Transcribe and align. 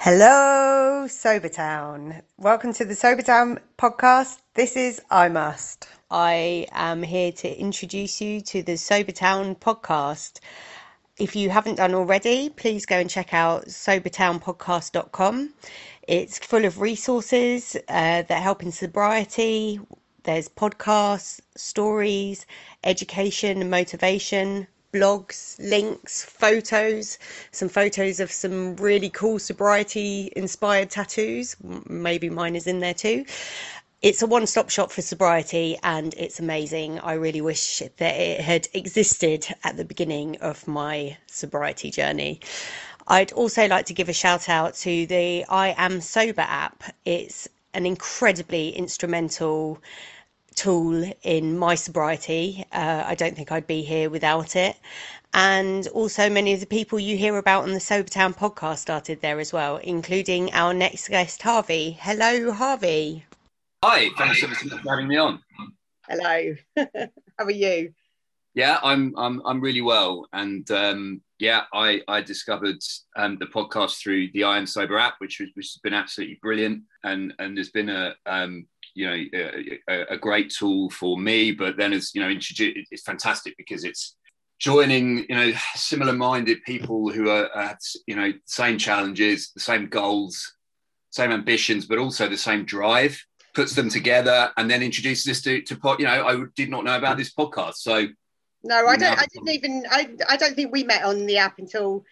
Hello, 0.00 1.06
Sobertown. 1.08 2.22
Welcome 2.36 2.72
to 2.74 2.84
the 2.84 2.94
Sobertown 2.94 3.58
podcast. 3.76 4.38
This 4.54 4.76
is 4.76 5.02
I 5.10 5.28
Must. 5.28 5.88
I 6.08 6.68
am 6.70 7.02
here 7.02 7.32
to 7.32 7.58
introduce 7.58 8.20
you 8.20 8.40
to 8.42 8.62
the 8.62 8.74
Sobertown 8.74 9.58
podcast. 9.58 10.38
If 11.18 11.34
you 11.34 11.50
haven't 11.50 11.78
done 11.78 11.94
already, 11.94 12.48
please 12.48 12.86
go 12.86 12.96
and 12.96 13.10
check 13.10 13.34
out 13.34 13.66
sobertownpodcast.com. 13.66 15.54
It's 16.06 16.38
full 16.38 16.64
of 16.64 16.80
resources 16.80 17.74
uh, 17.88 18.22
that 18.22 18.30
help 18.30 18.62
in 18.62 18.70
sobriety. 18.70 19.80
There's 20.22 20.48
podcasts, 20.48 21.40
stories, 21.56 22.46
education, 22.84 23.68
motivation, 23.68 24.68
blogs, 24.92 25.58
links, 25.58 26.24
photos, 26.24 27.18
some 27.52 27.68
photos 27.68 28.20
of 28.20 28.30
some 28.32 28.76
really 28.76 29.10
cool 29.10 29.38
sobriety 29.38 30.32
inspired 30.34 30.90
tattoos. 30.90 31.56
Maybe 31.88 32.30
mine 32.30 32.56
is 32.56 32.66
in 32.66 32.80
there 32.80 32.94
too. 32.94 33.24
It's 34.00 34.22
a 34.22 34.26
one 34.26 34.46
stop 34.46 34.70
shop 34.70 34.92
for 34.92 35.02
sobriety 35.02 35.76
and 35.82 36.14
it's 36.14 36.38
amazing. 36.38 37.00
I 37.00 37.14
really 37.14 37.40
wish 37.40 37.82
that 37.96 38.14
it 38.14 38.40
had 38.40 38.68
existed 38.72 39.46
at 39.64 39.76
the 39.76 39.84
beginning 39.84 40.36
of 40.40 40.68
my 40.68 41.16
sobriety 41.26 41.90
journey. 41.90 42.40
I'd 43.08 43.32
also 43.32 43.66
like 43.66 43.86
to 43.86 43.94
give 43.94 44.08
a 44.08 44.12
shout 44.12 44.48
out 44.48 44.74
to 44.76 45.06
the 45.06 45.44
I 45.48 45.74
Am 45.76 46.00
Sober 46.00 46.42
app. 46.42 46.84
It's 47.04 47.48
an 47.74 47.86
incredibly 47.86 48.70
instrumental 48.70 49.80
tool 50.58 51.10
in 51.22 51.56
my 51.56 51.76
sobriety. 51.76 52.64
Uh, 52.72 53.04
I 53.06 53.14
don't 53.14 53.36
think 53.36 53.52
I'd 53.52 53.66
be 53.66 53.82
here 53.82 54.10
without 54.10 54.56
it. 54.56 54.76
And 55.32 55.86
also, 55.88 56.28
many 56.28 56.52
of 56.52 56.60
the 56.60 56.66
people 56.66 56.98
you 56.98 57.16
hear 57.16 57.36
about 57.36 57.62
on 57.62 57.72
the 57.72 57.78
Sobertown 57.78 58.36
podcast 58.36 58.78
started 58.78 59.20
there 59.20 59.38
as 59.38 59.52
well, 59.52 59.76
including 59.76 60.52
our 60.52 60.74
next 60.74 61.08
guest, 61.08 61.42
Harvey. 61.42 61.96
Hello, 62.00 62.50
Harvey. 62.50 63.24
Hi, 63.84 64.08
thanks 64.16 64.40
so 64.40 64.48
much 64.48 64.58
for 64.58 64.90
having 64.90 65.06
me 65.06 65.16
on. 65.16 65.40
Hello, 66.08 66.54
how 67.38 67.44
are 67.44 67.50
you? 67.50 67.92
Yeah, 68.54 68.78
I'm 68.82 69.14
I'm 69.16 69.40
I'm 69.44 69.60
really 69.60 69.82
well, 69.82 70.26
and 70.32 70.68
um, 70.72 71.20
yeah, 71.38 71.64
I 71.72 72.00
I 72.08 72.22
discovered 72.22 72.82
um, 73.14 73.36
the 73.38 73.46
podcast 73.46 74.02
through 74.02 74.32
the 74.32 74.44
I 74.44 74.58
Am 74.58 74.66
Sober 74.66 74.98
app, 74.98 75.16
which 75.18 75.38
was 75.38 75.50
which 75.54 75.66
has 75.66 75.80
been 75.82 75.94
absolutely 75.94 76.38
brilliant, 76.42 76.82
and 77.04 77.34
and 77.38 77.56
there's 77.56 77.70
been 77.70 77.90
a 77.90 78.16
um, 78.26 78.66
you 78.98 79.06
know 79.06 79.78
a, 79.88 80.14
a, 80.14 80.18
great 80.18 80.50
tool 80.50 80.90
for 80.90 81.16
me 81.16 81.52
but 81.52 81.76
then 81.76 81.92
it's 81.92 82.14
you 82.14 82.20
know 82.20 82.28
it's 82.28 83.02
fantastic 83.02 83.56
because 83.56 83.84
it's 83.84 84.16
joining 84.58 85.24
you 85.28 85.36
know 85.36 85.52
similar 85.74 86.12
minded 86.12 86.58
people 86.64 87.08
who 87.10 87.28
are 87.30 87.56
at 87.56 87.80
you 88.08 88.16
know 88.16 88.32
same 88.44 88.76
challenges 88.76 89.52
the 89.54 89.60
same 89.60 89.88
goals 89.88 90.56
same 91.10 91.30
ambitions 91.30 91.86
but 91.86 91.98
also 91.98 92.28
the 92.28 92.36
same 92.36 92.64
drive 92.64 93.24
puts 93.54 93.74
them 93.74 93.88
together 93.88 94.50
and 94.56 94.68
then 94.68 94.82
introduces 94.82 95.30
us 95.30 95.42
to, 95.42 95.62
to 95.62 95.78
you 96.00 96.04
know 96.04 96.26
i 96.26 96.36
did 96.56 96.68
not 96.68 96.84
know 96.84 96.96
about 96.98 97.16
this 97.16 97.32
podcast 97.32 97.74
so 97.74 98.04
no 98.64 98.86
i 98.86 98.96
don't 98.96 99.16
i 99.16 99.26
didn't 99.32 99.50
even 99.50 99.84
i 99.90 100.08
i 100.28 100.36
don't 100.36 100.56
think 100.56 100.72
we 100.72 100.82
met 100.82 101.04
on 101.04 101.24
the 101.26 101.38
app 101.38 101.58
until 101.58 102.04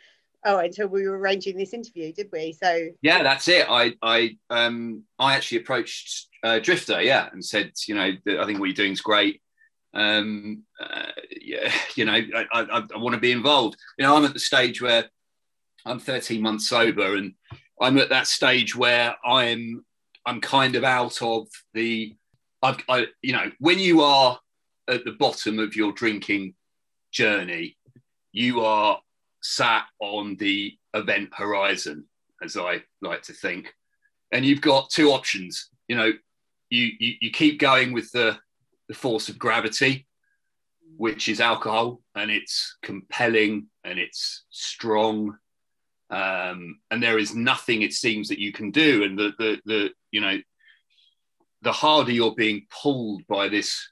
oh 0.47 0.59
until 0.59 0.87
we 0.87 1.07
were 1.07 1.19
arranging 1.19 1.59
this 1.59 1.75
interview 1.75 2.13
did 2.13 2.29
we? 2.33 2.53
So 2.53 2.89
yeah 3.03 3.23
that's 3.23 3.49
it. 3.49 3.67
I 3.69 3.95
i 4.01 4.37
um 4.49 5.03
i 5.19 5.35
actually 5.35 5.59
approached 5.59 6.29
uh, 6.47 6.59
drifter 6.59 7.01
yeah 7.01 7.29
and 7.33 7.45
said 7.45 7.73
you 7.87 7.95
know 7.95 8.03
i 8.03 8.47
think 8.47 8.59
what 8.59 8.67
you're 8.67 8.75
doing 8.75 8.93
is 8.93 9.01
great 9.01 9.41
um 9.95 10.63
uh, 10.81 11.11
yeah 11.41 11.73
you 11.95 12.05
know 12.05 12.13
i 12.13 12.45
i, 12.53 12.83
I 12.95 12.99
want 12.99 13.15
to 13.15 13.21
be 13.21 13.33
involved 13.33 13.77
you 13.99 14.05
know 14.05 14.17
i'm 14.17 14.25
at 14.25 14.33
the 14.33 14.39
stage 14.39 14.81
where 14.81 15.07
i'm 15.85 16.01
13 16.01 16.41
months 16.41 16.69
sober 16.69 17.17
and 17.17 17.35
i'm 17.81 17.99
at 17.99 18.11
that 18.11 18.27
stage 18.27 18.77
where 18.77 19.17
i'm 19.25 19.85
i'm 20.25 20.41
kind 20.41 20.77
of 20.77 20.85
out 20.85 21.23
of 21.23 21.49
the 21.75 22.15
I've, 22.63 22.79
I, 22.89 23.07
you 23.23 23.33
know 23.33 23.51
when 23.59 23.79
you 23.79 24.03
are 24.03 24.39
at 24.89 25.05
the 25.05 25.13
bottom 25.13 25.59
of 25.59 25.77
your 25.77 25.93
drinking 25.93 26.55
journey 27.13 27.77
you 28.33 28.61
are 28.61 29.01
sat 29.47 29.85
on 30.01 30.37
the 30.37 30.77
event 30.95 31.31
horizon, 31.33 32.05
as 32.43 32.57
I 32.57 32.83
like 33.01 33.23
to 33.23 33.33
think. 33.33 33.73
And 34.33 34.45
you've 34.45 34.61
got 34.61 34.91
two 34.91 35.11
options. 35.11 35.71
You 35.89 35.97
know, 35.97 36.13
you 36.71 36.91
you, 36.99 37.15
you 37.21 37.31
keep 37.31 37.59
going 37.59 37.93
with 37.93 38.11
the, 38.13 38.39
the 38.89 38.95
force 38.95 39.29
of 39.29 39.39
gravity, 39.39 40.07
which 40.97 41.29
is 41.29 41.41
alcohol, 41.41 42.01
and 42.15 42.31
it's 42.31 42.77
compelling 42.83 43.67
and 43.85 43.99
it's 43.99 44.45
strong. 44.51 45.37
Um, 46.09 46.79
and 46.91 47.03
there 47.03 47.19
is 47.19 47.35
nothing 47.35 47.83
it 47.83 47.93
seems 47.93 48.29
that 48.29 48.39
you 48.39 48.53
can 48.53 48.71
do. 48.71 49.05
And 49.05 49.19
the 49.19 49.33
the 49.39 49.61
the 49.65 49.91
you 50.11 50.21
know, 50.21 50.39
the 51.63 51.73
harder 51.73 52.13
you're 52.13 52.35
being 52.35 52.67
pulled 52.71 53.27
by 53.27 53.49
this, 53.49 53.91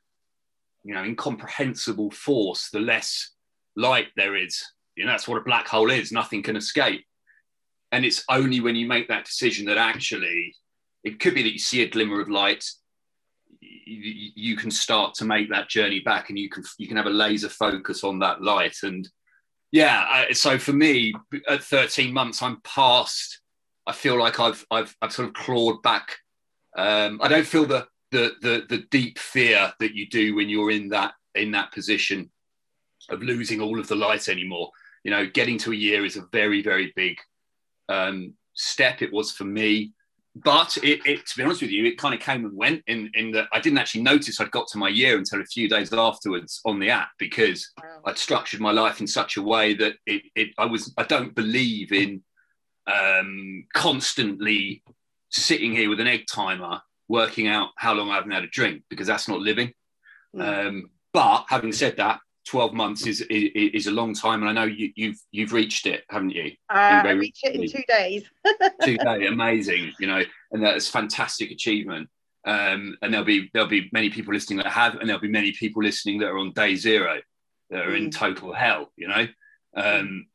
you 0.84 0.94
know, 0.94 1.02
incomprehensible 1.02 2.10
force, 2.10 2.70
the 2.70 2.80
less 2.80 3.30
light 3.76 4.08
there 4.16 4.36
is 4.36 4.64
you 4.96 5.04
know, 5.04 5.10
that's 5.10 5.28
what 5.28 5.38
a 5.38 5.44
black 5.44 5.66
hole 5.66 5.90
is. 5.90 6.12
Nothing 6.12 6.42
can 6.42 6.56
escape. 6.56 7.04
And 7.92 8.04
it's 8.04 8.24
only 8.28 8.60
when 8.60 8.76
you 8.76 8.86
make 8.86 9.08
that 9.08 9.24
decision 9.24 9.66
that 9.66 9.78
actually 9.78 10.54
it 11.04 11.20
could 11.20 11.34
be 11.34 11.42
that 11.42 11.52
you 11.52 11.58
see 11.58 11.82
a 11.82 11.88
glimmer 11.88 12.20
of 12.20 12.28
light. 12.28 12.64
You, 13.60 14.30
you 14.34 14.56
can 14.56 14.70
start 14.70 15.14
to 15.14 15.24
make 15.24 15.50
that 15.50 15.68
journey 15.68 16.00
back, 16.00 16.30
and 16.30 16.38
you 16.38 16.48
can 16.48 16.64
you 16.78 16.88
can 16.88 16.96
have 16.96 17.06
a 17.06 17.10
laser 17.10 17.48
focus 17.48 18.04
on 18.04 18.18
that 18.20 18.42
light. 18.42 18.76
And 18.82 19.08
yeah, 19.70 20.04
I, 20.08 20.32
so 20.32 20.58
for 20.58 20.72
me, 20.72 21.14
at 21.48 21.62
13 21.62 22.12
months, 22.12 22.42
I'm 22.42 22.60
past. 22.62 23.40
I 23.86 23.92
feel 23.92 24.18
like 24.18 24.40
I've 24.40 24.64
I've 24.70 24.96
I've 25.02 25.12
sort 25.12 25.28
of 25.28 25.34
clawed 25.34 25.82
back. 25.82 26.16
Um, 26.76 27.20
I 27.22 27.28
don't 27.28 27.46
feel 27.46 27.66
the, 27.66 27.86
the 28.10 28.32
the 28.40 28.64
the 28.68 28.84
deep 28.90 29.18
fear 29.18 29.72
that 29.78 29.94
you 29.94 30.08
do 30.08 30.34
when 30.34 30.48
you're 30.48 30.70
in 30.70 30.88
that 30.88 31.12
in 31.34 31.50
that 31.52 31.72
position 31.72 32.30
of 33.10 33.22
losing 33.22 33.60
all 33.60 33.78
of 33.78 33.86
the 33.86 33.94
light 33.94 34.28
anymore 34.28 34.70
you 35.04 35.10
know, 35.10 35.26
getting 35.26 35.58
to 35.58 35.72
a 35.72 35.76
year 35.76 36.04
is 36.04 36.16
a 36.16 36.26
very, 36.32 36.62
very 36.62 36.92
big 36.96 37.18
um, 37.88 38.32
step. 38.54 39.02
It 39.02 39.12
was 39.12 39.30
for 39.30 39.44
me. 39.44 39.92
But 40.36 40.76
it, 40.78 41.00
it, 41.06 41.26
to 41.26 41.36
be 41.36 41.44
honest 41.44 41.62
with 41.62 41.70
you, 41.70 41.84
it 41.84 41.96
kind 41.96 42.12
of 42.12 42.20
came 42.20 42.44
and 42.44 42.56
went 42.56 42.82
in, 42.88 43.08
in 43.14 43.30
that 43.32 43.46
I 43.52 43.60
didn't 43.60 43.78
actually 43.78 44.02
notice 44.02 44.40
I'd 44.40 44.50
got 44.50 44.66
to 44.68 44.78
my 44.78 44.88
year 44.88 45.16
until 45.16 45.40
a 45.40 45.44
few 45.44 45.68
days 45.68 45.92
afterwards 45.92 46.60
on 46.64 46.80
the 46.80 46.90
app 46.90 47.10
because 47.18 47.70
wow. 47.80 48.00
I'd 48.06 48.18
structured 48.18 48.60
my 48.60 48.72
life 48.72 49.00
in 49.00 49.06
such 49.06 49.36
a 49.36 49.42
way 49.42 49.74
that 49.74 49.94
it, 50.06 50.22
it 50.34 50.48
I 50.58 50.66
was 50.66 50.92
I 50.98 51.04
don't 51.04 51.36
believe 51.36 51.92
in 51.92 52.22
um, 52.86 53.66
constantly 53.74 54.82
sitting 55.30 55.72
here 55.72 55.88
with 55.88 56.00
an 56.00 56.08
egg 56.08 56.24
timer 56.30 56.80
working 57.08 57.46
out 57.46 57.70
how 57.76 57.92
long 57.94 58.10
I 58.10 58.16
haven't 58.16 58.32
had 58.32 58.44
a 58.44 58.48
drink 58.48 58.82
because 58.90 59.06
that's 59.06 59.28
not 59.28 59.40
living. 59.40 59.72
Mm. 60.34 60.66
Um, 60.66 60.90
but 61.12 61.44
having 61.48 61.72
said 61.72 61.96
that, 61.98 62.18
12 62.44 62.74
months 62.74 63.06
is, 63.06 63.20
is, 63.22 63.50
is 63.54 63.86
a 63.86 63.90
long 63.90 64.14
time 64.14 64.42
and 64.42 64.50
i 64.50 64.52
know 64.52 64.70
you, 64.70 64.92
you've 64.96 65.18
you've 65.30 65.52
reached 65.52 65.86
it 65.86 66.04
haven't 66.10 66.30
you? 66.30 66.52
Uh, 66.70 67.02
i 67.04 67.10
reached 67.10 67.44
it 67.44 67.54
in 67.54 67.68
two 67.68 67.82
days. 67.88 68.24
Two 68.82 68.96
days 68.96 69.28
amazing 69.28 69.92
you 69.98 70.06
know 70.06 70.22
and 70.52 70.62
that's 70.62 70.88
fantastic 70.88 71.50
achievement. 71.50 72.08
Um, 72.46 72.98
and 73.00 73.12
there'll 73.12 73.24
be 73.24 73.50
there'll 73.52 73.68
be 73.68 73.88
many 73.92 74.10
people 74.10 74.34
listening 74.34 74.58
that 74.58 74.66
have 74.66 74.96
and 74.96 75.08
there'll 75.08 75.20
be 75.20 75.28
many 75.28 75.52
people 75.52 75.82
listening 75.82 76.18
that 76.18 76.28
are 76.28 76.38
on 76.38 76.52
day 76.52 76.74
zero 76.74 77.20
that 77.70 77.86
are 77.86 77.92
mm. 77.92 77.96
in 77.96 78.10
total 78.10 78.52
hell 78.52 78.92
you 78.96 79.08
know? 79.08 79.26
Um, 79.74 80.26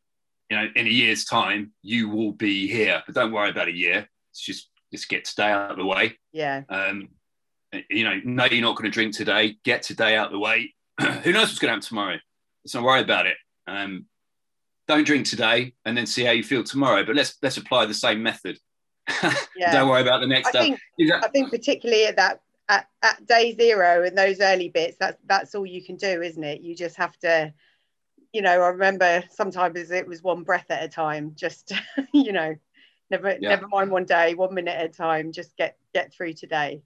you 0.49 0.57
know 0.57 0.67
in 0.75 0.87
a 0.87 0.89
year's 0.89 1.25
time 1.25 1.71
you 1.83 2.09
will 2.09 2.31
be 2.31 2.67
here 2.67 3.03
but 3.05 3.13
don't 3.13 3.31
worry 3.31 3.51
about 3.51 3.67
a 3.67 3.75
year. 3.75 4.09
It's 4.31 4.41
just 4.41 4.69
just 4.91 5.07
get 5.07 5.25
today 5.25 5.51
out 5.51 5.71
of 5.71 5.77
the 5.77 5.85
way. 5.85 6.17
Yeah. 6.33 6.63
Um, 6.69 7.09
you 7.89 8.03
know 8.03 8.19
no 8.23 8.45
you're 8.45 8.63
not 8.63 8.75
going 8.75 8.89
to 8.89 8.93
drink 8.93 9.15
today. 9.15 9.57
Get 9.63 9.83
today 9.83 10.15
out 10.15 10.27
of 10.27 10.31
the 10.31 10.39
way 10.39 10.73
who 11.23 11.31
knows 11.31 11.47
what's 11.47 11.59
going 11.59 11.69
to 11.69 11.73
happen 11.73 11.81
tomorrow? 11.81 12.17
Let's 12.63 12.75
not 12.75 12.83
worry 12.83 13.01
about 13.01 13.25
it. 13.25 13.37
Um, 13.67 14.05
don't 14.87 15.05
drink 15.05 15.27
today 15.27 15.73
and 15.85 15.95
then 15.95 16.05
see 16.05 16.23
how 16.23 16.31
you 16.31 16.43
feel 16.43 16.63
tomorrow. 16.63 17.05
But 17.05 17.15
let's 17.15 17.37
let's 17.41 17.57
apply 17.57 17.85
the 17.85 17.93
same 17.93 18.21
method. 18.21 18.59
Yeah. 19.57 19.73
don't 19.73 19.89
worry 19.89 20.01
about 20.01 20.21
the 20.21 20.27
next 20.27 20.55
I 20.55 20.61
think, 20.61 20.79
I 21.11 21.27
think 21.27 21.49
particularly 21.49 22.05
at 22.05 22.15
that 22.15 22.39
at, 22.69 22.87
at 23.01 23.25
day 23.25 23.53
zero 23.53 24.05
and 24.05 24.17
those 24.17 24.39
early 24.39 24.69
bits, 24.69 24.95
that's 24.97 25.17
that's 25.25 25.53
all 25.53 25.65
you 25.65 25.83
can 25.83 25.97
do, 25.97 26.21
isn't 26.21 26.43
it? 26.43 26.61
You 26.61 26.75
just 26.75 26.95
have 26.95 27.17
to, 27.19 27.53
you 28.31 28.41
know. 28.41 28.61
I 28.61 28.67
remember 28.67 29.23
sometimes 29.31 29.91
it 29.91 30.07
was 30.07 30.23
one 30.23 30.43
breath 30.43 30.67
at 30.69 30.83
a 30.83 30.87
time. 30.87 31.33
Just 31.35 31.73
you 32.13 32.31
know, 32.31 32.55
never 33.09 33.35
yeah. 33.39 33.49
never 33.49 33.67
mind 33.67 33.91
one 33.91 34.05
day, 34.05 34.35
one 34.35 34.53
minute 34.53 34.77
at 34.77 34.85
a 34.85 34.93
time. 34.93 35.33
Just 35.33 35.57
get 35.57 35.77
get 35.93 36.13
through 36.13 36.33
today. 36.33 36.81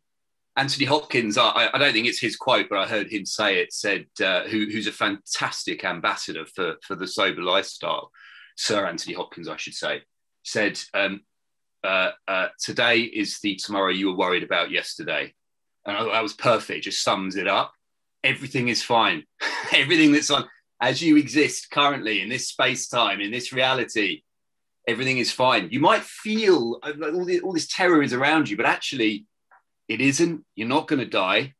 Anthony 0.56 0.86
Hopkins, 0.86 1.38
I, 1.38 1.70
I, 1.74 1.78
don't 1.80 1.94
think 1.94 2.06
it's 2.06 2.20
his 2.20 2.36
quote, 2.36 2.68
but 2.70 2.78
I 2.78 2.88
heard 2.88 3.12
him 3.12 3.26
say 3.26 3.60
it. 3.60 3.74
Said, 3.74 4.06
uh, 4.24 4.44
who, 4.44 4.68
"Who's 4.72 4.88
a 4.88 4.92
fantastic 4.92 5.84
ambassador 5.84 6.46
for 6.46 6.76
for 6.86 6.96
the 6.96 7.08
sober 7.08 7.42
lifestyle." 7.42 8.12
Sir 8.56 8.86
Anthony 8.86 9.16
Hopkins, 9.16 9.50
I 9.50 9.58
should 9.58 9.74
say, 9.74 10.04
said, 10.44 10.80
um, 10.94 11.22
uh, 11.84 12.12
uh, 12.28 12.50
"Today 12.60 13.00
is 13.02 13.40
the 13.40 13.56
tomorrow 13.56 13.90
you 13.90 14.08
were 14.08 14.18
worried 14.18 14.44
about 14.44 14.70
yesterday," 14.70 15.34
and 15.86 15.98
I, 15.98 16.02
thought 16.02 16.12
that 16.12 16.24
was 16.24 16.34
perfect. 16.34 16.84
Just 16.84 17.04
sums 17.04 17.36
it 17.36 17.48
up. 17.48 17.74
Everything 18.24 18.68
is 18.68 18.84
fine. 18.84 19.24
Everything 19.74 20.12
that's 20.12 20.30
on 20.30 20.48
as 20.80 21.02
you 21.02 21.18
exist 21.18 21.72
currently 21.72 22.22
in 22.22 22.30
this 22.30 22.50
space 22.50 22.88
time 22.88 23.22
in 23.22 23.32
this 23.32 23.54
reality 23.54 24.22
everything 24.88 25.18
is 25.18 25.32
fine. 25.32 25.70
You 25.72 25.80
might 25.80 26.02
feel 26.02 26.80
uh, 26.84 26.92
like 26.98 27.14
all, 27.14 27.26
the, 27.26 27.40
all 27.42 27.54
this 27.54 27.68
terror 27.68 28.02
is 28.02 28.14
around 28.14 28.50
you, 28.50 28.58
but 28.58 28.66
actually, 28.66 29.26
it 29.88 30.01
isn't. 30.01 30.45
You're 30.56 30.68
not 30.68 30.88
going 30.88 31.00
to 31.00 31.06
die. 31.06 31.53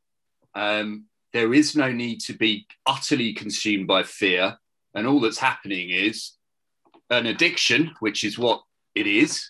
Um, 0.56 1.06
there 1.34 1.54
is 1.54 1.76
no 1.76 1.92
need 1.92 2.20
to 2.22 2.34
be 2.34 2.68
utterly 2.86 3.34
consumed 3.34 3.88
by 3.88 4.04
fear. 4.04 4.58
And 4.94 5.08
all 5.08 5.20
that's 5.20 5.40
happening 5.40 5.90
is 5.90 6.34
an 7.10 7.26
addiction, 7.26 7.92
which 8.00 8.24
is 8.24 8.38
what 8.38 8.62
it 8.96 9.08
is, 9.08 9.50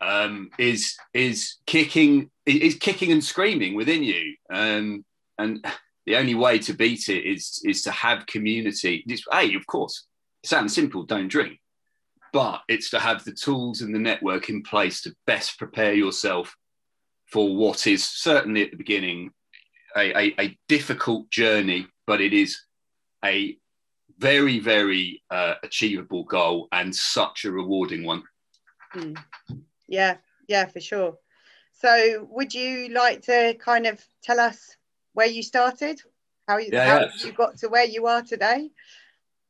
um, 0.00 0.50
is 0.58 0.96
is 1.14 1.56
kicking 1.66 2.30
is 2.44 2.76
kicking 2.76 3.12
and 3.12 3.24
screaming 3.24 3.74
within 3.74 4.02
you. 4.02 4.36
Um, 4.52 5.04
and 5.38 5.66
the 6.04 6.16
only 6.16 6.34
way 6.34 6.58
to 6.60 6.74
beat 6.74 7.08
it 7.08 7.24
is 7.24 7.62
is 7.64 7.82
to 7.82 7.90
have 7.90 8.26
community. 8.26 9.02
It's, 9.06 9.24
hey, 9.32 9.54
of 9.54 9.66
course, 9.66 10.06
it 10.42 10.48
sounds 10.48 10.74
simple. 10.74 11.04
Don't 11.04 11.28
drink, 11.28 11.58
but 12.32 12.60
it's 12.68 12.90
to 12.90 13.00
have 13.00 13.24
the 13.24 13.32
tools 13.32 13.80
and 13.80 13.94
the 13.94 13.98
network 13.98 14.50
in 14.50 14.62
place 14.62 15.00
to 15.02 15.16
best 15.26 15.58
prepare 15.58 15.94
yourself 15.94 16.54
for 17.26 17.56
what 17.56 17.86
is 17.86 18.04
certainly 18.04 18.62
at 18.62 18.70
the 18.70 18.76
beginning 18.76 19.30
a, 19.96 20.16
a, 20.16 20.34
a 20.38 20.58
difficult 20.68 21.30
journey, 21.30 21.86
but 22.06 22.20
it 22.20 22.32
is 22.32 22.60
a 23.24 23.56
very, 24.18 24.58
very 24.58 25.22
uh, 25.30 25.54
achievable 25.62 26.24
goal 26.24 26.68
and 26.72 26.94
such 26.94 27.44
a 27.44 27.50
rewarding 27.50 28.04
one. 28.04 28.22
Mm. 28.94 29.18
Yeah, 29.88 30.16
yeah, 30.48 30.66
for 30.66 30.80
sure. 30.80 31.18
So, 31.72 32.26
would 32.30 32.54
you 32.54 32.88
like 32.88 33.22
to 33.22 33.54
kind 33.54 33.86
of 33.86 34.02
tell 34.22 34.40
us 34.40 34.76
where 35.12 35.26
you 35.26 35.42
started, 35.42 36.00
how 36.48 36.58
you, 36.58 36.70
yeah, 36.72 36.84
how 36.84 37.00
yeah. 37.00 37.10
you 37.24 37.32
got 37.32 37.58
to 37.58 37.68
where 37.68 37.84
you 37.84 38.06
are 38.06 38.22
today? 38.22 38.70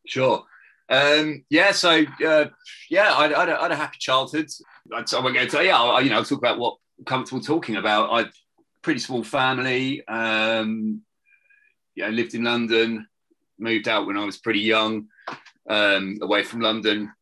Sure. 0.06 0.44
Um, 0.88 1.44
yeah, 1.50 1.72
so 1.72 2.04
uh, 2.24 2.46
yeah, 2.90 3.12
I, 3.12 3.26
I, 3.28 3.58
I, 3.58 3.62
had 3.62 3.72
a 3.72 3.76
happy 3.76 3.98
childhood. 3.98 4.48
I, 4.92 4.98
I 4.98 5.20
won't 5.20 5.34
go 5.34 5.40
into 5.40 5.64
yeah, 5.64 5.80
I, 5.80 6.00
you 6.00 6.10
know, 6.10 6.16
I'll 6.16 6.24
talk 6.24 6.38
about 6.38 6.58
what 6.58 6.76
comfortable 7.04 7.42
talking 7.42 7.76
about. 7.76 8.10
I 8.10 8.30
pretty 8.82 9.00
small 9.00 9.24
family. 9.24 10.06
Um, 10.06 11.02
yeah, 11.96 12.08
lived 12.08 12.34
in 12.34 12.44
London, 12.44 13.08
moved 13.58 13.88
out 13.88 14.06
when 14.06 14.16
I 14.16 14.24
was 14.24 14.36
pretty 14.36 14.60
young, 14.60 15.08
um, 15.68 16.18
away 16.22 16.44
from 16.44 16.60
London. 16.60 17.12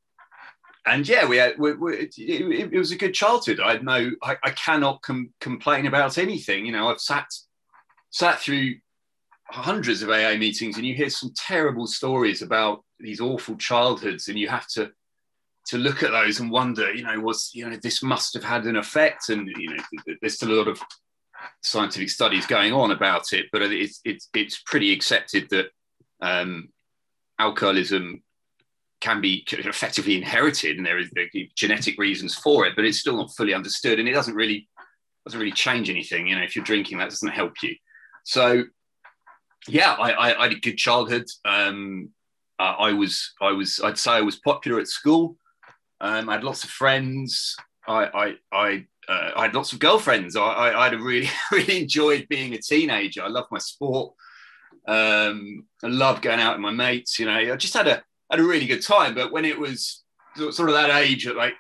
And 0.87 1.09
yeah, 1.09 1.27
we 1.27 1.39
had, 1.39 1.59
we, 1.59 1.73
we, 1.73 1.95
it, 1.97 2.19
it, 2.19 2.79
was 2.79 2.91
a 2.91 2.97
good 2.97 3.15
childhood. 3.15 3.61
I 3.61 3.73
had 3.73 3.85
no, 3.85 4.11
I, 4.23 4.37
I 4.45 4.51
cannot 4.51 5.01
com- 5.01 5.33
complain 5.41 5.87
about 5.87 6.19
anything. 6.19 6.67
You 6.67 6.73
know, 6.73 6.89
I've 6.89 7.01
sat 7.01 7.27
sat 8.11 8.41
through 8.41 8.75
hundreds 9.49 10.03
of 10.03 10.11
AA 10.11 10.35
meetings, 10.37 10.77
and 10.77 10.85
you 10.85 10.95
hear 10.95 11.09
some 11.09 11.33
terrible 11.35 11.87
stories 11.87 12.43
about 12.43 12.85
these 13.01 13.21
awful 13.21 13.57
childhoods, 13.57 14.29
and 14.29 14.39
you 14.39 14.49
have 14.49 14.69
to 14.69 14.93
to 15.67 15.79
look 15.79 16.03
at 16.03 16.11
those 16.11 16.41
and 16.41 16.51
wonder, 16.51 16.93
you 16.93 17.03
know, 17.03 17.19
was 17.21 17.51
you 17.55 17.69
know 17.69 17.77
this 17.83 18.03
must 18.03 18.35
have 18.35 18.45
had 18.45 18.67
an 18.67 18.77
effect, 18.77 19.29
and 19.29 19.49
you 19.57 19.71
know, 19.75 19.83
there's 20.21 20.35
still 20.35 20.53
a 20.53 20.59
lot 20.59 20.69
of 20.69 20.81
scientific 21.63 22.11
studies 22.11 22.47
going 22.47 22.73
on 22.73 22.91
about 22.91 23.33
it, 23.33 23.47
but 23.53 23.63
it's 23.63 24.01
it's 24.05 24.29
it's 24.35 24.61
pretty 24.61 24.93
accepted 24.93 25.49
that 25.51 25.67
um, 26.21 26.69
alcoholism 27.39 28.23
can 29.01 29.21
be 29.21 29.45
effectively 29.51 30.17
inherited, 30.17 30.77
and 30.77 30.87
there 30.87 30.99
is 30.99 31.11
genetic 31.55 31.99
reasons 31.99 32.35
for 32.35 32.67
it, 32.67 32.75
but 32.77 32.85
it's 32.85 32.99
still 32.99 33.17
not 33.17 33.35
fully 33.37 33.55
understood, 33.55 33.99
and 33.99 34.09
it 34.09 34.13
doesn't 34.13 34.35
really 34.35 34.69
doesn't 35.25 35.41
really 35.41 35.53
change 35.53 35.89
anything. 35.89 36.27
You 36.27 36.37
know, 36.37 36.43
if 36.43 36.55
you're 36.55 36.65
drinking, 36.65 36.99
that 36.99 37.11
doesn't 37.11 37.29
help 37.29 37.63
you. 37.63 37.75
So, 38.25 38.65
yeah, 39.69 39.93
I, 39.93 40.11
I, 40.11 40.39
I 40.39 40.43
had 40.45 40.53
a 40.53 40.61
good 40.61 40.77
childhood. 40.77 41.25
Um, 41.45 42.11
I 42.59 42.93
was 42.93 43.33
I 43.41 43.53
was 43.53 43.81
I'd 43.83 43.99
say 43.99 44.13
I 44.13 44.21
was 44.21 44.37
popular 44.37 44.81
at 44.81 44.89
school. 44.89 45.37
Um, 46.01 46.29
I 46.29 46.35
had 46.35 46.45
lots 46.45 46.65
of 46.65 46.71
friends. 46.71 47.57
I 47.87 48.05
I 48.05 48.35
I 48.53 48.87
uh, 49.09 49.31
I 49.37 49.43
had 49.43 49.55
lots 49.55 49.73
of 49.73 49.79
girlfriends. 49.79 50.37
I, 50.37 50.41
I, 50.41 50.87
I'd 50.87 51.01
really, 51.01 51.29
really 51.53 51.83
enjoyed 51.83 52.27
being 52.29 52.55
a 52.55 52.59
teenager. 52.59 53.23
I 53.23 53.29
loved 53.29 53.49
my 53.51 53.59
sport. 53.59 54.15
Um, 54.87 55.67
I 55.83 55.89
loved 55.89 56.23
going 56.23 56.41
out 56.41 56.55
with 56.55 56.63
my 56.63 56.71
mates. 56.71 57.19
You 57.19 57.27
know, 57.27 57.33
I 57.33 57.57
just 57.57 57.75
had 57.75 57.89
a 57.89 58.03
had 58.31 58.41
a 58.41 58.45
really 58.45 58.67
good 58.67 58.83
time. 58.83 59.15
But 59.15 59.33
when 59.33 59.45
it 59.45 59.59
was 59.59 60.03
sort 60.37 60.69
of 60.69 60.75
that 60.75 60.91
age, 60.91 61.27
like 61.27 61.55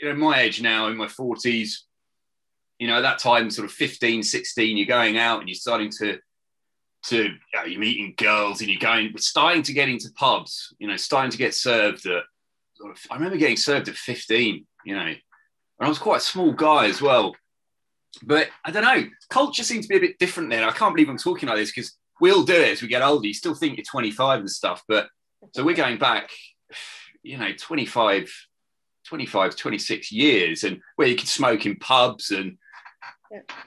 you 0.00 0.08
know, 0.08 0.14
my 0.14 0.40
age 0.40 0.60
now 0.60 0.88
in 0.88 0.96
my 0.96 1.08
forties, 1.08 1.84
you 2.78 2.88
know, 2.88 2.96
at 2.96 3.02
that 3.02 3.18
time, 3.18 3.50
sort 3.50 3.66
of 3.66 3.72
15, 3.72 4.22
16, 4.22 4.76
you're 4.76 4.86
going 4.86 5.18
out 5.18 5.40
and 5.40 5.48
you're 5.48 5.54
starting 5.54 5.90
to 5.98 6.18
to 7.06 7.24
you 7.24 7.38
you're 7.66 7.80
meeting 7.80 8.14
girls 8.16 8.60
and 8.60 8.70
you're 8.70 8.78
going 8.78 9.12
starting 9.18 9.62
to 9.62 9.72
get 9.72 9.88
into 9.88 10.10
pubs. 10.14 10.74
You 10.78 10.88
know, 10.88 10.96
starting 10.96 11.30
to 11.30 11.38
get 11.38 11.54
served 11.54 12.06
at. 12.06 12.24
I 13.10 13.14
remember 13.14 13.36
getting 13.36 13.56
served 13.56 13.88
at 13.88 13.96
15. 13.96 14.66
You 14.84 14.96
know, 14.96 15.00
and 15.02 15.16
I 15.80 15.88
was 15.88 15.98
quite 15.98 16.18
a 16.18 16.24
small 16.24 16.52
guy 16.52 16.86
as 16.86 17.00
well. 17.00 17.34
But 18.22 18.48
I 18.64 18.70
don't 18.70 18.84
know, 18.84 19.08
culture 19.30 19.64
seems 19.64 19.86
to 19.86 19.88
be 19.88 19.96
a 19.96 20.08
bit 20.08 20.18
different 20.18 20.50
then. 20.50 20.64
I 20.64 20.70
can't 20.70 20.94
believe 20.94 21.08
I'm 21.08 21.18
talking 21.18 21.48
like 21.48 21.58
this 21.58 21.72
because 21.72 21.96
we 22.20 22.30
all 22.30 22.42
do 22.42 22.54
it 22.54 22.72
as 22.72 22.82
we 22.82 22.88
get 22.88 23.02
older. 23.02 23.26
You 23.26 23.34
still 23.34 23.54
think 23.54 23.76
you're 23.76 23.84
25 23.90 24.40
and 24.40 24.50
stuff. 24.50 24.82
But 24.86 25.08
so 25.54 25.64
we're 25.64 25.74
going 25.74 25.98
back, 25.98 26.30
you 27.22 27.38
know, 27.38 27.50
25, 27.58 28.30
25, 29.06 29.56
26 29.56 30.12
years 30.12 30.62
and 30.62 30.80
where 30.96 31.08
you 31.08 31.16
could 31.16 31.28
smoke 31.28 31.66
in 31.66 31.76
pubs 31.76 32.30
and, 32.30 32.58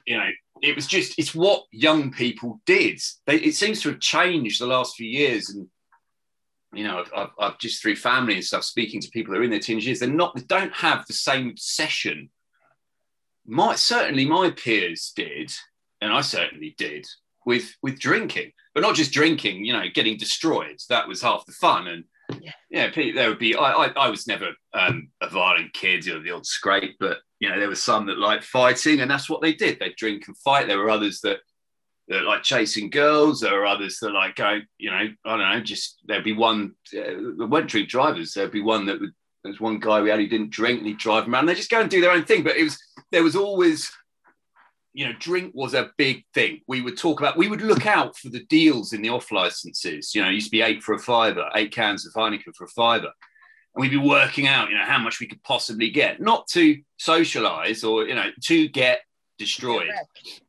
you 0.06 0.18
know, 0.18 0.30
it 0.62 0.76
was 0.76 0.88
just, 0.88 1.20
it's 1.20 1.36
what 1.36 1.64
young 1.72 2.12
people 2.12 2.62
did. 2.66 3.02
They, 3.26 3.38
it 3.38 3.56
seems 3.56 3.82
to 3.82 3.90
have 3.90 4.00
changed 4.00 4.62
the 4.62 4.68
last 4.68 4.96
few 4.96 5.10
years. 5.10 5.50
And 5.50 5.68
you 6.74 6.84
know, 6.84 7.04
I've, 7.16 7.30
I've, 7.40 7.58
just 7.60 7.82
through 7.82 7.96
family 7.96 8.36
and 8.36 8.44
stuff, 8.44 8.64
speaking 8.64 9.02
to 9.02 9.10
people 9.10 9.34
that 9.34 9.40
are 9.40 9.44
in 9.44 9.50
their 9.50 9.60
teenage 9.60 9.86
years, 9.86 10.00
they're 10.00 10.10
not, 10.10 10.36
they 10.36 10.42
don't 10.42 10.74
have 10.74 11.06
the 11.06 11.14
same 11.14 11.50
obsession. 11.50 12.30
My 13.46 13.76
certainly 13.76 14.26
my 14.26 14.50
peers 14.50 15.14
did, 15.16 15.54
and 16.02 16.12
I 16.12 16.22
certainly 16.22 16.76
did 16.78 17.06
with 17.46 17.76
with 17.84 18.00
drinking, 18.00 18.52
but 18.74 18.82
not 18.82 18.96
just 18.96 19.12
drinking. 19.12 19.64
You 19.64 19.74
know, 19.74 19.84
getting 19.94 20.18
destroyed. 20.18 20.80
That 20.90 21.08
was 21.08 21.22
half 21.22 21.46
the 21.46 21.52
fun. 21.52 21.88
And 21.88 22.04
yeah, 22.42 22.54
yeah 22.70 23.12
there 23.14 23.30
would 23.30 23.40
be. 23.40 23.56
I, 23.56 23.72
I, 23.72 23.88
I 23.96 24.10
was 24.10 24.28
never 24.28 24.50
um, 24.74 25.10
a 25.22 25.30
violent 25.30 25.74
kid 25.74 26.08
or 26.08 26.20
the 26.20 26.32
old 26.32 26.46
scrape, 26.46 26.96
but 27.00 27.20
you 27.40 27.50
know, 27.50 27.60
there 27.60 27.70
were 27.70 27.76
some 27.76 28.08
that 28.08 28.18
liked 28.18 28.44
fighting, 28.44 29.02
and 29.02 29.10
that's 29.12 29.30
what 29.30 29.42
they 29.42 29.54
did. 29.54 29.80
They 29.80 29.94
drink 29.96 30.28
and 30.28 30.38
fight. 30.38 30.68
There 30.68 30.80
were 30.80 30.90
others 30.90 31.22
that 31.22 31.40
that 32.08 32.24
like 32.24 32.44
chasing 32.44 32.90
girls. 32.90 33.40
There 33.40 33.62
are 33.62 33.66
others 33.66 33.98
that 34.00 34.12
like 34.12 34.36
go, 34.36 34.60
you 34.78 34.92
know, 34.92 34.98
I 34.98 35.14
don't 35.26 35.40
know, 35.40 35.60
just 35.62 36.02
there'd 36.06 36.24
be 36.24 36.34
one, 36.34 36.76
uh, 36.96 37.46
won't 37.48 37.68
drink 37.68 37.90
drivers. 37.90 38.34
There'd 38.34 38.52
be 38.52 38.62
one 38.62 38.86
that 38.86 39.00
would, 39.00 39.12
there's 39.44 39.60
one 39.60 39.80
guy 39.80 40.02
we 40.02 40.10
had 40.10 40.20
who 40.20 40.28
didn't 40.28 40.50
drink 40.50 40.80
and 40.80 40.88
he'd 40.88 40.98
drive 40.98 41.28
around. 41.28 41.46
They 41.46 41.56
just 41.56 41.70
go 41.70 41.82
and 41.82 41.90
do 41.90 42.02
their 42.02 42.12
own 42.12 42.26
thing. 42.26 42.44
But 42.44 42.58
it 42.58 42.64
was, 42.64 42.80
there 43.12 43.24
was 43.24 43.36
always, 43.36 43.92
you 44.94 45.06
know, 45.06 45.14
drink 45.20 45.52
was 45.54 45.74
a 45.74 45.92
big 45.98 46.24
thing. 46.34 46.62
We 46.68 46.82
would 46.82 46.98
talk 46.98 47.20
about, 47.20 47.38
we 47.38 47.48
would 47.48 47.62
look 47.62 47.86
out 47.86 48.18
for 48.18 48.30
the 48.30 48.46
deals 48.46 48.94
in 48.94 49.02
the 49.02 49.10
off 49.10 49.32
licenses. 49.32 50.16
You 50.16 50.22
know, 50.22 50.30
it 50.30 50.34
used 50.34 50.48
to 50.48 50.52
be 50.52 50.62
eight 50.62 50.82
for 50.82 50.96
a 50.96 51.00
fiver, 51.00 51.50
eight 51.56 51.72
cans 51.72 52.08
of 52.08 52.14
Heineken 52.14 52.56
for 52.56 52.66
a 52.66 52.70
fiver. 52.70 53.12
And 53.76 53.82
we'd 53.82 53.90
be 53.90 53.98
working 53.98 54.48
out, 54.48 54.70
you 54.70 54.78
know, 54.78 54.86
how 54.86 55.00
much 55.00 55.20
we 55.20 55.28
could 55.28 55.44
possibly 55.44 55.90
get, 55.90 56.22
not 56.22 56.48
to 56.54 56.80
socialize 56.98 57.84
or, 57.84 58.08
you 58.08 58.16
know, 58.16 58.30
to 58.44 58.68
get 58.70 59.02
destroyed. 59.38 59.90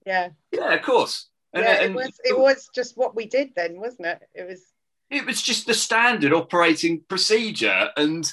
Yeah. 0.06 0.28
Yeah, 0.52 0.74
of 0.74 0.82
course. 0.82 1.28
And, 1.52 1.64
yeah, 1.64 1.82
it 1.82 1.94
was 1.94 2.20
it 2.24 2.38
was 2.38 2.68
just 2.74 2.96
what 2.96 3.14
we 3.14 3.26
did 3.26 3.52
then, 3.54 3.80
wasn't 3.80 4.06
it? 4.06 4.22
It 4.34 4.46
was 4.46 4.62
it 5.10 5.24
was 5.24 5.40
just 5.40 5.66
the 5.66 5.74
standard 5.74 6.32
operating 6.32 7.02
procedure 7.08 7.90
and 7.96 8.30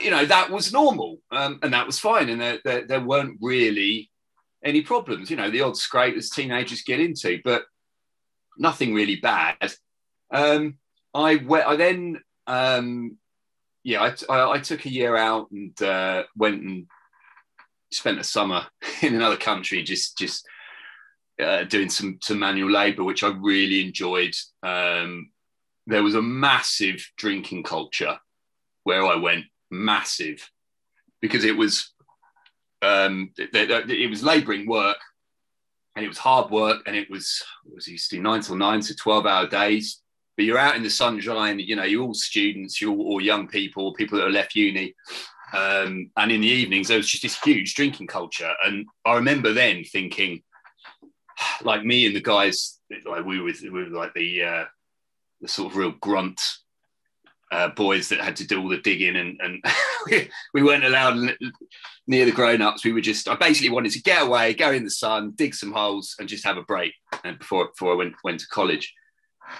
you 0.00 0.10
know 0.10 0.24
that 0.24 0.50
was 0.50 0.72
normal 0.72 1.18
um, 1.30 1.58
and 1.62 1.72
that 1.72 1.86
was 1.86 1.98
fine. 1.98 2.28
And 2.28 2.40
there, 2.40 2.58
there, 2.64 2.86
there, 2.86 3.00
weren't 3.00 3.38
really 3.40 4.10
any 4.64 4.82
problems. 4.82 5.30
You 5.30 5.36
know 5.36 5.50
the 5.50 5.62
odd 5.62 5.76
scrape 5.76 6.16
as 6.16 6.30
teenagers 6.30 6.82
get 6.82 7.00
into 7.00 7.40
but 7.44 7.64
nothing 8.56 8.94
really 8.94 9.16
bad. 9.16 9.74
Um, 10.30 10.78
I, 11.14 11.36
went, 11.36 11.66
I 11.66 11.76
then 11.76 12.20
um, 12.46 13.18
yeah 13.84 14.02
I, 14.02 14.32
I, 14.32 14.50
I, 14.52 14.58
took 14.60 14.86
a 14.86 14.90
year 14.90 15.16
out 15.16 15.50
and 15.50 15.80
uh, 15.82 16.24
went 16.36 16.62
and 16.62 16.86
spent 17.92 18.18
a 18.18 18.24
summer 18.24 18.66
in 19.02 19.14
another 19.14 19.36
country 19.36 19.82
just 19.82 20.16
just 20.16 20.46
uh, 21.42 21.64
doing 21.64 21.90
some 21.90 22.18
some 22.22 22.38
manual 22.38 22.70
labour, 22.70 23.04
which 23.04 23.22
I 23.22 23.28
really 23.28 23.84
enjoyed. 23.84 24.34
Um, 24.62 25.30
there 25.86 26.02
was 26.02 26.14
a 26.14 26.22
massive 26.22 27.06
drinking 27.16 27.62
culture 27.62 28.18
where 28.84 29.04
I 29.04 29.16
went, 29.16 29.44
massive, 29.70 30.48
because 31.20 31.44
it 31.44 31.56
was 31.56 31.92
um, 32.82 33.30
it, 33.38 33.50
it 33.90 34.10
was 34.10 34.22
labouring 34.22 34.66
work, 34.66 34.98
and 35.94 36.04
it 36.04 36.08
was 36.08 36.18
hard 36.18 36.50
work, 36.50 36.82
and 36.86 36.96
it 36.96 37.10
was 37.10 37.42
it 37.66 37.74
was 37.74 37.88
used 37.88 38.10
to 38.10 38.20
nine 38.20 38.42
till 38.42 38.56
nine 38.56 38.80
to 38.80 38.94
twelve 38.94 39.26
hour 39.26 39.46
days. 39.46 40.02
But 40.36 40.44
you're 40.44 40.58
out 40.58 40.76
in 40.76 40.82
the 40.82 40.90
sunshine, 40.90 41.58
you 41.60 41.76
know, 41.76 41.84
you're 41.84 42.02
all 42.02 42.12
students, 42.12 42.78
you're 42.78 42.94
all 42.94 43.22
young 43.22 43.48
people, 43.48 43.94
people 43.94 44.18
that 44.18 44.24
have 44.24 44.34
left 44.34 44.54
uni. 44.54 44.94
Um, 45.54 46.10
and 46.18 46.30
in 46.30 46.42
the 46.42 46.46
evenings, 46.46 46.88
there 46.88 46.98
was 46.98 47.08
just 47.08 47.22
this 47.22 47.40
huge 47.40 47.74
drinking 47.74 48.08
culture. 48.08 48.52
And 48.62 48.84
I 49.06 49.14
remember 49.14 49.54
then 49.54 49.82
thinking, 49.84 50.42
like 51.62 51.84
me 51.84 52.06
and 52.06 52.16
the 52.16 52.20
guys, 52.20 52.78
like 53.04 53.24
we 53.24 53.40
were, 53.40 53.52
we 53.62 53.70
were 53.70 53.86
like 53.86 54.14
the 54.14 54.42
uh, 54.42 54.64
the 55.40 55.48
sort 55.48 55.72
of 55.72 55.76
real 55.76 55.92
grunt 56.00 56.40
uh, 57.52 57.68
boys 57.68 58.08
that 58.08 58.20
had 58.20 58.36
to 58.36 58.46
do 58.46 58.60
all 58.60 58.68
the 58.68 58.78
digging, 58.78 59.16
and, 59.16 59.40
and 59.40 59.64
we 60.54 60.62
weren't 60.62 60.84
allowed 60.84 61.36
near 62.06 62.24
the 62.24 62.32
grown 62.32 62.62
ups. 62.62 62.84
We 62.84 62.92
were 62.92 63.00
just, 63.00 63.28
I 63.28 63.36
basically 63.36 63.70
wanted 63.70 63.92
to 63.92 64.02
get 64.02 64.22
away, 64.22 64.54
go 64.54 64.72
in 64.72 64.84
the 64.84 64.90
sun, 64.90 65.32
dig 65.36 65.54
some 65.54 65.72
holes, 65.72 66.14
and 66.18 66.28
just 66.28 66.44
have 66.44 66.56
a 66.56 66.62
break. 66.62 66.92
And 67.24 67.38
before 67.38 67.68
before 67.68 67.92
I 67.92 67.96
went 67.96 68.14
went 68.24 68.40
to 68.40 68.48
college, 68.48 68.92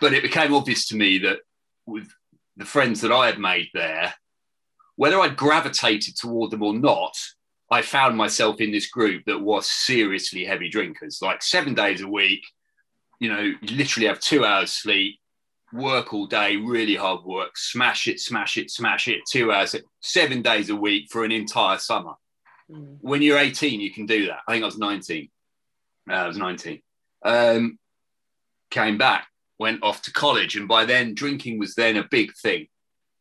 but 0.00 0.12
it 0.12 0.22
became 0.22 0.54
obvious 0.54 0.86
to 0.88 0.96
me 0.96 1.18
that 1.18 1.38
with 1.86 2.08
the 2.56 2.64
friends 2.64 3.00
that 3.02 3.12
I 3.12 3.26
had 3.26 3.38
made 3.38 3.68
there, 3.74 4.14
whether 4.96 5.20
I'd 5.20 5.36
gravitated 5.36 6.16
toward 6.16 6.50
them 6.50 6.62
or 6.62 6.74
not, 6.74 7.16
I 7.70 7.82
found 7.82 8.16
myself 8.16 8.60
in 8.60 8.70
this 8.70 8.88
group 8.88 9.24
that 9.26 9.40
was 9.40 9.70
seriously 9.70 10.44
heavy 10.44 10.68
drinkers, 10.68 11.20
like 11.20 11.42
seven 11.42 11.74
days 11.74 12.00
a 12.00 12.08
week. 12.08 12.44
You 13.18 13.32
know, 13.32 13.40
you 13.40 13.76
literally 13.76 14.06
have 14.06 14.20
two 14.20 14.44
hours 14.44 14.72
sleep, 14.72 15.18
work 15.72 16.12
all 16.12 16.26
day, 16.26 16.56
really 16.56 16.94
hard 16.94 17.24
work, 17.24 17.56
smash 17.56 18.06
it, 18.06 18.20
smash 18.20 18.56
it, 18.56 18.70
smash 18.70 19.08
it, 19.08 19.20
two 19.28 19.52
hours, 19.52 19.74
seven 20.00 20.42
days 20.42 20.70
a 20.70 20.76
week 20.76 21.08
for 21.10 21.24
an 21.24 21.32
entire 21.32 21.78
summer. 21.78 22.12
Mm. 22.70 22.98
When 23.00 23.22
you're 23.22 23.38
18, 23.38 23.80
you 23.80 23.92
can 23.92 24.06
do 24.06 24.26
that. 24.26 24.40
I 24.46 24.52
think 24.52 24.62
I 24.62 24.66
was 24.66 24.78
19. 24.78 25.28
Uh, 26.08 26.12
I 26.12 26.28
was 26.28 26.36
19. 26.36 26.80
Um, 27.24 27.78
came 28.70 28.98
back, 28.98 29.26
went 29.58 29.82
off 29.82 30.02
to 30.02 30.12
college, 30.12 30.56
and 30.56 30.68
by 30.68 30.84
then, 30.84 31.14
drinking 31.14 31.58
was 31.58 31.74
then 31.74 31.96
a 31.96 32.04
big 32.04 32.32
thing. 32.34 32.68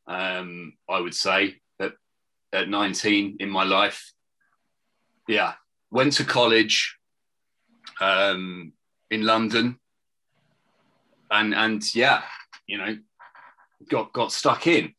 Um, 0.08 0.74
I 0.88 1.00
would 1.00 1.16
say 1.16 1.56
at, 1.80 1.94
at 2.54 2.70
19 2.70 3.38
in 3.40 3.50
my 3.50 3.64
life. 3.64 4.12
Yeah, 5.28 5.54
went 5.92 6.14
to 6.14 6.24
college 6.24 6.98
um, 8.00 8.74
in 9.10 9.24
London, 9.24 9.80
and 11.32 11.54
and 11.54 11.84
yeah, 11.96 12.24
you 12.68 12.78
know, 12.78 12.98
got 13.90 14.14
got 14.14 14.32
stuck 14.32 14.68
in. 14.68 14.94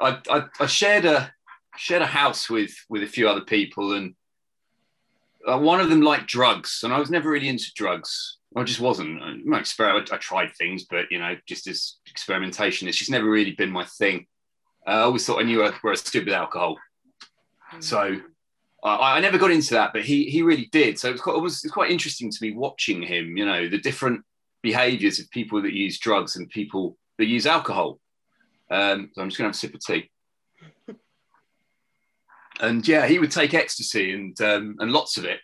I, 0.00 0.18
I, 0.30 0.44
I 0.58 0.66
shared 0.66 1.04
a 1.04 1.32
shared 1.76 2.02
a 2.02 2.06
house 2.06 2.50
with 2.50 2.74
with 2.88 3.02
a 3.02 3.06
few 3.06 3.28
other 3.28 3.42
people, 3.42 3.92
and 3.92 4.14
uh, 5.46 5.58
one 5.58 5.80
of 5.80 5.88
them 5.88 6.02
liked 6.02 6.26
drugs, 6.26 6.80
and 6.82 6.92
I 6.92 6.98
was 6.98 7.10
never 7.10 7.30
really 7.30 7.48
into 7.48 7.72
drugs. 7.74 8.38
I 8.56 8.64
just 8.64 8.80
wasn't. 8.80 9.22
I, 9.22 9.36
I, 9.56 9.98
I 9.98 10.16
tried 10.18 10.50
things, 10.56 10.84
but 10.90 11.06
you 11.10 11.18
know, 11.18 11.36
just 11.46 11.66
as 11.68 11.96
experimentation, 12.06 12.88
it's 12.88 12.98
just 12.98 13.10
never 13.10 13.30
really 13.30 13.52
been 13.52 13.70
my 13.70 13.84
thing. 13.84 14.26
Uh, 14.86 14.90
I 14.90 15.00
always 15.00 15.24
thought 15.24 15.40
I 15.40 15.44
knew 15.44 15.60
where 15.60 15.92
I 15.92 15.96
stood 15.96 16.24
with 16.24 16.34
alcohol, 16.34 16.76
mm. 17.72 17.82
so 17.82 18.20
I, 18.82 19.16
I, 19.16 19.20
never 19.20 19.38
got 19.38 19.50
into 19.50 19.74
that. 19.74 19.92
But 19.92 20.02
he 20.02 20.24
he 20.24 20.42
really 20.42 20.68
did. 20.72 20.98
So 20.98 21.08
it 21.08 21.12
was, 21.12 21.20
quite, 21.20 21.72
quite 21.72 21.90
interesting 21.90 22.30
to 22.30 22.38
me 22.40 22.52
watching 22.52 23.02
him. 23.02 23.36
You 23.36 23.46
know, 23.46 23.68
the 23.68 23.78
different 23.78 24.22
behaviors 24.62 25.18
of 25.18 25.30
people 25.30 25.62
that 25.62 25.72
use 25.72 25.98
drugs 25.98 26.36
and 26.36 26.48
people 26.48 26.96
that 27.18 27.26
use 27.26 27.46
alcohol. 27.46 28.00
Um, 28.70 29.10
so 29.12 29.22
I'm 29.22 29.28
just 29.28 29.38
going 29.38 29.44
to 29.44 29.48
have 29.48 29.50
a 29.50 29.54
sip 29.54 29.74
of 29.74 29.80
tea. 29.80 30.10
and 32.60 32.86
yeah, 32.86 33.06
he 33.06 33.18
would 33.18 33.32
take 33.32 33.54
ecstasy 33.54 34.12
and 34.12 34.40
um, 34.40 34.76
and 34.78 34.92
lots 34.92 35.16
of 35.16 35.24
it, 35.24 35.40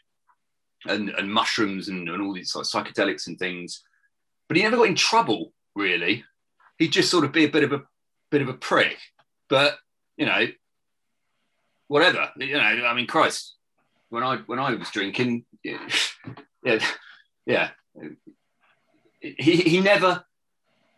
and 0.87 1.11
and 1.11 1.33
mushrooms 1.33 1.89
and, 1.89 2.09
and 2.09 2.23
all 2.23 2.33
these 2.33 2.55
like 2.55 2.67
psychedelics 2.67 3.27
and 3.27 3.39
things. 3.39 3.83
But 4.49 4.57
he 4.57 4.63
never 4.63 4.77
got 4.77 4.89
in 4.89 4.95
trouble 4.95 5.53
really. 5.75 6.25
He'd 6.79 6.93
just 6.93 7.11
sort 7.11 7.25
of 7.25 7.33
be 7.33 7.45
a 7.45 7.51
bit 7.51 7.65
of 7.65 7.73
a 7.73 7.83
bit 8.31 8.43
of 8.43 8.49
a 8.49 8.55
prick. 8.55 8.99
But 9.49 9.77
you 10.17 10.27
know, 10.27 10.47
whatever. 11.89 12.31
You 12.37 12.55
know, 12.55 12.61
I 12.61 12.95
mean, 12.95 13.07
Christ, 13.07 13.57
when 14.09 14.23
I 14.23 14.39
when 14.47 14.59
I 14.59 14.75
was 14.75 14.91
drinking, 14.91 15.45
yeah, 15.63 16.81
yeah, 17.47 17.71
he, 19.21 19.57
he 19.57 19.81
never 19.81 20.25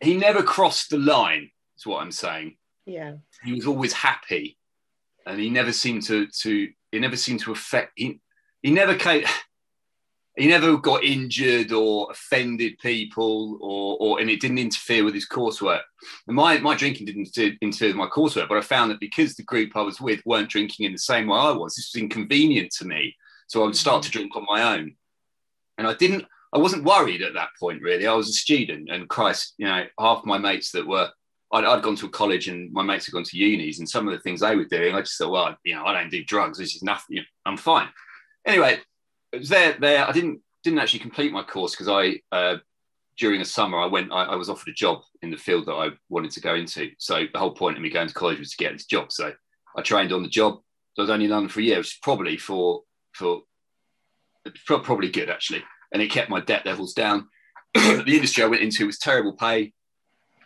he 0.00 0.16
never 0.16 0.42
crossed 0.42 0.90
the 0.90 0.98
line 0.98 1.50
is 1.76 1.86
what 1.86 2.02
i'm 2.02 2.12
saying 2.12 2.56
yeah 2.86 3.14
he 3.44 3.52
was 3.52 3.66
always 3.66 3.92
happy 3.92 4.58
and 5.26 5.38
he 5.38 5.50
never 5.50 5.72
seemed 5.72 6.02
to 6.02 6.26
to 6.28 6.68
he 6.92 6.98
never 6.98 7.16
seemed 7.16 7.40
to 7.40 7.52
affect 7.52 7.92
he, 7.96 8.20
he 8.62 8.70
never 8.70 8.94
came 8.94 9.24
he 10.38 10.46
never 10.46 10.76
got 10.76 11.04
injured 11.04 11.72
or 11.72 12.10
offended 12.10 12.78
people 12.78 13.58
or, 13.60 13.96
or 14.00 14.20
and 14.20 14.30
it 14.30 14.40
didn't 14.40 14.58
interfere 14.58 15.04
with 15.04 15.14
his 15.14 15.28
coursework 15.28 15.82
and 16.26 16.36
my, 16.36 16.58
my 16.58 16.74
drinking 16.74 17.06
didn't 17.06 17.36
interfere 17.60 17.88
with 17.88 17.96
my 17.96 18.06
coursework 18.06 18.48
but 18.48 18.58
i 18.58 18.60
found 18.60 18.90
that 18.90 19.00
because 19.00 19.34
the 19.34 19.42
group 19.42 19.70
i 19.74 19.82
was 19.82 20.00
with 20.00 20.24
weren't 20.24 20.50
drinking 20.50 20.86
in 20.86 20.92
the 20.92 20.98
same 20.98 21.26
way 21.26 21.38
i 21.38 21.50
was 21.50 21.74
this 21.74 21.92
was 21.92 22.00
inconvenient 22.00 22.70
to 22.70 22.84
me 22.84 23.14
so 23.46 23.62
i 23.62 23.66
would 23.66 23.76
start 23.76 24.02
to 24.02 24.10
drink 24.10 24.34
on 24.36 24.46
my 24.48 24.74
own 24.74 24.94
and 25.76 25.86
i 25.86 25.94
didn't 25.94 26.24
I 26.52 26.58
wasn't 26.58 26.84
worried 26.84 27.22
at 27.22 27.34
that 27.34 27.50
point, 27.60 27.82
really. 27.82 28.06
I 28.06 28.14
was 28.14 28.28
a 28.28 28.32
student, 28.32 28.88
and 28.90 29.08
Christ, 29.08 29.54
you 29.58 29.66
know, 29.66 29.84
half 29.98 30.24
my 30.24 30.38
mates 30.38 30.70
that 30.72 30.86
were, 30.86 31.10
I'd, 31.52 31.64
I'd, 31.64 31.82
gone 31.82 31.96
to 31.96 32.06
a 32.06 32.10
college 32.10 32.48
and 32.48 32.72
my 32.72 32.82
mates 32.82 33.06
had 33.06 33.12
gone 33.12 33.24
to 33.24 33.36
unis, 33.36 33.78
and 33.78 33.88
some 33.88 34.08
of 34.08 34.14
the 34.14 34.20
things 34.20 34.40
they 34.40 34.56
were 34.56 34.64
doing, 34.64 34.94
I 34.94 35.00
just 35.00 35.18
thought, 35.18 35.30
well, 35.30 35.56
you 35.64 35.74
know, 35.74 35.84
I 35.84 35.92
don't 35.92 36.10
do 36.10 36.24
drugs. 36.24 36.58
This 36.58 36.74
is 36.74 36.82
nothing. 36.82 37.16
You 37.16 37.22
know, 37.22 37.26
I'm 37.44 37.56
fine. 37.56 37.88
Anyway, 38.46 38.80
was 39.36 39.48
there. 39.48 39.76
There, 39.78 40.06
I 40.06 40.12
didn't 40.12 40.40
didn't 40.64 40.78
actually 40.78 41.00
complete 41.00 41.32
my 41.32 41.42
course 41.42 41.72
because 41.72 41.88
I, 41.88 42.20
uh, 42.34 42.56
during 43.18 43.38
the 43.38 43.44
summer, 43.44 43.78
I 43.78 43.86
went. 43.86 44.12
I, 44.12 44.24
I, 44.24 44.36
was 44.36 44.48
offered 44.48 44.70
a 44.70 44.74
job 44.74 45.02
in 45.22 45.30
the 45.30 45.36
field 45.36 45.66
that 45.66 45.74
I 45.74 45.90
wanted 46.08 46.30
to 46.32 46.40
go 46.40 46.54
into. 46.54 46.90
So 46.98 47.26
the 47.32 47.38
whole 47.38 47.52
point 47.52 47.76
of 47.76 47.82
me 47.82 47.90
going 47.90 48.08
to 48.08 48.14
college 48.14 48.38
was 48.38 48.50
to 48.50 48.56
get 48.56 48.72
this 48.72 48.86
job. 48.86 49.12
So 49.12 49.32
I 49.76 49.82
trained 49.82 50.12
on 50.12 50.22
the 50.22 50.28
job. 50.28 50.54
So 50.94 51.02
I 51.02 51.04
was 51.04 51.10
only 51.10 51.26
in 51.26 51.30
London 51.30 51.48
for 51.48 51.60
a 51.60 51.64
year, 51.64 51.78
which 51.78 51.94
is 51.94 51.98
probably 52.02 52.36
for 52.36 52.82
for 53.14 53.42
probably 54.66 55.10
good 55.10 55.28
actually 55.28 55.62
and 55.92 56.02
it 56.02 56.10
kept 56.10 56.30
my 56.30 56.40
debt 56.40 56.66
levels 56.66 56.92
down. 56.92 57.28
the 57.74 58.04
industry 58.06 58.42
I 58.42 58.48
went 58.48 58.62
into 58.62 58.86
was 58.86 58.98
terrible 58.98 59.32
pay 59.32 59.72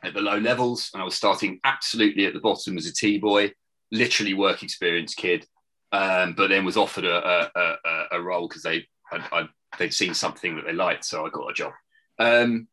at 0.02 0.14
the 0.14 0.20
low 0.20 0.38
levels, 0.38 0.90
and 0.92 1.02
I 1.02 1.04
was 1.04 1.14
starting 1.14 1.60
absolutely 1.64 2.26
at 2.26 2.34
the 2.34 2.40
bottom 2.40 2.76
as 2.76 2.86
a 2.86 2.92
T 2.92 3.18
boy, 3.18 3.52
literally 3.90 4.34
work 4.34 4.62
experience 4.62 5.14
kid, 5.14 5.46
um, 5.92 6.34
but 6.34 6.48
then 6.48 6.64
was 6.64 6.76
offered 6.76 7.04
a, 7.04 7.50
a, 7.54 7.76
a, 7.84 8.04
a 8.12 8.22
role 8.22 8.48
because 8.48 8.62
they 8.62 8.86
I, 9.10 9.48
they'd 9.78 9.92
seen 9.92 10.14
something 10.14 10.56
that 10.56 10.64
they 10.64 10.72
liked, 10.72 11.04
so 11.04 11.26
I 11.26 11.30
got 11.30 11.50
a 11.50 11.54
job. 11.54 11.72
Um, 12.18 12.68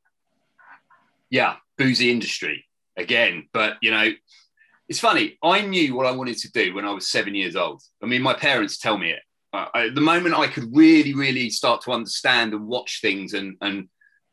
yeah, 1.29 1.55
boozy 1.77 2.11
industry 2.11 2.65
again, 2.97 3.49
but 3.53 3.77
you 3.81 3.91
know, 3.91 4.11
it's 4.87 4.99
funny. 4.99 5.37
I 5.43 5.61
knew 5.61 5.95
what 5.95 6.05
I 6.05 6.11
wanted 6.11 6.37
to 6.39 6.51
do 6.51 6.73
when 6.73 6.85
I 6.85 6.91
was 6.91 7.07
seven 7.07 7.35
years 7.35 7.55
old. 7.55 7.83
I 8.01 8.05
mean, 8.05 8.21
my 8.21 8.33
parents 8.33 8.77
tell 8.77 8.97
me 8.97 9.11
it 9.11 9.21
uh, 9.53 9.89
the 9.93 10.01
moment 10.01 10.35
I 10.35 10.47
could 10.47 10.75
really, 10.75 11.13
really 11.13 11.49
start 11.49 11.81
to 11.81 11.91
understand 11.91 12.53
and 12.53 12.67
watch 12.67 13.01
things 13.01 13.33
and 13.33 13.57
and 13.61 13.87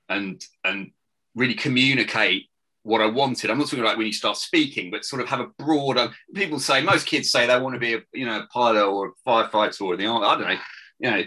and 0.08 0.42
and 0.64 0.90
really 1.34 1.54
communicate 1.54 2.48
what 2.86 3.00
I 3.00 3.06
wanted. 3.06 3.50
I'm 3.50 3.58
not 3.58 3.64
talking 3.64 3.80
about 3.80 3.98
when 3.98 4.06
you 4.06 4.12
start 4.12 4.36
speaking, 4.36 4.92
but 4.92 5.04
sort 5.04 5.20
of 5.20 5.28
have 5.28 5.40
a 5.40 5.48
broader. 5.58 6.08
People 6.34 6.60
say 6.60 6.80
most 6.82 7.04
kids 7.04 7.32
say 7.32 7.44
they 7.44 7.58
want 7.58 7.74
to 7.74 7.80
be 7.80 7.94
a 7.94 8.00
you 8.14 8.24
know 8.24 8.40
a 8.40 8.46
pilot 8.46 8.86
or 8.86 9.08
a 9.08 9.28
firefighter 9.28 9.80
or 9.80 9.96
the 9.96 10.06
I 10.06 10.36
don't 10.36 10.40
know, 10.40 10.58
you 11.00 11.10
know, 11.10 11.22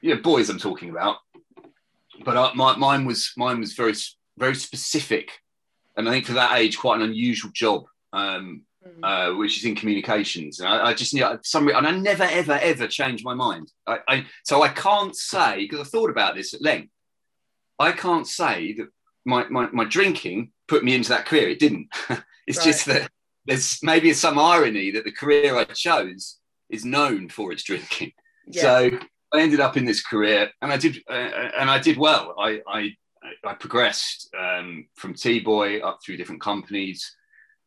yeah, 0.00 0.14
boys 0.14 0.48
I'm 0.48 0.58
talking 0.58 0.90
about. 0.90 1.16
But 2.24 2.36
uh, 2.36 2.52
my, 2.54 2.76
mine 2.76 3.04
was 3.04 3.32
mine 3.36 3.58
was 3.58 3.72
very 3.72 3.94
very 4.38 4.54
specific, 4.54 5.32
and 5.96 6.08
I 6.08 6.12
think 6.12 6.26
for 6.26 6.34
that 6.34 6.56
age, 6.56 6.78
quite 6.78 7.00
an 7.00 7.08
unusual 7.10 7.50
job. 7.52 7.84
Um, 8.12 8.62
Mm. 8.86 9.00
uh, 9.02 9.34
which 9.38 9.56
is 9.56 9.64
in 9.64 9.74
communications. 9.74 10.60
And 10.60 10.68
I, 10.68 10.88
I 10.88 10.92
just 10.94 11.14
need 11.14 11.24
some, 11.42 11.68
and 11.68 11.86
I 11.86 11.90
never, 11.90 12.24
ever, 12.24 12.58
ever 12.60 12.86
change 12.86 13.24
my 13.24 13.32
mind. 13.32 13.72
I, 13.86 13.98
I 14.06 14.26
so 14.42 14.60
I 14.60 14.68
can't 14.68 15.16
say 15.16 15.56
because 15.60 15.80
I've 15.80 15.88
thought 15.88 16.10
about 16.10 16.34
this 16.34 16.52
at 16.52 16.60
length. 16.60 16.92
I 17.78 17.92
can't 17.92 18.26
say 18.26 18.74
that 18.74 18.88
my, 19.24 19.46
my, 19.48 19.68
my 19.72 19.84
drinking 19.84 20.50
put 20.68 20.84
me 20.84 20.94
into 20.94 21.10
that 21.10 21.26
career. 21.26 21.48
It 21.48 21.58
didn't. 21.58 21.88
it's 22.46 22.58
right. 22.58 22.64
just 22.64 22.86
that 22.86 23.10
there's 23.46 23.78
maybe 23.82 24.12
some 24.12 24.38
irony 24.38 24.90
that 24.92 25.04
the 25.04 25.12
career 25.12 25.56
I 25.56 25.64
chose 25.64 26.38
is 26.70 26.84
known 26.84 27.28
for 27.28 27.52
its 27.52 27.62
drinking. 27.62 28.12
Yeah. 28.46 28.62
So 28.62 28.90
I 29.32 29.40
ended 29.40 29.60
up 29.60 29.76
in 29.76 29.84
this 29.84 30.02
career, 30.02 30.50
and 30.62 30.72
I 30.72 30.76
did, 30.76 30.98
uh, 31.08 31.12
and 31.12 31.70
I 31.70 31.78
did 31.78 31.96
well. 31.96 32.34
I 32.38 32.60
I, 32.66 32.90
I 33.44 33.54
progressed 33.54 34.34
um, 34.38 34.86
from 34.94 35.14
T 35.14 35.40
boy 35.40 35.80
up 35.80 35.98
through 36.04 36.16
different 36.18 36.40
companies 36.40 37.14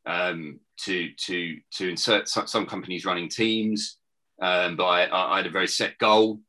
um, 0.05 0.59
to 0.81 1.11
to 1.13 1.57
to 1.73 1.89
insert 1.89 2.27
some, 2.27 2.47
some 2.47 2.65
companies 2.65 3.05
running 3.05 3.29
teams. 3.29 3.97
Um, 4.41 4.75
but 4.75 4.85
I, 4.85 5.33
I, 5.33 5.37
had 5.37 5.47
a 5.47 5.51
very 5.51 5.67
set 5.67 5.97
goal 5.97 6.39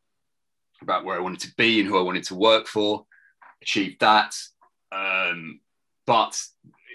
about 0.82 1.06
where 1.06 1.16
I 1.16 1.20
wanted 1.20 1.40
to 1.40 1.54
be 1.56 1.80
and 1.80 1.88
who 1.88 1.98
I 1.98 2.02
wanted 2.02 2.24
to 2.24 2.34
work 2.34 2.66
for. 2.66 3.06
Achieved 3.62 4.00
that, 4.00 4.34
um, 4.92 5.60
but 6.06 6.40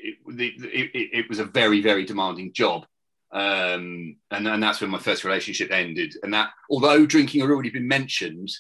it, 0.04 0.18
it, 0.28 1.10
it, 1.14 1.30
was 1.30 1.40
a 1.40 1.46
very 1.46 1.82
very 1.82 2.06
demanding 2.06 2.52
job. 2.54 2.86
Um, 3.32 4.18
and, 4.30 4.48
and 4.48 4.62
that's 4.62 4.80
when 4.80 4.92
my 4.92 5.00
first 5.00 5.24
relationship 5.24 5.72
ended. 5.72 6.16
And 6.22 6.34
that, 6.36 6.52
although 6.70 7.06
drinking 7.06 7.42
had 7.42 7.50
already 7.50 7.72
been 7.72 7.88
mentioned 7.88 8.52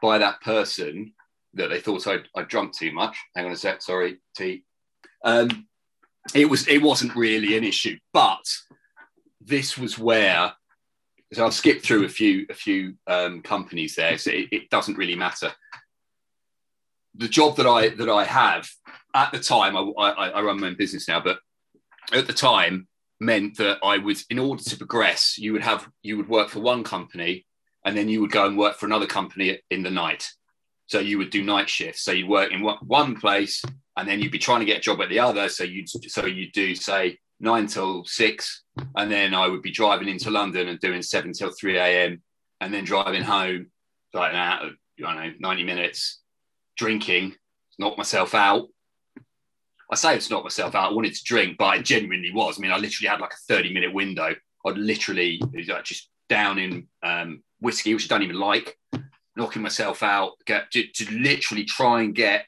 by 0.00 0.16
that 0.18 0.40
person, 0.40 1.12
that 1.54 1.68
they 1.68 1.80
thought 1.80 2.06
I'd, 2.06 2.28
I'd 2.34 2.48
drunk 2.48 2.74
too 2.74 2.92
much. 2.92 3.16
Hang 3.36 3.46
on 3.46 3.52
a 3.52 3.56
sec, 3.56 3.82
sorry, 3.82 4.18
T. 4.36 4.64
Um, 5.24 5.66
it 6.34 6.48
was 6.48 6.66
it 6.68 6.80
wasn't 6.82 7.16
really 7.16 7.56
an 7.56 7.64
issue, 7.64 7.98
but 8.12 8.44
this 9.40 9.76
was 9.76 9.98
where 9.98 10.52
so 11.32 11.44
I'll 11.44 11.50
skip 11.50 11.82
through 11.82 12.04
a 12.04 12.08
few 12.08 12.46
a 12.50 12.54
few 12.54 12.94
um, 13.06 13.42
companies 13.42 13.94
there, 13.94 14.18
so 14.18 14.30
it, 14.30 14.48
it, 14.52 14.70
doesn't 14.70 14.98
really 14.98 15.16
matter. 15.16 15.52
The 17.14 17.28
job 17.28 17.56
that 17.56 17.66
I 17.66 17.88
that 17.90 18.08
I 18.08 18.24
have 18.24 18.68
at 19.14 19.32
the 19.32 19.38
time, 19.38 19.76
I, 19.76 19.80
I, 19.80 20.28
I 20.28 20.42
run 20.42 20.60
my 20.60 20.68
own 20.68 20.76
business 20.76 21.08
now, 21.08 21.20
but 21.20 21.38
at 22.12 22.26
the 22.26 22.32
time 22.32 22.88
meant 23.20 23.56
that 23.58 23.78
I 23.84 23.98
would, 23.98 24.18
in 24.30 24.38
order 24.38 24.62
to 24.62 24.76
progress, 24.76 25.38
you 25.38 25.52
would 25.52 25.62
have 25.62 25.88
you 26.02 26.16
would 26.16 26.28
work 26.28 26.48
for 26.48 26.60
one 26.60 26.82
company, 26.82 27.46
and 27.84 27.96
then 27.96 28.08
you 28.08 28.20
would 28.20 28.32
go 28.32 28.46
and 28.46 28.58
work 28.58 28.76
for 28.76 28.86
another 28.86 29.06
company 29.06 29.60
in 29.70 29.82
the 29.82 29.90
night. 29.90 30.28
So 30.86 30.98
you 30.98 31.18
would 31.18 31.30
do 31.30 31.42
night 31.42 31.70
shifts. 31.70 32.02
So 32.02 32.12
you 32.12 32.26
work 32.26 32.52
in 32.52 32.62
one 32.62 33.16
place, 33.16 33.62
and 33.96 34.08
then 34.08 34.20
you'd 34.20 34.32
be 34.32 34.38
trying 34.38 34.60
to 34.60 34.66
get 34.66 34.78
a 34.78 34.80
job 34.80 35.00
at 35.00 35.08
the 35.08 35.20
other. 35.20 35.48
So 35.48 35.64
you 35.64 35.86
so 35.86 36.26
you 36.26 36.50
do 36.50 36.74
say 36.74 37.18
nine 37.40 37.66
till 37.66 38.04
six, 38.04 38.62
and 38.96 39.10
then 39.10 39.34
I 39.34 39.48
would 39.48 39.62
be 39.62 39.70
driving 39.70 40.08
into 40.08 40.30
London 40.30 40.68
and 40.68 40.80
doing 40.80 41.02
seven 41.02 41.32
till 41.32 41.52
three 41.58 41.78
a.m. 41.78 42.22
and 42.60 42.72
then 42.74 42.84
driving 42.84 43.22
home 43.22 43.66
like 44.12 44.32
that. 44.32 44.62
I 44.62 44.70
don't 44.98 45.16
know, 45.16 45.32
ninety 45.38 45.64
minutes, 45.64 46.20
drinking, 46.76 47.36
knock 47.78 47.96
myself 47.96 48.34
out. 48.34 48.68
I 49.92 49.94
say 49.94 50.16
it's 50.16 50.30
not 50.30 50.42
myself 50.42 50.74
out. 50.74 50.90
I 50.90 50.94
wanted 50.94 51.14
to 51.14 51.24
drink, 51.24 51.58
but 51.58 51.66
I 51.66 51.82
genuinely 51.82 52.32
was. 52.32 52.58
I 52.58 52.62
mean, 52.62 52.72
I 52.72 52.78
literally 52.78 53.08
had 53.08 53.20
like 53.20 53.34
a 53.34 53.54
thirty-minute 53.54 53.92
window. 53.92 54.34
I'd 54.66 54.78
literally 54.78 55.38
just 55.84 56.08
down 56.30 56.58
in 56.58 56.86
um, 57.02 57.42
whiskey, 57.60 57.92
which 57.92 58.10
I 58.10 58.14
don't 58.14 58.22
even 58.22 58.40
like, 58.40 58.78
knocking 59.36 59.60
myself 59.60 60.02
out, 60.02 60.32
get 60.46 60.70
to, 60.70 60.86
to 60.86 61.18
literally 61.18 61.64
try 61.64 62.02
and 62.02 62.14
get 62.14 62.46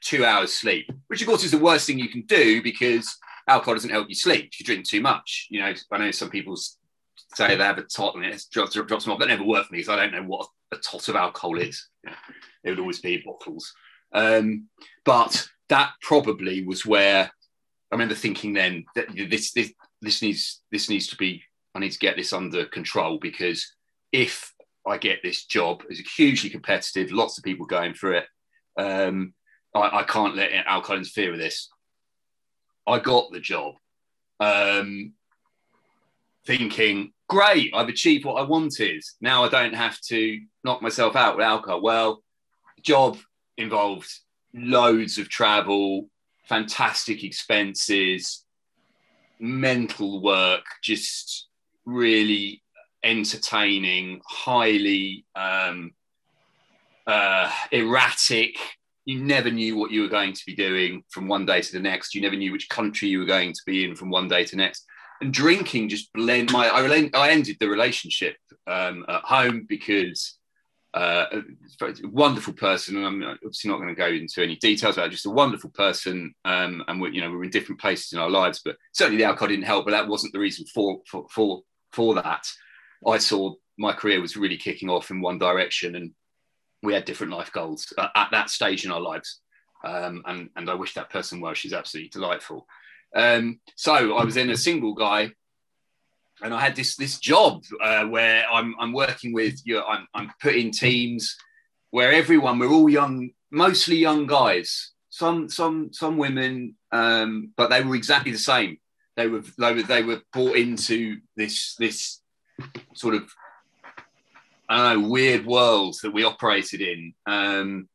two 0.00 0.24
hours 0.24 0.54
sleep, 0.54 0.90
which 1.08 1.20
of 1.20 1.28
course 1.28 1.44
is 1.44 1.50
the 1.50 1.58
worst 1.58 1.86
thing 1.86 1.98
you 1.98 2.08
can 2.08 2.22
do 2.22 2.62
because 2.62 3.14
alcohol 3.46 3.74
doesn't 3.74 3.90
help 3.90 4.08
you 4.08 4.14
sleep 4.14 4.48
if 4.52 4.60
you 4.60 4.64
drink 4.64 4.86
too 4.86 5.02
much. 5.02 5.48
You 5.50 5.60
know, 5.60 5.74
I 5.92 5.98
know 5.98 6.10
some 6.12 6.30
people 6.30 6.56
say 6.56 7.56
they 7.56 7.56
have 7.56 7.76
a 7.76 7.82
tot 7.82 8.14
and 8.14 8.24
it 8.24 8.42
drops, 8.50 8.72
drops 8.72 9.04
them 9.04 9.12
off. 9.12 9.18
That 9.18 9.28
never 9.28 9.44
worked 9.44 9.68
for 9.68 9.74
me 9.74 9.80
because 9.80 9.90
I 9.90 9.96
don't 9.96 10.12
know 10.12 10.26
what 10.26 10.48
a 10.72 10.76
tot 10.76 11.08
of 11.08 11.16
alcohol 11.16 11.58
is. 11.58 11.88
it 12.64 12.70
would 12.70 12.80
always 12.80 13.00
be 13.00 13.22
bottles. 13.24 13.70
Um, 14.12 14.68
but 15.04 15.46
that 15.70 15.92
probably 16.02 16.64
was 16.64 16.84
where 16.84 17.24
I 17.90 17.94
remember 17.94 18.14
thinking 18.14 18.52
then 18.52 18.84
that 18.94 19.08
this, 19.30 19.52
this 19.52 19.72
this 20.02 20.22
needs 20.22 20.60
this 20.70 20.90
needs 20.90 21.06
to 21.08 21.16
be 21.16 21.42
I 21.74 21.78
need 21.78 21.92
to 21.92 21.98
get 21.98 22.16
this 22.16 22.32
under 22.32 22.66
control 22.66 23.18
because 23.18 23.74
if 24.12 24.52
I 24.86 24.98
get 24.98 25.20
this 25.22 25.44
job, 25.44 25.82
it's 25.88 26.00
hugely 26.16 26.50
competitive, 26.50 27.12
lots 27.12 27.38
of 27.38 27.44
people 27.44 27.66
going 27.66 27.94
for 27.94 28.14
it. 28.14 28.26
Um, 28.76 29.34
I, 29.74 29.98
I, 30.00 30.02
can't 30.02 30.34
let 30.34 30.50
alcohol 30.66 30.96
interfere 30.96 31.30
with 31.30 31.40
this. 31.40 31.68
I 32.86 32.98
got 32.98 33.30
the 33.30 33.40
job, 33.40 33.74
um, 34.40 35.12
thinking, 36.46 37.12
great, 37.28 37.72
I've 37.74 37.88
achieved 37.88 38.24
what 38.24 38.40
I 38.40 38.46
wanted. 38.46 39.02
Now 39.20 39.44
I 39.44 39.48
don't 39.48 39.74
have 39.74 40.00
to 40.08 40.40
knock 40.64 40.82
myself 40.82 41.14
out 41.14 41.36
with 41.36 41.44
alcohol. 41.44 41.82
Well, 41.82 42.22
job 42.82 43.18
involved 43.56 44.10
loads 44.54 45.18
of 45.18 45.28
travel, 45.28 46.08
fantastic 46.48 47.24
expenses, 47.24 48.44
mental 49.38 50.22
work, 50.22 50.64
just 50.82 51.48
really 51.84 52.62
entertaining, 53.02 54.20
highly 54.26 55.24
um, 55.34 55.92
uh, 57.06 57.50
erratic, 57.72 58.56
you 59.04 59.20
never 59.20 59.50
knew 59.50 59.76
what 59.76 59.90
you 59.90 60.02
were 60.02 60.08
going 60.08 60.32
to 60.32 60.42
be 60.46 60.54
doing 60.54 61.02
from 61.08 61.26
one 61.26 61.46
day 61.46 61.60
to 61.60 61.72
the 61.72 61.80
next. 61.80 62.14
You 62.14 62.20
never 62.20 62.36
knew 62.36 62.52
which 62.52 62.68
country 62.68 63.08
you 63.08 63.18
were 63.18 63.24
going 63.24 63.52
to 63.52 63.60
be 63.66 63.84
in 63.84 63.96
from 63.96 64.10
one 64.10 64.28
day 64.28 64.44
to 64.44 64.56
next. 64.56 64.84
And 65.20 65.32
drinking 65.32 65.88
just 65.88 66.12
blend 66.12 66.52
my. 66.52 66.68
I, 66.68 67.10
I 67.14 67.30
ended 67.30 67.56
the 67.58 67.68
relationship 67.68 68.36
um, 68.66 69.04
at 69.08 69.22
home 69.22 69.66
because 69.68 70.38
uh, 70.94 71.26
a 71.32 71.94
wonderful 72.08 72.52
person, 72.52 72.96
and 72.96 73.06
I'm 73.06 73.22
obviously 73.22 73.70
not 73.70 73.78
going 73.78 73.88
to 73.88 73.94
go 73.94 74.08
into 74.08 74.42
any 74.42 74.56
details 74.56 74.96
about 74.96 75.08
it, 75.08 75.12
just 75.12 75.26
a 75.26 75.30
wonderful 75.30 75.70
person. 75.70 76.34
Um, 76.44 76.82
and 76.88 77.00
we, 77.00 77.12
you 77.12 77.20
know, 77.20 77.30
we 77.30 77.36
are 77.36 77.44
in 77.44 77.50
different 77.50 77.80
places 77.80 78.12
in 78.12 78.18
our 78.18 78.30
lives, 78.30 78.60
but 78.64 78.76
certainly 78.92 79.18
the 79.18 79.28
alcohol 79.28 79.48
didn't 79.48 79.64
help. 79.64 79.84
But 79.84 79.92
that 79.92 80.08
wasn't 80.08 80.32
the 80.32 80.40
reason 80.40 80.66
for 80.66 81.00
for 81.06 81.26
for, 81.30 81.62
for 81.92 82.14
that. 82.16 82.46
I 83.06 83.18
saw 83.18 83.54
my 83.78 83.92
career 83.92 84.20
was 84.20 84.36
really 84.36 84.56
kicking 84.56 84.90
off 84.90 85.10
in 85.10 85.20
one 85.20 85.38
direction, 85.38 85.94
and 85.94 86.12
we 86.82 86.94
had 86.94 87.04
different 87.04 87.32
life 87.32 87.52
goals 87.52 87.92
uh, 87.96 88.08
at 88.16 88.30
that 88.32 88.50
stage 88.50 88.84
in 88.84 88.90
our 88.90 89.00
lives. 89.00 89.40
Um, 89.84 90.22
and, 90.26 90.50
and 90.56 90.68
I 90.68 90.74
wish 90.74 90.94
that 90.94 91.10
person 91.10 91.40
well. 91.40 91.54
She's 91.54 91.72
absolutely 91.72 92.10
delightful. 92.10 92.66
Um, 93.14 93.60
so 93.76 94.16
I 94.16 94.24
was 94.24 94.34
then 94.34 94.50
a 94.50 94.56
single 94.56 94.94
guy, 94.94 95.32
and 96.42 96.54
I 96.54 96.60
had 96.60 96.76
this 96.76 96.96
this 96.96 97.18
job 97.18 97.62
uh, 97.82 98.04
where 98.06 98.44
I'm, 98.50 98.74
I'm 98.78 98.92
working 98.92 99.32
with 99.32 99.60
you. 99.64 99.76
Know, 99.76 99.84
I'm, 99.84 100.06
I'm 100.14 100.32
putting 100.40 100.70
teams 100.70 101.36
where 101.90 102.12
everyone 102.12 102.58
we're 102.58 102.70
all 102.70 102.88
young, 102.88 103.30
mostly 103.50 103.96
young 103.96 104.26
guys. 104.26 104.92
Some 105.10 105.48
some 105.48 105.92
some 105.92 106.16
women, 106.16 106.76
um, 106.92 107.52
but 107.56 107.68
they 107.68 107.82
were 107.82 107.96
exactly 107.96 108.32
the 108.32 108.38
same. 108.38 108.78
They 109.16 109.26
were 109.26 109.42
they 109.58 109.74
were 109.74 109.82
they 109.82 110.02
were 110.02 110.22
brought 110.32 110.56
into 110.56 111.18
this 111.36 111.74
this 111.76 112.20
sort 112.94 113.14
of 113.14 113.30
I 114.68 114.94
don't 114.94 115.02
know, 115.02 115.08
weird 115.08 115.46
world 115.46 115.96
that 116.02 116.12
we 116.12 116.24
operated 116.24 116.80
in. 116.80 117.12
Um, 117.26 117.88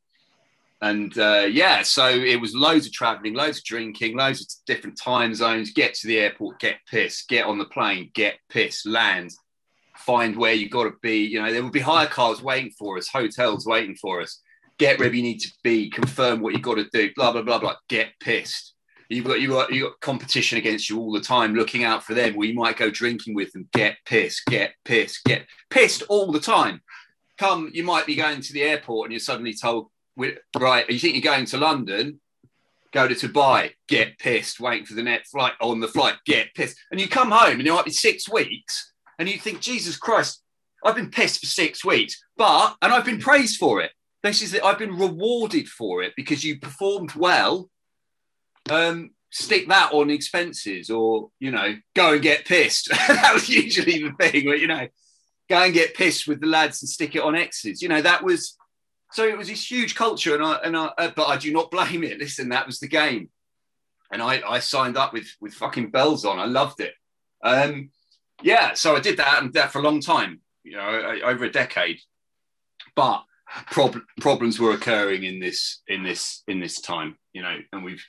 and 0.81 1.17
uh, 1.17 1.47
yeah, 1.49 1.83
so 1.83 2.07
it 2.09 2.39
was 2.39 2.53
loads 2.53 2.85
of 2.85 2.91
traveling, 2.91 3.33
loads 3.33 3.59
of 3.59 3.63
drinking, 3.63 4.17
loads 4.17 4.41
of 4.41 4.47
different 4.65 4.99
time 5.01 5.33
zones. 5.33 5.71
Get 5.71 5.93
to 5.95 6.07
the 6.07 6.19
airport, 6.19 6.59
get 6.59 6.77
pissed. 6.89 7.29
Get 7.29 7.45
on 7.45 7.57
the 7.57 7.65
plane, 7.65 8.11
get 8.13 8.35
pissed. 8.49 8.85
Land, 8.85 9.31
find 9.95 10.35
where 10.35 10.53
you 10.53 10.69
got 10.69 10.83
to 10.83 10.93
be. 11.01 11.25
You 11.25 11.41
know, 11.41 11.51
there 11.51 11.63
would 11.63 11.71
be 11.71 11.79
hire 11.79 12.07
cars 12.07 12.41
waiting 12.41 12.71
for 12.77 12.97
us, 12.97 13.07
hotels 13.07 13.65
waiting 13.65 13.95
for 13.95 14.21
us. 14.21 14.41
Get 14.77 14.99
wherever 14.99 15.15
you 15.15 15.23
need 15.23 15.39
to 15.39 15.53
be. 15.63 15.89
Confirm 15.89 16.41
what 16.41 16.53
you 16.53 16.59
got 16.59 16.75
to 16.75 16.89
do. 16.91 17.09
Blah 17.15 17.31
blah 17.31 17.43
blah 17.43 17.59
blah. 17.59 17.75
Get 17.87 18.09
pissed. 18.19 18.73
You've 19.09 19.25
got 19.25 19.39
you 19.39 19.49
got 19.49 19.71
you 19.71 19.83
got 19.83 19.99
competition 20.01 20.57
against 20.57 20.89
you 20.89 20.99
all 20.99 21.13
the 21.13 21.21
time, 21.21 21.55
looking 21.55 21.85
out 21.85 22.03
for 22.03 22.13
them. 22.13 22.35
Where 22.35 22.47
you 22.47 22.55
might 22.55 22.77
go 22.77 22.89
drinking 22.89 23.35
with 23.35 23.51
them, 23.53 23.69
get 23.71 23.97
pissed, 24.05 24.45
get 24.47 24.73
pissed, 24.83 25.23
get 25.23 25.45
pissed 25.69 26.03
all 26.09 26.31
the 26.31 26.39
time. 26.39 26.81
Come, 27.37 27.69
you 27.73 27.83
might 27.83 28.05
be 28.05 28.15
going 28.15 28.41
to 28.41 28.53
the 28.53 28.63
airport 28.63 29.07
and 29.07 29.13
you're 29.13 29.19
suddenly 29.19 29.53
told, 29.53 29.89
right, 30.17 30.89
you 30.89 30.99
think 30.99 31.15
you're 31.15 31.33
going 31.33 31.45
to 31.45 31.57
London, 31.57 32.19
go 32.91 33.07
to 33.07 33.13
Dubai, 33.13 33.71
get 33.87 34.17
pissed, 34.19 34.59
waiting 34.59 34.85
for 34.85 34.93
the 34.93 35.03
next 35.03 35.31
flight 35.31 35.53
on 35.59 35.79
the 35.79 35.87
flight, 35.87 36.15
get 36.25 36.53
pissed, 36.53 36.77
and 36.91 36.99
you 36.99 37.07
come 37.07 37.31
home 37.31 37.59
and 37.59 37.67
it 37.67 37.73
might 37.73 37.85
be 37.85 37.91
six 37.91 38.29
weeks, 38.29 38.93
and 39.19 39.29
you 39.29 39.37
think, 39.37 39.61
Jesus 39.61 39.97
Christ, 39.97 40.41
I've 40.83 40.95
been 40.95 41.09
pissed 41.09 41.39
for 41.39 41.47
six 41.47 41.83
weeks, 41.83 42.23
but 42.37 42.75
and 42.81 42.93
I've 42.93 43.05
been 43.05 43.19
praised 43.19 43.57
for 43.57 43.81
it. 43.81 43.91
This 44.23 44.41
is 44.41 44.51
that 44.51 44.63
I've 44.63 44.79
been 44.79 44.97
rewarded 44.97 45.67
for 45.67 46.03
it 46.03 46.13
because 46.15 46.43
you 46.43 46.59
performed 46.59 47.13
well 47.15 47.69
um, 48.69 49.11
stick 49.31 49.67
that 49.67 49.91
on 49.93 50.09
expenses 50.09 50.89
or, 50.89 51.29
you 51.39 51.51
know, 51.51 51.75
go 51.95 52.13
and 52.13 52.21
get 52.21 52.45
pissed. 52.45 52.89
that 53.07 53.31
was 53.33 53.49
usually 53.49 54.03
the 54.03 54.11
thing, 54.19 54.45
but, 54.45 54.59
you 54.59 54.67
know, 54.67 54.87
go 55.49 55.57
and 55.57 55.73
get 55.73 55.93
pissed 55.93 56.27
with 56.27 56.39
the 56.39 56.47
lads 56.47 56.81
and 56.81 56.89
stick 56.89 57.15
it 57.15 57.21
on 57.21 57.35
X's. 57.35 57.81
You 57.81 57.89
know, 57.89 58.01
that 58.01 58.23
was, 58.23 58.57
so 59.11 59.25
it 59.25 59.37
was 59.37 59.47
this 59.47 59.69
huge 59.69 59.95
culture 59.95 60.35
and 60.35 60.43
I, 60.43 60.55
and 60.63 60.77
I, 60.77 60.85
uh, 60.97 61.11
but 61.15 61.27
I 61.27 61.37
do 61.37 61.51
not 61.51 61.71
blame 61.71 62.03
it. 62.03 62.19
Listen, 62.19 62.49
that 62.49 62.67
was 62.67 62.79
the 62.79 62.87
game. 62.87 63.29
And 64.11 64.21
I, 64.21 64.41
I 64.47 64.59
signed 64.59 64.97
up 64.97 65.13
with, 65.13 65.27
with 65.41 65.53
fucking 65.53 65.91
bells 65.91 66.25
on. 66.25 66.39
I 66.39 66.45
loved 66.45 66.79
it. 66.79 66.93
Um, 67.43 67.89
yeah, 68.41 68.73
so 68.73 68.95
I 68.95 68.99
did 68.99 69.17
that 69.17 69.41
and 69.41 69.53
that 69.53 69.71
for 69.71 69.79
a 69.79 69.83
long 69.83 70.01
time, 70.01 70.41
you 70.63 70.73
know, 70.73 71.19
over 71.23 71.45
a 71.45 71.51
decade. 71.51 71.99
But 72.95 73.23
prob- 73.71 74.01
problems 74.19 74.59
were 74.59 74.71
occurring 74.71 75.23
in 75.23 75.39
this 75.39 75.81
in 75.87 76.03
this 76.03 76.43
in 76.47 76.59
this 76.59 76.81
time, 76.81 77.17
you 77.33 77.41
know, 77.41 77.57
and 77.71 77.83
we've 77.83 78.05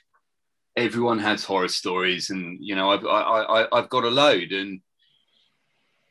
everyone 0.75 1.19
has 1.19 1.43
horror 1.43 1.67
stories, 1.67 2.29
and 2.29 2.57
you 2.61 2.75
know, 2.75 2.91
I've 2.91 3.05
I, 3.05 3.21
I, 3.21 3.77
I've 3.77 3.89
got 3.89 4.03
a 4.03 4.09
load, 4.09 4.51
and 4.51 4.81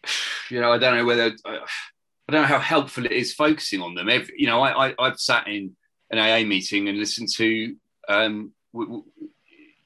you 0.50 0.60
know, 0.60 0.72
I 0.72 0.78
don't 0.78 0.96
know 0.96 1.04
whether 1.04 1.34
I, 1.44 1.58
I 2.28 2.32
don't 2.32 2.42
know 2.42 2.48
how 2.48 2.58
helpful 2.58 3.06
it 3.06 3.12
is 3.12 3.32
focusing 3.32 3.80
on 3.80 3.94
them. 3.94 4.08
Every, 4.08 4.34
you 4.36 4.46
know, 4.46 4.60
I, 4.62 4.94
I 4.98 5.08
have 5.08 5.20
sat 5.20 5.46
in 5.46 5.76
an 6.10 6.18
AA 6.18 6.46
meeting 6.46 6.88
and 6.88 6.98
listened 6.98 7.28
to, 7.34 7.76
um, 8.08 8.52
w- 8.72 8.90
w- 8.90 9.04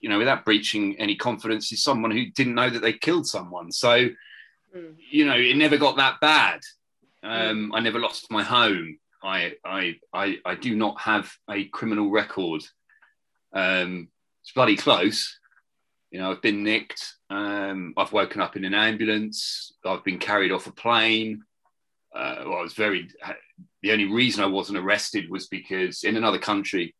you 0.01 0.09
know, 0.09 0.19
without 0.19 0.47
breaching 0.47 0.99
any 0.99 1.17
confidence, 1.17 1.71
is 1.71 1.83
someone 1.83 2.11
who 2.11 2.27
didn't 2.31 2.55
know 2.55 2.71
that 2.71 2.81
they 2.81 2.95
killed 2.95 3.27
someone. 3.27 3.71
So, 3.71 4.09
mm. 4.75 4.95
you 5.11 5.27
know, 5.27 5.37
it 5.37 5.57
never 5.57 5.77
got 5.77 5.97
that 5.97 6.21
bad. 6.21 6.61
Um, 7.23 7.71
mm. 7.71 7.77
I 7.77 7.81
never 7.81 7.99
lost 7.99 8.31
my 8.31 8.43
home. 8.43 8.99
I, 9.23 9.55
I, 9.63 9.97
I, 10.15 10.39
I 10.47 10.55
do 10.55 10.75
not 10.75 10.99
have 11.03 11.31
a 11.51 11.65
criminal 11.65 12.11
record. 12.11 12.63
Um, 13.53 14.09
it's 14.43 14.53
bloody 14.53 14.77
close. 14.77 15.39
You 16.11 16.21
know, 16.21 16.31
I've 16.31 16.43
been 16.43 16.65
nicked. 16.65 17.15
Um, 17.29 17.93
I've 17.99 18.13
woken 18.13 18.41
up 18.41 18.57
in 18.57 18.65
an 18.65 18.75
ambulance. 18.75 19.75
I've 19.85 20.05
been 20.05 20.19
carried 20.19 20.53
off 20.53 20.67
a 20.67 20.73
plane. 20.73 21.45
Uh, 22.15 22.37
well, 22.47 22.59
I 22.59 22.63
was 22.63 22.75
very. 22.75 23.09
The 23.83 23.93
only 23.93 24.07
reason 24.07 24.43
I 24.43 24.49
wasn't 24.49 24.79
arrested 24.79 25.31
was 25.31 25.47
because 25.47 26.03
in 26.05 26.17
another 26.17 26.39
country, 26.39 26.95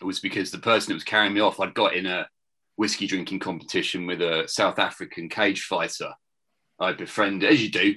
it 0.00 0.04
was 0.04 0.20
because 0.20 0.50
the 0.50 0.58
person 0.58 0.90
that 0.90 0.94
was 0.96 1.04
carrying 1.04 1.34
me 1.34 1.40
off, 1.40 1.60
I'd 1.60 1.74
got 1.74 1.94
in 1.94 2.06
a 2.06 2.28
whiskey 2.76 3.06
drinking 3.06 3.38
competition 3.38 4.06
with 4.06 4.20
a 4.20 4.44
South 4.46 4.78
African 4.78 5.28
cage 5.28 5.62
fighter. 5.62 6.12
I 6.78 6.92
befriended, 6.92 7.50
as 7.50 7.62
you 7.62 7.70
do, 7.70 7.94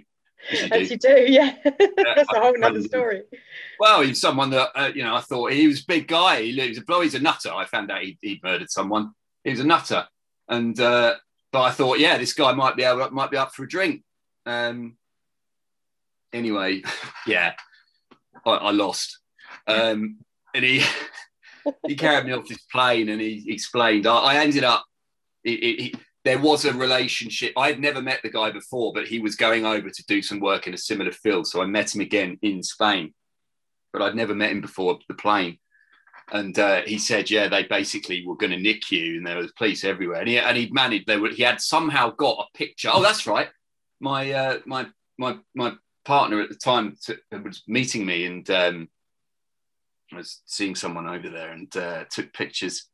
as 0.52 0.62
you 0.62 0.70
do, 0.70 0.76
as 0.76 0.92
you 0.92 0.98
do 0.98 1.26
yeah. 1.28 1.56
That's 1.64 2.34
a 2.34 2.40
whole 2.40 2.64
other 2.64 2.82
story. 2.82 3.24
Well, 3.80 4.02
he's 4.02 4.22
someone 4.22 4.52
that 4.52 4.70
uh, 4.76 4.92
you 4.94 5.04
know. 5.04 5.16
I 5.16 5.22
thought 5.22 5.52
he 5.52 5.68
was 5.68 5.82
a 5.82 5.88
big 5.88 6.08
guy. 6.08 6.44
He 6.44 6.70
was 6.70 6.78
a, 6.78 6.84
well, 6.88 7.02
he's 7.02 7.16
a 7.16 7.20
nutter. 7.20 7.52
I 7.52 7.66
found 7.66 7.92
out 7.92 8.04
he, 8.04 8.18
would 8.24 8.44
murdered 8.44 8.72
someone. 8.72 9.12
He 9.44 9.52
was 9.52 9.60
a 9.60 9.66
nutter, 9.66 10.08
And 10.48 10.80
uh, 10.80 11.16
but 11.52 11.62
I 11.64 11.72
thought, 11.72 12.00
yeah, 12.00 12.18
this 12.18 12.34
guy 12.34 12.54
might 12.54 12.76
be 12.76 12.84
able, 12.84 13.10
might 13.12 13.32
be 13.32 13.38
up 13.38 13.54
for 13.54 13.64
a 13.64 13.68
drink. 13.68 14.04
Um, 14.46 14.96
anyway, 16.34 16.84
yeah, 17.28 17.54
I, 18.46 18.52
I 18.52 18.72
lost. 18.72 19.20
Um, 19.68 20.18
and 20.54 20.66
he 20.66 20.84
he 21.88 21.96
carried 21.96 22.26
me 22.26 22.34
off 22.34 22.48
this 22.48 22.64
plane 22.72 23.10
and 23.10 23.22
he 23.22 23.46
explained. 23.48 24.08
I, 24.08 24.18
I 24.18 24.36
ended 24.38 24.64
up. 24.64 24.86
It, 25.44 25.50
it, 25.50 25.96
there 26.26 26.40
was 26.40 26.66
a 26.66 26.74
relationship. 26.74 27.54
I 27.58 27.68
had 27.68 27.80
never 27.80 28.02
met 28.02 28.20
the 28.22 28.30
guy 28.30 28.52
before, 28.52 28.92
but 28.94 29.08
he 29.08 29.20
was 29.20 29.36
going 29.36 29.66
over 29.66 29.90
to 29.90 30.06
do 30.08 30.22
some 30.22 30.40
work 30.40 30.68
in 30.68 30.74
a 30.74 30.78
similar 30.78 31.12
field. 31.12 31.48
So 31.48 31.62
I 31.62 31.66
met 31.66 31.96
him 31.96 32.02
again 32.02 32.38
in 32.42 32.62
Spain, 32.62 33.14
but 33.94 34.02
I'd 34.02 34.16
never 34.16 34.36
met 34.36 34.52
him 34.52 34.62
before 34.62 35.00
the 35.08 35.14
plane. 35.14 35.60
And 36.32 36.58
uh, 36.60 36.82
he 36.86 37.00
said, 37.00 37.32
yeah, 37.32 37.48
they 37.48 37.64
basically 37.64 38.26
were 38.26 38.36
going 38.36 38.52
to 38.52 38.60
nick 38.60 38.92
you, 38.92 39.18
and 39.18 39.26
there 39.26 39.38
was 39.38 39.52
police 39.54 39.84
everywhere. 39.84 40.20
And 40.20 40.30
he 40.30 40.38
and 40.38 40.58
he'd 40.58 40.74
managed. 40.74 41.08
They 41.08 41.18
were. 41.18 41.30
He 41.30 41.44
had 41.44 41.62
somehow 41.62 42.12
got 42.12 42.46
a 42.46 42.58
picture. 42.58 42.92
Oh, 42.94 43.02
that's 43.02 43.26
right. 43.26 43.50
My 44.00 44.32
uh, 44.32 44.60
my 44.66 44.88
my 45.18 45.38
my 45.56 45.74
partner 46.06 46.42
at 46.42 46.50
the 46.50 46.56
time 46.56 46.96
to, 47.06 47.18
was 47.44 47.64
meeting 47.68 48.06
me, 48.06 48.26
and 48.26 48.50
um, 48.50 48.90
I 50.14 50.18
was 50.18 50.42
seeing 50.46 50.76
someone 50.76 51.08
over 51.08 51.30
there, 51.30 51.52
and 51.52 51.76
uh, 51.78 52.06
took 52.10 52.34
pictures 52.34 52.90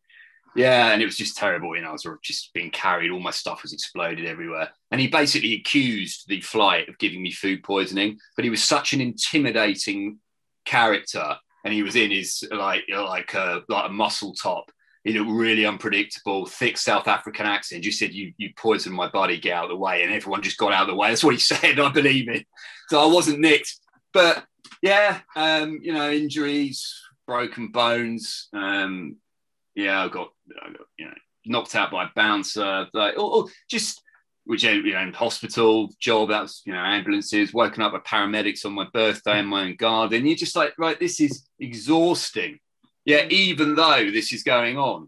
yeah, 0.55 0.91
and 0.91 1.01
it 1.01 1.05
was 1.05 1.17
just 1.17 1.35
terrible. 1.35 1.75
You 1.75 1.81
know, 1.81 1.89
I 1.89 1.91
was 1.91 2.07
just 2.23 2.53
being 2.53 2.71
carried. 2.71 3.11
All 3.11 3.19
my 3.19 3.31
stuff 3.31 3.61
was 3.61 3.73
exploded 3.73 4.25
everywhere. 4.25 4.69
And 4.89 5.01
he 5.01 5.07
basically 5.07 5.55
accused 5.55 6.27
the 6.27 6.39
flight 6.39 6.87
of 6.87 6.97
giving 6.97 7.21
me 7.21 7.31
food 7.31 7.61
poisoning. 7.61 8.17
But 8.35 8.45
he 8.45 8.49
was 8.49 8.63
such 8.63 8.93
an 8.93 9.01
intimidating 9.01 10.19
character, 10.63 11.35
and 11.65 11.73
he 11.73 11.83
was 11.83 11.97
in 11.97 12.09
his 12.09 12.41
like 12.51 12.85
like 12.89 13.33
a 13.33 13.63
like 13.67 13.89
a 13.89 13.93
muscle 13.93 14.33
top. 14.33 14.71
He 15.05 15.13
looked 15.13 15.29
really 15.29 15.67
unpredictable, 15.67 16.47
thick 16.47 16.79
South 16.79 17.07
African 17.07 17.45
accent. 17.45 17.85
You 17.85 17.91
said 17.91 18.11
you 18.11 18.33
you 18.37 18.49
poisoned 18.57 18.95
my 18.95 19.07
body, 19.07 19.39
get 19.39 19.53
out 19.53 19.65
of 19.65 19.69
the 19.69 19.77
way, 19.77 20.01
and 20.01 20.11
everyone 20.11 20.41
just 20.41 20.57
got 20.57 20.73
out 20.73 20.81
of 20.81 20.87
the 20.87 20.95
way. 20.95 21.09
That's 21.09 21.23
what 21.23 21.35
he 21.35 21.39
said. 21.39 21.79
I 21.79 21.91
believe 21.91 22.27
it. 22.27 22.47
So 22.89 22.99
I 22.99 23.13
wasn't 23.13 23.39
nicked, 23.39 23.79
but 24.13 24.43
yeah, 24.81 25.19
um, 25.35 25.79
you 25.83 25.93
know, 25.93 26.11
injuries, 26.11 26.91
broken 27.27 27.67
bones. 27.67 28.49
Um, 28.51 29.17
yeah, 29.75 30.03
I 30.03 30.07
got, 30.09 30.29
I 30.59 30.71
got 30.71 30.87
you 30.97 31.05
know 31.05 31.13
knocked 31.45 31.75
out 31.75 31.91
by 31.91 32.05
a 32.05 32.09
bouncer, 32.15 32.87
like 32.91 33.15
or, 33.15 33.35
or 33.35 33.45
just 33.69 34.01
which 34.45 34.63
you 34.63 34.91
know 34.91 35.11
hospital 35.13 35.89
job 35.99 36.29
that's 36.29 36.63
you 36.65 36.73
know 36.73 36.79
ambulances 36.79 37.53
woken 37.53 37.83
up 37.83 37.93
with 37.93 38.03
paramedics 38.03 38.65
on 38.65 38.73
my 38.73 38.87
birthday 38.91 39.39
in 39.39 39.45
my 39.45 39.63
own 39.63 39.75
garden 39.75 40.25
you're 40.25 40.35
just 40.35 40.55
like 40.55 40.71
right 40.77 40.99
this 40.99 41.19
is 41.19 41.47
exhausting 41.59 42.59
yeah 43.05 43.25
even 43.29 43.75
though 43.75 44.09
this 44.11 44.33
is 44.33 44.43
going 44.43 44.77
on 44.77 45.07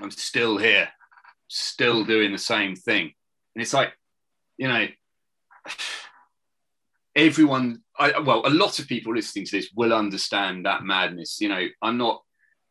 i'm 0.00 0.10
still 0.10 0.58
here 0.58 0.88
still 1.48 2.04
doing 2.04 2.32
the 2.32 2.38
same 2.38 2.74
thing. 2.74 3.12
And 3.54 3.62
it's 3.62 3.74
like 3.74 3.92
you 4.58 4.68
know 4.68 4.86
everyone 7.14 7.82
I, 7.98 8.18
well 8.18 8.42
a 8.46 8.50
lot 8.50 8.78
of 8.78 8.86
people 8.86 9.14
listening 9.14 9.46
to 9.46 9.56
this 9.56 9.70
will 9.74 9.92
understand 9.92 10.66
that 10.66 10.84
madness. 10.84 11.40
You 11.40 11.48
know 11.48 11.66
i'm 11.82 11.96
not 11.96 12.22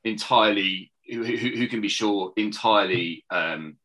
entirely 0.04 0.92
who, 1.10 1.24
who, 1.24 1.68
can 1.68 1.82
be 1.82 1.88
sure 1.88 2.34
entirely 2.36 3.24
um, 3.30 3.78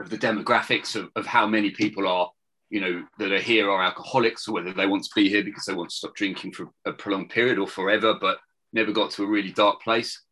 of 0.00 0.10
the 0.10 0.18
demographics 0.18 0.96
of, 0.96 1.08
of 1.14 1.24
how 1.24 1.46
many 1.46 1.70
people 1.70 2.08
are, 2.08 2.30
you 2.68 2.80
know, 2.80 3.04
that 3.18 3.30
are 3.30 3.38
here 3.38 3.70
are 3.70 3.80
alcoholics 3.80 4.48
or 4.48 4.54
whether 4.54 4.72
they 4.72 4.86
want 4.86 5.04
to 5.04 5.10
be 5.14 5.28
here 5.28 5.44
because 5.44 5.64
they 5.66 5.74
want 5.74 5.90
to 5.90 5.94
stop 5.94 6.16
drinking 6.16 6.50
for 6.52 6.68
a 6.84 6.92
prolonged 6.92 7.30
period 7.30 7.58
or 7.60 7.68
forever, 7.68 8.14
but 8.20 8.38
never 8.72 8.92
got 8.92 9.10
to 9.12 9.24
a 9.24 9.26
really 9.26 9.52
dark 9.52 9.82
place. 9.82 10.22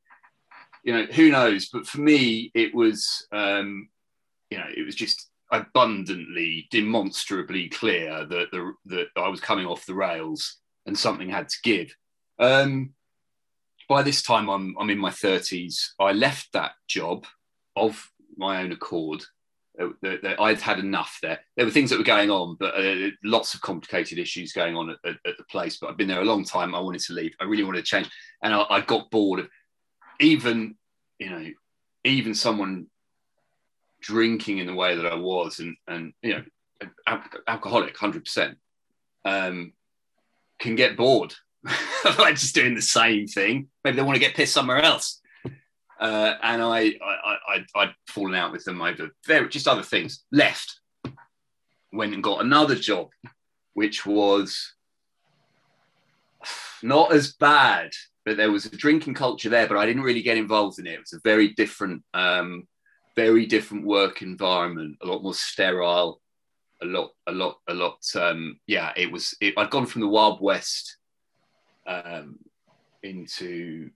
You 0.85 0.95
know, 0.95 1.05
who 1.05 1.31
knows? 1.31 1.69
But 1.73 1.87
for 1.87 2.01
me, 2.01 2.51
it 2.55 2.75
was, 2.75 3.27
um, 3.33 3.89
you 4.51 4.59
know, 4.59 4.67
it 4.75 4.85
was 4.85 4.95
just 4.95 5.29
abundantly, 5.53 6.69
demonstrably 6.71 7.69
clear 7.69 8.25
that 8.25 8.51
the, 8.51 8.73
that 8.87 9.09
I 9.17 9.29
was 9.29 9.41
coming 9.41 9.67
off 9.67 9.87
the 9.87 9.95
rails 9.95 10.59
and 10.87 10.99
something 10.99 11.29
had 11.29 11.49
to 11.49 11.57
give. 11.63 11.95
Um, 12.39 12.95
by 13.89 14.03
this 14.03 14.23
time, 14.23 14.49
I'm, 14.49 14.75
I'm 14.79 14.91
in 14.91 14.99
my 14.99 15.11
30s. 15.11 15.91
I 15.99 16.13
left 16.13 16.53
that 16.53 16.73
job 16.89 17.27
of 17.77 18.11
my 18.37 18.63
own 18.63 18.73
accord. 18.73 19.25
Uh, 19.81 20.43
I'd 20.43 20.61
had 20.61 20.79
enough 20.79 21.19
there. 21.23 21.41
There 21.57 21.65
were 21.65 21.73
things 21.73 21.91
that 21.91 21.99
were 21.99 22.05
going 22.05 22.31
on, 22.31 22.57
but 22.59 22.75
uh, 22.75 23.11
lots 23.25 23.55
of 23.55 23.61
complicated 23.61 24.19
issues 24.19 24.53
going 24.53 24.77
on 24.77 24.91
at, 24.91 24.97
at, 25.05 25.17
at, 25.27 25.39
the 25.39 25.45
place. 25.45 25.79
But 25.79 25.91
I've 25.91 25.97
been 25.97 26.09
there 26.09 26.21
a 26.21 26.25
long 26.25 26.45
time. 26.45 26.75
I 26.75 26.81
wanted 26.81 27.01
to 27.03 27.15
leave. 27.15 27.35
I 27.41 27.45
really 27.45 27.65
wanted 27.65 27.85
to 27.85 27.91
change, 27.91 28.11
and 28.43 28.55
I, 28.55 28.65
I 28.69 28.81
got 28.81 29.11
bored 29.11 29.41
of 29.41 29.49
even, 30.21 30.77
you 31.19 31.31
know, 31.31 31.47
even 32.05 32.35
someone 32.35 32.87
drinking 34.03 34.59
in 34.59 34.67
the 34.67 34.75
way 34.75 34.97
that 34.97 35.07
I 35.07 35.17
was, 35.17 35.61
and 35.61 35.77
and 35.87 36.13
you 36.23 36.35
know, 36.35 36.45
al- 37.07 37.23
alcoholic, 37.47 37.97
hundred 37.97 38.25
percent, 38.25 38.59
um, 39.25 39.73
can 40.59 40.77
get 40.77 40.97
bored 40.97 41.35
like 42.19 42.37
just 42.37 42.55
doing 42.55 42.75
the 42.75 42.83
same 42.83 43.27
thing. 43.27 43.69
Maybe 43.85 43.97
they 43.97 44.03
want 44.03 44.17
to 44.17 44.21
get 44.21 44.35
pissed 44.35 44.53
somewhere 44.53 44.83
else. 44.83 45.21
Uh, 46.01 46.35
and 46.43 46.63
I, 46.63 46.95
I, 47.05 47.37
I, 47.49 47.65
I'd 47.77 47.95
fallen 48.09 48.35
out 48.35 48.53
with 48.53 48.65
them 48.65 48.81
over 48.81 49.11
very, 49.27 49.49
just 49.51 49.69
other 49.69 49.83
things. 49.83 50.25
Left, 50.33 50.81
went 51.93 52.15
and 52.15 52.23
got 52.23 52.41
another 52.41 52.75
job, 52.75 53.11
which 53.75 54.07
was 54.07 54.73
not 56.83 57.13
as 57.13 57.35
bad, 57.35 57.91
but 58.25 58.39
there 58.39 58.51
was 58.51 58.65
a 58.65 58.77
drinking 58.77 59.13
culture 59.13 59.51
there, 59.51 59.67
but 59.67 59.77
I 59.77 59.85
didn't 59.85 60.03
really 60.03 60.23
get 60.23 60.39
involved 60.39 60.79
in 60.79 60.87
it. 60.87 60.95
It 60.95 61.01
was 61.01 61.13
a 61.13 61.21
very 61.23 61.49
different, 61.49 62.03
um, 62.15 62.67
very 63.15 63.45
different 63.45 63.85
work 63.85 64.23
environment, 64.23 64.97
a 65.03 65.07
lot 65.07 65.23
more 65.23 65.35
sterile, 65.35 66.23
a 66.83 66.87
lot, 66.87 67.11
a 67.27 67.33
lot, 67.33 67.59
a 67.69 67.75
lot. 67.75 67.99
Um, 68.15 68.59
yeah, 68.67 68.93
it 68.97 69.13
was. 69.13 69.37
It, 69.43 69.53
I'd 69.59 69.69
gone 69.69 69.85
from 69.85 70.01
the 70.01 70.09
Wild 70.09 70.41
West 70.41 70.97
um, 71.87 72.39
into 73.03 73.91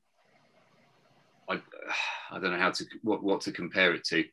I, 1.48 1.60
I 2.30 2.38
don't 2.38 2.52
know 2.52 2.58
how 2.58 2.70
to 2.70 2.84
what, 3.02 3.22
what 3.22 3.40
to 3.42 3.52
compare 3.52 3.94
it 3.94 4.04
to. 4.04 4.24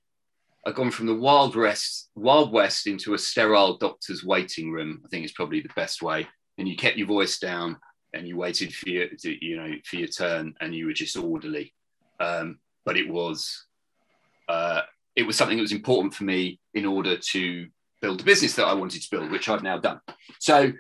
I've 0.66 0.76
gone 0.76 0.92
from 0.92 1.08
the 1.08 1.16
wild 1.16 1.56
west 1.56 2.10
wild 2.16 2.52
west 2.52 2.88
into 2.88 3.14
a 3.14 3.18
sterile 3.18 3.78
doctor's 3.78 4.24
waiting 4.24 4.72
room. 4.72 5.02
I 5.06 5.08
think 5.10 5.26
is 5.26 5.32
probably 5.32 5.62
the 5.62 5.70
best 5.76 6.02
way. 6.02 6.28
And 6.58 6.68
you 6.68 6.76
kept 6.76 6.98
your 6.98 7.08
voice 7.08 7.40
down 7.40 7.78
and 8.14 8.28
you 8.28 8.38
waited 8.38 8.74
for 8.74 8.90
your 8.90 9.08
you 9.24 9.58
know 9.58 9.72
for 9.86 9.96
your 9.96 10.08
turn 10.08 10.54
and 10.62 10.76
you 10.76 10.86
were 10.86 10.94
just 10.94 11.18
orderly. 11.18 11.74
Um, 12.20 12.60
but 12.86 12.98
it 12.98 13.10
was 13.10 13.66
uh, 14.48 14.82
it 15.16 15.24
was 15.24 15.36
something 15.36 15.58
that 15.58 15.64
was 15.64 15.72
important 15.72 16.14
for 16.14 16.24
me 16.24 16.60
in 16.74 16.86
order 16.86 17.18
to 17.18 17.68
build 18.02 18.20
the 18.20 18.24
business 18.24 18.56
that 18.56 18.66
I 18.66 18.74
wanted 18.74 19.02
to 19.02 19.10
build, 19.10 19.32
which 19.32 19.50
I've 19.50 19.64
now 19.64 19.78
done. 19.78 20.00
So 20.40 20.72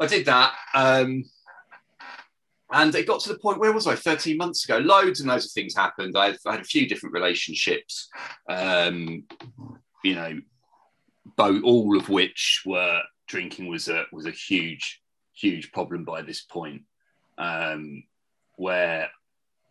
I 0.00 0.06
did 0.06 0.26
that. 0.26 0.54
Um, 0.74 1.24
and 2.72 2.94
it 2.94 3.06
got 3.06 3.20
to 3.20 3.28
the 3.28 3.38
point, 3.38 3.58
where 3.58 3.72
was 3.72 3.86
I 3.86 3.94
13 3.94 4.36
months 4.36 4.64
ago? 4.64 4.78
Loads 4.78 5.20
and 5.20 5.28
loads 5.28 5.46
of 5.46 5.52
things 5.52 5.74
happened. 5.74 6.16
I've 6.16 6.38
had 6.46 6.60
a 6.60 6.64
few 6.64 6.88
different 6.88 7.12
relationships, 7.12 8.08
um, 8.48 9.24
you 10.02 10.14
know, 10.14 10.40
both, 11.36 11.62
all 11.62 11.96
of 11.96 12.08
which 12.08 12.62
were 12.64 13.00
drinking 13.28 13.68
was 13.68 13.88
a, 13.88 14.04
was 14.10 14.26
a 14.26 14.30
huge, 14.30 15.02
huge 15.34 15.70
problem 15.72 16.04
by 16.04 16.22
this 16.22 16.42
point. 16.42 16.82
Um, 17.38 18.04
where, 18.56 19.10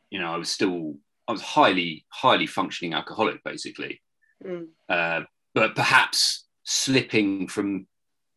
you 0.10 0.20
know, 0.20 0.34
I 0.34 0.38
was 0.38 0.50
still, 0.50 0.96
I 1.28 1.32
was 1.32 1.42
highly, 1.42 2.06
highly 2.10 2.48
functioning 2.48 2.94
alcoholic, 2.94 3.44
basically. 3.44 4.02
Mm. 4.46 4.68
Uh, 4.90 5.22
but 5.54 5.76
perhaps 5.76 6.46
slipping 6.64 7.48
from 7.48 7.88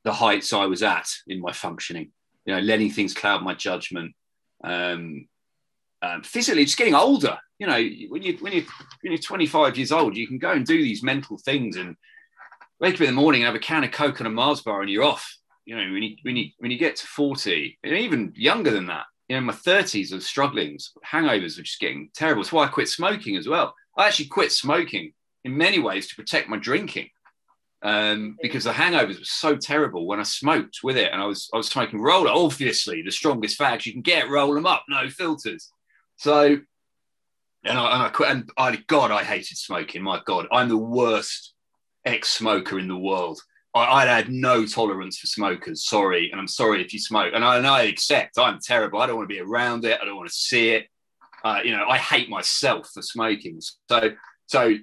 the 0.05 0.13
heights 0.13 0.53
I 0.53 0.67
was 0.67 0.83
at 0.83 1.09
in 1.27 1.41
my 1.41 1.53
functioning, 1.53 2.13
you 2.45 2.55
know, 2.55 2.61
letting 2.61 2.91
things 2.91 3.15
cloud 3.15 3.43
my 3.43 3.55
judgment 3.55 4.15
um, 4.65 5.29
um, 6.03 6.23
physically 6.23 6.65
just 6.65 6.79
getting 6.79 6.95
older. 6.95 7.39
You 7.59 7.67
know, 7.67 7.83
when 8.09 8.23
you 8.23 8.37
when 8.41 8.53
you 8.53 8.67
when 9.03 9.13
you're 9.13 9.19
25 9.19 9.77
years 9.77 9.93
old, 9.93 10.17
you 10.17 10.27
can 10.27 10.39
go 10.39 10.53
and 10.53 10.67
do 10.67 10.83
these 10.83 11.03
mental 11.03 11.39
things 11.39 11.77
and 11.77 11.97
wake 12.81 12.95
up 12.95 13.01
in 13.03 13.07
the 13.07 13.13
morning 13.13 13.43
and 13.43 13.47
have 13.47 13.55
a 13.55 13.61
can 13.61 13.85
of 13.85 13.93
Coke 13.93 14.19
and 14.19 14.27
a 14.27 14.31
Mars 14.31 14.63
bar 14.63 14.81
and 14.81 14.91
you're 14.91 15.05
off. 15.05 15.37
You 15.65 15.77
know, 15.77 15.93
when 15.93 16.03
you 16.03 16.17
when 16.23 16.37
you 16.37 16.51
when 16.59 16.71
you 16.71 16.79
get 16.79 16.97
to 16.97 17.07
40, 17.07 17.79
and 17.85 17.95
even 17.95 18.33
younger 18.35 18.71
than 18.71 18.87
that, 18.87 19.05
you 19.29 19.37
know, 19.37 19.43
my 19.43 19.53
30s 19.53 20.13
of 20.13 20.23
struggling, 20.23 20.79
hangovers 21.07 21.57
were 21.57 21.63
just 21.63 21.81
getting 21.81 22.11
terrible. 22.15 22.43
That's 22.43 22.53
why 22.53 22.65
I 22.65 22.69
quit 22.69 22.89
smoking 22.89 23.37
as 23.37 23.49
well. 23.49 23.75
I 23.97 24.07
actually 24.07 24.27
quit 24.27 24.53
smoking 24.53 25.13
in 25.45 25.57
many 25.57 25.79
ways 25.79 26.09
to 26.09 26.17
protect 26.17 26.49
my 26.49 26.59
drinking 26.59 27.09
um, 27.85 28.39
because 28.41 28.65
the 28.65 28.73
hangovers 28.73 29.19
were 29.19 29.25
so 29.25 29.57
terrible 29.57 30.07
when 30.07 30.19
I 30.19 30.23
smoked 30.23 30.79
with 30.83 30.97
it, 30.97 31.13
and 31.13 31.21
I 31.21 31.27
was 31.27 31.51
I 31.53 31.59
was 31.59 31.69
smoking 31.69 32.01
roller, 32.01 32.31
obviously 32.31 33.03
the 33.03 33.13
strongest 33.13 33.61
fags 33.61 33.85
you 33.85 33.93
can 33.93 34.01
get, 34.01 34.31
roll 34.31 34.55
them 34.55 34.67
up, 34.67 34.85
no 34.89 35.09
filters. 35.11 35.71
So, 36.17 36.59
and 37.65 37.79
I, 37.79 37.95
and 37.95 38.03
I 38.03 38.09
quit, 38.09 38.31
and 38.31 38.51
I, 38.57 38.77
God, 38.87 39.11
I 39.11 39.23
hated 39.23 39.59
smoking. 39.59 40.03
My 40.03 40.23
God, 40.25 40.47
I'm 40.51 40.71
the 40.71 40.79
worst 40.79 41.53
ex-smoker 42.07 42.79
in 42.79 42.89
the 42.89 42.97
world. 42.97 43.41
I, 43.75 43.85
I 43.85 44.07
had 44.07 44.31
no 44.31 44.65
tolerance 44.65 45.19
for 45.19 45.27
smokers. 45.27 45.87
Sorry, 45.87 46.31
and 46.31 46.41
I'm 46.41 46.49
sorry 46.49 46.83
if 46.83 46.95
you 46.95 46.99
smoke, 46.99 47.33
and 47.35 47.45
I, 47.45 47.59
and 47.59 47.67
I 47.67 47.83
accept 47.83 48.39
I'm 48.39 48.61
terrible. 48.63 49.01
I 49.01 49.07
don't 49.07 49.17
want 49.17 49.29
to 49.29 49.35
be 49.35 49.41
around 49.41 49.85
it. 49.85 49.99
I 50.01 50.07
don't 50.07 50.17
want 50.17 50.31
to 50.31 50.35
see 50.35 50.71
it. 50.71 50.87
Uh, 51.45 51.61
you 51.63 51.73
know, 51.73 51.87
I 51.87 51.99
hate 51.99 52.31
myself 52.31 52.89
for 52.95 53.03
smoking. 53.03 53.61
So, 53.91 54.13
so 54.47 54.75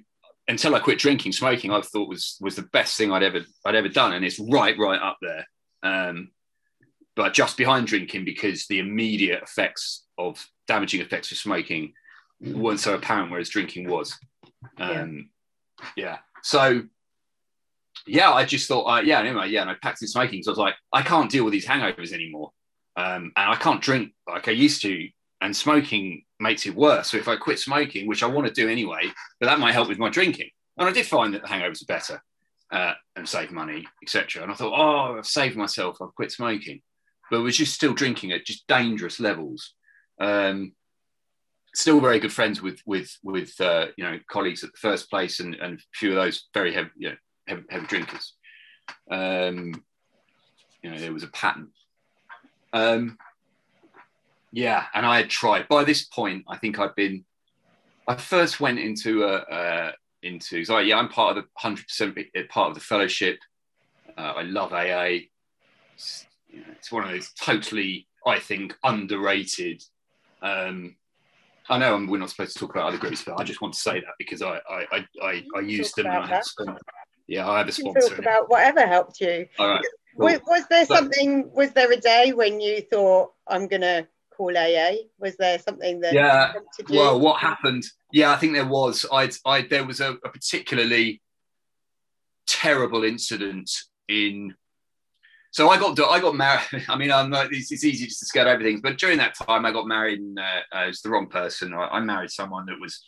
until 0.48 0.74
I 0.74 0.80
quit 0.80 0.98
drinking, 0.98 1.32
smoking, 1.32 1.70
I 1.70 1.80
thought 1.80 2.08
was 2.08 2.36
was 2.40 2.56
the 2.56 2.62
best 2.62 2.96
thing 2.96 3.12
I'd 3.12 3.22
ever 3.22 3.40
I'd 3.64 3.74
ever 3.74 3.88
done, 3.88 4.12
and 4.12 4.24
it's 4.24 4.38
right 4.38 4.76
right 4.78 5.00
up 5.00 5.18
there. 5.22 5.46
Um, 5.82 6.30
but 7.14 7.34
just 7.34 7.56
behind 7.56 7.86
drinking 7.86 8.24
because 8.24 8.66
the 8.66 8.78
immediate 8.78 9.42
effects 9.42 10.04
of 10.16 10.44
damaging 10.66 11.00
effects 11.00 11.30
of 11.30 11.38
smoking 11.38 11.92
weren't 12.40 12.80
so 12.80 12.94
apparent, 12.94 13.30
whereas 13.30 13.50
drinking 13.50 13.88
was. 13.88 14.18
Um, 14.78 15.28
yeah. 15.96 16.04
yeah. 16.04 16.18
So 16.42 16.82
yeah, 18.06 18.32
I 18.32 18.44
just 18.44 18.68
thought, 18.68 18.84
uh, 18.84 19.00
yeah, 19.00 19.20
anyway, 19.20 19.48
yeah, 19.48 19.62
and 19.62 19.70
I 19.70 19.74
packed 19.80 20.02
in 20.02 20.08
smoking. 20.08 20.42
So 20.42 20.50
I 20.50 20.52
was 20.52 20.58
like, 20.58 20.74
I 20.92 21.02
can't 21.02 21.30
deal 21.30 21.44
with 21.44 21.52
these 21.52 21.66
hangovers 21.66 22.12
anymore. 22.12 22.50
Um, 22.96 23.32
and 23.36 23.50
I 23.50 23.56
can't 23.56 23.80
drink 23.80 24.12
like 24.28 24.48
I 24.48 24.52
used 24.52 24.82
to. 24.82 25.08
And 25.42 25.54
smoking 25.56 26.22
makes 26.38 26.66
it 26.66 26.74
worse. 26.74 27.10
So 27.10 27.16
if 27.16 27.26
I 27.26 27.34
quit 27.34 27.58
smoking, 27.58 28.06
which 28.06 28.22
I 28.22 28.26
want 28.26 28.46
to 28.46 28.52
do 28.52 28.68
anyway, 28.68 29.02
but 29.40 29.46
that 29.46 29.58
might 29.58 29.72
help 29.72 29.88
with 29.88 29.98
my 29.98 30.08
drinking. 30.08 30.50
And 30.78 30.88
I 30.88 30.92
did 30.92 31.04
find 31.04 31.34
that 31.34 31.42
the 31.42 31.48
hangovers 31.48 31.82
are 31.82 31.86
better 31.86 32.22
uh, 32.70 32.94
and 33.16 33.28
save 33.28 33.50
money, 33.50 33.84
etc. 34.04 34.42
And 34.42 34.52
I 34.52 34.54
thought, 34.54 34.72
oh, 34.72 35.18
I've 35.18 35.26
saved 35.26 35.56
myself. 35.56 35.98
I've 36.00 36.14
quit 36.14 36.30
smoking, 36.30 36.80
but 37.28 37.42
was 37.42 37.56
just 37.56 37.74
still 37.74 37.92
drinking 37.92 38.30
at 38.30 38.46
just 38.46 38.66
dangerous 38.68 39.18
levels. 39.18 39.74
Um, 40.20 40.74
still 41.74 42.00
very 42.00 42.20
good 42.20 42.32
friends 42.32 42.62
with 42.62 42.80
with 42.86 43.10
with 43.22 43.60
uh, 43.60 43.86
you 43.96 44.04
know 44.04 44.18
colleagues 44.28 44.62
at 44.62 44.70
the 44.72 44.78
first 44.78 45.10
place 45.10 45.40
and, 45.40 45.54
and 45.56 45.78
a 45.78 45.82
few 45.92 46.10
of 46.10 46.16
those 46.16 46.48
very 46.54 46.72
heavy 46.72 46.90
you 46.96 47.08
know, 47.10 47.16
heavy, 47.48 47.62
heavy 47.68 47.86
drinkers. 47.86 48.34
Um, 49.10 49.82
you 50.82 50.90
know, 50.90 50.98
there 50.98 51.12
was 51.12 51.24
a 51.24 51.28
pattern. 51.28 51.70
Um, 52.72 53.18
yeah, 54.52 54.84
and 54.94 55.06
I 55.06 55.16
had 55.16 55.30
tried. 55.30 55.66
By 55.66 55.82
this 55.82 56.04
point, 56.04 56.44
I 56.48 56.58
think 56.58 56.78
I'd 56.78 56.94
been. 56.94 57.24
I 58.06 58.16
first 58.16 58.60
went 58.60 58.78
into 58.78 59.24
a, 59.24 59.36
uh, 59.36 59.92
into 60.22 60.64
so 60.64 60.78
yeah, 60.78 60.98
I'm 60.98 61.08
part 61.08 61.36
of 61.36 61.44
the 61.44 61.48
hundred 61.56 61.86
percent 61.86 62.18
part 62.50 62.68
of 62.68 62.74
the 62.74 62.80
fellowship. 62.80 63.38
Uh, 64.16 64.34
I 64.36 64.42
love 64.42 64.72
AA. 64.72 65.26
It's, 65.94 66.26
you 66.50 66.60
know, 66.60 66.66
it's, 66.72 66.92
one 66.92 67.04
of 67.04 67.10
those 67.10 67.32
totally, 67.32 68.06
I 68.26 68.38
think, 68.38 68.76
underrated. 68.84 69.82
Um, 70.42 70.96
I 71.70 71.78
know 71.78 72.04
we're 72.06 72.18
not 72.18 72.28
supposed 72.28 72.52
to 72.52 72.58
talk 72.58 72.74
about 72.74 72.88
other 72.88 72.98
groups, 72.98 73.24
but 73.24 73.40
I 73.40 73.44
just 73.44 73.62
want 73.62 73.72
to 73.72 73.80
say 73.80 74.00
that 74.00 74.14
because 74.18 74.42
I 74.42 74.60
I 74.68 74.86
I, 74.92 75.06
I, 75.22 75.42
I 75.56 75.60
used 75.60 75.96
them. 75.96 76.06
And 76.06 76.24
I 76.24 76.42
yeah, 77.26 77.48
I 77.48 77.58
have 77.58 77.68
a 77.68 77.72
sponsor. 77.72 78.08
Talk 78.10 78.18
about 78.18 78.50
whatever 78.50 78.86
helped 78.86 79.20
you. 79.20 79.46
All 79.58 79.68
right. 79.68 79.84
Cool. 80.18 80.26
Was, 80.26 80.40
was, 80.46 80.66
there 80.68 80.84
something? 80.84 81.50
Was 81.54 81.70
there 81.70 81.90
a 81.90 81.96
day 81.96 82.34
when 82.34 82.60
you 82.60 82.82
thought 82.82 83.32
I'm 83.46 83.66
gonna 83.66 84.06
call 84.36 84.56
AA? 84.56 84.94
Was 85.18 85.36
there 85.36 85.58
something 85.58 86.00
that? 86.00 86.12
Yeah. 86.12 86.52
Well, 86.90 87.20
what 87.20 87.40
happened? 87.40 87.84
Yeah, 88.12 88.32
I 88.32 88.36
think 88.36 88.54
there 88.54 88.66
was. 88.66 89.06
I, 89.12 89.30
I 89.46 89.62
there 89.62 89.84
was 89.84 90.00
a, 90.00 90.12
a 90.24 90.28
particularly 90.28 91.22
terrible 92.46 93.04
incident 93.04 93.70
in 94.08 94.54
so 95.52 95.68
I 95.68 95.78
got 95.78 96.00
I 96.00 96.18
got 96.18 96.34
married. 96.34 96.62
I 96.88 96.96
mean, 96.96 97.12
I'm 97.12 97.30
not, 97.30 97.52
it's, 97.52 97.70
it's, 97.70 97.84
easy 97.84 98.06
just 98.06 98.20
to 98.20 98.26
scatter 98.26 98.48
everything, 98.48 98.80
but 98.80 98.98
during 98.98 99.18
that 99.18 99.34
time, 99.34 99.66
I 99.66 99.72
got 99.72 99.86
married, 99.86 100.18
and 100.18 100.38
uh, 100.38 100.60
uh, 100.72 100.86
was 100.86 101.02
the 101.02 101.10
wrong 101.10 101.28
person. 101.28 101.74
I, 101.74 101.88
I, 101.88 102.00
married 102.00 102.30
someone 102.30 102.66
that 102.66 102.80
was 102.80 103.04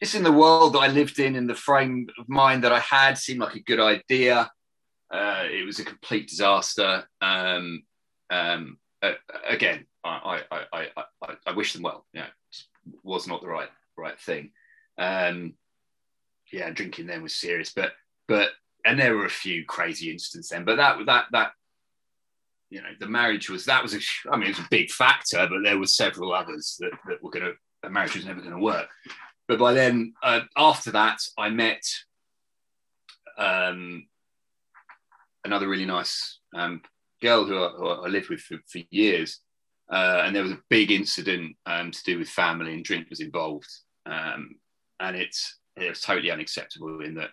just 0.00 0.14
in 0.14 0.22
the 0.22 0.30
world 0.30 0.74
that 0.74 0.80
I 0.80 0.88
lived 0.88 1.18
in, 1.18 1.34
in 1.34 1.46
the 1.46 1.54
frame 1.54 2.08
of 2.18 2.28
mind 2.28 2.62
that 2.64 2.72
I 2.72 2.80
had, 2.80 3.16
seemed 3.16 3.40
like 3.40 3.54
a 3.54 3.62
good 3.62 3.80
idea. 3.80 4.50
Uh, 5.10 5.44
it 5.50 5.64
was 5.64 5.78
a 5.78 5.84
complete 5.84 6.28
disaster. 6.28 7.08
Um, 7.22 7.84
um, 8.28 8.78
uh, 9.02 9.12
again, 9.48 9.86
I, 10.04 10.40
I, 10.50 10.86
I, 11.22 11.36
I, 11.46 11.52
wish 11.52 11.72
them 11.72 11.82
well. 11.82 12.06
Yeah, 12.12 12.26
was 13.02 13.28
not 13.28 13.40
the 13.40 13.48
right 13.48 13.68
right 13.96 14.18
thing. 14.18 14.50
Um, 14.98 15.54
yeah, 16.52 16.70
drinking 16.70 17.06
then 17.06 17.22
was 17.22 17.34
serious, 17.34 17.72
but 17.72 17.92
but 18.28 18.50
and 18.84 18.98
there 18.98 19.16
were 19.16 19.26
a 19.26 19.30
few 19.30 19.64
crazy 19.64 20.10
incidents 20.10 20.48
then, 20.48 20.64
but 20.64 20.76
that 20.76 20.98
that 21.06 21.26
that 21.32 21.52
you 22.70 22.82
know 22.82 22.88
the 22.98 23.06
marriage 23.06 23.48
was 23.48 23.64
that 23.66 23.82
was 23.82 23.94
a 23.94 24.00
I 24.30 24.36
mean 24.36 24.48
it 24.48 24.56
was 24.56 24.66
a 24.66 24.70
big 24.70 24.90
factor, 24.90 25.46
but 25.48 25.62
there 25.62 25.78
were 25.78 25.86
several 25.86 26.32
others 26.32 26.76
that, 26.80 26.92
that 27.06 27.22
were 27.22 27.30
going 27.30 27.46
to 27.46 27.54
the 27.82 27.90
marriage 27.90 28.14
was 28.14 28.24
never 28.24 28.40
going 28.40 28.52
to 28.52 28.58
work. 28.58 28.88
But 29.48 29.58
by 29.58 29.74
then, 29.74 30.14
uh, 30.22 30.40
after 30.56 30.92
that, 30.92 31.18
I 31.36 31.50
met 31.50 31.82
um, 33.36 34.06
another 35.44 35.68
really 35.68 35.84
nice 35.84 36.38
um, 36.54 36.80
girl 37.20 37.44
who 37.44 37.62
I, 37.62 37.68
who 37.70 37.88
I, 37.88 38.08
lived 38.08 38.28
with 38.28 38.40
for, 38.40 38.58
for 38.66 38.80
years. 38.90 39.40
Uh, 39.92 40.22
and 40.24 40.34
there 40.34 40.42
was 40.42 40.52
a 40.52 40.62
big 40.70 40.90
incident 40.90 41.54
um, 41.66 41.90
to 41.90 42.02
do 42.04 42.18
with 42.18 42.28
family, 42.28 42.72
and 42.72 42.84
drink 42.84 43.10
was 43.10 43.20
involved. 43.20 43.68
Um, 44.06 44.56
and 45.00 45.16
it's 45.16 45.58
it 45.76 45.88
was 45.88 46.00
totally 46.00 46.30
unacceptable 46.30 47.00
in 47.02 47.14
that 47.14 47.30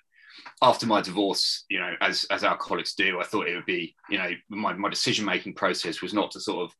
after 0.62 0.86
my 0.86 1.02
divorce, 1.02 1.66
you 1.70 1.80
know, 1.80 1.94
as 2.02 2.26
as 2.30 2.44
alcoholics 2.44 2.96
do, 2.96 3.20
I 3.20 3.24
thought 3.24 3.48
it 3.48 3.56
would 3.56 3.66
be, 3.66 3.96
you 4.10 4.18
know, 4.18 4.32
my, 4.50 4.74
my 4.74 4.90
decision 4.90 5.26
making 5.26 5.54
process 5.54 6.02
was 6.02 6.14
not 6.14 6.32
to 6.32 6.40
sort 6.40 6.66
of, 6.66 6.76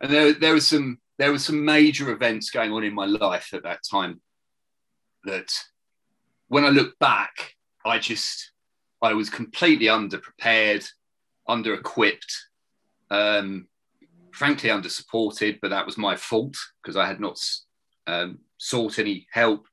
and 0.00 0.12
there 0.12 0.32
there 0.32 0.54
was 0.54 0.66
some 0.66 0.98
there 1.18 1.32
was 1.32 1.44
some 1.44 1.64
major 1.64 2.10
events 2.10 2.50
going 2.50 2.72
on 2.72 2.84
in 2.84 2.94
my 2.94 3.06
life 3.06 3.54
at 3.54 3.62
that 3.62 3.80
time 3.88 4.20
that 5.24 5.52
when 6.48 6.64
I 6.64 6.70
look 6.70 6.98
back, 6.98 7.54
I 7.84 7.98
just 7.98 8.52
I 9.00 9.14
was 9.14 9.30
completely 9.30 9.86
underprepared, 9.86 10.88
under 11.48 11.74
equipped, 11.74 12.48
um, 13.10 13.68
frankly 14.32 14.70
under 14.70 14.88
supported, 14.88 15.58
but 15.60 15.70
that 15.70 15.86
was 15.86 15.98
my 15.98 16.16
fault 16.16 16.56
because 16.82 16.96
I 16.96 17.06
had 17.06 17.20
not 17.20 17.38
um, 18.06 18.38
sought 18.58 18.98
any 18.98 19.26
help 19.30 19.66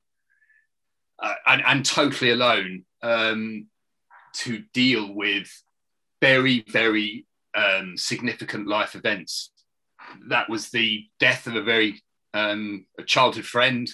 uh, 1.22 1.34
and, 1.46 1.62
and 1.66 1.84
totally 1.84 2.30
alone 2.30 2.84
um, 3.02 3.66
to 4.32 4.62
deal 4.72 5.14
with 5.14 5.48
very, 6.20 6.64
very 6.68 7.26
um, 7.54 7.96
significant 7.96 8.66
life 8.66 8.94
events. 8.94 9.50
That 10.28 10.48
was 10.48 10.70
the 10.70 11.04
death 11.18 11.46
of 11.46 11.56
a 11.56 11.62
very 11.62 12.02
um, 12.32 12.86
a 12.98 13.02
childhood 13.02 13.44
friend 13.44 13.90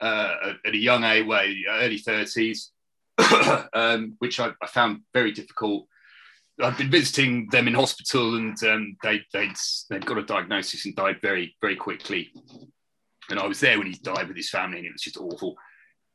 uh, 0.00 0.34
at 0.64 0.74
a 0.74 0.78
young 0.78 1.04
age, 1.04 1.26
early 1.68 1.98
30s, 1.98 2.68
um, 3.72 4.14
which 4.18 4.38
I, 4.38 4.52
I, 4.62 4.66
found 4.66 5.00
very 5.12 5.32
difficult. 5.32 5.86
I've 6.62 6.78
been 6.78 6.90
visiting 6.90 7.48
them 7.50 7.68
in 7.68 7.74
hospital 7.74 8.36
and 8.36 8.56
um, 8.64 8.96
they, 9.02 9.20
they'd, 9.32 9.56
they'd 9.90 10.06
got 10.06 10.18
a 10.18 10.22
diagnosis 10.22 10.86
and 10.86 10.96
died 10.96 11.18
very, 11.20 11.54
very 11.60 11.76
quickly. 11.76 12.32
And 13.28 13.38
I 13.38 13.46
was 13.46 13.60
there 13.60 13.78
when 13.78 13.88
he 13.88 13.98
died 14.02 14.28
with 14.28 14.36
his 14.36 14.50
family 14.50 14.78
and 14.78 14.86
it 14.86 14.92
was 14.92 15.02
just 15.02 15.18
awful. 15.18 15.56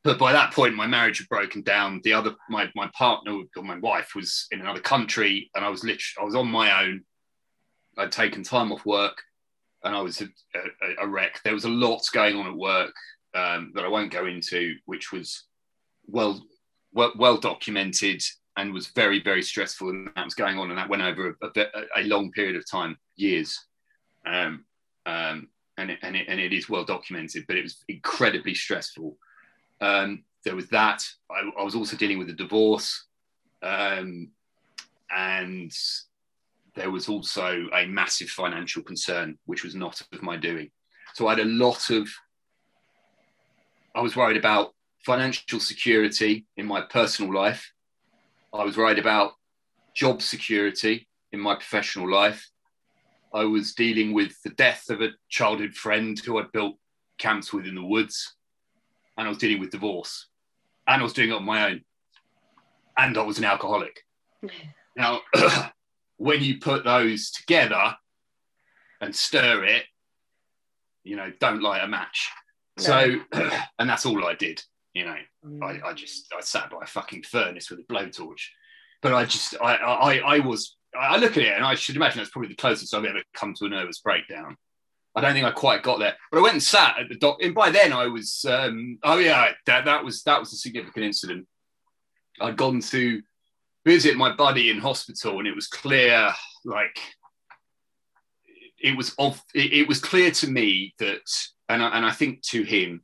But 0.04 0.18
by 0.18 0.32
that 0.32 0.52
point 0.52 0.74
my 0.74 0.86
marriage 0.86 1.18
had 1.18 1.28
broken 1.28 1.62
down. 1.62 2.00
The 2.02 2.12
other 2.12 2.34
my, 2.50 2.68
my 2.74 2.90
partner 2.96 3.40
or 3.56 3.62
my 3.62 3.78
wife 3.78 4.14
was 4.16 4.46
in 4.50 4.60
another 4.60 4.80
country 4.80 5.48
and 5.54 5.64
i 5.64 5.68
was 5.68 5.84
literally 5.84 6.20
i 6.20 6.24
was 6.24 6.34
on 6.34 6.48
my 6.48 6.82
own. 6.82 7.02
I'd 7.96 8.10
taken 8.10 8.42
time 8.42 8.72
off 8.72 8.84
work 8.84 9.16
and 9.84 9.94
i 9.94 10.00
was 10.00 10.20
a, 10.22 10.28
a, 10.56 11.04
a 11.04 11.08
wreck. 11.08 11.40
There 11.44 11.54
was 11.54 11.66
a 11.66 11.70
lot 11.70 12.02
going 12.12 12.36
on 12.36 12.48
at 12.48 12.56
work 12.56 12.94
um, 13.34 13.72
that 13.74 13.84
i 13.84 13.88
won't 13.88 14.12
go 14.12 14.26
into 14.26 14.74
which 14.86 15.12
was 15.12 15.44
well 16.06 16.42
well, 16.92 17.12
well 17.16 17.36
documented 17.36 18.22
and 18.56 18.72
was 18.72 18.88
very 18.88 19.22
very 19.22 19.42
stressful 19.42 19.90
and 19.90 20.10
that 20.14 20.24
was 20.24 20.34
going 20.34 20.58
on 20.58 20.70
and 20.70 20.78
that 20.78 20.88
went 20.88 21.02
over 21.02 21.36
a, 21.42 21.60
a, 21.60 22.02
a 22.02 22.04
long 22.04 22.30
period 22.32 22.56
of 22.56 22.68
time 22.70 22.96
years 23.16 23.58
um, 24.26 24.64
um, 25.06 25.48
and, 25.78 25.90
it, 25.90 25.98
and, 26.02 26.14
it, 26.14 26.26
and 26.28 26.38
it 26.38 26.52
is 26.52 26.68
well 26.68 26.84
documented 26.84 27.44
but 27.46 27.56
it 27.56 27.62
was 27.62 27.84
incredibly 27.88 28.54
stressful 28.54 29.16
um, 29.80 30.22
there 30.44 30.56
was 30.56 30.68
that. 30.68 31.02
I, 31.30 31.50
I, 31.58 31.62
was 31.62 31.74
also 31.74 31.96
dealing 31.96 32.18
with 32.18 32.30
a 32.30 32.34
divorce. 32.34 33.06
Um, 33.62 34.28
and 35.10 35.72
there 36.74 36.90
was 36.90 37.08
also 37.08 37.66
a 37.72 37.86
massive 37.86 38.28
financial 38.28 38.82
concern, 38.82 39.38
which 39.46 39.62
was 39.62 39.74
not 39.74 40.00
of 40.00 40.22
my 40.22 40.36
doing. 40.36 40.70
So 41.14 41.26
I 41.26 41.34
had 41.34 41.46
a 41.46 41.48
lot 41.48 41.90
of, 41.90 42.08
I 43.94 44.00
was 44.00 44.16
worried 44.16 44.38
about 44.38 44.74
financial 45.04 45.60
security 45.60 46.46
in 46.56 46.66
my 46.66 46.80
personal 46.80 47.34
life. 47.34 47.72
I 48.54 48.64
was 48.64 48.76
worried 48.76 48.98
about 48.98 49.32
job 49.94 50.22
security 50.22 51.08
in 51.32 51.40
my 51.40 51.54
professional 51.54 52.10
life. 52.10 52.48
I 53.34 53.44
was 53.44 53.74
dealing 53.74 54.12
with 54.12 54.34
the 54.42 54.50
death 54.50 54.90
of 54.90 55.00
a 55.00 55.10
childhood 55.28 55.74
friend 55.74 56.18
who 56.18 56.38
I'd 56.38 56.52
built 56.52 56.76
camps 57.18 57.52
with 57.52 57.66
in 57.66 57.74
the 57.74 57.84
woods 57.84 58.36
and 59.16 59.26
I 59.26 59.28
was 59.28 59.38
dealing 59.38 59.60
with 59.60 59.70
divorce, 59.70 60.28
and 60.86 61.00
I 61.00 61.04
was 61.04 61.12
doing 61.12 61.30
it 61.30 61.34
on 61.34 61.44
my 61.44 61.70
own, 61.70 61.82
and 62.96 63.16
I 63.16 63.22
was 63.22 63.38
an 63.38 63.44
alcoholic. 63.44 64.00
now, 64.96 65.20
when 66.16 66.42
you 66.42 66.58
put 66.58 66.84
those 66.84 67.30
together 67.30 67.96
and 69.00 69.14
stir 69.14 69.64
it, 69.64 69.84
you 71.04 71.16
know, 71.16 71.32
don't 71.40 71.62
light 71.62 71.84
a 71.84 71.88
match. 71.88 72.30
No. 72.78 72.84
So, 72.84 73.20
and 73.78 73.88
that's 73.88 74.06
all 74.06 74.24
I 74.24 74.34
did. 74.34 74.62
You 74.94 75.06
know, 75.06 75.16
mm. 75.46 75.62
I, 75.62 75.88
I 75.88 75.92
just 75.94 76.32
I 76.36 76.40
sat 76.42 76.70
by 76.70 76.78
a 76.82 76.86
fucking 76.86 77.22
furnace 77.22 77.70
with 77.70 77.80
a 77.80 77.92
blowtorch, 77.92 78.48
but 79.00 79.14
I 79.14 79.24
just 79.24 79.54
I 79.62 79.76
I, 79.76 80.36
I 80.36 80.38
was 80.40 80.76
I 80.94 81.16
look 81.16 81.36
at 81.36 81.42
it 81.42 81.54
and 81.54 81.64
I 81.64 81.74
should 81.74 81.96
imagine 81.96 82.18
that's 82.18 82.30
probably 82.30 82.48
the 82.48 82.56
closest 82.56 82.94
I've 82.94 83.04
ever 83.04 83.22
come 83.34 83.54
to 83.54 83.64
a 83.64 83.68
nervous 83.68 84.00
breakdown. 84.00 84.56
I 85.14 85.20
don't 85.20 85.34
think 85.34 85.44
I 85.44 85.50
quite 85.50 85.82
got 85.82 85.98
there, 85.98 86.14
but 86.30 86.38
I 86.38 86.42
went 86.42 86.54
and 86.54 86.62
sat 86.62 86.98
at 86.98 87.08
the 87.08 87.16
doc. 87.16 87.42
And 87.42 87.54
by 87.54 87.70
then, 87.70 87.92
I 87.92 88.06
was, 88.06 88.46
um, 88.48 88.98
oh 89.02 89.18
yeah, 89.18 89.52
that 89.66 89.84
that 89.84 90.04
was 90.04 90.22
that 90.22 90.40
was 90.40 90.52
a 90.52 90.56
significant 90.56 91.04
incident. 91.04 91.46
I'd 92.40 92.56
gone 92.56 92.80
to 92.80 93.22
visit 93.84 94.16
my 94.16 94.34
buddy 94.34 94.70
in 94.70 94.78
hospital, 94.78 95.38
and 95.38 95.46
it 95.46 95.54
was 95.54 95.66
clear, 95.66 96.32
like, 96.64 96.98
it 98.78 98.96
was 98.96 99.14
off. 99.18 99.42
It, 99.54 99.72
it 99.72 99.88
was 99.88 100.00
clear 100.00 100.30
to 100.30 100.46
me 100.48 100.94
that, 100.98 101.20
and 101.68 101.82
I, 101.82 101.96
and 101.96 102.06
I 102.06 102.12
think 102.12 102.42
to 102.44 102.62
him 102.62 103.02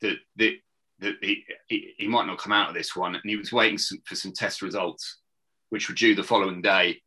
that 0.00 0.16
that 0.36 0.54
that 1.00 1.14
he, 1.20 1.44
he, 1.68 1.94
he 1.96 2.08
might 2.08 2.26
not 2.26 2.38
come 2.38 2.52
out 2.52 2.68
of 2.68 2.74
this 2.74 2.96
one, 2.96 3.14
and 3.14 3.22
he 3.24 3.36
was 3.36 3.52
waiting 3.52 3.78
some, 3.78 3.98
for 4.04 4.14
some 4.14 4.32
test 4.32 4.62
results, 4.62 5.18
which 5.70 5.88
were 5.88 5.94
due 5.94 6.14
the 6.14 6.22
following 6.22 6.62
day. 6.62 7.00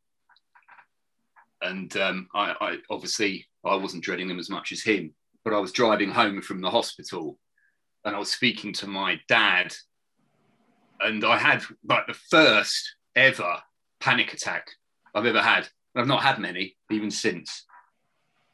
And 1.62 1.96
um, 1.98 2.28
I, 2.34 2.56
I 2.60 2.78
obviously 2.90 3.48
I 3.66 3.76
wasn't 3.76 4.04
dreading 4.04 4.28
them 4.28 4.40
as 4.40 4.50
much 4.50 4.72
as 4.72 4.82
him, 4.82 5.14
but 5.44 5.54
I 5.54 5.60
was 5.60 5.72
driving 5.72 6.10
home 6.10 6.42
from 6.42 6.62
the 6.62 6.72
hospital, 6.72 7.38
and 8.06 8.16
I 8.16 8.20
was 8.20 8.32
speaking 8.32 8.74
to 8.74 8.88
my 8.88 9.20
dad, 9.28 9.74
and 11.02 11.24
I 11.24 11.38
had 11.38 11.64
like 11.88 12.08
the 12.08 12.18
first 12.30 12.96
ever 13.16 13.58
panic 14.00 14.34
attack 14.34 14.68
I've 15.14 15.26
ever 15.26 15.42
had. 15.42 15.68
I've 15.96 16.08
not 16.08 16.24
had 16.24 16.40
many 16.40 16.78
even 16.90 17.12
since. 17.12 17.66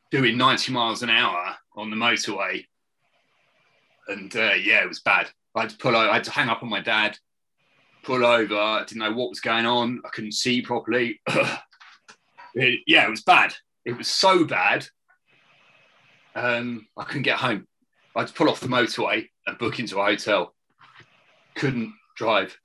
Doing 0.09 0.37
90 0.37 0.71
miles 0.71 1.03
an 1.03 1.09
hour 1.09 1.55
on 1.75 1.89
the 1.89 1.95
motorway 1.95 2.65
and 4.07 4.35
uh, 4.35 4.53
yeah, 4.53 4.83
it 4.83 4.87
was 4.87 5.01
bad. 5.01 5.29
I 5.55 5.61
had 5.61 5.71
to 5.71 5.77
pull 5.77 5.95
over, 5.95 6.09
I 6.09 6.15
had 6.15 6.23
to 6.25 6.31
hang 6.31 6.49
up 6.49 6.63
on 6.63 6.69
my 6.69 6.81
dad, 6.81 7.17
pull 8.03 8.25
over. 8.25 8.55
I 8.55 8.79
didn't 8.79 8.99
know 8.99 9.13
what 9.13 9.29
was 9.29 9.39
going 9.39 9.65
on. 9.65 10.01
I 10.05 10.09
couldn't 10.09 10.33
see 10.33 10.61
properly. 10.61 11.19
it, 12.55 12.79
yeah, 12.87 13.05
it 13.05 13.09
was 13.09 13.23
bad. 13.23 13.53
It 13.85 13.97
was 13.97 14.07
so 14.07 14.45
bad. 14.45 14.87
Um, 16.35 16.87
I 16.95 17.03
couldn't 17.03 17.23
get 17.23 17.37
home. 17.37 17.67
I 18.15 18.21
had 18.21 18.29
to 18.29 18.33
pull 18.33 18.49
off 18.49 18.59
the 18.59 18.67
motorway 18.67 19.27
and 19.45 19.57
book 19.57 19.79
into 19.79 19.99
a 19.99 20.05
hotel. 20.05 20.53
Couldn't 21.55 21.93
drive. 22.15 22.57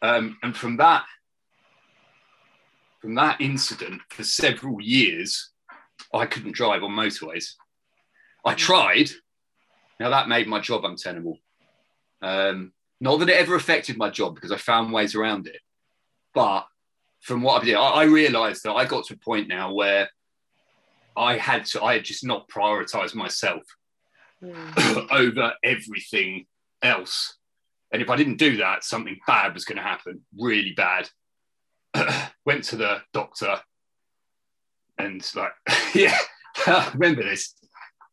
Um, 0.00 0.38
and 0.42 0.56
from 0.56 0.78
that, 0.78 1.04
from 3.00 3.14
that 3.16 3.40
incident 3.40 4.00
for 4.10 4.24
several 4.24 4.80
years, 4.80 5.50
I 6.14 6.26
couldn't 6.26 6.54
drive 6.54 6.82
on 6.82 6.90
motorways. 6.90 7.54
I 8.44 8.54
tried, 8.54 9.10
now 10.02 10.10
that 10.10 10.28
made 10.28 10.48
my 10.48 10.58
job 10.58 10.84
untenable. 10.84 11.38
Um, 12.20 12.72
not 13.00 13.20
that 13.20 13.28
it 13.28 13.36
ever 13.36 13.54
affected 13.54 13.96
my 13.96 14.10
job 14.10 14.34
because 14.34 14.50
I 14.50 14.56
found 14.56 14.92
ways 14.92 15.14
around 15.14 15.46
it, 15.46 15.60
but 16.34 16.66
from 17.20 17.40
what 17.42 17.62
I 17.62 17.64
did, 17.64 17.74
I, 17.76 17.88
I 17.88 18.04
realised 18.04 18.64
that 18.64 18.72
I 18.72 18.84
got 18.84 19.04
to 19.06 19.14
a 19.14 19.16
point 19.16 19.46
now 19.46 19.72
where 19.72 20.10
I 21.16 21.36
had 21.36 21.66
to, 21.66 21.84
I 21.84 21.94
had 21.94 22.04
just 22.04 22.26
not 22.26 22.48
prioritised 22.48 23.14
myself 23.14 23.62
mm. 24.42 25.06
over 25.12 25.52
everything 25.62 26.46
else. 26.82 27.38
And 27.92 28.02
if 28.02 28.10
I 28.10 28.16
didn't 28.16 28.38
do 28.38 28.56
that, 28.56 28.82
something 28.82 29.20
bad 29.24 29.54
was 29.54 29.64
going 29.64 29.76
to 29.76 29.84
happen, 29.84 30.22
really 30.36 30.72
bad. 30.72 31.08
Went 32.44 32.64
to 32.64 32.76
the 32.76 33.02
doctor 33.12 33.60
and 34.98 35.24
like, 35.36 35.52
yeah, 35.94 36.18
I 36.66 36.90
remember 36.94 37.22
this. 37.22 37.54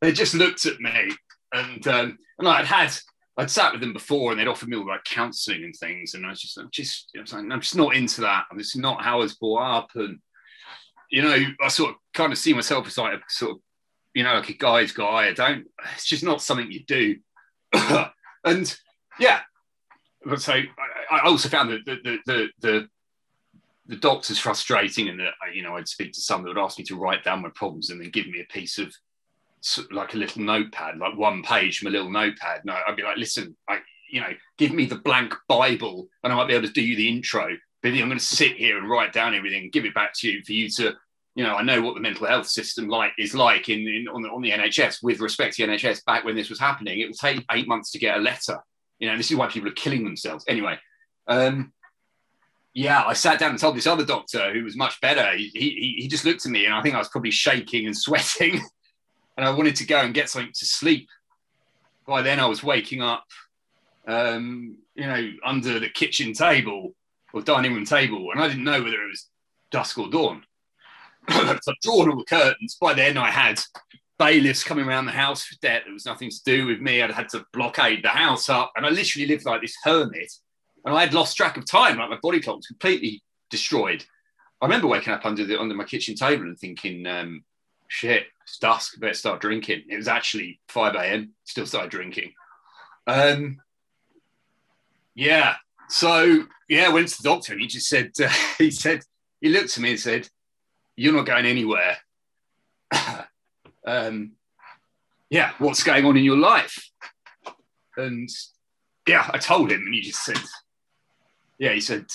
They 0.02 0.12
just 0.12 0.36
looked 0.36 0.68
at 0.68 0.80
me 0.80 1.10
and 1.54 1.88
um, 1.88 2.18
and 2.38 2.48
I'd 2.48 2.66
had 2.66 2.94
I'd 3.38 3.50
sat 3.50 3.72
with 3.72 3.82
them 3.82 3.94
before, 3.94 4.32
and 4.32 4.40
they'd 4.40 4.48
offered 4.48 4.70
me 4.70 4.78
all 4.78 4.88
like 4.88 5.04
counselling 5.06 5.64
and 5.64 5.76
things, 5.76 6.14
and 6.14 6.26
I 6.26 6.30
was 6.30 6.42
just 6.42 6.58
I'm 6.58 6.70
just 6.72 7.12
I'm 7.34 7.62
just 7.62 7.76
not 7.76 7.96
into 7.96 8.22
that. 8.22 8.46
This 8.56 8.76
is 8.76 8.82
not 8.82 9.04
how 9.04 9.18
I 9.18 9.24
was 9.24 9.36
brought 9.36 9.78
up, 9.78 9.90
and 9.96 10.20
you 11.10 11.22
know 11.22 11.38
I 11.62 11.68
sort 11.70 11.92
of 11.92 11.96
kind 12.14 12.32
of 12.32 12.38
see 12.38 12.54
myself 12.54 12.88
as 12.88 12.98
like 12.98 13.14
a 13.14 13.22
sort 13.30 13.52
of 13.52 13.58
you 14.14 14.24
know 14.24 14.34
like 14.34 14.50
a 14.50 14.54
guy's 14.54 14.92
guy. 14.92 15.28
I 15.28 15.34
don't. 15.34 15.66
It's 15.94 16.06
just 16.06 16.24
not 16.24 16.42
something 16.42 16.72
you 16.72 16.84
do, 16.86 17.18
and 18.44 18.78
yeah. 19.20 19.42
So 20.38 20.54
I, 20.54 20.66
I 21.12 21.20
also 21.22 21.50
found 21.50 21.70
that 21.72 21.86
the 21.86 21.98
the, 22.04 22.18
the 22.26 22.50
the 22.60 22.90
the 23.88 23.96
doctors 23.96 24.38
frustrating 24.38 25.10
and 25.10 25.20
that 25.20 25.34
you 25.54 25.64
know 25.64 25.78
I'd 25.78 25.88
speak 25.88 26.12
to 26.14 26.22
someone 26.22 26.44
that 26.44 26.56
would 26.60 26.64
ask 26.64 26.78
me 26.78 26.84
to 26.86 26.96
write 26.96 27.24
down 27.24 27.42
my 27.42 27.50
problems 27.56 27.90
and 27.90 28.00
then 28.00 28.12
give 28.12 28.28
me 28.28 28.42
a 28.42 28.54
piece 28.54 28.78
of 28.78 28.94
like 29.92 30.14
a 30.14 30.18
little 30.18 30.42
notepad, 30.42 30.98
like 30.98 31.18
one 31.18 31.44
page 31.44 31.80
from 31.80 31.90
a 31.90 31.92
little 31.92 32.10
notepad. 32.10 32.62
No, 32.66 32.76
I'd 32.88 32.96
be 32.96 33.04
like, 33.04 33.18
listen, 33.18 33.56
I, 33.68 33.80
you 34.10 34.22
know, 34.22 34.32
give 34.58 34.72
me 34.72 34.86
the 34.86 34.96
blank 34.96 35.34
Bible, 35.48 36.08
and 36.24 36.34
I 36.34 36.36
might 36.36 36.48
be 36.48 36.54
able 36.54 36.68
to 36.68 36.74
do 36.74 36.82
you 36.82 36.96
the 36.96 37.10
intro. 37.10 37.56
But 37.82 37.90
I'm 37.90 38.08
going 38.08 38.12
to 38.12 38.20
sit 38.20 38.58
here 38.58 38.78
and 38.78 38.90
write 38.90 39.14
down 39.14 39.36
everything 39.36 39.64
and 39.64 39.72
give 39.72 39.86
it 39.86 39.94
back 39.94 40.12
to 40.16 40.30
you 40.30 40.44
for 40.44 40.52
you 40.52 40.70
to, 40.72 40.94
you 41.36 41.44
know, 41.44 41.56
I 41.56 41.64
know 41.64 41.82
what 41.82 41.96
the 41.96 42.02
mental 42.02 42.28
health 42.28 42.48
system 42.48 42.90
like 42.90 43.14
is 43.18 43.34
like 43.34 43.70
in, 43.70 43.88
in 43.88 44.08
on, 44.10 44.22
the, 44.22 44.30
on 44.30 44.42
the 44.42 44.52
NHS 44.52 45.02
with 45.02 45.22
respect 45.22 45.56
to 45.56 45.66
the 45.66 45.72
NHS. 45.72 46.04
Back 46.04 46.26
when 46.26 46.36
this 46.36 46.50
was 46.50 46.60
happening, 46.60 47.00
it 47.00 47.06
would 47.06 47.18
take 47.18 47.46
eight 47.52 47.68
months 47.68 47.92
to 47.92 48.00
get 48.00 48.18
a 48.18 48.22
letter. 48.22 48.60
You 49.00 49.10
know, 49.10 49.16
this 49.16 49.32
is 49.32 49.38
why 49.38 49.48
people 49.48 49.70
are 49.70 49.74
killing 49.74 50.04
themselves. 50.04 50.44
Anyway, 50.48 50.78
um, 51.28 51.72
yeah, 52.74 53.04
I 53.06 53.14
sat 53.14 53.40
down 53.40 53.52
and 53.52 53.60
told 53.60 53.78
this 53.78 53.88
other 53.88 54.06
doctor 54.06 54.54
who 54.54 54.64
was 54.64 54.76
much 54.76 55.00
better. 55.02 55.36
He, 55.38 55.52
he, 55.54 55.96
he 56.00 56.08
just 56.08 56.26
looked 56.26 56.46
at 56.46 56.52
me, 56.52 56.66
and 56.66 56.74
I 56.74 56.82
think 56.82 56.96
I 56.96 57.00
was 57.00 57.10
probably 57.10 57.32
shaking 57.32 57.86
and 57.86 57.98
sweating. 57.98 58.62
and 59.40 59.48
I 59.48 59.52
wanted 59.52 59.78
to 59.78 59.86
go 59.86 60.02
and 60.02 60.14
get 60.14 60.30
something 60.30 60.52
to 60.54 60.66
sleep. 60.66 61.08
By 62.06 62.22
then, 62.22 62.42
I 62.42 62.46
was 62.46 62.62
waking 62.62 63.02
up, 63.02 63.24
um, 64.06 64.76
you 64.96 65.08
know, 65.08 65.32
under 65.46 65.80
the 65.80 65.88
kitchen 65.88 66.34
table 66.34 66.94
or 67.32 67.42
dining 67.42 67.74
room 67.74 67.86
table, 67.86 68.32
and 68.34 68.44
I 68.44 68.50
didn't 68.50 68.66
know 68.66 68.84
whether 68.84 69.02
it 69.02 69.10
was 69.10 69.30
dusk 69.72 69.98
or 69.98 70.10
dawn. 70.10 70.44
so 71.30 71.38
I'd 71.40 71.76
drawn 71.82 72.10
all 72.10 72.18
the 72.18 72.26
curtains. 72.26 72.76
By 72.82 72.94
then, 72.94 73.16
I 73.18 73.32
had 73.32 73.62
bailiffs 74.18 74.66
coming 74.66 74.86
around 74.86 75.06
the 75.06 75.14
house 75.14 75.46
for 75.46 75.56
debt. 75.62 75.84
There 75.86 75.94
was 75.94 76.06
nothing 76.06 76.30
to 76.30 76.44
do 76.44 76.66
with 76.66 76.82
me. 76.82 77.02
I'd 77.02 77.12
had 77.12 77.30
to 77.30 77.46
blockade 77.54 78.04
the 78.04 78.10
house 78.10 78.50
up, 78.50 78.74
and 78.76 78.86
I 78.86 78.90
literally 78.90 79.26
lived 79.26 79.46
like 79.46 79.62
this 79.62 79.78
hermit. 79.86 80.34
And 80.84 80.94
I 80.94 81.00
had 81.00 81.14
lost 81.14 81.38
track 81.38 81.56
of 81.56 81.66
time. 81.66 81.98
Like 81.98 82.10
my 82.10 82.20
body 82.22 82.42
clock 82.42 82.58
was 82.58 82.68
completely 82.68 83.24
destroyed. 83.50 84.04
I 84.60 84.66
remember 84.66 84.88
waking 84.88 85.14
up 85.14 85.26
under 85.26 85.46
the 85.46 85.58
under 85.58 85.76
my 85.76 85.86
kitchen 85.86 86.16
table 86.16 86.44
and 86.44 86.60
thinking, 86.60 87.08
um, 87.08 87.46
"Shit, 87.90 88.28
it's 88.50 88.58
dusk, 88.58 89.00
better 89.00 89.14
start 89.14 89.42
drinking. 89.42 89.84
It 89.90 89.98
was 89.98 90.08
actually 90.08 90.60
5 90.70 90.96
a.m., 90.96 91.34
still 91.44 91.66
started 91.66 91.92
drinking. 91.92 92.34
Um, 93.06 93.58
yeah. 95.14 95.56
So, 95.88 96.46
yeah, 96.68 96.86
I 96.86 96.90
went 96.90 97.10
to 97.10 97.22
the 97.22 97.30
doctor 97.30 97.54
and 97.54 97.62
he 97.62 97.68
just 97.68 97.90
said, 97.90 98.12
uh, 98.24 98.30
he 98.58 98.72
said, 98.72 99.02
he 99.42 99.50
looked 99.50 99.78
at 99.78 99.84
me 99.84 99.92
and 99.92 100.00
said, 100.00 100.28
You're 100.96 101.14
not 101.14 101.26
going 101.26 101.46
anywhere. 101.46 101.98
um, 103.86 104.32
yeah, 105.30 105.52
what's 105.60 105.84
going 105.84 106.06
on 106.06 106.18
in 106.18 106.24
your 106.24 106.38
life? 106.38 106.90
And 107.98 108.30
yeah, 109.08 109.30
I 109.32 109.38
told 109.38 109.72
him, 109.72 109.82
and 109.82 109.94
he 109.94 110.02
just 110.02 110.24
said, 110.24 110.40
Yeah, 111.58 111.74
he 111.74 111.82
said, 111.82 112.06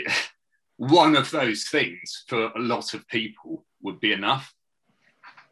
one 0.76 1.16
of 1.16 1.30
those 1.30 1.64
things 1.64 2.24
for 2.28 2.46
a 2.52 2.58
lot 2.58 2.94
of 2.94 3.06
people 3.08 3.64
would 3.82 4.00
be 4.00 4.12
enough 4.12 4.54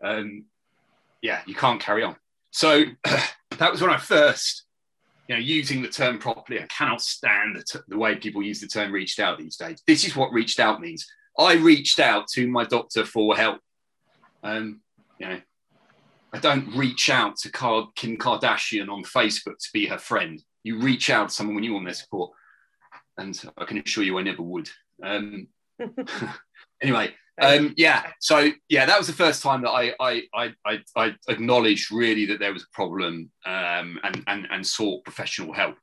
um, 0.07 0.45
yeah, 1.23 1.41
you 1.47 1.55
can't 1.55 1.81
carry 1.81 2.03
on. 2.03 2.17
So 2.51 2.85
that 3.05 3.73
was 3.73 3.81
when 3.81 3.91
I 3.91 3.99
first, 3.99 4.65
you 5.29 5.35
know, 5.35 5.41
using 5.41 5.83
the 5.83 5.89
term 5.89 6.19
properly. 6.19 6.61
I 6.61 6.67
cannot 6.67 7.01
stand 7.01 7.57
the, 7.57 7.65
t- 7.65 7.85
the 7.89 7.99
way 7.99 8.15
people 8.17 8.43
use 8.43 8.61
the 8.61 8.69
term 8.69 8.93
reached 8.93 9.19
out 9.19 9.39
these 9.39 9.57
days. 9.57 9.83
This 9.87 10.07
is 10.07 10.17
what 10.17 10.33
reached 10.33 10.61
out 10.61 10.81
means. 10.81 11.07
I 11.39 11.55
reached 11.55 11.99
out 11.99 12.29
to 12.35 12.47
my 12.49 12.65
doctor 12.65 13.05
for 13.05 13.37
help. 13.37 13.61
Um, 14.43 14.81
you 15.19 15.29
know, 15.29 15.41
I 16.33 16.39
don't 16.39 16.75
reach 16.75 17.11
out 17.11 17.37
to 17.39 17.51
Kim 17.51 18.17
Kardashian 18.17 18.89
on 18.89 19.03
Facebook 19.03 19.59
to 19.59 19.69
be 19.73 19.87
her 19.87 19.99
friend. 19.99 20.43
You 20.63 20.79
reach 20.79 21.11
out 21.11 21.29
to 21.29 21.35
someone 21.35 21.55
when 21.55 21.65
you 21.65 21.73
want 21.73 21.87
their 21.87 21.95
support. 21.95 22.33
And 23.19 23.39
I 23.57 23.65
can 23.65 23.79
assure 23.79 24.05
you 24.05 24.19
I 24.19 24.23
never 24.23 24.43
would. 24.43 24.69
Um, 25.03 25.49
anyway, 26.83 27.15
um, 27.41 27.75
yeah. 27.77 28.11
So 28.21 28.51
yeah, 28.69 28.87
that 28.87 28.99
was 28.99 29.07
the 29.07 29.13
first 29.13 29.43
time 29.43 29.63
that 29.63 29.71
I 29.71 29.95
I 30.01 30.23
I, 30.65 30.81
I 30.97 31.15
acknowledged 31.29 31.93
really 31.93 32.27
that 32.27 32.39
there 32.39 32.53
was 32.53 32.63
a 32.63 32.75
problem 32.75 33.31
um, 33.45 33.99
and 34.03 34.25
and 34.27 34.49
and 34.51 34.67
sought 34.67 35.05
professional 35.05 35.53
help. 35.53 35.77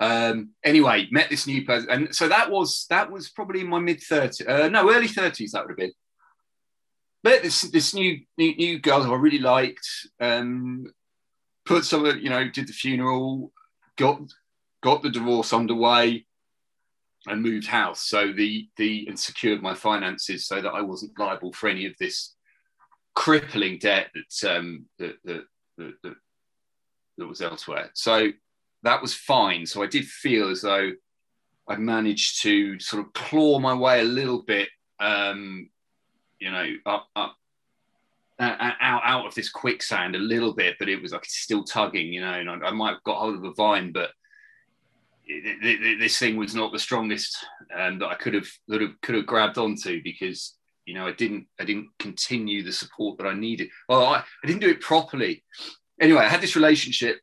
Um, 0.00 0.50
anyway, 0.64 1.08
met 1.10 1.30
this 1.30 1.46
new 1.46 1.64
person, 1.64 1.90
and 1.90 2.14
so 2.14 2.28
that 2.28 2.50
was 2.50 2.86
that 2.90 3.10
was 3.10 3.30
probably 3.30 3.64
my 3.64 3.78
mid 3.78 4.00
thirties, 4.02 4.46
uh, 4.46 4.68
no, 4.68 4.92
early 4.92 5.08
thirties. 5.08 5.52
That 5.52 5.64
would 5.64 5.70
have 5.70 5.76
been. 5.76 5.92
But 7.22 7.42
this 7.42 7.62
this 7.62 7.94
new 7.94 8.20
new, 8.36 8.54
new 8.54 8.78
girl 8.78 9.02
who 9.02 9.12
I 9.12 9.16
really 9.16 9.40
liked, 9.40 9.88
um, 10.20 10.86
put 11.66 11.84
some, 11.84 12.04
of 12.04 12.18
you 12.18 12.30
know, 12.30 12.48
did 12.48 12.68
the 12.68 12.72
funeral, 12.72 13.52
got 13.96 14.20
got 14.82 15.02
the 15.02 15.10
divorce 15.10 15.52
underway, 15.52 16.26
and 17.26 17.42
moved 17.42 17.66
house. 17.66 18.02
So 18.06 18.32
the 18.32 18.68
the 18.76 19.06
and 19.08 19.18
secured 19.18 19.62
my 19.62 19.74
finances 19.74 20.46
so 20.46 20.60
that 20.60 20.70
I 20.70 20.82
wasn't 20.82 21.18
liable 21.18 21.52
for 21.52 21.68
any 21.68 21.86
of 21.86 21.94
this 21.98 22.34
crippling 23.14 23.78
debt 23.78 24.10
that 24.14 24.56
um, 24.56 24.86
that, 24.98 25.16
that, 25.24 25.44
that, 25.76 25.94
that, 26.02 26.14
that 27.18 27.26
was 27.26 27.42
elsewhere. 27.42 27.90
So 27.94 28.30
that 28.84 29.02
was 29.02 29.14
fine. 29.14 29.66
So 29.66 29.82
I 29.82 29.86
did 29.86 30.04
feel 30.04 30.50
as 30.50 30.62
though 30.62 30.92
I 31.68 31.76
managed 31.76 32.42
to 32.42 32.78
sort 32.78 33.04
of 33.04 33.12
claw 33.12 33.58
my 33.58 33.74
way 33.74 34.00
a 34.00 34.04
little 34.04 34.42
bit, 34.42 34.68
um, 35.00 35.68
you 36.38 36.50
know, 36.50 36.66
up 36.86 37.08
up 37.16 37.34
uh, 38.38 38.72
out 38.80 39.02
out 39.04 39.26
of 39.26 39.34
this 39.34 39.50
quicksand 39.50 40.14
a 40.14 40.20
little 40.20 40.54
bit, 40.54 40.76
but 40.78 40.88
it 40.88 41.02
was 41.02 41.12
like 41.12 41.24
still 41.24 41.64
tugging, 41.64 42.12
you 42.12 42.20
know. 42.20 42.32
And 42.32 42.48
I, 42.48 42.68
I 42.68 42.70
might 42.70 42.92
have 42.92 43.02
got 43.02 43.18
hold 43.18 43.34
of 43.34 43.44
a 43.44 43.52
vine, 43.52 43.90
but 43.90 44.10
this 45.28 46.18
thing 46.18 46.36
was 46.36 46.54
not 46.54 46.72
the 46.72 46.78
strongest 46.78 47.36
um, 47.76 47.98
that 47.98 48.08
I 48.08 48.14
could 48.14 48.34
have 48.34 48.48
could 48.68 48.80
have 48.80 49.00
could 49.02 49.14
have 49.14 49.26
grabbed 49.26 49.58
onto 49.58 50.02
because 50.02 50.56
you 50.86 50.94
know 50.94 51.06
I 51.06 51.12
didn't 51.12 51.46
I 51.60 51.64
didn't 51.64 51.88
continue 51.98 52.62
the 52.62 52.72
support 52.72 53.18
that 53.18 53.26
I 53.26 53.34
needed. 53.34 53.68
Well, 53.88 54.04
I, 54.04 54.18
I 54.18 54.46
didn't 54.46 54.62
do 54.62 54.70
it 54.70 54.80
properly. 54.80 55.44
Anyway, 56.00 56.20
I 56.20 56.28
had 56.28 56.40
this 56.40 56.56
relationship. 56.56 57.20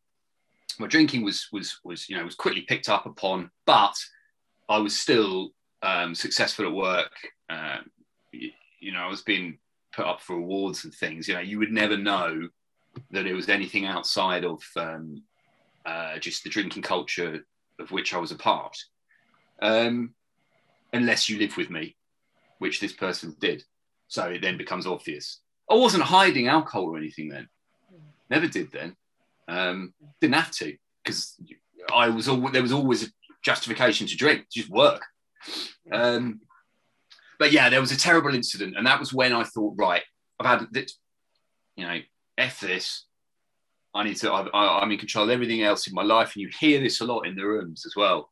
My 0.79 0.87
drinking 0.87 1.23
was 1.23 1.47
was 1.51 1.79
was 1.83 2.07
you 2.09 2.15
know 2.15 2.23
was 2.23 2.35
quickly 2.35 2.61
picked 2.61 2.89
up 2.89 3.05
upon, 3.05 3.49
but 3.65 3.95
I 4.69 4.77
was 4.77 4.99
still 4.99 5.49
um, 5.81 6.13
successful 6.13 6.65
at 6.65 6.73
work. 6.73 7.13
Um, 7.49 7.89
you, 8.31 8.51
you 8.79 8.91
know, 8.91 8.99
I 8.99 9.09
was 9.09 9.21
being 9.21 9.57
put 9.93 10.05
up 10.05 10.21
for 10.21 10.35
awards 10.35 10.83
and 10.83 10.93
things. 10.93 11.27
You 11.27 11.35
know, 11.35 11.39
you 11.39 11.57
would 11.57 11.71
never 11.71 11.97
know 11.97 12.49
that 13.11 13.25
it 13.25 13.33
was 13.33 13.49
anything 13.49 13.85
outside 13.85 14.45
of 14.45 14.61
um, 14.75 15.23
uh, 15.85 16.19
just 16.19 16.43
the 16.43 16.49
drinking 16.49 16.83
culture 16.83 17.45
of 17.79 17.91
which 17.91 18.13
I 18.13 18.17
was 18.17 18.31
a 18.31 18.35
part, 18.35 18.77
um, 19.61 20.13
unless 20.93 21.29
you 21.29 21.37
live 21.39 21.57
with 21.57 21.69
me, 21.69 21.95
which 22.59 22.79
this 22.79 22.93
person 22.93 23.35
did. 23.39 23.63
So 24.07 24.25
it 24.25 24.41
then 24.41 24.57
becomes 24.57 24.85
obvious. 24.87 25.41
I 25.69 25.75
wasn't 25.75 26.03
hiding 26.03 26.47
alcohol 26.47 26.85
or 26.85 26.97
anything 26.97 27.29
then. 27.29 27.47
Never 28.29 28.47
did 28.47 28.71
then. 28.71 28.95
Um, 29.47 29.93
didn't 30.21 30.35
have 30.35 30.51
to 30.51 30.75
because 31.03 31.35
I 31.93 32.09
was 32.09 32.27
all 32.27 32.49
there 32.49 32.61
was 32.61 32.71
always 32.71 33.03
a 33.03 33.07
justification 33.43 34.07
to 34.07 34.17
drink, 34.17 34.45
just 34.51 34.69
work. 34.69 35.03
Um, 35.91 36.41
but 37.37 37.51
yeah, 37.51 37.69
there 37.69 37.81
was 37.81 37.91
a 37.91 37.97
terrible 37.97 38.33
incident, 38.33 38.75
and 38.75 38.87
that 38.87 38.99
was 38.99 39.13
when 39.13 39.33
I 39.33 39.43
thought, 39.43 39.75
right, 39.77 40.01
I've 40.39 40.47
had 40.47 40.67
this, 40.71 40.97
you 41.75 41.85
know, 41.85 41.99
f 42.37 42.59
this. 42.59 43.04
I 43.95 44.03
need 44.03 44.17
to. 44.17 44.31
I, 44.31 44.83
am 44.83 44.91
in 44.91 44.97
control 44.97 45.25
of 45.25 45.31
everything 45.31 45.63
else 45.63 45.87
in 45.87 45.93
my 45.93 46.03
life, 46.03 46.35
and 46.35 46.43
you 46.43 46.49
hear 46.49 46.81
this 46.81 46.99
a 46.99 47.05
lot 47.05 47.25
in 47.25 47.35
the 47.35 47.45
rooms 47.45 47.85
as 47.85 47.95
well. 47.95 48.29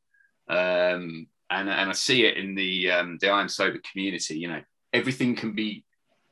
Um, 0.50 1.28
and 1.50 1.70
and 1.70 1.90
I 1.90 1.94
see 1.94 2.26
it 2.26 2.38
in 2.38 2.54
the 2.54 2.92
um, 2.92 3.18
the 3.22 3.30
I 3.30 3.40
Am 3.40 3.48
Sober 3.48 3.80
community. 3.90 4.38
You 4.38 4.50
know, 4.50 4.62
everything 4.92 5.36
can 5.36 5.54
be 5.54 5.86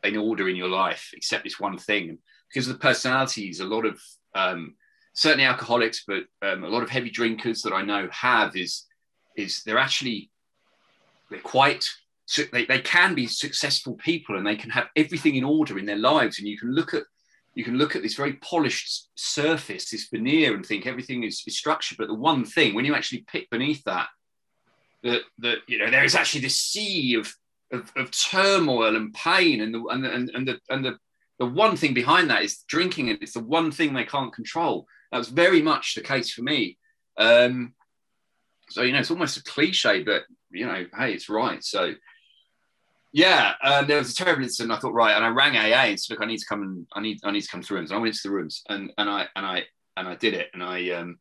in 0.03 0.17
order 0.17 0.49
in 0.49 0.57
your 0.57 0.67
life 0.67 1.11
except 1.13 1.45
this 1.45 1.59
one 1.59 1.77
thing. 1.77 2.17
Because 2.49 2.67
of 2.67 2.73
the 2.73 2.79
personalities, 2.79 3.61
a 3.61 3.65
lot 3.65 3.85
of 3.85 4.01
um, 4.35 4.75
certainly 5.13 5.45
alcoholics, 5.45 6.03
but 6.05 6.23
um, 6.41 6.65
a 6.65 6.69
lot 6.69 6.83
of 6.83 6.89
heavy 6.89 7.09
drinkers 7.09 7.61
that 7.61 7.73
I 7.73 7.83
know 7.83 8.09
have 8.11 8.57
is 8.57 8.85
is 9.37 9.63
they're 9.63 9.77
actually 9.77 10.29
they're 11.29 11.39
quite 11.39 11.85
they, 12.51 12.65
they 12.65 12.79
can 12.79 13.13
be 13.15 13.27
successful 13.27 13.95
people 13.95 14.37
and 14.37 14.45
they 14.45 14.55
can 14.55 14.69
have 14.69 14.87
everything 14.95 15.35
in 15.35 15.43
order 15.43 15.77
in 15.79 15.85
their 15.85 15.97
lives 15.97 16.39
and 16.39 16.47
you 16.47 16.57
can 16.57 16.73
look 16.73 16.93
at 16.93 17.03
you 17.53 17.63
can 17.63 17.77
look 17.77 17.95
at 17.95 18.01
this 18.01 18.15
very 18.15 18.33
polished 18.33 19.09
surface, 19.15 19.89
this 19.89 20.07
veneer, 20.07 20.55
and 20.55 20.65
think 20.65 20.85
everything 20.85 21.23
is, 21.23 21.43
is 21.45 21.57
structured. 21.57 21.97
But 21.97 22.07
the 22.07 22.13
one 22.13 22.45
thing, 22.45 22.73
when 22.73 22.85
you 22.85 22.95
actually 22.95 23.25
pick 23.27 23.49
beneath 23.49 23.83
that, 23.83 24.07
that 25.03 25.21
that 25.39 25.57
you 25.67 25.79
know 25.79 25.89
there 25.89 26.03
is 26.03 26.15
actually 26.15 26.41
this 26.41 26.59
sea 26.59 27.15
of, 27.15 27.33
of, 27.71 27.91
of 27.95 28.11
turmoil 28.11 28.95
and 28.95 29.13
pain, 29.13 29.61
and 29.61 29.73
the 29.73 29.83
and 29.85 30.03
the, 30.03 30.13
and, 30.13 30.29
and 30.33 30.47
the 30.47 30.59
and 30.69 30.85
the 30.85 30.97
the 31.39 31.45
one 31.45 31.75
thing 31.75 31.93
behind 31.93 32.29
that 32.29 32.43
is 32.43 32.63
drinking, 32.67 33.09
and 33.09 33.21
it's 33.21 33.33
the 33.33 33.43
one 33.43 33.71
thing 33.71 33.93
they 33.93 34.05
can't 34.05 34.33
control. 34.33 34.85
That 35.11 35.17
was 35.17 35.29
very 35.29 35.61
much 35.61 35.95
the 35.95 36.01
case 36.01 36.31
for 36.31 36.43
me. 36.43 36.77
Um, 37.17 37.73
so 38.69 38.83
you 38.83 38.93
know, 38.93 38.99
it's 38.99 39.11
almost 39.11 39.37
a 39.37 39.43
cliche, 39.43 40.03
but 40.03 40.23
you 40.51 40.65
know, 40.65 40.85
hey, 40.97 41.13
it's 41.13 41.29
right. 41.29 41.61
So 41.63 41.93
yeah, 43.13 43.53
um, 43.61 43.87
there 43.87 43.97
was 43.97 44.11
a 44.11 44.15
terrible 44.15 44.43
incident. 44.43 44.71
I 44.71 44.79
thought, 44.79 44.93
right, 44.93 45.15
and 45.15 45.25
I 45.25 45.29
rang 45.29 45.57
AA 45.57 45.89
and 45.89 45.99
said, 45.99 46.13
look, 46.13 46.23
I 46.23 46.27
need 46.27 46.37
to 46.37 46.45
come 46.45 46.63
and 46.63 46.87
I 46.93 47.01
need 47.01 47.19
I 47.23 47.31
need 47.31 47.41
to 47.41 47.49
come 47.49 47.61
to 47.61 47.67
the 47.67 47.75
rooms. 47.75 47.91
And 47.91 47.97
I 47.97 48.01
went 48.01 48.15
to 48.15 48.23
the 48.23 48.33
rooms 48.33 48.63
and 48.69 48.91
and 48.97 49.09
I 49.09 49.27
and 49.35 49.45
I 49.45 49.63
and 49.97 50.07
I 50.07 50.15
did 50.15 50.33
it. 50.33 50.49
And 50.53 50.63
I 50.63 50.89
um, 50.91 51.19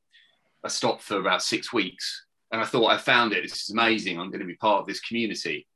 I 0.65 0.69
stopped 0.69 1.03
for 1.03 1.19
about 1.19 1.43
six 1.43 1.73
weeks. 1.73 2.27
And 2.53 2.61
I 2.61 2.65
thought 2.65 2.91
I 2.91 2.99
found 2.99 3.33
it. 3.33 3.43
This 3.43 3.63
is 3.63 3.71
amazing. 3.71 4.19
I'm 4.19 4.31
going 4.31 4.41
to 4.41 4.47
be 4.47 4.57
part 4.57 4.81
of 4.81 4.87
this 4.87 5.01
community, 5.01 5.69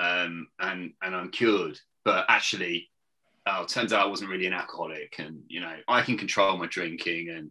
um, 0.00 0.46
and 0.60 0.92
and 1.02 1.14
I'm 1.14 1.30
cured. 1.30 1.78
But 2.06 2.24
actually, 2.28 2.88
oh, 3.46 3.66
turns 3.66 3.92
out 3.92 4.06
I 4.06 4.08
wasn't 4.08 4.30
really 4.30 4.46
an 4.46 4.54
alcoholic, 4.54 5.14
and 5.18 5.42
you 5.48 5.60
know 5.60 5.74
I 5.88 6.00
can 6.00 6.16
control 6.16 6.56
my 6.56 6.66
drinking. 6.66 7.28
And 7.28 7.50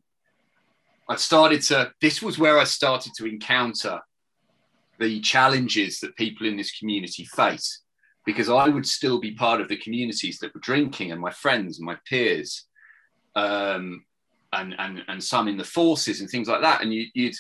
I 1.07 1.15
started 1.15 1.61
to. 1.63 1.91
This 2.01 2.23
was 2.23 2.39
where 2.39 2.57
I 2.57 2.63
started 2.63 3.13
to 3.17 3.25
encounter 3.25 3.99
the 4.99 5.19
challenges 5.21 5.99
that 5.99 6.15
people 6.15 6.47
in 6.47 6.57
this 6.57 6.77
community 6.77 7.25
face 7.25 7.81
because 8.25 8.49
I 8.49 8.67
would 8.69 8.85
still 8.85 9.19
be 9.19 9.31
part 9.31 9.61
of 9.61 9.67
the 9.67 9.77
communities 9.77 10.39
that 10.39 10.53
were 10.53 10.61
drinking 10.61 11.11
and 11.11 11.19
my 11.19 11.31
friends 11.31 11.77
and 11.77 11.85
my 11.85 11.97
peers, 12.07 12.65
um, 13.35 14.05
and 14.53 14.75
and 14.77 15.03
and 15.07 15.23
some 15.23 15.47
in 15.47 15.57
the 15.57 15.63
forces 15.63 16.21
and 16.21 16.29
things 16.29 16.47
like 16.47 16.61
that. 16.61 16.81
And 16.81 16.93
you, 16.93 17.07
you'd 17.13 17.35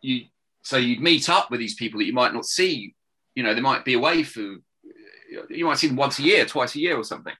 you 0.00 0.24
so 0.62 0.76
you'd 0.76 1.00
meet 1.00 1.28
up 1.28 1.50
with 1.50 1.60
these 1.60 1.74
people 1.74 1.98
that 1.98 2.06
you 2.06 2.12
might 2.12 2.34
not 2.34 2.46
see. 2.46 2.94
You 3.34 3.42
know, 3.42 3.54
they 3.54 3.60
might 3.60 3.84
be 3.84 3.94
away 3.94 4.22
for 4.22 4.56
you 5.48 5.64
might 5.64 5.78
see 5.78 5.86
them 5.86 5.96
once 5.96 6.18
a 6.18 6.22
year, 6.22 6.44
twice 6.44 6.74
a 6.74 6.80
year, 6.80 6.96
or 6.96 7.04
something. 7.04 7.34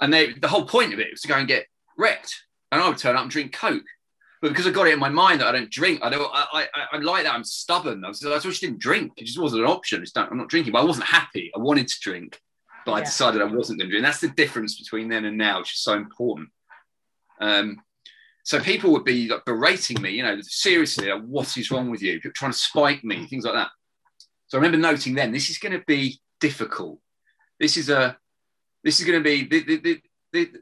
And 0.00 0.12
they 0.12 0.32
the 0.32 0.48
whole 0.48 0.66
point 0.66 0.92
of 0.92 1.00
it 1.00 1.10
was 1.10 1.20
to 1.22 1.28
go 1.28 1.36
and 1.36 1.48
get 1.48 1.66
wrecked. 1.98 2.34
And 2.72 2.80
I 2.82 2.88
would 2.88 2.98
turn 2.98 3.16
up 3.16 3.22
and 3.22 3.30
drink 3.30 3.52
coke. 3.52 3.84
But 4.44 4.50
because 4.50 4.66
I 4.66 4.72
got 4.72 4.88
it 4.88 4.92
in 4.92 4.98
my 4.98 5.08
mind 5.08 5.40
that 5.40 5.46
I 5.46 5.52
don't 5.52 5.70
drink, 5.70 6.00
I 6.02 6.10
don't. 6.10 6.30
I, 6.30 6.66
I, 6.92 6.98
like 6.98 7.24
that. 7.24 7.32
I'm 7.32 7.44
stubborn. 7.44 8.04
I 8.04 8.08
was. 8.08 8.22
I 8.22 8.38
just 8.38 8.60
didn't 8.60 8.78
drink. 8.78 9.12
It 9.16 9.24
just 9.24 9.38
wasn't 9.38 9.62
an 9.62 9.70
option. 9.70 10.02
It's 10.02 10.14
not, 10.14 10.30
I'm 10.30 10.36
not 10.36 10.50
drinking. 10.50 10.74
But 10.74 10.82
I 10.82 10.84
wasn't 10.84 11.06
happy. 11.06 11.50
I 11.56 11.60
wanted 11.60 11.88
to 11.88 11.94
drink, 12.02 12.38
but 12.84 12.92
I 12.92 13.00
decided 13.00 13.40
I 13.40 13.46
wasn't 13.46 13.78
going 13.78 13.88
to 13.88 13.92
drink. 13.92 14.04
That's 14.04 14.20
the 14.20 14.28
difference 14.28 14.78
between 14.78 15.08
then 15.08 15.24
and 15.24 15.38
now, 15.38 15.60
which 15.60 15.72
is 15.72 15.80
so 15.80 15.94
important. 15.94 16.50
Um, 17.40 17.80
so 18.42 18.60
people 18.60 18.92
would 18.92 19.06
be 19.06 19.28
like 19.30 19.46
berating 19.46 20.02
me. 20.02 20.10
You 20.10 20.24
know, 20.24 20.36
seriously, 20.42 21.10
like, 21.10 21.22
what 21.22 21.56
is 21.56 21.70
wrong 21.70 21.90
with 21.90 22.02
you? 22.02 22.16
People 22.16 22.32
trying 22.34 22.52
to 22.52 22.58
spike 22.58 23.02
me, 23.02 23.26
things 23.26 23.46
like 23.46 23.54
that. 23.54 23.70
So 24.48 24.58
I 24.58 24.60
remember 24.60 24.76
noting 24.76 25.14
then, 25.14 25.32
this 25.32 25.48
is 25.48 25.56
going 25.56 25.72
to 25.72 25.82
be 25.86 26.20
difficult. 26.38 26.98
This 27.58 27.78
is 27.78 27.88
a. 27.88 28.18
This 28.82 29.00
is 29.00 29.06
going 29.06 29.22
to 29.22 29.24
be. 29.24 30.02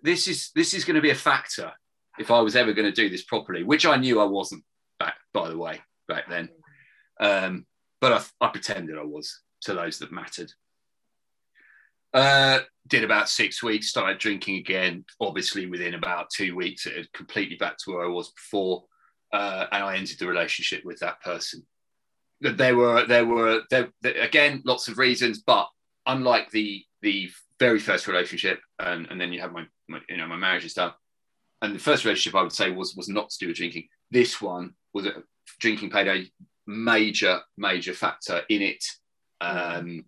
This 0.04 0.28
is 0.28 0.52
this 0.54 0.72
is 0.72 0.84
going 0.84 0.94
to 0.94 1.02
be 1.02 1.10
a 1.10 1.16
factor 1.16 1.72
if 2.18 2.30
I 2.30 2.40
was 2.40 2.56
ever 2.56 2.72
going 2.72 2.90
to 2.90 3.02
do 3.02 3.08
this 3.08 3.24
properly, 3.24 3.62
which 3.62 3.86
I 3.86 3.96
knew 3.96 4.20
I 4.20 4.24
wasn't 4.24 4.64
back, 4.98 5.14
by 5.32 5.48
the 5.48 5.58
way, 5.58 5.80
back 6.08 6.28
then. 6.28 6.48
Um, 7.20 7.66
but 8.00 8.12
I, 8.12 8.46
I, 8.46 8.48
pretended 8.48 8.98
I 8.98 9.04
was 9.04 9.40
to 9.62 9.74
those 9.74 9.98
that 9.98 10.12
mattered. 10.12 10.52
Uh, 12.12 12.60
did 12.88 13.04
about 13.04 13.28
six 13.28 13.62
weeks, 13.62 13.88
started 13.88 14.18
drinking 14.18 14.56
again. 14.56 15.04
Obviously, 15.20 15.66
within 15.66 15.94
about 15.94 16.30
two 16.30 16.54
weeks, 16.54 16.86
it 16.86 16.96
had 16.96 17.12
completely 17.12 17.56
back 17.56 17.78
to 17.78 17.92
where 17.92 18.04
I 18.04 18.08
was 18.08 18.32
before, 18.32 18.84
uh, 19.32 19.66
and 19.72 19.84
I 19.84 19.96
ended 19.96 20.18
the 20.18 20.26
relationship 20.26 20.84
with 20.84 20.98
that 20.98 21.22
person. 21.22 21.64
There 22.40 22.76
were 22.76 23.06
there 23.06 23.24
were 23.24 23.62
there, 23.70 23.88
again 24.02 24.62
lots 24.66 24.88
of 24.88 24.98
reasons, 24.98 25.42
but 25.46 25.68
unlike 26.06 26.50
the 26.50 26.84
the 27.00 27.30
very 27.60 27.78
first 27.78 28.08
relationship, 28.08 28.60
and, 28.80 29.06
and 29.08 29.20
then 29.20 29.32
you 29.32 29.40
have 29.40 29.52
my, 29.52 29.64
my 29.88 30.00
you 30.08 30.16
know 30.16 30.26
my 30.26 30.36
marriage 30.36 30.62
and 30.62 30.70
stuff 30.70 30.96
and 31.62 31.74
the 31.74 31.78
first 31.78 32.04
relationship 32.04 32.38
I 32.38 32.42
would 32.42 32.52
say 32.52 32.70
was 32.70 32.94
was 32.94 33.08
not 33.08 33.30
to 33.30 33.38
do 33.38 33.48
with 33.48 33.56
drinking. 33.56 33.88
This 34.10 34.42
one 34.42 34.74
was 34.92 35.06
a, 35.06 35.22
drinking 35.58 35.90
played 35.90 36.08
a 36.08 36.30
major 36.66 37.40
major 37.56 37.94
factor 37.94 38.42
in 38.48 38.62
it. 38.62 38.84
Um, 39.40 40.04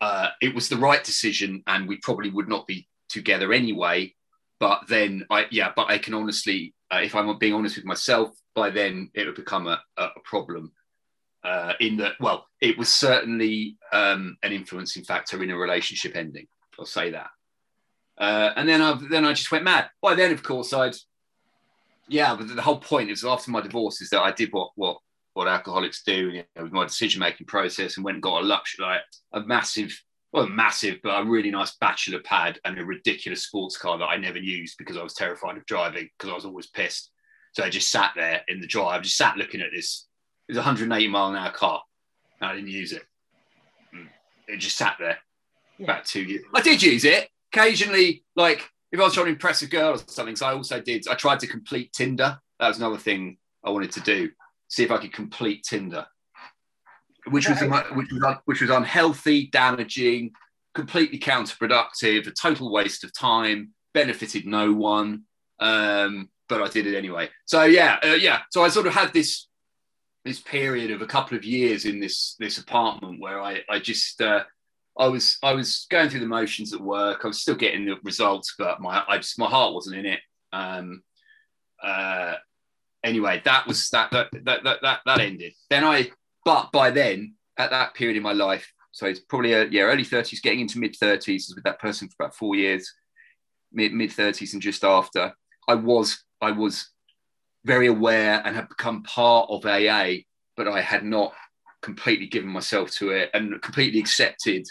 uh, 0.00 0.28
it 0.40 0.54
was 0.54 0.68
the 0.68 0.76
right 0.78 1.04
decision, 1.04 1.62
and 1.66 1.86
we 1.86 1.98
probably 1.98 2.30
would 2.30 2.48
not 2.48 2.66
be 2.66 2.88
together 3.08 3.52
anyway. 3.52 4.14
But 4.58 4.82
then, 4.88 5.26
I 5.30 5.46
yeah, 5.50 5.72
but 5.74 5.90
I 5.90 5.98
can 5.98 6.14
honestly, 6.14 6.74
uh, 6.90 7.00
if 7.02 7.14
I'm 7.14 7.36
being 7.38 7.54
honest 7.54 7.76
with 7.76 7.84
myself, 7.84 8.30
by 8.54 8.70
then 8.70 9.10
it 9.14 9.26
would 9.26 9.34
become 9.34 9.66
a, 9.66 9.80
a 9.96 10.08
problem. 10.24 10.72
Uh, 11.42 11.72
in 11.80 11.96
that, 11.96 12.12
well, 12.20 12.46
it 12.60 12.76
was 12.76 12.90
certainly 12.90 13.78
um, 13.92 14.36
an 14.42 14.52
influencing 14.52 15.02
factor 15.04 15.42
in 15.42 15.50
a 15.50 15.56
relationship 15.56 16.14
ending. 16.14 16.46
I'll 16.78 16.84
say 16.84 17.10
that. 17.12 17.30
Uh, 18.20 18.52
and 18.54 18.68
then 18.68 18.82
I 18.82 18.98
then 19.08 19.24
I 19.24 19.32
just 19.32 19.50
went 19.50 19.64
mad. 19.64 19.88
By 20.02 20.14
then, 20.14 20.30
of 20.30 20.42
course, 20.42 20.74
I'd 20.74 20.94
yeah. 22.06 22.36
But 22.36 22.54
the 22.54 22.62
whole 22.62 22.78
point 22.78 23.10
is 23.10 23.24
after 23.24 23.50
my 23.50 23.62
divorce 23.62 24.02
is 24.02 24.10
that 24.10 24.20
I 24.20 24.30
did 24.30 24.52
what 24.52 24.70
what 24.74 24.98
what 25.32 25.48
alcoholics 25.48 26.02
do 26.02 26.30
you 26.30 26.44
know, 26.54 26.64
with 26.64 26.72
my 26.72 26.84
decision 26.84 27.20
making 27.20 27.46
process 27.46 27.96
and 27.96 28.04
went 28.04 28.16
and 28.16 28.22
got 28.22 28.42
a 28.42 28.44
luxury 28.44 28.84
like 28.84 29.00
a 29.32 29.40
massive 29.40 29.98
well 30.32 30.46
massive 30.46 30.98
but 31.02 31.18
a 31.18 31.24
really 31.24 31.50
nice 31.50 31.76
bachelor 31.80 32.18
pad 32.20 32.58
and 32.64 32.78
a 32.78 32.84
ridiculous 32.84 33.44
sports 33.44 33.78
car 33.78 33.96
that 33.96 34.04
I 34.04 34.16
never 34.16 34.38
used 34.38 34.76
because 34.76 34.98
I 34.98 35.02
was 35.02 35.14
terrified 35.14 35.56
of 35.56 35.64
driving 35.64 36.10
because 36.18 36.30
I 36.30 36.34
was 36.34 36.44
always 36.44 36.66
pissed. 36.66 37.10
So 37.52 37.64
I 37.64 37.70
just 37.70 37.90
sat 37.90 38.12
there 38.14 38.42
in 38.48 38.60
the 38.60 38.66
drive, 38.66 39.02
just 39.02 39.16
sat 39.16 39.36
looking 39.36 39.60
at 39.60 39.70
this. 39.74 40.06
It 40.46 40.52
was 40.52 40.58
a 40.58 40.60
180 40.60 41.08
mile 41.08 41.30
an 41.30 41.36
hour 41.36 41.52
car. 41.52 41.82
And 42.40 42.50
I 42.50 42.54
didn't 42.54 42.70
use 42.70 42.92
it. 42.92 43.02
Mm. 43.94 44.08
It 44.46 44.58
just 44.58 44.76
sat 44.76 44.96
there 45.00 45.18
yeah. 45.78 45.84
about 45.84 46.04
two 46.04 46.22
years. 46.22 46.44
I 46.54 46.60
did 46.60 46.82
use 46.82 47.04
it 47.04 47.28
occasionally, 47.52 48.24
like 48.36 48.68
if 48.92 49.00
I 49.00 49.04
was 49.04 49.14
trying 49.14 49.26
to 49.26 49.32
impress 49.32 49.62
a 49.62 49.66
girl 49.66 49.94
or 49.94 49.98
something, 50.06 50.36
so 50.36 50.46
I 50.46 50.54
also 50.54 50.80
did. 50.80 51.06
I 51.08 51.14
tried 51.14 51.40
to 51.40 51.46
complete 51.46 51.92
Tinder. 51.92 52.38
That 52.58 52.68
was 52.68 52.78
another 52.78 52.98
thing 52.98 53.38
I 53.64 53.70
wanted 53.70 53.92
to 53.92 54.00
do. 54.00 54.30
See 54.68 54.84
if 54.84 54.90
I 54.90 54.98
could 54.98 55.12
complete 55.12 55.64
Tinder, 55.64 56.06
which 57.28 57.48
was 57.48 57.60
which 57.60 58.12
was 58.12 58.36
which 58.44 58.60
was 58.60 58.70
unhealthy, 58.70 59.48
damaging, 59.48 60.32
completely 60.74 61.18
counterproductive, 61.18 62.26
a 62.26 62.30
total 62.30 62.72
waste 62.72 63.04
of 63.04 63.12
time, 63.12 63.70
benefited 63.94 64.46
no 64.46 64.72
one. 64.72 65.24
Um, 65.58 66.30
but 66.48 66.62
I 66.62 66.68
did 66.68 66.86
it 66.86 66.96
anyway. 66.96 67.28
So 67.46 67.64
yeah, 67.64 67.98
uh, 68.02 68.14
yeah. 68.14 68.40
So 68.50 68.64
I 68.64 68.68
sort 68.68 68.86
of 68.86 68.94
had 68.94 69.12
this 69.12 69.48
this 70.24 70.40
period 70.40 70.90
of 70.90 71.00
a 71.00 71.06
couple 71.06 71.36
of 71.36 71.44
years 71.44 71.84
in 71.84 72.00
this 72.00 72.36
this 72.38 72.58
apartment 72.58 73.20
where 73.20 73.40
I 73.40 73.62
I 73.68 73.78
just 73.78 74.20
uh, 74.20 74.44
I 75.00 75.08
was 75.08 75.38
I 75.42 75.54
was 75.54 75.86
going 75.88 76.10
through 76.10 76.20
the 76.20 76.26
motions 76.26 76.74
at 76.74 76.80
work. 76.80 77.20
I 77.24 77.28
was 77.28 77.40
still 77.40 77.54
getting 77.54 77.86
the 77.86 77.96
results, 78.04 78.54
but 78.58 78.80
my 78.80 79.02
I 79.08 79.16
just 79.16 79.38
my 79.38 79.48
heart 79.48 79.72
wasn't 79.72 79.96
in 79.96 80.04
it. 80.04 80.20
Um, 80.52 81.02
uh, 81.82 82.34
anyway, 83.02 83.40
that 83.46 83.66
was 83.66 83.88
that 83.90 84.10
that, 84.10 84.28
that 84.44 84.62
that 84.62 84.78
that 84.82 85.00
that 85.06 85.20
ended. 85.20 85.54
Then 85.70 85.84
I, 85.84 86.10
but 86.44 86.70
by 86.70 86.90
then 86.90 87.34
at 87.56 87.70
that 87.70 87.94
period 87.94 88.18
in 88.18 88.22
my 88.22 88.34
life, 88.34 88.70
so 88.92 89.06
it's 89.06 89.20
probably 89.20 89.54
a 89.54 89.64
yeah 89.68 89.84
early 89.84 90.04
thirties, 90.04 90.40
getting 90.40 90.60
into 90.60 90.78
mid 90.78 90.94
thirties, 90.94 91.50
with 91.54 91.64
that 91.64 91.80
person 91.80 92.06
for 92.08 92.16
about 92.20 92.36
four 92.36 92.54
years, 92.54 92.92
mid 93.72 93.94
mid 93.94 94.12
thirties, 94.12 94.52
and 94.52 94.60
just 94.60 94.84
after 94.84 95.32
I 95.66 95.76
was 95.76 96.22
I 96.42 96.50
was 96.50 96.90
very 97.64 97.86
aware 97.86 98.42
and 98.44 98.54
had 98.54 98.68
become 98.68 99.02
part 99.04 99.48
of 99.48 99.64
AA, 99.64 100.24
but 100.58 100.68
I 100.68 100.82
had 100.82 101.04
not 101.04 101.32
completely 101.80 102.26
given 102.26 102.50
myself 102.50 102.90
to 102.90 103.12
it 103.12 103.30
and 103.32 103.62
completely 103.62 103.98
accepted 103.98 104.66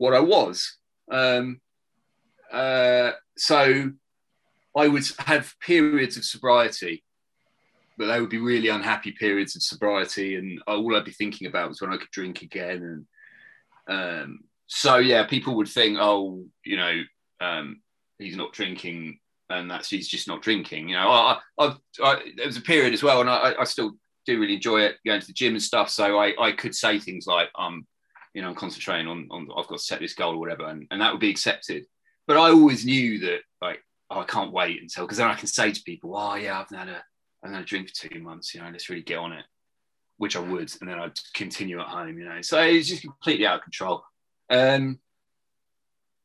what 0.00 0.14
I 0.14 0.20
was. 0.20 0.78
Um, 1.12 1.60
uh, 2.50 3.10
so 3.36 3.92
I 4.74 4.88
would 4.88 5.04
have 5.18 5.54
periods 5.60 6.16
of 6.16 6.24
sobriety, 6.24 7.04
but 7.98 8.06
they 8.06 8.18
would 8.18 8.30
be 8.30 8.38
really 8.38 8.68
unhappy 8.68 9.12
periods 9.12 9.56
of 9.56 9.62
sobriety, 9.62 10.36
and 10.36 10.58
all 10.66 10.96
I'd 10.96 11.04
be 11.04 11.10
thinking 11.10 11.48
about 11.48 11.68
was 11.68 11.82
when 11.82 11.92
I 11.92 11.98
could 11.98 12.10
drink 12.12 12.40
again. 12.40 13.06
And 13.86 14.24
um, 14.26 14.40
so, 14.66 14.96
yeah, 14.96 15.26
people 15.26 15.54
would 15.56 15.68
think, 15.68 15.98
oh, 16.00 16.46
you 16.64 16.78
know, 16.78 17.02
um, 17.42 17.82
he's 18.18 18.36
not 18.36 18.54
drinking 18.54 19.18
and 19.50 19.70
that's 19.70 19.90
he's 19.90 20.08
just 20.08 20.28
not 20.28 20.40
drinking. 20.40 20.88
You 20.88 20.96
know, 20.96 21.10
I, 21.10 21.38
I, 21.58 21.74
I, 22.02 22.22
there 22.36 22.46
was 22.46 22.56
a 22.56 22.62
period 22.62 22.94
as 22.94 23.02
well, 23.02 23.20
and 23.20 23.28
I, 23.28 23.54
I 23.58 23.64
still 23.64 23.92
do 24.24 24.40
really 24.40 24.54
enjoy 24.54 24.82
it 24.82 24.96
going 25.04 25.20
to 25.20 25.26
the 25.26 25.32
gym 25.34 25.54
and 25.54 25.62
stuff. 25.62 25.90
So 25.90 26.18
I, 26.18 26.32
I 26.40 26.52
could 26.52 26.74
say 26.74 26.98
things 26.98 27.26
like, 27.26 27.48
um, 27.58 27.86
you 28.34 28.42
know, 28.42 28.48
I'm 28.48 28.54
concentrating 28.54 29.08
on, 29.08 29.28
on 29.30 29.48
I've 29.56 29.66
got 29.66 29.78
to 29.78 29.84
set 29.84 30.00
this 30.00 30.14
goal 30.14 30.34
or 30.34 30.38
whatever, 30.38 30.66
and, 30.66 30.86
and 30.90 31.00
that 31.00 31.12
would 31.12 31.20
be 31.20 31.30
accepted. 31.30 31.84
But 32.26 32.36
I 32.36 32.50
always 32.50 32.84
knew 32.84 33.18
that 33.20 33.40
like, 33.60 33.80
oh, 34.10 34.20
I 34.20 34.24
can't 34.24 34.52
wait 34.52 34.80
until 34.80 35.04
because 35.04 35.18
then 35.18 35.28
I 35.28 35.34
can 35.34 35.48
say 35.48 35.72
to 35.72 35.82
people, 35.82 36.16
oh 36.16 36.34
yeah, 36.34 36.60
I've 36.60 36.76
had 36.76 36.88
a 36.88 37.02
I've 37.42 37.52
had 37.52 37.62
a 37.62 37.64
drink 37.64 37.88
for 37.88 38.08
two 38.08 38.20
months. 38.20 38.54
You 38.54 38.60
know, 38.60 38.68
let's 38.70 38.88
really 38.88 39.02
get 39.02 39.18
on 39.18 39.32
it, 39.32 39.44
which 40.18 40.36
I 40.36 40.40
would, 40.40 40.72
and 40.80 40.88
then 40.88 40.98
I'd 40.98 41.18
continue 41.34 41.80
at 41.80 41.88
home. 41.88 42.18
You 42.18 42.24
know, 42.26 42.40
so 42.42 42.60
it's 42.60 42.88
just 42.88 43.02
completely 43.02 43.46
out 43.46 43.56
of 43.56 43.62
control. 43.62 44.04
Um, 44.48 45.00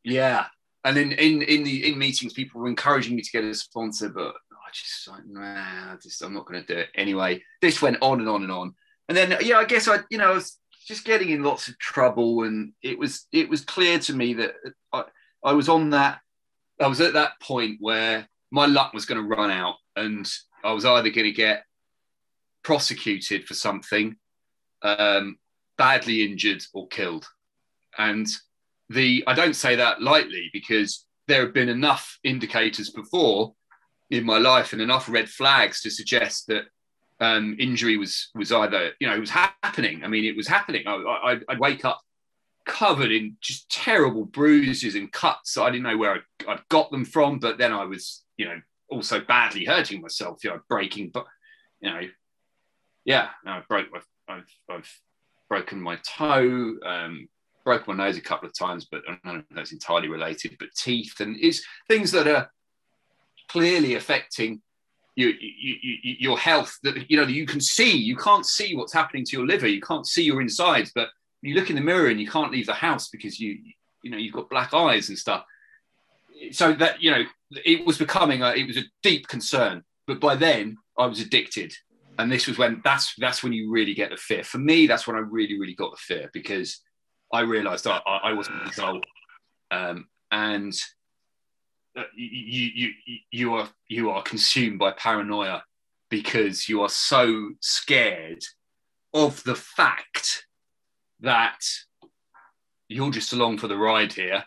yeah, 0.03 0.45
and 0.83 0.97
in 0.97 1.11
in 1.13 1.41
in 1.41 1.63
the 1.63 1.91
in 1.91 1.97
meetings, 1.97 2.33
people 2.33 2.61
were 2.61 2.67
encouraging 2.67 3.15
me 3.15 3.21
to 3.23 3.31
get 3.31 3.43
a 3.43 3.53
sponsor, 3.55 4.09
but 4.09 4.35
I 4.51 4.69
just 4.71 5.07
like, 5.07 5.25
nah, 5.25 5.95
just 5.97 6.21
I'm 6.21 6.33
not 6.33 6.45
going 6.45 6.63
to 6.63 6.73
do 6.73 6.79
it 6.79 6.89
anyway. 6.95 7.43
This 7.61 7.81
went 7.81 7.97
on 8.01 8.19
and 8.19 8.29
on 8.29 8.43
and 8.43 8.51
on, 8.51 8.75
and 9.09 9.17
then 9.17 9.37
yeah, 9.41 9.57
I 9.57 9.65
guess 9.65 9.87
I 9.87 9.99
you 10.09 10.19
know 10.19 10.31
I 10.31 10.33
was 10.33 10.59
just 10.85 11.05
getting 11.05 11.29
in 11.29 11.43
lots 11.43 11.67
of 11.67 11.77
trouble, 11.79 12.43
and 12.43 12.73
it 12.81 12.97
was 12.97 13.27
it 13.31 13.49
was 13.49 13.61
clear 13.61 13.99
to 13.99 14.13
me 14.13 14.35
that 14.35 14.55
I, 14.93 15.03
I 15.43 15.53
was 15.53 15.69
on 15.69 15.89
that 15.91 16.19
I 16.79 16.87
was 16.87 17.01
at 17.01 17.13
that 17.13 17.39
point 17.41 17.77
where 17.79 18.27
my 18.51 18.65
luck 18.65 18.93
was 18.93 19.05
going 19.05 19.21
to 19.21 19.35
run 19.35 19.51
out, 19.51 19.75
and 19.95 20.29
I 20.63 20.73
was 20.73 20.85
either 20.85 21.09
going 21.09 21.25
to 21.25 21.31
get 21.31 21.63
prosecuted 22.63 23.45
for 23.47 23.53
something, 23.53 24.15
um, 24.81 25.37
badly 25.77 26.23
injured, 26.23 26.63
or 26.73 26.87
killed, 26.87 27.27
and 27.97 28.27
the 28.89 29.23
I 29.25 29.33
don't 29.33 29.55
say 29.55 29.75
that 29.77 30.01
lightly 30.01 30.49
because 30.53 31.05
there 31.27 31.41
have 31.41 31.53
been 31.53 31.69
enough 31.69 32.19
indicators 32.23 32.91
before 32.91 33.55
in 34.11 34.23
my 34.23 34.37
life 34.37 34.73
and 34.73 34.81
enough 34.81 35.09
red 35.09 35.27
flags 35.27 35.81
to 35.81 35.89
suggest 35.89 36.45
that 36.47 36.65
um, 37.19 37.55
injury 37.59 37.97
was 37.97 38.29
was 38.35 38.51
either 38.51 38.91
you 38.99 39.07
know 39.07 39.15
it 39.15 39.19
was 39.19 39.29
happening. 39.29 40.03
I 40.03 40.07
mean, 40.07 40.25
it 40.25 40.35
was 40.35 40.47
happening. 40.47 40.83
I, 40.87 41.39
I'd 41.47 41.59
wake 41.59 41.85
up 41.85 42.01
covered 42.65 43.11
in 43.11 43.37
just 43.41 43.69
terrible 43.69 44.25
bruises 44.25 44.95
and 44.95 45.11
cuts. 45.11 45.57
I 45.57 45.69
didn't 45.69 45.83
know 45.83 45.97
where 45.97 46.15
I, 46.15 46.47
would 46.47 46.61
got 46.69 46.91
them 46.91 47.05
from, 47.05 47.39
but 47.39 47.57
then 47.57 47.71
I 47.71 47.85
was 47.85 48.23
you 48.37 48.45
know 48.45 48.59
also 48.89 49.21
badly 49.21 49.65
hurting 49.65 50.01
myself. 50.01 50.43
You 50.43 50.51
know, 50.51 50.59
breaking, 50.67 51.11
but 51.13 51.25
you 51.79 51.89
know, 51.89 52.01
yeah, 53.05 53.29
I 53.45 53.61
broke. 53.67 53.87
I've, 53.95 54.07
I've, 54.27 54.55
I've 54.69 54.99
broken 55.49 55.81
my 55.81 55.97
toe. 55.97 56.75
Um, 56.85 57.29
broke 57.63 57.87
my 57.87 57.95
nose 57.95 58.17
a 58.17 58.21
couple 58.21 58.47
of 58.47 58.57
times, 58.57 58.87
but 58.91 59.01
I 59.07 59.17
don't 59.23 59.35
know 59.37 59.43
if 59.49 59.55
that's 59.55 59.71
entirely 59.73 60.07
related. 60.07 60.55
But 60.59 60.69
teeth 60.75 61.19
and 61.19 61.37
is 61.37 61.65
things 61.87 62.11
that 62.11 62.27
are 62.27 62.51
clearly 63.49 63.95
affecting 63.95 64.61
you, 65.15 65.33
you, 65.39 65.75
you, 65.81 66.15
your 66.19 66.37
health. 66.37 66.77
That 66.83 67.09
you 67.09 67.17
know 67.17 67.23
you 67.23 67.45
can 67.45 67.61
see. 67.61 67.95
You 67.95 68.15
can't 68.15 68.45
see 68.45 68.75
what's 68.75 68.93
happening 68.93 69.25
to 69.25 69.37
your 69.37 69.45
liver. 69.45 69.67
You 69.67 69.81
can't 69.81 70.05
see 70.05 70.23
your 70.23 70.41
insides, 70.41 70.91
but 70.93 71.09
you 71.41 71.55
look 71.55 71.69
in 71.69 71.75
the 71.75 71.81
mirror 71.81 72.07
and 72.07 72.19
you 72.19 72.29
can't 72.29 72.51
leave 72.51 72.65
the 72.65 72.73
house 72.73 73.09
because 73.09 73.39
you 73.39 73.57
you 74.03 74.11
know 74.11 74.17
you've 74.17 74.33
got 74.33 74.49
black 74.49 74.73
eyes 74.73 75.09
and 75.09 75.17
stuff. 75.17 75.45
So 76.51 76.73
that 76.73 77.01
you 77.01 77.11
know 77.11 77.23
it 77.63 77.85
was 77.85 77.97
becoming 77.97 78.41
a, 78.41 78.49
it 78.51 78.67
was 78.67 78.77
a 78.77 78.83
deep 79.03 79.27
concern. 79.27 79.83
But 80.07 80.19
by 80.19 80.35
then 80.35 80.77
I 80.97 81.05
was 81.07 81.19
addicted, 81.19 81.73
and 82.19 82.31
this 82.31 82.47
was 82.47 82.57
when 82.57 82.81
that's 82.83 83.15
that's 83.17 83.41
when 83.41 83.53
you 83.53 83.71
really 83.71 83.93
get 83.93 84.09
the 84.09 84.17
fear. 84.17 84.43
For 84.43 84.57
me, 84.57 84.85
that's 84.85 85.07
when 85.07 85.15
I 85.15 85.19
really 85.19 85.59
really 85.59 85.75
got 85.75 85.91
the 85.91 85.97
fear 85.97 86.29
because 86.33 86.81
I 87.33 87.41
realised 87.41 87.87
I, 87.87 87.97
I 88.05 88.33
wasn't 88.33 88.59
the 88.59 88.69
result, 88.69 89.03
um, 89.71 90.07
and 90.31 90.73
Uh, 91.97 92.03
you, 92.15 92.69
you 92.75 93.19
you 93.31 93.53
are 93.53 93.69
you 93.87 94.09
are 94.09 94.21
consumed 94.23 94.77
by 94.79 94.91
paranoia 94.91 95.63
because 96.09 96.67
you 96.67 96.81
are 96.81 96.89
so 96.89 97.51
scared 97.61 98.43
of 99.13 99.41
the 99.43 99.55
fact 99.55 100.45
that 101.21 101.59
you're 102.89 103.11
just 103.11 103.33
along 103.33 103.57
for 103.57 103.67
the 103.67 103.77
ride 103.77 104.11
here 104.11 104.43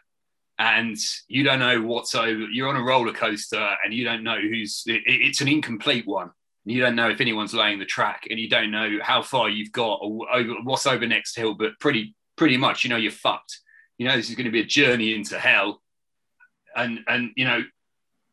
and 0.59 0.96
you 1.26 1.42
don't 1.42 1.59
know 1.59 1.80
what's 1.80 2.14
over 2.14 2.46
you're 2.53 2.68
on 2.68 2.76
a 2.76 2.82
roller 2.82 3.12
coaster 3.12 3.76
and 3.84 3.94
you 3.94 4.05
don't 4.05 4.22
know 4.22 4.38
who's 4.38 4.82
it, 4.86 5.03
it's 5.07 5.40
an 5.40 5.49
incomplete 5.49 6.07
one 6.07 6.30
you 6.64 6.82
don't 6.82 6.96
know 6.96 7.09
if 7.09 7.20
anyone's 7.20 7.55
laying 7.55 7.78
the 7.78 7.84
track 7.86 8.26
and 8.28 8.38
you 8.38 8.49
don't 8.49 8.70
know 8.70 8.99
how 9.01 9.22
far 9.22 9.49
you've 9.49 9.72
got 9.72 9.99
or 10.03 10.30
over, 10.34 10.55
what's 10.64 10.86
over 10.86 11.07
next 11.07 11.34
hill 11.34 11.55
but 11.55 11.78
pretty 11.80 12.14
pretty 12.38 12.57
much 12.57 12.84
you 12.84 12.88
know 12.88 12.96
you're 12.96 13.12
fucked. 13.12 13.61
You 13.99 14.09
know 14.09 14.16
this 14.16 14.30
is 14.30 14.36
going 14.36 14.46
to 14.46 14.51
be 14.51 14.61
a 14.61 14.64
journey 14.64 15.12
into 15.12 15.38
hell, 15.38 15.82
and 16.77 17.01
and 17.07 17.31
you 17.37 17.45
know 17.45 17.62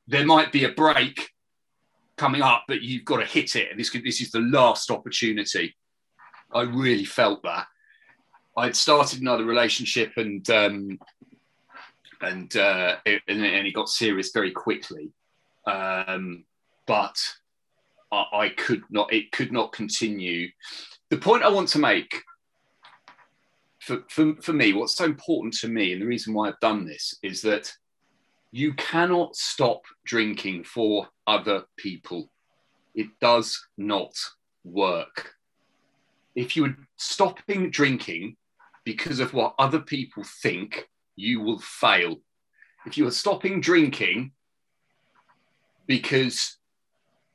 there 0.07 0.25
might 0.25 0.51
be 0.51 0.65
a 0.65 0.71
break 0.71 1.29
coming 2.17 2.41
up, 2.41 2.63
but 2.67 2.81
you've 2.81 3.05
got 3.05 3.17
to 3.17 3.25
hit 3.25 3.55
it. 3.55 3.71
And 3.71 3.79
this 3.79 3.91
this 3.91 4.21
is 4.21 4.31
the 4.31 4.39
last 4.39 4.91
opportunity. 4.91 5.75
I 6.53 6.61
really 6.61 7.05
felt 7.05 7.43
that. 7.43 7.67
I'd 8.57 8.75
started 8.75 9.19
another 9.19 9.43
relationship 9.43 10.13
and 10.15 10.49
um, 10.49 10.99
and, 12.21 12.55
uh, 12.55 12.97
it, 13.05 13.21
and 13.27 13.43
and 13.43 13.67
it 13.67 13.73
got 13.73 13.89
serious 13.89 14.31
very 14.33 14.51
quickly, 14.51 15.11
um, 15.67 16.45
but 16.87 17.17
I, 18.11 18.25
I 18.33 18.49
could 18.49 18.83
not. 18.89 19.11
It 19.11 19.31
could 19.31 19.51
not 19.51 19.73
continue. 19.73 20.49
The 21.09 21.17
point 21.17 21.43
I 21.43 21.49
want 21.49 21.69
to 21.69 21.79
make 21.79 22.23
for, 23.85 24.03
for, 24.09 24.33
for 24.41 24.53
me, 24.53 24.73
what's 24.73 24.95
so 24.95 25.05
important 25.05 25.53
to 25.55 25.67
me, 25.67 25.93
and 25.93 26.01
the 26.01 26.07
reason 26.07 26.33
why 26.33 26.47
I've 26.47 26.59
done 26.59 26.85
this, 26.85 27.19
is 27.21 27.41
that 27.43 27.71
you 28.55 28.73
cannot 28.75 29.35
stop 29.35 29.81
drinking 30.05 30.63
for 30.63 31.09
other 31.27 31.65
people. 31.75 32.31
It 32.93 33.07
does 33.19 33.61
not 33.77 34.13
work. 34.63 35.33
If 36.35 36.55
you're 36.55 36.77
stopping 36.95 37.69
drinking 37.69 38.37
because 38.85 39.19
of 39.19 39.33
what 39.33 39.55
other 39.59 39.81
people 39.81 40.23
think, 40.41 40.87
you 41.17 41.41
will 41.41 41.59
fail. 41.59 42.21
If 42.85 42.97
you 42.97 43.05
are 43.07 43.11
stopping 43.11 43.59
drinking 43.59 44.31
because 45.85 46.55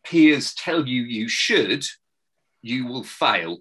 peers 0.03 0.55
tell 0.55 0.89
you 0.89 1.03
you 1.03 1.29
should, 1.29 1.85
you 2.63 2.87
will 2.87 3.05
fail 3.05 3.59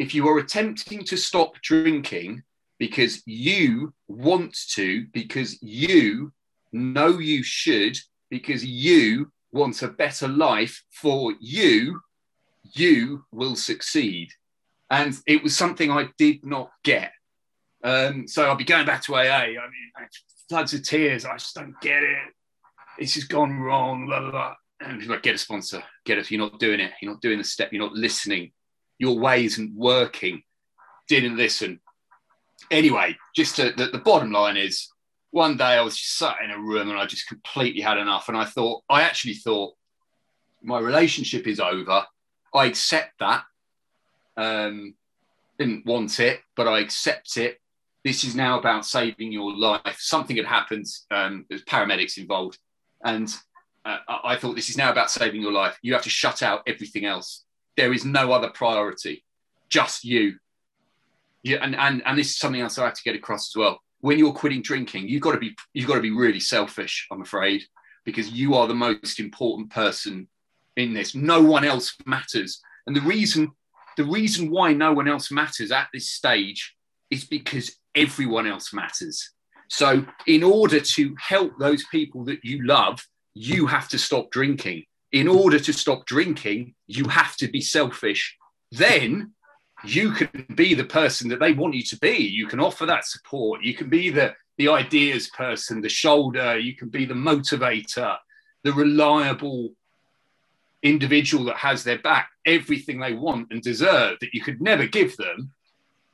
if 0.00 0.12
you 0.12 0.26
are 0.26 0.38
attempting 0.38 1.04
to 1.04 1.16
stop 1.16 1.54
drinking 1.62 2.42
because 2.80 3.22
you 3.26 3.94
want 4.08 4.58
to, 4.70 5.06
because 5.12 5.62
you 5.62 6.32
know 6.72 7.18
you 7.18 7.42
should, 7.42 7.98
because 8.30 8.64
you 8.64 9.32
want 9.52 9.82
a 9.82 9.88
better 9.88 10.28
life 10.28 10.82
for 10.90 11.34
you, 11.40 12.00
you 12.74 13.24
will 13.32 13.56
succeed. 13.56 14.30
And 14.90 15.16
it 15.26 15.42
was 15.42 15.56
something 15.56 15.90
I 15.90 16.08
did 16.18 16.44
not 16.44 16.70
get. 16.84 17.12
Um, 17.82 18.28
so 18.28 18.46
I'll 18.46 18.56
be 18.56 18.64
going 18.64 18.86
back 18.86 19.02
to 19.04 19.14
AA. 19.14 19.20
I 19.20 19.50
mean, 19.50 20.08
floods 20.48 20.74
of 20.74 20.82
tears. 20.82 21.24
I 21.24 21.34
just 21.34 21.54
don't 21.54 21.80
get 21.80 22.02
it. 22.02 22.18
It's 22.98 23.14
just 23.14 23.28
gone 23.28 23.58
wrong. 23.58 24.06
Blah, 24.06 24.20
blah, 24.20 24.30
blah. 24.30 24.54
And 24.80 25.04
like, 25.06 25.22
get 25.22 25.34
a 25.34 25.38
sponsor. 25.38 25.82
Get 26.04 26.18
it. 26.18 26.30
You're 26.30 26.40
not 26.40 26.58
doing 26.58 26.80
it. 26.80 26.92
You're 27.00 27.12
not 27.12 27.22
doing 27.22 27.38
the 27.38 27.44
step. 27.44 27.72
You're 27.72 27.82
not 27.82 27.94
listening 27.94 28.52
your 29.00 29.18
way 29.18 29.46
isn't 29.46 29.74
working. 29.74 30.42
Didn't 31.08 31.36
listen. 31.36 31.80
anyway, 32.70 33.16
just 33.34 33.56
to, 33.56 33.72
the, 33.76 33.86
the 33.86 33.98
bottom 33.98 34.30
line 34.30 34.56
is 34.56 34.88
one 35.30 35.56
day 35.56 35.64
I 35.64 35.82
was 35.82 36.00
sat 36.00 36.36
in 36.44 36.50
a 36.50 36.58
room 36.58 36.90
and 36.90 36.98
I 36.98 37.06
just 37.06 37.28
completely 37.28 37.80
had 37.80 37.98
enough. 37.98 38.28
And 38.28 38.36
I 38.36 38.44
thought, 38.44 38.82
I 38.88 39.02
actually 39.02 39.34
thought 39.34 39.74
my 40.62 40.78
relationship 40.78 41.46
is 41.46 41.60
over. 41.60 42.04
I 42.54 42.64
accept 42.66 43.18
that. 43.20 43.44
Um, 44.36 44.94
didn't 45.58 45.86
want 45.86 46.18
it, 46.20 46.40
but 46.56 46.66
I 46.66 46.80
accept 46.80 47.36
it. 47.36 47.60
This 48.02 48.24
is 48.24 48.34
now 48.34 48.58
about 48.58 48.86
saving 48.86 49.30
your 49.30 49.54
life. 49.54 49.98
Something 49.98 50.38
had 50.38 50.46
happened. 50.46 50.86
Um, 51.10 51.44
there's 51.48 51.64
paramedics 51.64 52.16
involved, 52.16 52.58
and 53.04 53.32
uh, 53.84 53.98
I 54.24 54.36
thought 54.36 54.56
this 54.56 54.70
is 54.70 54.78
now 54.78 54.90
about 54.90 55.10
saving 55.10 55.42
your 55.42 55.52
life. 55.52 55.78
You 55.82 55.92
have 55.92 56.02
to 56.04 56.10
shut 56.10 56.42
out 56.42 56.62
everything 56.66 57.04
else. 57.04 57.44
There 57.76 57.92
is 57.92 58.06
no 58.06 58.32
other 58.32 58.48
priority, 58.48 59.22
just 59.68 60.02
you. 60.02 60.36
Yeah, 61.42 61.58
and 61.60 61.76
and 61.76 62.02
and 62.06 62.18
this 62.18 62.30
is 62.30 62.38
something 62.38 62.62
else 62.62 62.78
I 62.78 62.86
have 62.86 62.94
to 62.94 63.02
get 63.02 63.14
across 63.14 63.50
as 63.50 63.58
well. 63.58 63.80
When 64.00 64.18
you're 64.18 64.32
quitting 64.32 64.62
drinking, 64.62 65.08
you've 65.08 65.22
got 65.22 65.32
to 65.32 65.38
be 65.38 65.54
you've 65.74 65.88
got 65.88 65.96
to 65.96 66.00
be 66.00 66.10
really 66.10 66.40
selfish. 66.40 67.06
I'm 67.10 67.22
afraid 67.22 67.64
because 68.04 68.30
you 68.30 68.54
are 68.54 68.66
the 68.66 68.74
most 68.74 69.20
important 69.20 69.70
person 69.70 70.28
in 70.76 70.94
this. 70.94 71.14
No 71.14 71.42
one 71.42 71.64
else 71.64 71.96
matters. 72.06 72.60
And 72.86 72.96
the 72.96 73.02
reason 73.02 73.52
the 73.96 74.04
reason 74.04 74.50
why 74.50 74.72
no 74.72 74.92
one 74.92 75.08
else 75.08 75.30
matters 75.30 75.70
at 75.70 75.88
this 75.92 76.10
stage 76.10 76.74
is 77.10 77.24
because 77.24 77.76
everyone 77.94 78.46
else 78.46 78.72
matters. 78.72 79.30
So, 79.68 80.04
in 80.26 80.42
order 80.42 80.80
to 80.80 81.14
help 81.18 81.58
those 81.58 81.84
people 81.90 82.24
that 82.24 82.44
you 82.44 82.64
love, 82.64 83.06
you 83.34 83.66
have 83.66 83.88
to 83.90 83.98
stop 83.98 84.30
drinking. 84.30 84.84
In 85.12 85.28
order 85.28 85.58
to 85.58 85.72
stop 85.72 86.06
drinking, 86.06 86.74
you 86.86 87.08
have 87.08 87.36
to 87.36 87.48
be 87.48 87.60
selfish. 87.60 88.36
Then 88.72 89.32
you 89.84 90.12
can 90.12 90.46
be 90.54 90.74
the 90.74 90.84
person 90.84 91.28
that 91.28 91.40
they 91.40 91.52
want 91.52 91.74
you 91.74 91.82
to 91.82 91.98
be. 91.98 92.16
You 92.16 92.46
can 92.46 92.60
offer 92.60 92.86
that 92.86 93.06
support. 93.06 93.62
You 93.62 93.74
can 93.74 93.88
be 93.88 94.10
the, 94.10 94.34
the 94.58 94.68
ideas 94.68 95.28
person, 95.30 95.80
the 95.80 95.88
shoulder. 95.88 96.58
You 96.58 96.74
can 96.74 96.88
be 96.88 97.04
the 97.04 97.14
motivator, 97.14 98.16
the 98.62 98.72
reliable 98.72 99.70
individual 100.82 101.44
that 101.44 101.56
has 101.56 101.84
their 101.84 101.98
back, 101.98 102.30
everything 102.46 103.00
they 103.00 103.12
want 103.12 103.48
and 103.50 103.62
deserve 103.62 104.18
that 104.20 104.34
you 104.34 104.40
could 104.42 104.60
never 104.60 104.86
give 104.86 105.16
them, 105.16 105.52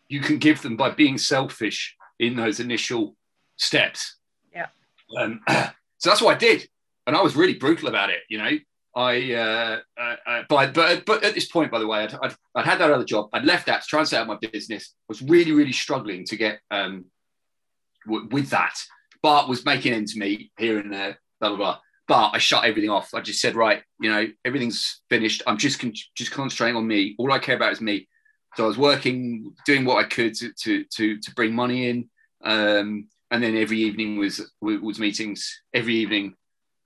you 0.08 0.20
can 0.20 0.38
give 0.38 0.62
them 0.62 0.76
by 0.76 0.90
being 0.90 1.18
selfish 1.18 1.96
in 2.18 2.36
those 2.36 2.60
initial 2.60 3.16
steps. 3.56 4.16
Yeah. 4.54 4.66
Um, 5.18 5.40
so 5.48 6.10
that's 6.10 6.22
what 6.22 6.34
I 6.34 6.38
did, 6.38 6.68
and 7.06 7.16
I 7.16 7.22
was 7.22 7.36
really 7.36 7.54
brutal 7.54 7.88
about 7.88 8.10
it. 8.10 8.20
You 8.28 8.38
know, 8.38 8.50
I 8.96 9.34
uh, 9.34 9.80
uh, 10.00 10.16
uh, 10.26 10.42
but 10.48 10.72
but 10.72 11.04
but 11.04 11.22
at 11.22 11.34
this 11.34 11.46
point, 11.46 11.70
by 11.70 11.78
the 11.78 11.86
way, 11.86 11.98
I'd, 12.00 12.14
I'd, 12.14 12.34
I'd, 12.54 12.64
had 12.64 12.78
that 12.78 12.90
other 12.90 13.04
job. 13.04 13.28
I'd 13.34 13.44
left 13.44 13.66
that 13.66 13.82
to 13.82 13.86
try 13.86 14.00
and 14.00 14.08
set 14.08 14.22
up 14.22 14.26
my 14.26 14.38
business. 14.50 14.94
Was 15.06 15.20
really 15.20 15.52
really 15.52 15.72
struggling 15.72 16.24
to 16.24 16.36
get 16.36 16.60
um, 16.70 17.04
w- 18.06 18.26
with 18.32 18.48
that, 18.50 18.74
but 19.22 19.50
was 19.50 19.66
making 19.66 19.92
ends 19.92 20.16
meet 20.16 20.50
here 20.56 20.78
and 20.78 20.90
there. 20.90 21.20
Blah 21.40 21.50
blah 21.50 21.58
blah. 21.58 21.78
But 22.08 22.30
I 22.32 22.38
shut 22.38 22.64
everything 22.64 22.88
off. 22.88 23.12
I 23.12 23.20
just 23.20 23.40
said, 23.40 23.54
right, 23.54 23.82
you 24.00 24.10
know, 24.10 24.26
everything's 24.44 25.02
finished. 25.10 25.42
I'm 25.46 25.58
just 25.58 25.78
con- 25.78 25.92
just 26.14 26.30
concentrating 26.30 26.76
on 26.76 26.86
me. 26.86 27.16
All 27.18 27.32
I 27.32 27.38
care 27.38 27.56
about 27.56 27.72
is 27.72 27.82
me. 27.82 28.08
So 28.56 28.64
I 28.64 28.68
was 28.68 28.78
working, 28.78 29.52
doing 29.66 29.84
what 29.84 30.02
I 30.02 30.08
could 30.08 30.34
to 30.36 30.52
to 30.62 30.84
to, 30.84 31.18
to 31.20 31.34
bring 31.34 31.54
money 31.54 31.90
in, 31.90 32.08
um, 32.42 33.08
and 33.30 33.42
then 33.42 33.56
every 33.56 33.80
evening 33.80 34.16
was 34.16 34.40
was 34.62 34.98
meetings. 34.98 35.60
Every 35.74 35.96
evening, 35.96 36.34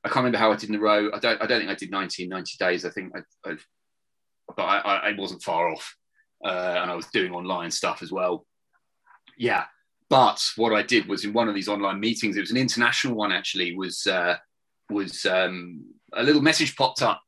I 0.03 0.09
can't 0.09 0.19
remember 0.19 0.39
how 0.39 0.53
I 0.53 0.57
did 0.57 0.71
in 0.71 0.77
a 0.77 0.81
row. 0.81 1.11
I 1.13 1.19
don't 1.19 1.43
I 1.43 1.47
don't 1.47 1.61
think 1.61 1.71
I 1.71 1.75
did 1.75 1.91
90 1.91 2.27
90 2.29 2.57
days. 2.59 2.85
I 2.85 2.91
think 2.91 3.13
I, 3.15 3.51
I 3.51 3.57
but 4.57 4.63
I, 4.63 5.11
I 5.11 5.13
wasn't 5.17 5.43
far 5.43 5.69
off, 5.69 5.97
uh, 6.45 6.79
and 6.81 6.91
I 6.91 6.95
was 6.95 7.07
doing 7.07 7.33
online 7.33 7.71
stuff 7.71 8.03
as 8.03 8.11
well. 8.11 8.47
Yeah, 9.39 9.65
but 10.09 10.43
what 10.57 10.75
I 10.75 10.83
did 10.83 11.07
was 11.07 11.25
in 11.25 11.33
one 11.33 11.49
of 11.49 11.55
these 11.55 11.69
online 11.69 12.01
meetings. 12.01 12.37
It 12.37 12.41
was 12.41 12.51
an 12.51 12.57
international 12.57 13.15
one 13.15 13.33
actually. 13.33 13.77
Was 13.77 14.07
uh, 14.07 14.37
was 14.89 15.25
um, 15.27 15.85
a 16.13 16.23
little 16.23 16.43
message 16.43 16.77
popped 16.77 17.03
up. 17.03 17.21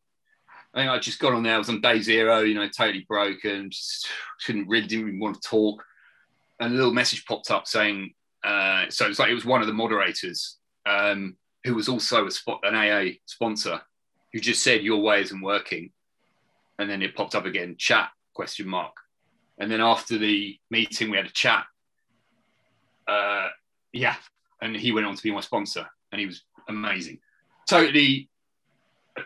I 0.74 0.80
think 0.80 0.90
I 0.90 0.98
just 0.98 1.20
got 1.20 1.34
on 1.34 1.42
there. 1.42 1.54
I 1.54 1.58
was 1.58 1.68
on 1.68 1.80
day 1.80 2.00
zero, 2.00 2.40
you 2.40 2.54
know, 2.54 2.68
totally 2.68 3.04
broken. 3.08 3.70
Just 3.70 4.08
couldn't 4.44 4.68
really 4.68 4.86
didn't 4.86 5.08
even 5.08 5.20
want 5.20 5.40
to 5.40 5.48
talk. 5.48 5.84
And 6.60 6.72
a 6.72 6.76
little 6.76 6.94
message 6.94 7.26
popped 7.26 7.50
up 7.50 7.66
saying, 7.66 8.14
uh, 8.42 8.86
so 8.88 9.06
it's 9.06 9.18
like 9.18 9.30
it 9.30 9.34
was 9.34 9.44
one 9.44 9.60
of 9.60 9.66
the 9.66 9.74
moderators 9.74 10.58
um, 10.86 11.36
who 11.64 11.74
was 11.74 11.88
also 11.88 12.26
a 12.26 12.30
spot, 12.30 12.60
an 12.64 12.74
AA 12.74 13.14
sponsor 13.26 13.80
who 14.32 14.40
just 14.40 14.62
said 14.62 14.82
your 14.82 15.00
way 15.00 15.20
isn't 15.22 15.40
working. 15.40 15.90
And 16.78 16.90
then 16.90 17.02
it 17.02 17.14
popped 17.14 17.34
up 17.34 17.44
again, 17.44 17.76
chat 17.78 18.08
question 18.34 18.66
mark. 18.66 18.94
And 19.58 19.70
then 19.70 19.80
after 19.80 20.18
the 20.18 20.58
meeting, 20.70 21.10
we 21.10 21.16
had 21.16 21.26
a 21.26 21.30
chat. 21.30 21.64
Uh, 23.06 23.48
yeah, 23.92 24.16
and 24.60 24.74
he 24.74 24.92
went 24.92 25.06
on 25.06 25.14
to 25.14 25.22
be 25.22 25.30
my 25.30 25.40
sponsor, 25.40 25.86
and 26.10 26.20
he 26.20 26.26
was 26.26 26.42
amazing 26.68 27.18
totally 27.68 28.28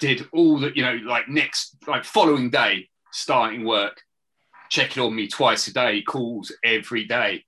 did 0.01 0.26
all 0.32 0.59
the, 0.59 0.72
you 0.74 0.82
know, 0.82 0.99
like 1.05 1.28
next, 1.28 1.76
like 1.87 2.05
following 2.05 2.51
day, 2.51 2.89
starting 3.12 3.64
work, 3.64 4.01
checking 4.68 5.03
on 5.03 5.14
me 5.14 5.28
twice 5.28 5.68
a 5.68 5.72
day, 5.72 6.03
calls 6.03 6.53
every 6.64 7.05
day. 7.05 7.45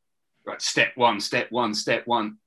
Right, 0.47 0.63
step 0.63 0.93
one, 0.95 1.21
step 1.21 1.51
one, 1.51 1.75
step 1.75 2.07
one. 2.07 2.39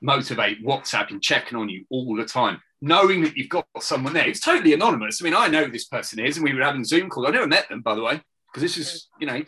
Motivate, 0.00 0.64
WhatsApp 0.64 1.10
and 1.10 1.22
checking 1.22 1.58
on 1.58 1.68
you 1.68 1.84
all 1.90 2.14
the 2.16 2.24
time, 2.24 2.60
knowing 2.80 3.22
that 3.22 3.36
you've 3.36 3.48
got 3.48 3.66
someone 3.80 4.12
there. 4.12 4.28
It's 4.28 4.40
totally 4.40 4.72
anonymous. 4.72 5.20
I 5.20 5.24
mean, 5.24 5.34
I 5.34 5.48
know 5.48 5.64
who 5.64 5.72
this 5.72 5.86
person 5.86 6.20
is, 6.20 6.36
and 6.36 6.44
we 6.44 6.54
were 6.54 6.62
having 6.62 6.84
Zoom 6.84 7.10
calls. 7.10 7.26
I 7.26 7.30
never 7.30 7.46
met 7.46 7.68
them, 7.68 7.82
by 7.82 7.94
the 7.94 8.02
way, 8.02 8.20
because 8.48 8.62
this 8.62 8.76
is, 8.76 9.08
you 9.20 9.26
know, 9.26 9.42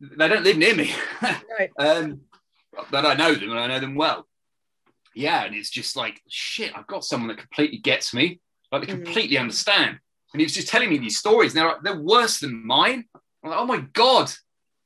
they 0.00 0.28
don't 0.28 0.44
live 0.44 0.58
near 0.58 0.74
me. 0.74 0.92
Right. 1.58 1.70
um, 1.78 2.22
but 2.90 3.06
I 3.06 3.14
know 3.14 3.34
them 3.34 3.50
and 3.50 3.60
I 3.60 3.68
know 3.68 3.78
them 3.78 3.94
well 3.94 4.26
yeah, 5.14 5.44
and 5.44 5.54
it's 5.54 5.70
just 5.70 5.96
like 5.96 6.20
shit. 6.28 6.72
I've 6.76 6.86
got 6.86 7.04
someone 7.04 7.28
that 7.28 7.38
completely 7.38 7.78
gets 7.78 8.12
me, 8.12 8.40
like 8.72 8.86
they 8.86 8.92
mm. 8.92 9.04
completely 9.04 9.38
understand. 9.38 9.98
And 10.32 10.40
he 10.40 10.44
was 10.44 10.54
just 10.54 10.68
telling 10.68 10.90
me 10.90 10.98
these 10.98 11.18
stories. 11.18 11.54
And 11.54 11.64
they're 11.64 11.76
they're 11.82 12.02
worse 12.02 12.40
than 12.40 12.66
mine. 12.66 13.04
I'm 13.42 13.50
like, 13.50 13.58
oh 13.58 13.66
my 13.66 13.80
god, 13.92 14.32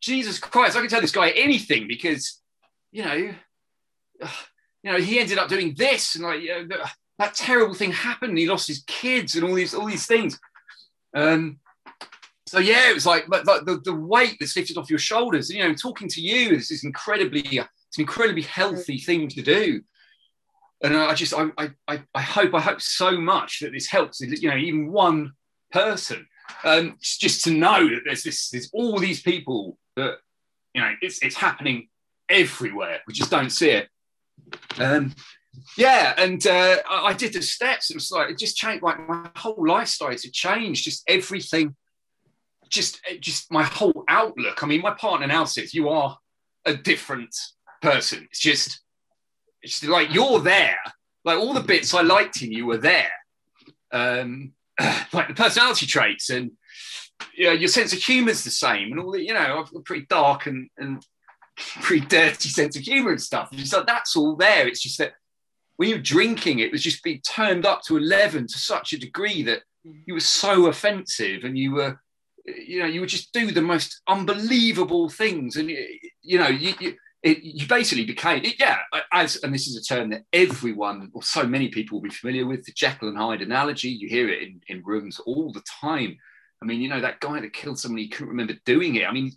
Jesus 0.01 0.39
Christ! 0.39 0.77
I 0.77 0.81
can 0.81 0.89
tell 0.89 1.01
this 1.01 1.13
guy 1.13 1.31
anything 1.31 1.89
because, 1.89 2.41
you 2.93 3.05
know, 3.05 3.35
you 4.83 4.93
know, 4.93 4.99
he 4.99 5.19
ended 5.19 5.39
up 5.39 5.49
doing 5.49 5.75
this, 5.77 6.15
and 6.15 6.25
like 6.25 6.43
you 6.43 6.67
know, 6.67 6.77
that 7.19 7.35
terrible 7.35 7.75
thing 7.75 7.93
happened. 7.93 8.39
he 8.39 8.49
lost 8.49 8.69
his 8.69 8.85
kids 8.87 9.35
and 9.35 9.45
all 9.45 9.55
these 9.55 9.75
all 9.75 9.87
these 9.87 10.07
things. 10.07 10.39
Um, 11.15 11.59
so 12.47 12.59
yeah, 12.59 12.89
it 12.89 12.95
was 12.95 13.05
like, 13.05 13.29
like 13.29 13.45
the, 13.45 13.79
the 13.85 13.95
weight 13.95 14.37
that's 14.41 14.57
lifted 14.57 14.79
off 14.79 14.89
your 14.89 14.99
shoulders. 14.99 15.51
You 15.51 15.69
know, 15.69 15.75
talking 15.75 16.09
to 16.09 16.21
you 16.21 16.53
is, 16.53 16.71
is 16.71 16.83
incredibly, 16.83 17.41
it's 17.41 17.99
an 17.99 18.01
incredibly 18.01 18.41
healthy 18.41 18.99
thing 18.99 19.29
to 19.29 19.43
do 19.43 19.83
and 20.83 20.97
I 20.97 21.15
just 21.15 21.35
I, 21.35 21.51
I 21.87 22.03
I 22.15 22.21
hope 22.21 22.55
I 22.55 22.61
hope 22.61 22.81
so 22.81 23.19
much 23.19 23.61
that 23.61 23.73
this 23.73 23.89
helps 23.89 24.21
you 24.21 24.49
know 24.49 24.57
even 24.57 24.93
one 24.93 25.33
person 25.73 26.27
um, 26.65 26.97
just 27.03 27.45
to 27.45 27.51
know 27.51 27.89
that 27.89 28.03
there's 28.05 28.23
this 28.23 28.51
there's 28.51 28.71
all 28.73 28.99
these 28.99 29.23
people 29.23 29.79
that 29.97 30.19
you 30.75 30.81
know 30.81 30.93
it's 31.03 31.19
it's 31.23 31.37
happening 31.37 31.89
everywhere 32.29 33.01
we 33.07 33.15
just 33.15 33.31
don't 33.31 33.51
see 33.51 33.71
it 33.71 33.89
um, 34.79 35.15
yeah 35.77 36.15
and 36.19 36.47
uh, 36.47 36.77
I, 36.89 37.09
I, 37.09 37.13
did 37.13 37.33
the 37.33 37.43
steps 37.43 37.91
it 37.91 37.95
was 37.95 38.11
like 38.11 38.31
it 38.31 38.39
just 38.39 38.57
changed 38.57 38.83
like 38.83 39.07
my 39.09 39.31
whole 39.37 39.67
life 39.67 39.89
started 39.89 40.19
to 40.21 40.31
change 40.31 40.85
just 40.85 41.03
everything 41.09 41.75
just 42.69 43.01
just 43.21 43.51
my 43.51 43.65
whole 43.65 44.05
outlook 44.09 44.63
I 44.63 44.67
mean 44.67 44.83
my 44.83 44.93
partner 44.93 45.27
now 45.27 45.45
says 45.45 45.75
you 45.75 45.89
are 45.89 46.19
a 46.65 46.75
different 46.75 47.35
person 47.81 48.27
it's 48.31 48.41
just 48.41 48.83
it's 49.63 49.85
like 49.85 50.13
you're 50.13 50.41
there. 50.41 50.79
Like 51.25 51.39
all 51.39 51.53
the 51.53 51.61
bits 51.61 51.95
I 51.95 52.03
liked 52.03 52.43
in 52.43 52.53
you 52.53 52.67
were 52.67 52.79
there. 52.79 53.13
Um, 53.93 54.53
like 55.13 55.29
the 55.29 55.35
personality 55.35 55.87
traits 55.87 56.31
and 56.31 56.53
you 57.35 57.47
know, 57.47 57.53
your 57.53 57.69
sense 57.69 57.93
of 57.93 57.99
humour 57.99 58.31
is 58.31 58.45
the 58.45 58.51
same, 58.51 58.93
and 58.93 59.01
all 59.01 59.11
the 59.11 59.23
you 59.23 59.35
know, 59.35 59.65
got 59.73 59.85
pretty 59.85 60.07
dark 60.09 60.47
and 60.47 60.69
and 60.79 61.05
pretty 61.81 62.07
dirty 62.07 62.49
sense 62.49 62.77
of 62.77 62.83
humour 62.83 63.11
and 63.11 63.21
stuff. 63.21 63.49
It's 63.53 63.73
like 63.73 63.87
that's 63.87 64.17
all 64.17 64.37
there. 64.37 64.67
It's 64.67 64.83
just 64.83 64.99
that 64.99 65.15
when 65.77 65.89
you're 65.89 65.99
drinking, 65.99 66.59
it 66.59 66.73
was 66.73 66.83
just 66.83 67.03
being 67.03 67.21
turned 67.21 67.67
up 67.67 67.83
to 67.83 67.97
eleven 67.97 68.47
to 68.47 68.59
such 68.59 68.93
a 68.93 68.99
degree 68.99 69.43
that 69.45 69.63
mm. 69.87 70.01
you 70.07 70.15
were 70.15 70.21
so 70.21 70.67
offensive, 70.67 71.45
and 71.45 71.57
you 71.57 71.73
were, 71.73 72.01
you 72.45 72.81
know, 72.81 72.87
you 72.87 73.01
would 73.01 73.09
just 73.09 73.33
do 73.33 73.51
the 73.51 73.63
most 73.63 74.01
unbelievable 74.09 75.09
things, 75.09 75.57
and 75.57 75.71
you 75.71 76.39
know, 76.39 76.49
you, 76.49 76.75
you 76.81 76.97
it, 77.23 77.43
you 77.43 77.67
basically 77.67 78.05
became 78.05 78.45
it, 78.45 78.61
yeah 78.61 78.79
as 79.13 79.37
and 79.43 79.53
this 79.53 79.67
is 79.67 79.77
a 79.77 79.83
term 79.83 80.11
that 80.11 80.23
everyone 80.33 81.11
or 81.13 81.23
so 81.23 81.45
many 81.45 81.69
people 81.69 81.99
will 81.99 82.09
be 82.09 82.15
familiar 82.15 82.47
with 82.47 82.65
the 82.65 82.73
jekyll 82.73 83.09
and 83.09 83.19
hyde 83.19 83.43
analogy. 83.43 83.89
You 83.89 84.09
hear 84.09 84.29
it 84.29 84.43
in, 84.43 84.61
in 84.69 84.85
rooms 84.85 85.19
all 85.21 85.53
the 85.53 85.63
time. 85.81 86.17
I 86.63 86.67
mean 86.67 86.81
you 86.81 86.89
know 86.89 87.01
that 87.01 87.21
guy 87.21 87.41
that 87.41 87.53
killed 87.53 87.79
somebody 87.79 88.05
he 88.05 88.09
couldn't 88.09 88.29
remember 88.29 88.55
doing 88.65 88.95
it. 88.95 89.07
I 89.07 89.13
mean 89.13 89.33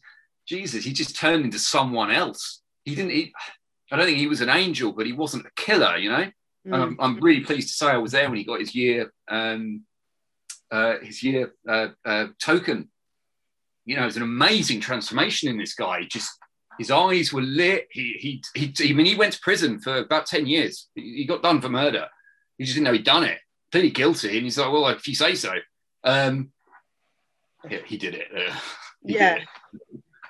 jesus 0.51 0.83
he 0.83 0.93
just 0.93 1.15
turned 1.15 1.45
into 1.45 1.59
someone 1.59 2.11
else 2.11 2.61
he 2.83 2.95
didn't 2.95 3.11
he, 3.11 3.33
i 3.91 3.95
don't 3.95 4.05
think 4.05 4.17
he 4.17 4.27
was 4.27 4.41
an 4.41 4.49
angel 4.49 4.91
but 4.91 5.05
he 5.05 5.13
wasn't 5.13 5.45
a 5.45 5.51
killer 5.55 5.97
you 5.97 6.09
know 6.09 6.25
mm. 6.67 6.73
I'm, 6.73 6.97
I'm, 6.99 7.19
really 7.19 7.41
pleased 7.41 7.69
to 7.69 7.73
say 7.73 7.87
i 7.87 7.97
was 7.97 8.11
there 8.11 8.29
when 8.29 8.37
he 8.37 8.43
got 8.43 8.59
his 8.59 8.75
year 8.75 9.11
um, 9.29 9.83
uh, 10.71 10.99
his 11.01 11.21
year 11.21 11.53
uh, 11.67 11.89
uh, 12.05 12.27
token 12.39 12.89
you 13.85 13.95
know, 13.95 14.05
it's 14.05 14.15
an 14.15 14.21
amazing 14.21 14.79
transformation 14.79 15.49
in 15.49 15.57
this 15.57 15.73
guy. 15.73 16.03
Just 16.03 16.31
His 16.77 16.91
eyes 16.91 17.33
were 17.33 17.41
lit. 17.41 17.87
He, 17.91 18.41
he, 18.53 18.71
he, 18.73 18.89
I 18.89 18.93
mean, 18.93 19.05
he 19.05 19.15
went 19.15 19.33
to 19.33 19.39
prison 19.41 19.79
for 19.79 19.97
about 19.97 20.25
10 20.25 20.45
years. 20.45 20.87
He, 20.95 21.15
he 21.17 21.25
got 21.25 21.43
done 21.43 21.61
for 21.61 21.69
murder. 21.69 22.07
He 22.57 22.65
just 22.65 22.75
didn't 22.75 22.85
know 22.85 22.93
he'd 22.93 23.03
done 23.03 23.23
it. 23.23 23.39
Clearly 23.71 23.89
guilty. 23.89 24.37
And 24.37 24.43
he's 24.43 24.57
like, 24.57 24.71
well, 24.71 24.87
if 24.89 25.07
you 25.07 25.15
say 25.15 25.35
so. 25.35 25.53
Um, 26.03 26.51
yeah, 27.69 27.79
he 27.85 27.97
did 27.97 28.15
it. 28.15 28.27
Uh, 28.33 28.53
he 29.05 29.15
yeah. 29.15 29.35
Did 29.35 29.43
it. 29.43 29.49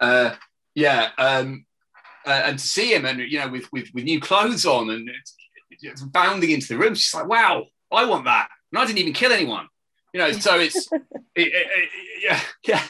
Uh, 0.02 0.36
yeah. 0.76 1.10
Um, 1.18 1.66
uh, 2.26 2.42
and 2.46 2.60
to 2.60 2.68
see 2.68 2.94
him 2.94 3.06
and, 3.06 3.20
you 3.20 3.40
know, 3.40 3.50
with, 3.50 3.72
with, 3.72 3.88
with 3.94 4.04
new 4.04 4.20
clothes 4.20 4.66
on 4.66 4.90
and 4.90 5.10
it's, 5.10 5.36
it's 5.82 6.02
bounding 6.02 6.52
into 6.52 6.68
the 6.68 6.78
room, 6.78 6.94
she's 6.94 7.14
like, 7.14 7.28
wow, 7.28 7.66
I 7.92 8.06
want 8.06 8.26
that. 8.26 8.50
And 8.72 8.82
I 8.82 8.86
didn't 8.86 9.00
even 9.00 9.14
kill 9.14 9.32
anyone. 9.32 9.68
You 10.14 10.20
know, 10.20 10.32
so 10.34 10.60
it's, 10.60 10.92
it, 10.92 11.02
it, 11.36 11.48
it, 11.54 11.90
yeah, 12.22 12.42
yeah, 12.68 12.84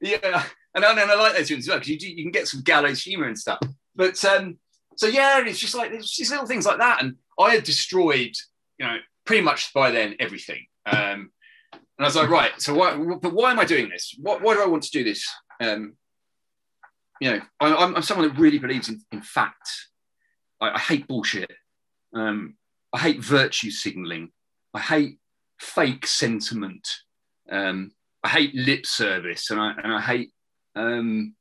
yeah 0.00 0.44
and 0.74 0.84
I, 0.84 1.02
and 1.02 1.10
I 1.10 1.14
like 1.14 1.36
those 1.36 1.50
ones 1.50 1.64
as 1.64 1.68
well 1.68 1.78
because 1.78 2.02
you, 2.02 2.14
you 2.14 2.22
can 2.22 2.32
get 2.32 2.48
some 2.48 2.62
gallows 2.62 3.02
humor 3.02 3.26
and 3.26 3.38
stuff. 3.38 3.58
But 3.96 4.22
um, 4.24 4.58
so 4.96 5.06
yeah, 5.06 5.44
it's 5.44 5.58
just 5.58 5.74
like 5.74 5.90
it's 5.92 6.14
just 6.14 6.30
little 6.30 6.46
things 6.46 6.66
like 6.66 6.78
that. 6.78 7.02
And 7.02 7.16
I 7.38 7.54
had 7.54 7.64
destroyed, 7.64 8.34
you 8.78 8.86
know, 8.86 8.96
pretty 9.24 9.42
much 9.42 9.72
by 9.72 9.90
then 9.90 10.16
everything. 10.20 10.66
Um, 10.86 11.30
and 11.72 11.80
I 11.98 12.04
was 12.04 12.16
like, 12.16 12.30
right, 12.30 12.52
so 12.58 12.74
why? 12.74 12.96
But 12.96 13.32
why 13.32 13.50
am 13.50 13.58
I 13.58 13.64
doing 13.64 13.88
this? 13.88 14.14
What, 14.20 14.40
why 14.40 14.54
do 14.54 14.62
I 14.62 14.66
want 14.66 14.84
to 14.84 14.90
do 14.90 15.04
this? 15.04 15.26
Um, 15.60 15.94
you 17.20 17.30
know, 17.30 17.40
I, 17.60 17.74
I'm, 17.74 17.96
I'm 17.96 18.02
someone 18.02 18.28
that 18.28 18.38
really 18.38 18.58
believes 18.58 18.88
in, 18.88 19.00
in 19.12 19.22
fact. 19.22 19.68
I, 20.60 20.70
I 20.70 20.78
hate 20.78 21.06
bullshit. 21.06 21.50
Um, 22.14 22.54
I 22.92 22.98
hate 22.98 23.20
virtue 23.20 23.70
signaling. 23.70 24.30
I 24.74 24.80
hate 24.80 25.18
fake 25.58 26.06
sentiment. 26.06 26.88
Um, 27.50 27.92
I 28.22 28.28
hate 28.28 28.54
lip 28.54 28.86
service, 28.86 29.50
and 29.50 29.60
I 29.60 29.72
and 29.82 29.92
I 29.92 30.00
hate 30.00 30.30
um, 30.74 31.34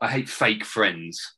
I 0.00 0.10
hate 0.10 0.28
fake 0.28 0.64
friends, 0.64 1.36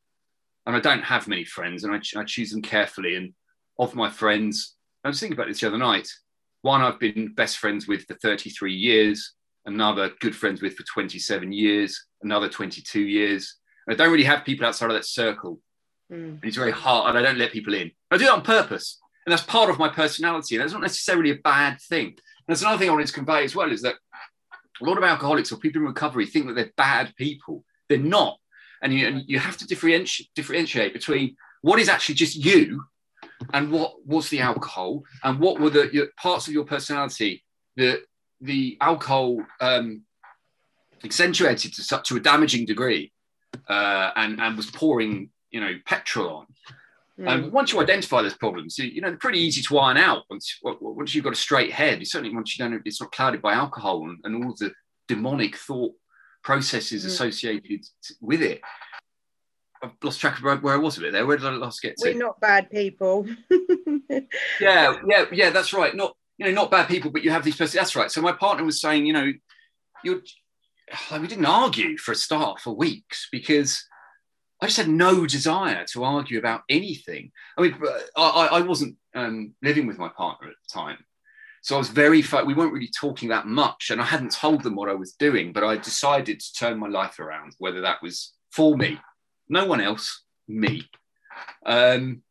and 0.66 0.76
I 0.76 0.80
don't 0.80 1.04
have 1.04 1.28
many 1.28 1.44
friends, 1.44 1.84
and 1.84 1.94
I, 1.94 2.00
I 2.18 2.24
choose 2.24 2.50
them 2.50 2.62
carefully. 2.62 3.16
And 3.16 3.34
of 3.78 3.94
my 3.94 4.10
friends, 4.10 4.76
I 5.04 5.08
was 5.08 5.20
thinking 5.20 5.36
about 5.36 5.48
this 5.48 5.60
the 5.60 5.68
other 5.68 5.78
night. 5.78 6.08
One 6.62 6.80
I've 6.80 7.00
been 7.00 7.34
best 7.34 7.58
friends 7.58 7.88
with 7.88 8.06
for 8.06 8.14
33 8.14 8.72
years, 8.72 9.34
another 9.66 10.10
good 10.20 10.34
friends 10.34 10.60
with 10.62 10.74
for 10.74 10.84
27 10.84 11.52
years, 11.52 12.06
another 12.22 12.48
22 12.48 13.00
years. 13.00 13.56
And 13.86 13.94
I 13.94 13.96
don't 13.96 14.12
really 14.12 14.24
have 14.24 14.44
people 14.44 14.66
outside 14.66 14.90
of 14.90 14.94
that 14.94 15.04
circle. 15.04 15.60
Mm. 16.10 16.34
And 16.34 16.44
it's 16.44 16.56
very 16.56 16.72
hard, 16.72 17.08
and 17.08 17.18
I 17.18 17.22
don't 17.22 17.38
let 17.38 17.52
people 17.52 17.74
in. 17.74 17.90
I 18.10 18.16
do 18.16 18.24
that 18.24 18.34
on 18.34 18.42
purpose. 18.42 19.00
And 19.24 19.32
that's 19.32 19.44
part 19.44 19.70
of 19.70 19.78
my 19.78 19.88
personality. 19.88 20.56
And 20.56 20.62
that's 20.62 20.72
not 20.72 20.82
necessarily 20.82 21.30
a 21.30 21.36
bad 21.36 21.80
thing. 21.80 22.06
And 22.06 22.16
that's 22.48 22.62
another 22.62 22.78
thing 22.78 22.88
I 22.88 22.92
wanted 22.92 23.06
to 23.06 23.12
convey 23.12 23.44
as 23.44 23.54
well 23.54 23.70
is 23.70 23.82
that 23.82 23.94
a 24.80 24.84
lot 24.84 24.98
of 24.98 25.04
alcoholics 25.04 25.52
or 25.52 25.58
people 25.58 25.80
in 25.80 25.86
recovery 25.86 26.26
think 26.26 26.46
that 26.46 26.54
they're 26.54 26.72
bad 26.76 27.14
people. 27.16 27.64
They're 27.88 27.98
not. 27.98 28.38
And 28.82 28.92
you, 28.92 29.06
and 29.06 29.22
you 29.26 29.38
have 29.38 29.56
to 29.58 29.66
differentiate, 29.66 30.28
differentiate 30.34 30.92
between 30.92 31.36
what 31.60 31.78
is 31.78 31.88
actually 31.88 32.16
just 32.16 32.36
you 32.36 32.82
and 33.52 33.70
what 33.70 34.04
was 34.04 34.28
the 34.28 34.40
alcohol 34.40 35.04
and 35.22 35.38
what 35.38 35.60
were 35.60 35.70
the 35.70 35.88
your, 35.92 36.08
parts 36.20 36.48
of 36.48 36.52
your 36.52 36.64
personality 36.64 37.44
that 37.76 38.02
the 38.42 38.76
alcohol 38.80 39.38
um, 39.60 40.02
accentuated 41.04 41.72
to 41.74 41.82
such 41.82 42.08
to 42.08 42.16
a 42.16 42.20
damaging 42.20 42.66
degree 42.66 43.12
uh, 43.68 44.10
and, 44.16 44.40
and 44.40 44.56
was 44.56 44.70
pouring, 44.70 45.30
you 45.50 45.60
know, 45.60 45.72
petrol 45.86 46.36
on. 46.36 46.46
Mm. 47.18 47.32
And 47.32 47.52
once 47.52 47.72
you 47.72 47.80
identify 47.80 48.22
those 48.22 48.34
problems, 48.34 48.78
you, 48.78 48.86
you, 48.86 49.00
know, 49.00 49.08
they're 49.08 49.18
pretty 49.18 49.38
easy 49.38 49.62
to 49.62 49.78
iron 49.78 49.96
out. 49.96 50.24
Once, 50.28 50.58
once 50.62 51.14
you've 51.14 51.24
got 51.24 51.32
a 51.32 51.36
straight 51.36 51.72
head, 51.72 52.04
certainly 52.06 52.34
once 52.34 52.58
you 52.58 52.64
don't, 52.64 52.82
it's 52.84 53.00
not 53.00 53.12
clouded 53.12 53.40
by 53.40 53.52
alcohol 53.52 54.04
and, 54.08 54.18
and 54.24 54.44
all 54.44 54.54
the 54.58 54.72
demonic 55.08 55.56
thought 55.56 55.92
processes 56.42 57.04
mm. 57.04 57.06
associated 57.06 57.84
with 58.20 58.42
it. 58.42 58.60
I've 59.82 59.90
lost 60.02 60.20
track 60.20 60.38
of 60.38 60.62
where 60.62 60.74
I 60.74 60.78
was 60.78 60.96
with 60.96 61.06
it 61.06 61.12
there. 61.12 61.26
Where 61.26 61.36
did 61.36 61.46
I 61.46 61.50
last 61.50 61.82
get 61.82 61.96
to? 61.98 62.10
We're 62.10 62.18
not 62.18 62.40
bad 62.40 62.70
people. 62.70 63.26
yeah, 64.60 64.96
yeah, 65.08 65.24
yeah. 65.32 65.50
That's 65.50 65.72
right. 65.72 65.94
Not 65.94 66.16
you 66.42 66.52
know, 66.52 66.62
not 66.62 66.70
bad 66.70 66.88
people, 66.88 67.10
but 67.10 67.22
you 67.22 67.30
have 67.30 67.44
these 67.44 67.56
person. 67.56 67.78
That's 67.78 67.94
right. 67.94 68.10
So 68.10 68.20
my 68.20 68.32
partner 68.32 68.64
was 68.64 68.80
saying, 68.80 69.06
you 69.06 69.12
know, 69.12 69.32
you're. 70.02 70.20
We 71.12 71.26
didn't 71.26 71.46
argue 71.46 71.96
for 71.96 72.12
a 72.12 72.16
start 72.16 72.60
for 72.60 72.74
weeks 72.74 73.28
because 73.30 73.82
I 74.60 74.66
just 74.66 74.76
had 74.76 74.88
no 74.88 75.26
desire 75.26 75.86
to 75.92 76.04
argue 76.04 76.38
about 76.38 76.62
anything. 76.68 77.30
I 77.56 77.62
mean, 77.62 77.78
I, 78.16 78.48
I 78.52 78.60
wasn't 78.60 78.96
um, 79.14 79.54
living 79.62 79.86
with 79.86 79.98
my 79.98 80.08
partner 80.08 80.48
at 80.48 80.54
the 80.54 80.80
time. 80.80 80.98
So 81.62 81.76
I 81.76 81.78
was 81.78 81.88
very, 81.88 82.22
we 82.44 82.54
weren't 82.54 82.72
really 82.72 82.90
talking 83.00 83.28
that 83.30 83.46
much. 83.46 83.90
And 83.90 84.02
I 84.02 84.04
hadn't 84.04 84.32
told 84.32 84.64
them 84.64 84.74
what 84.74 84.90
I 84.90 84.94
was 84.94 85.12
doing, 85.14 85.52
but 85.52 85.64
I 85.64 85.78
decided 85.78 86.40
to 86.40 86.52
turn 86.52 86.78
my 86.78 86.88
life 86.88 87.20
around, 87.20 87.54
whether 87.58 87.80
that 87.82 88.02
was 88.02 88.32
for 88.50 88.76
me, 88.76 89.00
no 89.48 89.64
one 89.64 89.80
else, 89.80 90.24
me. 90.46 90.90
Um, 91.64 92.22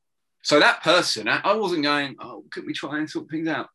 so 0.43 0.59
that 0.59 0.83
person, 0.83 1.27
I 1.27 1.53
wasn't 1.53 1.83
going, 1.83 2.15
oh, 2.19 2.43
could 2.51 2.65
we 2.65 2.73
try 2.73 2.97
and 2.97 3.09
sort 3.09 3.29
things 3.29 3.47
out? 3.47 3.69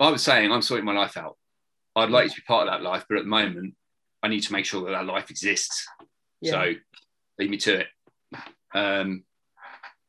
I 0.00 0.10
was 0.10 0.22
saying, 0.22 0.50
I'm 0.50 0.62
sorting 0.62 0.86
my 0.86 0.94
life 0.94 1.16
out. 1.16 1.36
I'd 1.94 2.10
like 2.10 2.30
to 2.30 2.36
be 2.36 2.42
part 2.46 2.66
of 2.66 2.72
that 2.72 2.82
life, 2.82 3.04
but 3.08 3.18
at 3.18 3.24
the 3.24 3.30
moment, 3.30 3.74
I 4.22 4.28
need 4.28 4.42
to 4.42 4.52
make 4.52 4.64
sure 4.64 4.84
that 4.84 4.92
that 4.92 5.06
life 5.06 5.30
exists. 5.30 5.86
Yeah. 6.40 6.52
So 6.52 6.72
leave 7.38 7.50
me 7.50 7.58
to 7.58 7.80
it. 7.80 7.86
Um, 8.74 9.24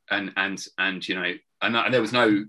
and 0.10 0.32
and 0.38 0.66
and 0.78 1.08
you 1.08 1.16
know, 1.16 1.34
and, 1.62 1.76
and 1.76 1.94
there 1.94 2.02
was 2.02 2.14
no, 2.14 2.46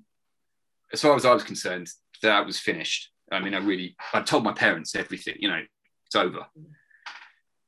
as 0.93 1.03
far 1.03 1.16
as 1.16 1.24
I 1.24 1.35
was 1.35 1.43
concerned, 1.43 1.89
that 2.22 2.47
was 2.47 2.59
finished. 2.59 3.11
I 3.32 3.41
mean, 3.41 3.55
I 3.55 3.59
really, 3.59 3.97
I 4.12 4.20
told 4.20 4.45
my 4.45 4.53
parents 4.53 4.95
everything. 4.95 5.37
You 5.39 5.49
know, 5.49 5.61
it's 6.07 6.14
over. 6.14 6.47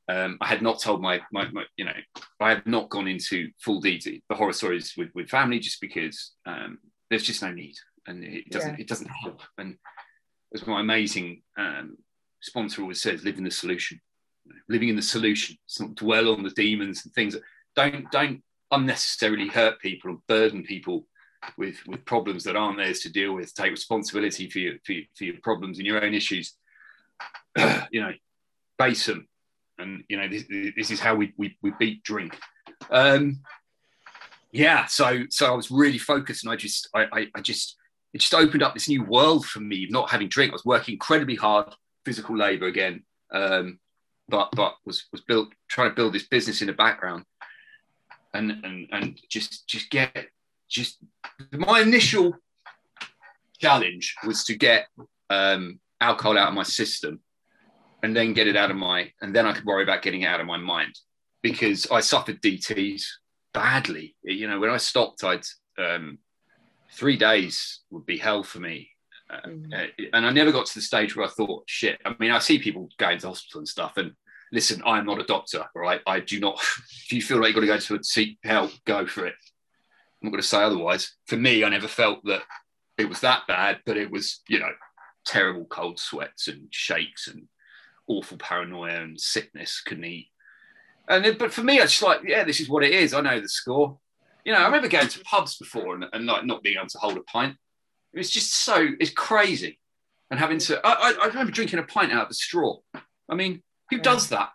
Um, 0.09 0.37
I 0.39 0.47
had 0.47 0.61
not 0.61 0.79
told 0.79 1.01
my, 1.01 1.19
my, 1.33 1.49
my, 1.51 1.65
you 1.75 1.83
know, 1.83 1.91
I 2.39 2.49
have 2.49 2.65
not 2.65 2.89
gone 2.89 3.09
into 3.09 3.49
full 3.59 3.81
detail 3.81 4.19
the 4.29 4.35
horror 4.35 4.53
stories 4.53 4.93
with, 4.97 5.09
with 5.13 5.29
family 5.29 5.59
just 5.59 5.81
because 5.81 6.31
um, 6.45 6.77
there's 7.09 7.23
just 7.23 7.41
no 7.41 7.51
need 7.51 7.75
and 8.07 8.23
it 8.23 8.49
doesn't 8.49 8.75
yeah. 8.75 8.81
it 8.81 8.87
doesn't 8.87 9.09
help. 9.09 9.41
And 9.57 9.77
as 10.53 10.65
my 10.65 10.79
amazing 10.81 11.43
um, 11.57 11.97
sponsor 12.41 12.81
always 12.81 13.01
says, 13.01 13.23
live 13.23 13.37
in 13.37 13.43
the 13.43 13.51
solution 13.51 13.99
living 14.69 14.89
in 14.89 14.95
the 14.95 15.01
solution. 15.01 15.57
It's 15.65 15.79
not 15.79 15.95
dwell 15.95 16.33
on 16.33 16.43
the 16.43 16.51
demons 16.51 17.05
and 17.05 17.13
things. 17.13 17.35
Don't 17.75 18.09
don't 18.11 18.41
unnecessarily 18.71 19.47
hurt 19.47 19.79
people 19.79 20.11
and 20.11 20.27
burden 20.27 20.63
people 20.63 21.07
with 21.57 21.77
with 21.87 22.05
problems 22.05 22.43
that 22.43 22.55
aren't 22.55 22.77
theirs 22.77 22.99
to 23.01 23.11
deal 23.11 23.33
with. 23.33 23.53
Take 23.53 23.71
responsibility 23.71 24.49
for 24.49 24.59
your 24.59 24.73
for 24.85 24.93
your, 24.93 25.03
for 25.15 25.23
your 25.25 25.35
problems 25.43 25.77
and 25.77 25.87
your 25.87 26.03
own 26.03 26.13
issues. 26.13 26.53
you 27.91 28.01
know, 28.01 28.13
face 28.79 29.05
them, 29.05 29.27
and 29.77 30.03
you 30.09 30.17
know 30.17 30.27
this, 30.27 30.45
this 30.75 30.91
is 30.91 30.99
how 30.99 31.15
we, 31.15 31.33
we 31.37 31.57
we 31.61 31.71
beat 31.79 32.03
drink. 32.03 32.37
Um, 32.89 33.41
yeah, 34.51 34.85
so 34.85 35.23
so 35.29 35.47
I 35.47 35.55
was 35.55 35.71
really 35.71 35.97
focused, 35.97 36.43
and 36.43 36.51
I 36.51 36.55
just 36.55 36.89
I, 36.93 37.05
I, 37.11 37.27
I 37.35 37.41
just 37.41 37.75
it 38.13 38.21
just 38.21 38.33
opened 38.33 38.63
up 38.63 38.73
this 38.73 38.89
new 38.89 39.03
world 39.03 39.45
for 39.45 39.59
me. 39.59 39.87
Not 39.89 40.09
having 40.09 40.29
drink, 40.29 40.51
I 40.51 40.53
was 40.53 40.65
working 40.65 40.93
incredibly 40.93 41.35
hard, 41.35 41.73
physical 42.05 42.37
labor 42.37 42.67
again. 42.67 43.03
Um, 43.31 43.79
but 44.29 44.49
but 44.55 44.75
was 44.85 45.05
was 45.11 45.21
built 45.21 45.49
trying 45.69 45.89
to 45.89 45.95
build 45.95 46.13
this 46.13 46.27
business 46.27 46.61
in 46.61 46.67
the 46.67 46.73
background 46.73 47.23
and 48.33 48.51
and 48.63 48.87
and 48.91 49.19
just 49.29 49.67
just 49.67 49.89
get 49.89 50.27
just 50.69 50.97
my 51.51 51.81
initial 51.81 52.33
challenge 53.59 54.15
was 54.25 54.43
to 54.43 54.55
get 54.55 54.87
um, 55.29 55.79
alcohol 56.01 56.37
out 56.37 56.49
of 56.49 56.53
my 56.53 56.63
system 56.63 57.19
and 58.03 58.15
then 58.15 58.33
get 58.33 58.47
it 58.47 58.55
out 58.55 58.69
of 58.69 58.77
my 58.77 59.11
and 59.21 59.35
then 59.35 59.45
I 59.45 59.53
could 59.53 59.65
worry 59.65 59.83
about 59.83 60.01
getting 60.01 60.21
it 60.21 60.27
out 60.27 60.39
of 60.39 60.45
my 60.45 60.57
mind 60.57 60.93
because 61.41 61.87
I 61.89 62.01
suffered 62.01 62.41
DTS 62.41 63.03
badly. 63.53 64.15
You 64.23 64.47
know, 64.47 64.59
when 64.59 64.69
I 64.69 64.77
stopped, 64.77 65.23
I'd 65.23 65.45
um, 65.77 66.19
three 66.91 67.17
days 67.17 67.81
would 67.89 68.05
be 68.05 68.17
hell 68.17 68.43
for 68.43 68.59
me 68.59 68.89
Mm. 69.31 69.73
Uh, 69.73 69.87
and 70.13 70.25
I 70.25 70.31
never 70.31 70.51
got 70.51 70.65
to 70.67 70.75
the 70.75 70.81
stage 70.81 71.15
where 71.15 71.25
I 71.25 71.29
thought, 71.29 71.63
shit. 71.67 71.99
I 72.05 72.15
mean, 72.19 72.31
I 72.31 72.39
see 72.39 72.59
people 72.59 72.89
going 72.97 73.19
to 73.19 73.27
hospital 73.27 73.59
and 73.59 73.67
stuff, 73.67 73.97
and 73.97 74.13
listen, 74.51 74.81
I 74.85 74.97
am 74.97 75.05
not 75.05 75.19
a 75.19 75.25
doctor, 75.25 75.65
right? 75.75 76.01
I 76.05 76.19
do 76.19 76.39
not. 76.39 76.59
If 77.07 77.13
you 77.13 77.21
feel 77.21 77.37
like 77.37 77.47
you've 77.47 77.55
got 77.55 77.61
to 77.61 77.67
go 77.67 77.77
to 77.95 78.01
a 78.01 78.03
seek 78.03 78.37
help, 78.43 78.71
go 78.85 79.07
for 79.07 79.25
it. 79.25 79.35
I'm 80.21 80.27
not 80.27 80.31
going 80.31 80.41
to 80.41 80.47
say 80.47 80.61
otherwise. 80.61 81.15
For 81.27 81.37
me, 81.37 81.63
I 81.63 81.69
never 81.69 81.87
felt 81.87 82.19
that 82.25 82.41
it 82.97 83.07
was 83.07 83.21
that 83.21 83.43
bad, 83.47 83.79
but 83.85 83.95
it 83.95 84.11
was, 84.11 84.41
you 84.49 84.59
know, 84.59 84.71
terrible 85.25 85.65
cold 85.65 85.99
sweats 85.99 86.49
and 86.49 86.67
shakes 86.69 87.29
and 87.29 87.47
awful 88.07 88.37
paranoia 88.37 89.01
and 89.03 89.19
sickness, 89.19 89.81
couldn't 89.85 90.03
eat. 90.03 90.27
And 91.07 91.25
it, 91.25 91.39
but 91.39 91.53
for 91.53 91.63
me, 91.63 91.79
I 91.79 91.83
just 91.83 92.01
like, 92.01 92.21
yeah, 92.25 92.43
this 92.43 92.59
is 92.59 92.67
what 92.67 92.83
it 92.83 92.91
is. 92.91 93.13
I 93.13 93.21
know 93.21 93.39
the 93.39 93.47
score. 93.47 93.97
You 94.47 94.53
know, 94.53 94.59
I 94.59 94.65
remember 94.65 94.87
going 94.87 95.09
to 95.09 95.19
pubs 95.25 95.57
before 95.57 95.93
and, 95.93 96.05
and 96.13 96.25
like 96.25 96.45
not 96.45 96.63
being 96.63 96.77
able 96.77 96.87
to 96.87 96.97
hold 96.99 97.17
a 97.17 97.23
pint. 97.23 97.57
It's 98.13 98.29
just 98.29 98.63
so 98.63 98.87
it's 98.97 99.11
crazy, 99.11 99.77
and 100.31 100.39
having 100.39 100.57
to. 100.59 100.79
I, 100.85 101.13
I, 101.21 101.27
remember 101.27 101.51
drinking 101.51 101.79
a 101.79 101.83
pint 101.83 102.13
out 102.13 102.23
of 102.23 102.31
a 102.31 102.33
straw. 102.33 102.77
I 103.29 103.35
mean, 103.35 103.61
who 103.89 103.97
yeah. 103.97 104.03
does 104.03 104.29
that? 104.29 104.51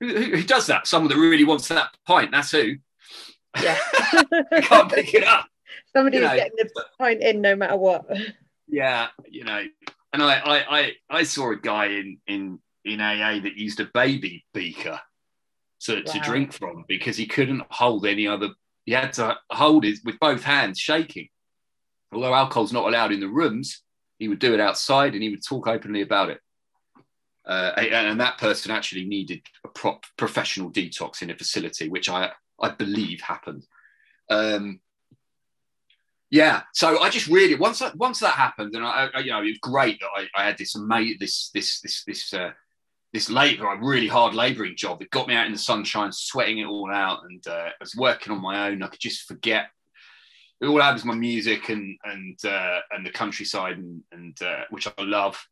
Who, 0.00 0.08
who, 0.08 0.36
who, 0.36 0.42
does 0.42 0.66
that? 0.66 0.86
Someone 0.86 1.10
that 1.10 1.18
really 1.18 1.44
wants 1.44 1.68
that 1.68 1.88
pint. 2.06 2.30
That's 2.30 2.50
who. 2.50 2.74
Yeah, 3.62 3.78
I 4.52 4.60
can't 4.60 4.92
pick 4.92 5.14
it 5.14 5.24
up. 5.24 5.46
Somebody's 5.94 6.20
you 6.20 6.26
know, 6.26 6.36
getting 6.36 6.56
the 6.58 6.84
pint 6.98 7.22
in 7.22 7.40
no 7.40 7.56
matter 7.56 7.78
what. 7.78 8.04
Yeah, 8.68 9.08
you 9.26 9.44
know, 9.44 9.64
and 10.12 10.22
I, 10.22 10.34
I, 10.34 10.78
I, 10.78 10.92
I 11.08 11.22
saw 11.22 11.52
a 11.52 11.56
guy 11.56 11.86
in 11.86 12.18
in 12.26 12.58
in 12.84 13.00
AA 13.00 13.40
that 13.40 13.56
used 13.56 13.80
a 13.80 13.88
baby 13.94 14.44
beaker 14.52 15.00
to, 15.84 15.94
Wow. 15.94 16.12
to 16.12 16.20
drink 16.20 16.52
from 16.52 16.84
because 16.86 17.16
he 17.16 17.26
couldn't 17.26 17.62
hold 17.70 18.04
any 18.04 18.26
other. 18.26 18.50
He 18.90 18.96
had 18.96 19.12
to 19.12 19.38
hold 19.52 19.84
it 19.84 20.00
with 20.04 20.18
both 20.18 20.42
hands, 20.42 20.76
shaking. 20.76 21.28
Although 22.12 22.34
alcohol's 22.34 22.72
not 22.72 22.88
allowed 22.88 23.12
in 23.12 23.20
the 23.20 23.28
rooms, 23.28 23.84
he 24.18 24.26
would 24.26 24.40
do 24.40 24.52
it 24.52 24.58
outside 24.58 25.14
and 25.14 25.22
he 25.22 25.28
would 25.28 25.46
talk 25.46 25.68
openly 25.68 26.02
about 26.02 26.30
it. 26.30 26.40
Uh, 27.46 27.70
and, 27.76 28.20
that 28.20 28.38
person 28.38 28.72
actually 28.72 29.04
needed 29.04 29.42
a 29.64 29.68
prop, 29.68 30.06
professional 30.16 30.72
detox 30.72 31.22
in 31.22 31.30
a 31.30 31.36
facility, 31.36 31.88
which 31.88 32.08
I 32.08 32.32
I 32.60 32.70
believe 32.70 33.20
happened. 33.20 33.64
Um, 34.28 34.80
yeah, 36.28 36.62
so 36.74 36.98
I 36.98 37.10
just 37.10 37.28
really 37.28 37.54
once 37.54 37.78
that 37.78 37.94
once 37.94 38.18
that 38.18 38.34
happened, 38.34 38.74
and 38.74 38.84
I, 38.84 39.08
I 39.14 39.20
you 39.20 39.30
know 39.30 39.42
it 39.42 39.50
was 39.50 39.58
great 39.58 40.00
that 40.00 40.10
I, 40.16 40.26
I 40.34 40.46
had 40.46 40.58
this 40.58 40.74
amazing 40.74 41.18
this 41.20 41.50
this 41.54 41.80
this 41.80 42.02
this 42.04 42.34
uh, 42.34 42.50
this 43.12 43.28
labor, 43.28 43.66
a 43.66 43.78
really 43.84 44.06
hard 44.06 44.34
labouring 44.34 44.76
job 44.76 45.00
that 45.00 45.10
got 45.10 45.26
me 45.26 45.34
out 45.34 45.46
in 45.46 45.52
the 45.52 45.58
sunshine, 45.58 46.12
sweating 46.12 46.58
it 46.58 46.66
all 46.66 46.90
out, 46.92 47.20
and 47.28 47.44
uh, 47.46 47.68
I 47.68 47.72
was 47.80 47.96
working 47.96 48.32
on 48.32 48.40
my 48.40 48.68
own. 48.68 48.82
I 48.82 48.86
could 48.88 49.00
just 49.00 49.26
forget. 49.26 49.66
It 50.60 50.66
all 50.66 50.80
I 50.82 50.92
was 50.92 51.04
my 51.04 51.14
music 51.14 51.70
and 51.70 51.98
and 52.04 52.38
uh, 52.44 52.80
and 52.92 53.04
the 53.04 53.10
countryside, 53.10 53.78
and, 53.78 54.02
and 54.12 54.40
uh, 54.42 54.64
which 54.70 54.86
I 54.86 55.02
love, 55.02 55.42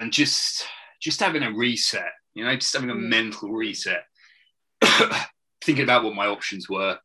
and 0.00 0.12
just 0.12 0.64
just 1.00 1.20
having 1.20 1.42
a 1.42 1.52
reset, 1.52 2.12
you 2.34 2.44
know, 2.44 2.54
just 2.56 2.72
having 2.74 2.90
a 2.90 2.94
Mm. 2.94 3.08
mental 3.08 3.50
reset, 3.50 4.04
thinking 5.62 5.84
about 5.84 6.04
what 6.04 6.14
my 6.14 6.26
options 6.26 6.68
were 6.68 6.98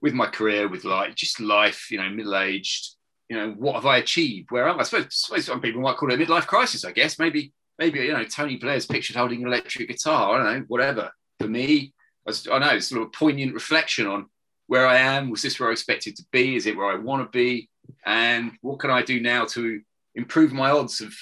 with 0.00 0.14
my 0.14 0.26
career, 0.26 0.68
with 0.68 0.84
like 0.84 1.14
just 1.14 1.40
life, 1.40 1.90
you 1.90 1.98
know, 1.98 2.08
middle 2.08 2.36
aged. 2.36 2.90
You 3.30 3.38
know, 3.38 3.50
what 3.58 3.74
have 3.76 3.86
I 3.86 3.96
achieved? 3.96 4.50
Where 4.50 4.68
am 4.68 4.76
I? 4.76 4.80
I 4.80 4.82
suppose, 4.84 5.06
I 5.06 5.08
suppose 5.10 5.46
some 5.46 5.60
people 5.62 5.80
might 5.80 5.96
call 5.96 6.12
it 6.12 6.20
a 6.20 6.24
midlife 6.24 6.46
crisis. 6.46 6.84
I 6.84 6.92
guess 6.92 7.18
maybe 7.18 7.54
maybe 7.78 8.00
you 8.00 8.12
know 8.12 8.24
Tony 8.24 8.56
Blair's 8.56 8.86
pictured 8.86 9.16
holding 9.16 9.42
an 9.42 9.48
electric 9.48 9.88
guitar. 9.88 10.34
I 10.34 10.36
don't 10.38 10.60
know, 10.60 10.64
whatever. 10.68 11.10
For 11.40 11.48
me, 11.48 11.92
I, 12.26 12.30
was, 12.30 12.48
I 12.48 12.58
know 12.58 12.70
it's 12.70 12.88
sort 12.88 13.02
of 13.02 13.08
a 13.08 13.10
poignant 13.10 13.54
reflection 13.54 14.06
on 14.06 14.26
where 14.66 14.86
I 14.86 14.96
am. 14.96 15.30
Was 15.30 15.42
this 15.42 15.58
where 15.58 15.68
I 15.68 15.72
expected 15.72 16.16
to 16.16 16.24
be? 16.30 16.56
Is 16.56 16.66
it 16.66 16.76
where 16.76 16.90
I 16.90 16.96
want 16.96 17.22
to 17.22 17.36
be? 17.36 17.68
And 18.06 18.52
what 18.60 18.78
can 18.78 18.90
I 18.90 19.02
do 19.02 19.20
now 19.20 19.44
to 19.46 19.80
improve 20.14 20.52
my 20.52 20.70
odds 20.70 21.00
of 21.00 21.14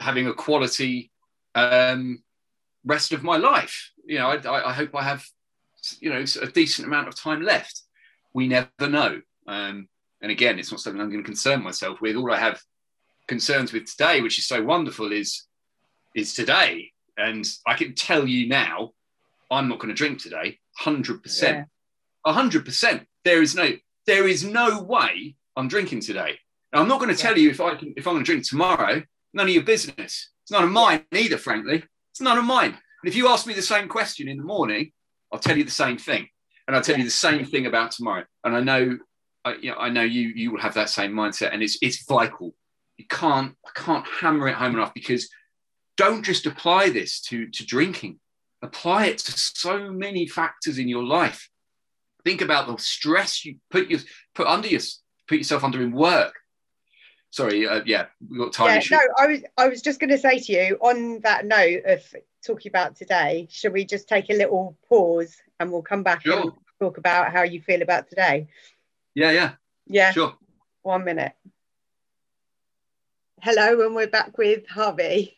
having 0.00 0.26
a 0.26 0.34
quality 0.34 1.10
um, 1.54 2.22
rest 2.84 3.12
of 3.12 3.22
my 3.22 3.36
life? 3.36 3.92
You 4.04 4.18
know, 4.18 4.30
I, 4.30 4.70
I, 4.70 4.72
hope 4.72 4.96
I 4.96 5.02
have 5.02 5.24
you 6.00 6.10
know 6.10 6.24
a 6.40 6.46
decent 6.46 6.86
amount 6.86 7.08
of 7.08 7.14
time 7.14 7.42
left. 7.42 7.82
We 8.34 8.48
never 8.48 8.68
know. 8.80 9.20
Um, 9.46 9.88
and 10.20 10.30
again, 10.30 10.58
it's 10.58 10.70
not 10.70 10.80
something 10.80 11.00
I'm 11.00 11.10
going 11.10 11.22
to 11.22 11.26
concern 11.26 11.62
myself 11.62 12.00
with. 12.00 12.16
All 12.16 12.32
I 12.32 12.38
have 12.38 12.60
concerns 13.28 13.72
with 13.72 13.86
today, 13.86 14.20
which 14.20 14.38
is 14.38 14.46
so 14.46 14.62
wonderful, 14.62 15.12
is 15.12 15.46
is 16.14 16.34
today. 16.34 16.92
And 17.16 17.44
I 17.66 17.74
can 17.74 17.94
tell 17.94 18.26
you 18.26 18.48
now, 18.48 18.92
I'm 19.50 19.68
not 19.68 19.78
going 19.78 19.88
to 19.88 19.94
drink 19.94 20.20
today. 20.20 20.58
Hundred 20.76 21.22
percent, 21.22 21.68
hundred 22.24 22.64
percent. 22.64 23.06
There 23.24 23.42
is 23.42 23.54
no, 23.54 23.72
there 24.06 24.26
is 24.26 24.44
no 24.44 24.82
way 24.82 25.36
I'm 25.56 25.68
drinking 25.68 26.00
today. 26.00 26.38
Now, 26.72 26.80
I'm 26.80 26.88
not 26.88 27.00
going 27.00 27.14
to 27.14 27.20
tell 27.20 27.36
you 27.36 27.50
if 27.50 27.60
I 27.60 27.74
can, 27.74 27.92
if 27.96 28.06
I'm 28.06 28.14
going 28.14 28.24
to 28.24 28.30
drink 28.30 28.46
tomorrow. 28.46 29.02
None 29.34 29.46
of 29.46 29.54
your 29.54 29.62
business. 29.62 30.30
It's 30.42 30.50
none 30.50 30.64
of 30.64 30.70
mine 30.70 31.04
either. 31.12 31.38
Frankly, 31.38 31.84
it's 32.10 32.20
none 32.20 32.38
of 32.38 32.44
mine. 32.44 32.70
And 32.70 33.10
if 33.10 33.16
you 33.16 33.28
ask 33.28 33.46
me 33.46 33.54
the 33.54 33.62
same 33.62 33.88
question 33.88 34.28
in 34.28 34.36
the 34.36 34.44
morning, 34.44 34.92
I'll 35.32 35.38
tell 35.38 35.56
you 35.56 35.64
the 35.64 35.70
same 35.70 35.96
thing, 35.96 36.28
and 36.66 36.76
I'll 36.76 36.82
tell 36.82 36.98
you 36.98 37.04
the 37.04 37.10
same 37.10 37.44
thing 37.44 37.66
about 37.66 37.92
tomorrow. 37.92 38.24
And 38.44 38.54
I 38.54 38.60
know, 38.60 38.98
I, 39.44 39.54
you 39.54 39.70
know, 39.70 39.76
I 39.76 39.88
know 39.88 40.02
you 40.02 40.28
you 40.28 40.52
will 40.52 40.60
have 40.60 40.74
that 40.74 40.90
same 40.90 41.12
mindset, 41.12 41.52
and 41.52 41.62
it's 41.62 41.78
it's 41.80 42.04
vital. 42.04 42.54
You 42.98 43.06
can't 43.08 43.54
I 43.66 43.70
can't 43.74 44.06
hammer 44.06 44.48
it 44.48 44.54
home 44.54 44.74
enough 44.74 44.92
because 44.94 45.28
don't 45.96 46.22
just 46.24 46.46
apply 46.46 46.90
this 46.90 47.20
to 47.22 47.48
to 47.50 47.66
drinking. 47.66 48.18
Apply 48.62 49.06
it 49.06 49.18
to 49.18 49.32
so 49.32 49.90
many 49.90 50.26
factors 50.26 50.78
in 50.78 50.88
your 50.88 51.04
life. 51.04 51.48
Think 52.24 52.40
about 52.40 52.68
the 52.68 52.76
stress 52.78 53.44
you 53.44 53.56
put 53.70 53.90
your 53.90 54.00
put 54.34 54.46
under 54.46 54.68
your 54.68 54.80
put 55.28 55.38
yourself 55.38 55.64
under 55.64 55.82
in 55.82 55.92
work. 55.92 56.34
Sorry, 57.30 57.66
uh, 57.66 57.80
yeah, 57.86 58.06
we 58.28 58.36
got 58.38 58.52
time 58.52 58.68
yeah, 58.68 58.76
issue. 58.76 58.94
no, 58.94 59.00
I 59.18 59.26
was 59.26 59.40
I 59.56 59.68
was 59.68 59.82
just 59.82 59.98
going 60.00 60.10
to 60.10 60.18
say 60.18 60.38
to 60.38 60.52
you 60.52 60.76
on 60.80 61.20
that 61.20 61.46
note 61.46 61.82
of 61.86 62.02
talking 62.46 62.70
about 62.70 62.94
today. 62.96 63.48
Should 63.50 63.72
we 63.72 63.84
just 63.84 64.08
take 64.08 64.28
a 64.30 64.34
little 64.34 64.76
pause 64.88 65.36
and 65.58 65.72
we'll 65.72 65.82
come 65.82 66.02
back 66.02 66.22
Sure. 66.22 66.40
and 66.40 66.52
talk 66.80 66.98
about 66.98 67.32
how 67.32 67.42
you 67.42 67.60
feel 67.62 67.82
about 67.82 68.08
today? 68.08 68.48
Yeah, 69.14 69.30
yeah, 69.30 69.52
Yeah, 69.86 70.12
sure. 70.12 70.36
one 70.82 71.04
minute. 71.04 71.32
Hello, 73.40 73.84
and 73.84 73.94
we're 73.94 74.06
back 74.06 74.36
with 74.38 74.68
Harvey. 74.68 75.36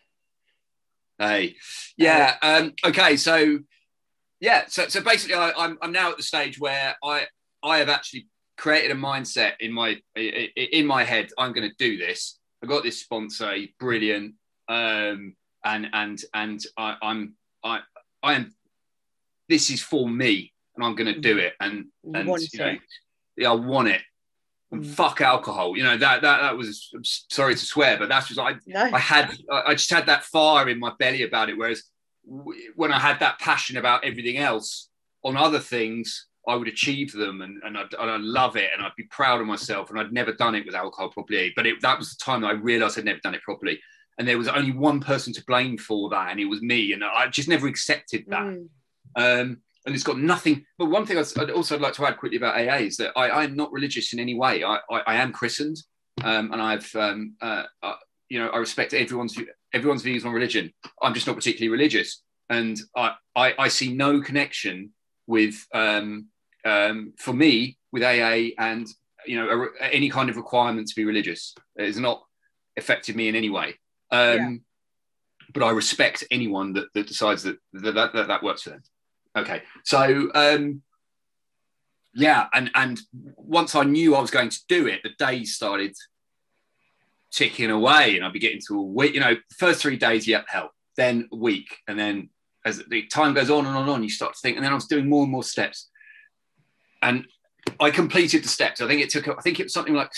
Hey, 1.18 1.56
yeah. 1.96 2.36
Um, 2.42 2.72
okay, 2.84 3.16
so 3.16 3.58
yeah, 4.40 4.64
so 4.68 4.88
so 4.88 5.00
basically, 5.00 5.36
I, 5.36 5.52
I'm 5.56 5.78
I'm 5.80 5.92
now 5.92 6.10
at 6.10 6.16
the 6.16 6.22
stage 6.22 6.58
where 6.58 6.96
I 7.02 7.26
I 7.62 7.78
have 7.78 7.88
actually 7.88 8.26
created 8.56 8.90
a 8.90 8.94
mindset 8.94 9.52
in 9.60 9.72
my 9.72 10.00
in 10.16 10.86
my 10.86 11.04
head. 11.04 11.30
I'm 11.38 11.52
going 11.52 11.68
to 11.68 11.74
do 11.78 11.96
this. 11.96 12.38
I 12.62 12.66
got 12.66 12.82
this 12.82 13.00
sponsor, 13.00 13.54
brilliant, 13.78 14.34
um, 14.68 15.34
and 15.64 15.88
and 15.92 16.20
and 16.34 16.62
I, 16.76 16.96
I'm 17.02 17.34
I 17.64 17.80
I 18.22 18.34
am. 18.34 18.54
This 19.48 19.70
is 19.70 19.82
for 19.82 20.08
me, 20.08 20.52
and 20.74 20.84
I'm 20.84 20.94
going 20.94 21.12
to 21.12 21.20
do 21.20 21.38
it. 21.38 21.54
And 21.60 21.86
and 22.14 22.28
you 22.52 22.58
know, 22.58 22.76
yeah, 23.36 23.50
I 23.50 23.54
want 23.54 23.88
it. 23.88 24.02
And 24.74 24.84
Mm. 24.84 24.94
fuck 24.94 25.20
alcohol. 25.20 25.76
You 25.76 25.82
know 25.84 25.96
that 25.96 26.22
that 26.22 26.40
that 26.42 26.56
was. 26.56 26.90
I'm 26.94 27.04
sorry 27.04 27.54
to 27.54 27.64
swear, 27.64 27.98
but 27.98 28.08
that's 28.08 28.28
just 28.28 28.40
I 28.40 28.56
No, 28.66 28.90
I 28.92 28.98
had 28.98 29.36
I 29.50 29.72
just 29.74 29.90
had 29.90 30.06
that 30.06 30.24
fire 30.24 30.68
in 30.68 30.78
my 30.78 30.92
belly 30.98 31.22
about 31.22 31.48
it. 31.48 31.56
Whereas 31.56 31.82
when 32.74 32.92
I 32.92 32.98
had 32.98 33.20
that 33.20 33.38
passion 33.38 33.76
about 33.76 34.04
everything 34.04 34.38
else 34.38 34.88
on 35.24 35.36
other 35.36 35.58
things, 35.60 36.26
I 36.48 36.54
would 36.56 36.68
achieve 36.68 37.12
them 37.12 37.42
and, 37.42 37.62
and, 37.64 37.76
I'd, 37.76 37.92
and 37.98 38.10
I'd 38.10 38.20
love 38.20 38.56
it 38.56 38.70
and 38.74 38.84
I'd 38.84 38.94
be 38.96 39.04
proud 39.04 39.40
of 39.40 39.46
myself. 39.46 39.90
And 39.90 39.98
I'd 39.98 40.12
never 40.12 40.32
done 40.32 40.54
it 40.54 40.64
with 40.66 40.74
alcohol 40.74 41.10
properly. 41.10 41.52
But 41.56 41.66
it, 41.66 41.80
that 41.82 41.98
was 41.98 42.10
the 42.14 42.22
time 42.24 42.40
that 42.42 42.48
I 42.48 42.52
realized 42.52 42.98
I'd 42.98 43.04
never 43.04 43.20
done 43.20 43.34
it 43.34 43.42
properly. 43.42 43.78
And 44.18 44.26
there 44.28 44.38
was 44.38 44.48
only 44.48 44.70
one 44.72 45.00
person 45.00 45.32
to 45.34 45.44
blame 45.46 45.76
for 45.76 46.08
that, 46.10 46.30
and 46.30 46.38
it 46.38 46.44
was 46.44 46.62
me. 46.62 46.92
And 46.92 47.02
I 47.02 47.26
just 47.28 47.48
never 47.48 47.66
accepted 47.66 48.24
that. 48.28 48.42
Mm, 48.42 48.68
Um, 49.16 49.60
and 49.86 49.94
it's 49.94 50.04
got 50.04 50.18
nothing. 50.18 50.64
But 50.78 50.86
one 50.86 51.06
thing 51.06 51.18
I'd 51.18 51.38
I'd 51.38 51.50
also 51.50 51.78
like 51.78 51.94
to 51.94 52.06
add 52.06 52.16
quickly 52.16 52.38
about 52.38 52.56
AA 52.56 52.76
is 52.76 52.96
that 52.96 53.12
I, 53.16 53.30
I'm 53.42 53.54
not 53.54 53.72
religious 53.72 54.12
in 54.12 54.20
any 54.20 54.34
way. 54.34 54.64
I, 54.64 54.78
I, 54.90 55.00
I 55.06 55.14
am 55.16 55.32
christened, 55.32 55.76
um, 56.22 56.52
and 56.52 56.60
I've 56.60 56.94
um, 56.94 57.34
uh, 57.40 57.64
uh, 57.82 57.94
you 58.28 58.38
know 58.38 58.48
I 58.48 58.58
respect 58.58 58.94
everyone's 58.94 59.38
everyone's 59.72 60.02
views 60.02 60.24
on 60.24 60.32
religion. 60.32 60.72
I'm 61.02 61.14
just 61.14 61.26
not 61.26 61.36
particularly 61.36 61.70
religious, 61.70 62.22
and 62.48 62.78
I 62.96 63.14
I, 63.34 63.54
I 63.58 63.68
see 63.68 63.92
no 63.92 64.20
connection 64.20 64.90
with 65.26 65.66
um, 65.74 66.26
um, 66.64 67.12
for 67.18 67.32
me 67.32 67.78
with 67.92 68.02
AA 68.02 68.50
and 68.58 68.86
you 69.26 69.36
know 69.36 69.68
a, 69.80 69.84
any 69.94 70.08
kind 70.08 70.30
of 70.30 70.36
requirement 70.36 70.88
to 70.88 70.94
be 70.94 71.04
religious. 71.04 71.54
It 71.76 71.86
has 71.86 71.98
not 71.98 72.22
affected 72.76 73.16
me 73.16 73.28
in 73.28 73.36
any 73.36 73.50
way. 73.50 73.74
Um, 74.10 74.36
Yeah. 74.36 74.50
But 75.52 75.62
I 75.62 75.70
respect 75.70 76.24
anyone 76.30 76.72
that, 76.72 76.86
that 76.94 77.06
decides 77.06 77.42
that, 77.42 77.58
that 77.74 77.92
that 78.14 78.28
that 78.28 78.42
works 78.42 78.62
for 78.62 78.70
them. 78.70 78.82
Okay, 79.36 79.62
so 79.84 80.30
um, 80.34 80.82
yeah, 82.14 82.46
and 82.52 82.70
and 82.74 83.00
once 83.36 83.74
I 83.74 83.82
knew 83.84 84.14
I 84.14 84.20
was 84.20 84.30
going 84.30 84.50
to 84.50 84.60
do 84.68 84.86
it, 84.86 85.00
the 85.02 85.10
days 85.18 85.54
started 85.54 85.94
ticking 87.32 87.70
away, 87.70 88.16
and 88.16 88.24
I'd 88.24 88.32
be 88.32 88.38
getting 88.38 88.60
to 88.68 88.78
a 88.78 88.82
week. 88.82 89.14
You 89.14 89.20
know, 89.20 89.36
first 89.56 89.82
three 89.82 89.96
days, 89.96 90.28
yep, 90.28 90.46
hell. 90.48 90.70
Then 90.96 91.28
a 91.32 91.36
week, 91.36 91.78
and 91.88 91.98
then 91.98 92.30
as 92.64 92.82
the 92.88 93.02
time 93.06 93.34
goes 93.34 93.50
on 93.50 93.66
and 93.66 93.76
on 93.76 93.82
and 93.82 93.90
on, 93.90 94.02
you 94.02 94.08
start 94.08 94.34
to 94.34 94.40
think. 94.40 94.56
And 94.56 94.64
then 94.64 94.72
I 94.72 94.76
was 94.76 94.86
doing 94.86 95.08
more 95.08 95.24
and 95.24 95.32
more 95.32 95.42
steps, 95.42 95.90
and 97.02 97.26
I 97.80 97.90
completed 97.90 98.44
the 98.44 98.48
steps. 98.48 98.80
I 98.80 98.86
think 98.86 99.02
it 99.02 99.10
took. 99.10 99.26
I 99.26 99.40
think 99.42 99.58
it 99.58 99.64
was 99.64 99.74
something 99.74 99.94
like. 99.94 100.12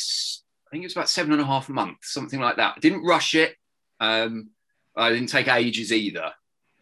I 0.67 0.71
think 0.71 0.83
it 0.83 0.87
was 0.87 0.97
about 0.97 1.09
seven 1.09 1.33
and 1.33 1.41
a 1.41 1.47
half 1.47 1.69
months, 1.69 2.12
something 2.12 2.41
like 2.41 2.57
that. 2.57 2.75
I 2.77 2.81
didn't 2.81 3.05
rush 3.05 3.35
it. 3.35 3.57
Um, 4.01 4.51
I 4.97 5.11
didn't 5.11 5.29
take 5.29 5.49
ages 5.49 5.93
either. 5.93 6.33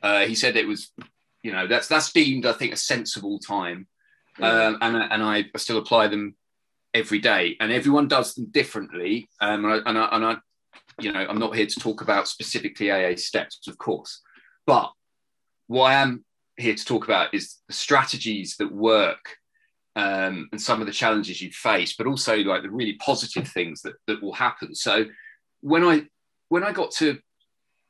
Uh, 0.03 0.21
he 0.21 0.35
said 0.35 0.57
it 0.57 0.67
was, 0.67 0.91
you 1.45 1.53
know, 1.53 1.69
that's 1.69 1.87
that's 1.87 2.13
deemed, 2.13 2.47
I 2.47 2.53
think, 2.53 2.73
a 2.73 2.77
sensible 2.77 3.39
time 3.39 3.87
um, 4.41 4.79
and 4.81 4.97
and 4.97 5.23
I 5.23 5.45
still 5.57 5.79
apply 5.79 6.09
them 6.09 6.35
every 6.93 7.19
day. 7.19 7.57
And 7.61 7.73
everyone 7.73 8.09
does 8.09 8.35
them 8.35 8.47
differently. 8.51 9.29
Um, 9.41 9.65
and, 9.65 9.75
I, 9.75 9.91
and, 9.91 9.99
I, 9.99 10.09
and 10.13 10.25
I, 10.25 10.37
you 11.01 11.13
know, 11.13 11.27
I'm 11.29 11.39
not 11.39 11.57
here 11.57 11.67
to 11.67 11.81
talk 11.81 12.03
about 12.03 12.29
specifically 12.29 12.91
AA 12.91 13.17
steps, 13.17 13.67
of 13.69 13.79
course, 13.79 14.21
but 14.67 14.91
what 15.67 15.91
I 15.91 15.95
am 15.95 16.25
here 16.57 16.75
to 16.75 16.85
talk 16.85 17.05
about 17.05 17.35
is 17.35 17.57
the 17.67 17.75
strategies 17.75 18.57
that 18.59 18.73
work 18.73 19.37
um, 19.97 20.49
and 20.53 20.61
some 20.61 20.81
of 20.81 20.87
the 20.87 20.93
challenges 20.93 21.41
you 21.41 21.51
face, 21.51 21.97
but 21.97 22.07
also 22.07 22.37
like 22.39 22.63
the 22.63 22.71
really 22.71 22.95
positive 22.95 23.49
things 23.49 23.83
that 23.83 23.95
that 24.07 24.23
will 24.23 24.33
happen. 24.33 24.75
So 24.75 25.07
when 25.61 25.85
I 25.85 26.05
when 26.49 26.65
I 26.65 26.73
got 26.73 26.91
to 26.93 27.19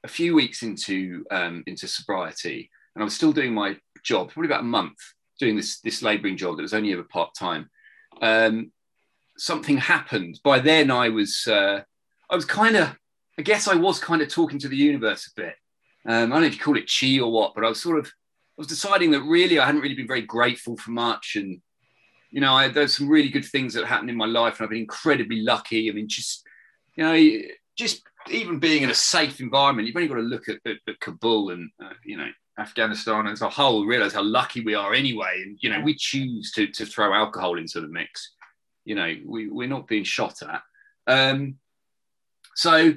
a 0.03 0.09
few 0.09 0.35
weeks 0.35 0.63
into 0.63 1.25
um, 1.31 1.63
into 1.67 1.89
sobriety, 1.89 2.71
and 2.95 3.03
I 3.03 3.05
was 3.05 3.15
still 3.15 3.33
doing 3.33 3.55
my 3.55 3.77
job, 4.03 4.31
probably 4.31 4.49
about 4.49 4.61
a 4.61 4.65
month, 4.65 4.99
doing 5.39 5.57
this 5.57 5.81
this 5.81 6.03
labouring 6.03 6.37
job 6.37 6.57
that 6.57 6.63
was 6.63 6.75
only 6.75 6.93
ever 6.93 7.03
part 7.03 7.35
time. 7.35 7.69
Um, 8.21 8.73
something 9.37 9.77
happened. 9.77 10.41
By 10.45 10.61
then, 10.61 10.91
I 10.91 11.09
was 11.09 11.47
uh, 11.47 11.83
I 12.31 12.35
was 12.35 12.45
kind 12.45 12.77
of, 12.77 12.97
I 13.39 13.43
guess 13.43 13.69
I 13.69 13.75
was 13.75 13.99
kind 13.99 14.23
of 14.23 14.29
talking 14.29 14.59
to 14.61 14.69
the 14.69 14.77
universe 14.77 15.27
a 15.27 15.41
bit. 15.41 15.55
Um, 16.07 16.33
I 16.33 16.37
don't 16.37 16.43
know 16.43 16.47
if 16.47 16.55
you 16.55 16.63
call 16.63 16.77
it 16.77 16.91
chi 16.91 17.19
or 17.19 17.33
what, 17.33 17.55
but 17.55 17.65
I 17.65 17.69
was 17.69 17.83
sort 17.83 17.99
of 17.99 18.07
I 18.07 18.59
was 18.59 18.67
deciding 18.67 19.11
that 19.13 19.23
really 19.23 19.59
I 19.59 19.67
hadn't 19.67 19.81
really 19.81 19.97
been 19.97 20.07
very 20.07 20.23
grateful 20.23 20.77
for 20.77 20.91
much, 20.91 21.37
and 21.37 21.61
you 22.31 22.41
know, 22.41 22.55
I, 22.55 22.69
there's 22.69 22.97
some 22.97 23.09
really 23.09 23.29
good 23.29 23.45
things 23.45 23.75
that 23.75 23.87
happened 23.87 24.11
in 24.11 24.17
my 24.17 24.27
life, 24.27 24.59
and 24.59 24.65
I've 24.65 24.71
been 24.71 24.81
incredibly 24.81 25.43
lucky. 25.43 25.91
I 25.91 25.95
mean, 25.95 26.09
just 26.09 26.45
you 26.97 27.05
know, 27.05 27.49
just 27.77 28.03
even 28.31 28.59
being 28.59 28.83
in 28.83 28.91
a 28.91 28.95
safe 28.95 29.41
environment, 29.41 29.87
you've 29.87 29.97
only 29.97 30.09
got 30.09 30.15
to 30.17 30.21
look 30.21 30.49
at, 30.49 30.59
at, 30.67 30.77
at 30.89 31.01
Kabul 31.01 31.51
and 31.51 31.71
uh, 31.83 31.95
you 32.05 32.17
know 32.17 32.29
Afghanistan 32.59 33.27
as 33.27 33.43
a 33.43 33.49
whole, 33.49 33.85
realize 33.85 34.13
how 34.13 34.23
lucky 34.23 34.61
we 34.61 34.75
are 34.75 34.95
anyway. 34.95 35.43
And 35.43 35.59
you 35.61 35.71
know, 35.71 35.81
we 35.81 35.95
choose 35.95 36.53
to 36.53 36.67
to 36.69 36.87
throw 36.87 37.13
alcohol 37.13 37.59
into 37.59 37.81
the 37.81 37.89
mix. 37.89 38.33
You 38.85 38.95
know, 38.95 39.15
we 39.27 39.49
we're 39.49 39.69
not 39.69 39.89
being 39.89 40.05
shot 40.05 40.43
at. 40.43 40.63
Um, 41.07 41.57
so 42.55 42.95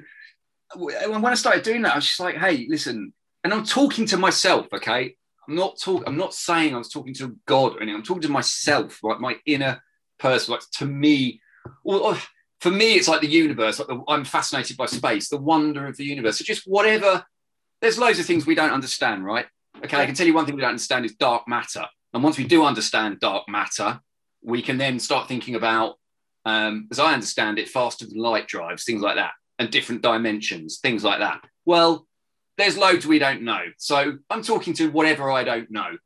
when 0.76 1.26
I 1.26 1.34
started 1.36 1.64
doing 1.64 1.82
that, 1.84 1.94
I 1.94 1.96
was 1.96 2.06
just 2.06 2.20
like, 2.20 2.36
hey, 2.36 2.68
listen, 2.70 3.14
and 3.44 3.54
I'm 3.54 3.64
talking 3.64 4.06
to 4.08 4.18
myself, 4.18 4.68
okay? 4.74 5.16
I'm 5.48 5.56
not 5.56 5.80
talking, 5.80 6.08
I'm 6.08 6.18
not 6.18 6.34
saying 6.34 6.76
I 6.76 6.78
was 6.78 6.90
talking 6.90 7.14
to 7.16 7.38
God 7.46 7.74
or 7.74 7.82
anything. 7.82 7.96
I'm 7.96 8.04
talking 8.04 8.24
to 8.24 8.30
myself, 8.30 9.00
like 9.04 9.20
my 9.20 9.38
inner 9.46 9.82
person, 10.20 10.52
like 10.52 10.62
to 10.74 10.86
me, 10.86 11.42
well, 11.84 12.20
for 12.60 12.72
me, 12.72 12.96
it's 12.96 13.08
like 13.08 13.22
the 13.22 13.28
universe. 13.28 13.80
Like 13.80 13.88
the, 13.88 14.02
I'm 14.08 14.26
fascinated 14.26 14.76
by 14.78 14.88
space, 14.88 15.30
the 15.30 15.38
wonder 15.38 15.88
of 15.88 15.96
the 15.96 16.04
universe. 16.04 16.40
So 16.40 16.44
just 16.44 16.68
whatever. 16.68 17.26
There's 17.82 17.98
loads 17.98 18.20
of 18.20 18.26
things 18.26 18.46
we 18.46 18.56
don't 18.56 18.72
understand, 18.72 19.24
right? 19.24 19.46
Okay, 19.84 19.98
I 19.98 20.06
can 20.06 20.16
tell 20.16 20.26
you 20.26 20.34
one 20.34 20.46
thing 20.46 20.56
we 20.56 20.62
don't 20.62 20.72
understand 20.72 21.06
is 21.06 21.16
dark 21.16 21.48
matter. 21.48 21.86
And 22.14 22.24
once 22.24 22.38
we 22.38 22.46
do 22.46 22.66
understand 22.66 23.20
dark 23.20 23.48
matter, 23.48 24.00
we 24.44 24.62
can 24.62 24.78
then 24.78 25.00
start 25.00 25.28
thinking 25.28 25.56
about, 25.56 25.96
um, 26.46 26.88
as 26.92 27.00
I 27.00 27.14
understand 27.14 27.60
it, 27.60 27.70
faster 27.70 28.08
than 28.08 28.18
light 28.18 28.48
drives, 28.48 28.84
things 28.84 29.02
like 29.02 29.16
that, 29.16 29.34
and 29.60 29.70
different 29.70 30.02
dimensions, 30.02 30.80
things 30.80 31.04
like 31.04 31.20
that. 31.20 31.42
Well, 31.66 32.08
there's 32.58 32.78
loads 32.78 33.06
we 33.06 33.20
don't 33.20 33.44
know. 33.44 33.62
So 33.78 34.18
I'm 34.30 34.42
talking 34.42 34.74
to 34.76 34.90
whatever 34.90 35.30
I 35.30 35.44
don't 35.44 35.70
know. 35.70 35.98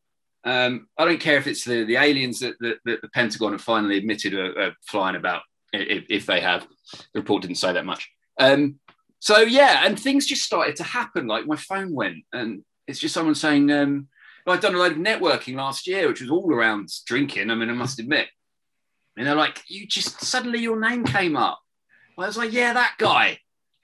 Um, 0.44 0.88
I 0.98 1.06
don't 1.06 1.20
care 1.20 1.38
if 1.38 1.48
it's 1.48 1.64
the, 1.64 1.84
the 1.86 1.98
aliens 1.98 2.40
that, 2.40 2.56
that, 2.60 2.78
that 2.86 3.02
the 3.02 3.10
Pentagon 3.10 3.52
have 3.52 3.62
finally 3.62 3.98
admitted 3.98 4.34
are, 4.34 4.60
are 4.60 4.76
flying 4.88 5.16
about 5.16 5.44
if, 5.72 6.06
if, 6.10 6.26
they 6.26 6.42
have. 6.42 6.68
The 7.14 7.20
report 7.22 7.44
didn't 7.44 7.58
say 7.58 7.74
that 7.74 7.86
much. 7.86 8.10
Um, 8.40 8.80
so 9.22 9.38
yeah, 9.42 9.86
and 9.86 10.00
things 10.00 10.26
just 10.26 10.42
started 10.42 10.76
to 10.78 10.84
happen. 10.84 11.28
Like 11.28 11.46
my 11.46 11.56
phone 11.56 11.94
went, 11.94 12.26
and 12.34 12.64
it's 12.88 12.98
just 12.98 13.14
someone 13.14 13.36
saying, 13.36 13.72
um, 13.72 14.08
"I've 14.48 14.62
done 14.62 14.74
a 14.74 14.80
load 14.80 14.94
of 14.94 14.98
networking 14.98 15.56
last 15.56 15.86
year, 15.86 16.08
which 16.08 16.22
was 16.22 16.32
all 16.32 16.52
around 16.52 16.90
drinking." 17.06 17.52
I 17.52 17.56
mean, 17.56 17.70
I 17.70 17.74
must 17.74 18.00
admit, 18.00 18.30
and 19.16 19.28
they're 19.28 19.36
like, 19.36 19.62
"You 19.68 19.86
just 19.86 20.22
suddenly 20.22 20.60
your 20.60 20.80
name 20.80 21.06
came 21.06 21.38
up." 21.38 21.60
I 22.18 22.26
was 22.26 22.36
like, 22.36 22.52
"Yeah, 22.52 22.74
that 22.74 22.96
guy. 22.98 23.38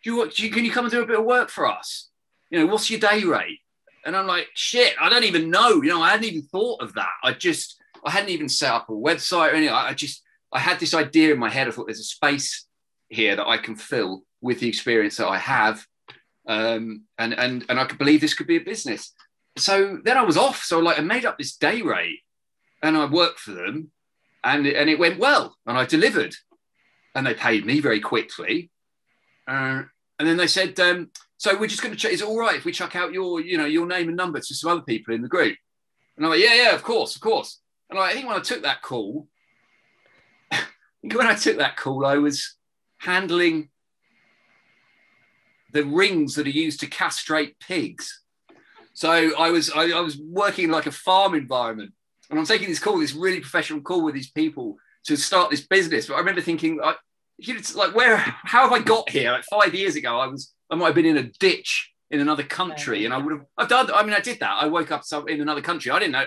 Do 0.04 0.16
you, 0.16 0.30
do 0.32 0.44
you, 0.44 0.50
can 0.52 0.66
you 0.66 0.72
come 0.72 0.86
and 0.86 0.92
do 0.92 1.04
a 1.04 1.06
bit 1.06 1.20
of 1.20 1.26
work 1.26 1.50
for 1.50 1.68
us? 1.68 2.10
You 2.50 2.60
know, 2.60 2.66
what's 2.66 2.90
your 2.90 3.00
day 3.00 3.24
rate?" 3.24 3.60
And 4.08 4.18
I'm 4.18 4.26
like, 4.26 4.48
"Shit, 4.56 4.96
I 5.00 5.08
don't 5.08 5.24
even 5.24 5.52
know. 5.52 5.84
You 5.84 5.90
know, 5.90 6.02
I 6.02 6.10
hadn't 6.10 6.26
even 6.26 6.48
thought 6.52 6.82
of 6.82 6.96
that. 6.96 7.14
I 7.24 7.34
just, 7.34 7.80
I 8.04 8.10
hadn't 8.10 8.32
even 8.32 8.50
set 8.50 8.72
up 8.72 8.90
a 8.90 8.94
website 8.94 9.52
or 9.52 9.56
anything. 9.56 9.76
I 9.76 9.94
just." 9.94 10.24
I 10.52 10.60
had 10.60 10.80
this 10.80 10.94
idea 10.94 11.34
in 11.34 11.40
my 11.40 11.50
head. 11.50 11.68
I 11.68 11.72
thought 11.72 11.88
there's 11.88 12.00
a 12.00 12.04
space 12.04 12.66
here 13.10 13.36
that 13.36 13.46
I 13.46 13.58
can 13.58 13.76
fill 13.76 14.24
with 14.42 14.60
the 14.60 14.68
experience 14.68 15.18
that 15.18 15.28
I 15.28 15.38
have, 15.38 15.86
um, 16.48 17.04
and 17.18 17.34
and 17.34 17.66
and 17.70 17.80
I 17.80 17.86
could 17.86 17.98
believe 17.98 18.22
this 18.22 18.34
could 18.34 18.48
be 18.48 18.58
a 18.58 18.64
business. 18.64 19.14
So 19.58 20.00
then 20.04 20.18
I 20.18 20.24
was 20.24 20.38
off. 20.38 20.64
So 20.64 20.80
like 20.80 21.00
I 21.00 21.02
made 21.02 21.26
up 21.26 21.38
this 21.38 21.56
day 21.56 21.82
rate, 21.82 22.20
and 22.82 22.98
I 22.98 23.06
worked 23.06 23.40
for 23.40 23.52
them, 23.52 23.92
and 24.44 24.66
and 24.66 24.90
it 24.90 25.00
went 25.00 25.20
well, 25.20 25.56
and 25.66 25.78
I 25.78 25.86
delivered, 25.86 26.36
and 27.16 27.26
they 27.26 27.34
paid 27.34 27.66
me 27.66 27.80
very 27.80 28.00
quickly, 28.00 28.72
uh, 29.48 29.84
and 30.20 30.28
then 30.28 30.38
they 30.38 30.48
said, 30.48 30.80
um, 30.80 31.12
so 31.38 31.58
we're 31.58 31.68
just 31.68 31.82
going 31.82 31.94
to. 31.94 32.00
check. 32.00 32.12
is 32.12 32.22
it 32.22 32.28
all 32.28 32.40
right 32.40 32.56
if 32.56 32.66
we 32.66 32.72
chuck 32.72 32.96
out 32.96 33.14
your 33.14 33.42
you 33.42 33.58
know 33.58 33.66
your 33.66 33.86
name 33.86 34.08
and 34.08 34.18
number 34.18 34.40
to 34.40 34.56
some 34.56 34.72
other 34.72 34.82
people 34.82 35.14
in 35.14 35.22
the 35.22 35.28
group? 35.28 35.58
And 36.16 36.26
I'm 36.26 36.32
like, 36.32 36.42
yeah, 36.42 36.56
yeah, 36.56 36.76
of 36.76 36.84
course, 36.84 37.16
of 37.16 37.22
course. 37.22 37.60
And 37.90 38.00
I 38.00 38.14
think 38.14 38.28
when 38.28 38.36
I 38.36 38.42
took 38.42 38.64
that 38.64 38.82
call, 38.82 39.28
when 41.02 41.28
I 41.28 41.36
took 41.36 41.58
that 41.58 41.78
call, 41.78 42.06
I 42.06 42.18
was 42.18 42.56
handling 42.98 43.70
the 45.78 45.86
rings 45.86 46.34
that 46.36 46.48
are 46.48 46.50
used 46.50 46.80
to 46.80 46.88
castrate 46.88 47.60
pigs. 47.60 48.24
So 48.94 49.12
I 49.38 49.52
was 49.52 49.70
I, 49.70 49.92
I, 49.92 50.02
was 50.02 50.18
working 50.18 50.66
in 50.66 50.72
like 50.72 50.88
a 50.88 50.92
farm 50.92 51.36
environment, 51.36 51.94
and 52.32 52.40
I'm 52.40 52.48
taking 52.48 52.68
this 52.68 52.80
call, 52.80 52.98
this 52.98 53.14
really 53.14 53.40
professional 53.40 53.82
call 53.82 54.04
with 54.04 54.16
these 54.16 54.32
people 54.32 54.78
to 55.06 55.16
start 55.16 55.52
this 55.52 55.68
business. 55.68 56.08
But 56.08 56.16
I 56.16 56.20
remember 56.20 56.42
thinking, 56.42 56.78
like, 56.78 56.98
you 57.38 57.54
know, 57.54 57.62
like 57.76 57.96
where, 57.96 58.18
how 58.18 58.64
have 58.64 58.72
I 58.72 58.80
got 58.80 59.08
here? 59.12 59.32
Like 59.32 59.44
five 59.44 59.76
years 59.76 59.96
ago, 59.96 60.18
I 60.18 60.26
was 60.26 60.52
I 60.72 60.76
might 60.76 60.88
have 60.88 60.96
been 60.96 61.06
in 61.06 61.18
a 61.18 61.30
ditch 61.40 61.94
in 62.10 62.22
another 62.22 62.44
country, 62.44 63.06
and 63.06 63.14
I 63.14 63.20
would 63.20 63.34
have 63.34 63.46
I've 63.56 63.70
done. 63.70 63.92
I 63.94 64.02
mean, 64.02 64.16
I 64.16 64.20
did 64.20 64.40
that. 64.40 64.58
I 64.60 64.68
woke 64.68 64.92
up 64.92 65.04
in 65.28 65.42
another 65.42 65.62
country. 65.62 65.92
I 65.92 66.00
didn't 66.00 66.14
know 66.14 66.26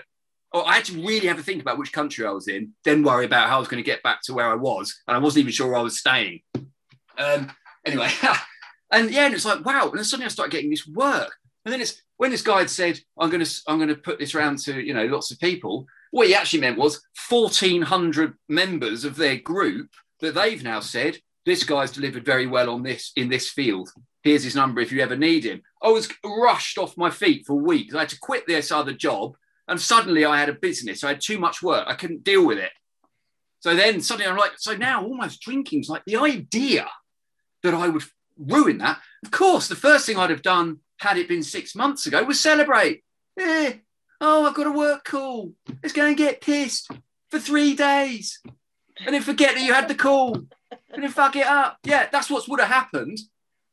oh, 0.52 0.62
I 0.62 0.76
had 0.76 0.84
to 0.86 0.94
really 0.94 1.26
have 1.26 1.38
to 1.38 1.42
think 1.42 1.62
about 1.62 1.78
which 1.78 1.92
country 1.92 2.26
I 2.26 2.30
was 2.30 2.48
in, 2.48 2.72
then 2.84 3.04
worry 3.04 3.24
about 3.24 3.48
how 3.48 3.56
I 3.56 3.58
was 3.60 3.68
going 3.68 3.82
to 3.82 3.86
get 3.86 4.02
back 4.02 4.20
to 4.22 4.34
where 4.34 4.48
I 4.48 4.56
was. 4.56 5.00
And 5.06 5.16
I 5.16 5.20
wasn't 5.20 5.42
even 5.42 5.52
sure 5.52 5.68
where 5.68 5.78
I 5.78 5.82
was 5.82 5.98
staying. 5.98 6.40
Um, 7.16 7.52
anyway, 7.86 8.10
and 8.90 9.10
yeah, 9.10 9.26
and 9.26 9.34
it's 9.34 9.44
like, 9.44 9.64
wow. 9.64 9.88
And 9.88 9.98
then 9.98 10.04
suddenly 10.04 10.26
I 10.26 10.30
started 10.30 10.52
getting 10.52 10.70
this 10.70 10.86
work. 10.86 11.32
And 11.64 11.72
then 11.72 11.80
it's 11.80 12.02
when 12.16 12.30
this 12.30 12.42
guy 12.42 12.58
had 12.58 12.70
said, 12.70 13.00
I'm 13.18 13.30
going 13.30 13.44
to, 13.44 13.60
I'm 13.66 13.78
going 13.78 13.88
to 13.88 13.94
put 13.94 14.18
this 14.18 14.34
around 14.34 14.58
to, 14.60 14.80
you 14.80 14.94
know, 14.94 15.06
lots 15.06 15.30
of 15.30 15.38
people. 15.38 15.86
What 16.10 16.26
he 16.26 16.34
actually 16.34 16.60
meant 16.60 16.78
was 16.78 17.02
1,400 17.28 18.34
members 18.48 19.04
of 19.04 19.16
their 19.16 19.36
group 19.36 19.90
that 20.20 20.34
they've 20.34 20.62
now 20.62 20.80
said, 20.80 21.18
this 21.46 21.64
guy's 21.64 21.92
delivered 21.92 22.24
very 22.24 22.46
well 22.46 22.70
on 22.70 22.82
this 22.82 23.12
in 23.16 23.28
this 23.28 23.50
field. 23.50 23.90
Here's 24.22 24.44
his 24.44 24.56
number 24.56 24.80
if 24.80 24.92
you 24.92 25.00
ever 25.00 25.16
need 25.16 25.44
him. 25.44 25.62
I 25.82 25.88
was 25.88 26.08
rushed 26.24 26.78
off 26.78 26.96
my 26.96 27.10
feet 27.10 27.46
for 27.46 27.54
weeks. 27.54 27.94
I 27.94 28.00
had 28.00 28.10
to 28.10 28.18
quit 28.18 28.46
this 28.46 28.70
other 28.70 28.92
job 28.92 29.36
and 29.68 29.80
suddenly 29.80 30.24
I 30.24 30.38
had 30.38 30.48
a 30.48 30.54
business. 30.54 31.04
I 31.04 31.08
had 31.08 31.20
too 31.20 31.38
much 31.38 31.62
work. 31.62 31.86
I 31.86 31.94
couldn't 31.94 32.24
deal 32.24 32.44
with 32.44 32.58
it. 32.58 32.72
So 33.60 33.74
then 33.74 34.00
suddenly 34.00 34.28
I'm 34.28 34.36
like, 34.36 34.52
so 34.58 34.74
now 34.74 35.04
almost 35.04 35.40
drinking's 35.40 35.88
like 35.88 36.02
the 36.06 36.16
idea 36.16 36.88
that 37.62 37.74
I 37.74 37.88
would 37.88 38.02
ruin 38.40 38.78
that. 38.78 39.00
Of 39.24 39.30
course, 39.30 39.68
the 39.68 39.76
first 39.76 40.06
thing 40.06 40.16
I'd 40.16 40.30
have 40.30 40.42
done 40.42 40.78
had 40.98 41.18
it 41.18 41.28
been 41.28 41.42
six 41.42 41.74
months 41.74 42.06
ago 42.06 42.22
was 42.24 42.40
celebrate. 42.40 43.02
Yeah. 43.36 43.74
Oh, 44.20 44.46
I've 44.46 44.54
got 44.54 44.66
a 44.66 44.72
work 44.72 45.04
call. 45.04 45.52
Let's 45.82 45.94
go 45.94 46.06
and 46.06 46.16
get 46.16 46.40
pissed 46.40 46.90
for 47.30 47.38
three 47.38 47.74
days. 47.74 48.40
And 49.04 49.14
then 49.14 49.22
forget 49.22 49.54
that 49.54 49.64
you 49.64 49.72
had 49.72 49.88
the 49.88 49.94
call. 49.94 50.34
And 50.90 51.02
then 51.02 51.10
fuck 51.10 51.36
it 51.36 51.46
up. 51.46 51.78
Yeah, 51.84 52.08
that's 52.10 52.28
what 52.28 52.46
would 52.48 52.60
have 52.60 52.68
happened. 52.68 53.18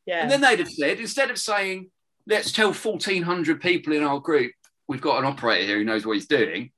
Yeah. 0.05 0.21
And 0.21 0.31
then 0.31 0.41
they'd 0.41 0.59
have 0.59 0.69
said, 0.69 0.99
instead 0.99 1.29
of 1.29 1.37
saying, 1.37 1.89
let's 2.25 2.51
tell 2.51 2.71
1,400 2.73 3.59
people 3.59 3.93
in 3.93 4.03
our 4.03 4.19
group 4.19 4.51
we've 4.87 5.01
got 5.01 5.19
an 5.19 5.25
operator 5.25 5.65
here 5.65 5.77
who 5.77 5.83
knows 5.83 6.05
what 6.05 6.13
he's 6.13 6.27
doing. 6.27 6.71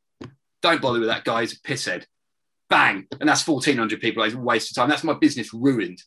Don't 0.61 0.81
bother 0.81 0.99
with 0.99 1.09
that 1.09 1.23
guy. 1.23 1.41
He's 1.41 1.53
a 1.53 1.59
pisshead. 1.59 2.05
Bang. 2.69 3.07
And 3.19 3.29
that's 3.29 3.47
1,400 3.47 4.01
people. 4.01 4.23
It's 4.23 4.35
a 4.35 4.39
waste 4.39 4.71
of 4.71 4.75
time. 4.75 4.89
That's 4.89 5.03
my 5.03 5.13
business 5.13 5.53
ruined. 5.53 6.01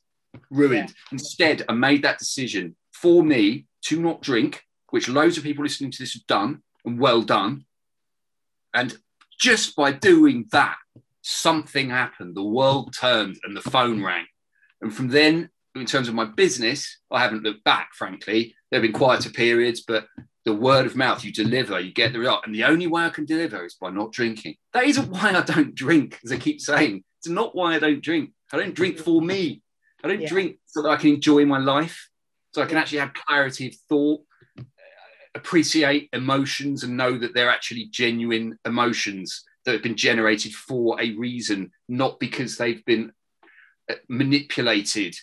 Ruined. 0.50 0.90
Yeah. 0.90 0.94
Instead, 1.12 1.64
I 1.68 1.72
made 1.72 2.02
that 2.02 2.18
decision 2.18 2.76
for 2.92 3.22
me 3.22 3.66
to 3.82 4.00
not 4.00 4.22
drink, 4.22 4.64
which 4.90 5.08
loads 5.08 5.36
of 5.36 5.44
people 5.44 5.64
listening 5.64 5.90
to 5.90 5.98
this 5.98 6.14
have 6.14 6.26
done 6.26 6.62
and 6.84 6.98
well 6.98 7.22
done. 7.22 7.64
And 8.74 8.96
just 9.38 9.76
by 9.76 9.92
doing 9.92 10.46
that, 10.52 10.76
something 11.22 11.90
happened. 11.90 12.34
The 12.36 12.42
world 12.42 12.94
turned 12.94 13.38
and 13.44 13.56
the 13.56 13.62
phone 13.62 14.02
rang. 14.02 14.26
And 14.80 14.94
from 14.94 15.08
then, 15.08 15.50
in 15.74 15.86
terms 15.86 16.08
of 16.08 16.14
my 16.14 16.24
business, 16.24 16.98
I 17.10 17.20
haven't 17.20 17.42
looked 17.42 17.64
back, 17.64 17.90
frankly. 17.94 18.54
There 18.70 18.80
have 18.80 18.82
been 18.82 18.98
quieter 18.98 19.30
periods, 19.30 19.82
but 19.82 20.06
the 20.44 20.54
word 20.54 20.86
of 20.86 20.96
mouth 20.96 21.24
you 21.24 21.32
deliver, 21.32 21.78
you 21.80 21.92
get 21.92 22.12
the 22.12 22.18
result. 22.18 22.42
And 22.46 22.54
the 22.54 22.64
only 22.64 22.86
way 22.86 23.04
I 23.04 23.10
can 23.10 23.24
deliver 23.24 23.64
is 23.64 23.74
by 23.74 23.90
not 23.90 24.12
drinking. 24.12 24.56
That 24.72 24.84
isn't 24.84 25.10
why 25.10 25.30
I 25.30 25.42
don't 25.42 25.74
drink, 25.74 26.18
as 26.24 26.32
I 26.32 26.36
keep 26.36 26.60
saying. 26.60 27.04
It's 27.18 27.28
not 27.28 27.54
why 27.54 27.74
I 27.74 27.78
don't 27.78 28.02
drink. 28.02 28.30
I 28.52 28.58
don't 28.58 28.74
drink 28.74 28.98
for 28.98 29.22
me. 29.22 29.62
I 30.02 30.08
don't 30.08 30.20
yeah. 30.20 30.28
drink 30.28 30.58
so 30.66 30.82
that 30.82 30.90
I 30.90 30.96
can 30.96 31.10
enjoy 31.10 31.44
my 31.44 31.58
life, 31.58 32.08
so 32.54 32.62
I 32.62 32.66
can 32.66 32.78
actually 32.78 32.98
have 32.98 33.14
clarity 33.14 33.68
of 33.68 33.74
thought, 33.88 34.20
appreciate 35.34 36.08
emotions, 36.12 36.82
and 36.82 36.96
know 36.96 37.18
that 37.18 37.34
they're 37.34 37.50
actually 37.50 37.86
genuine 37.90 38.58
emotions 38.64 39.44
that 39.64 39.72
have 39.72 39.82
been 39.82 39.96
generated 39.96 40.52
for 40.52 41.00
a 41.00 41.12
reason, 41.12 41.70
not 41.88 42.18
because 42.18 42.56
they've 42.56 42.84
been 42.84 43.12
uh, 43.90 43.94
manipulated 44.08 45.14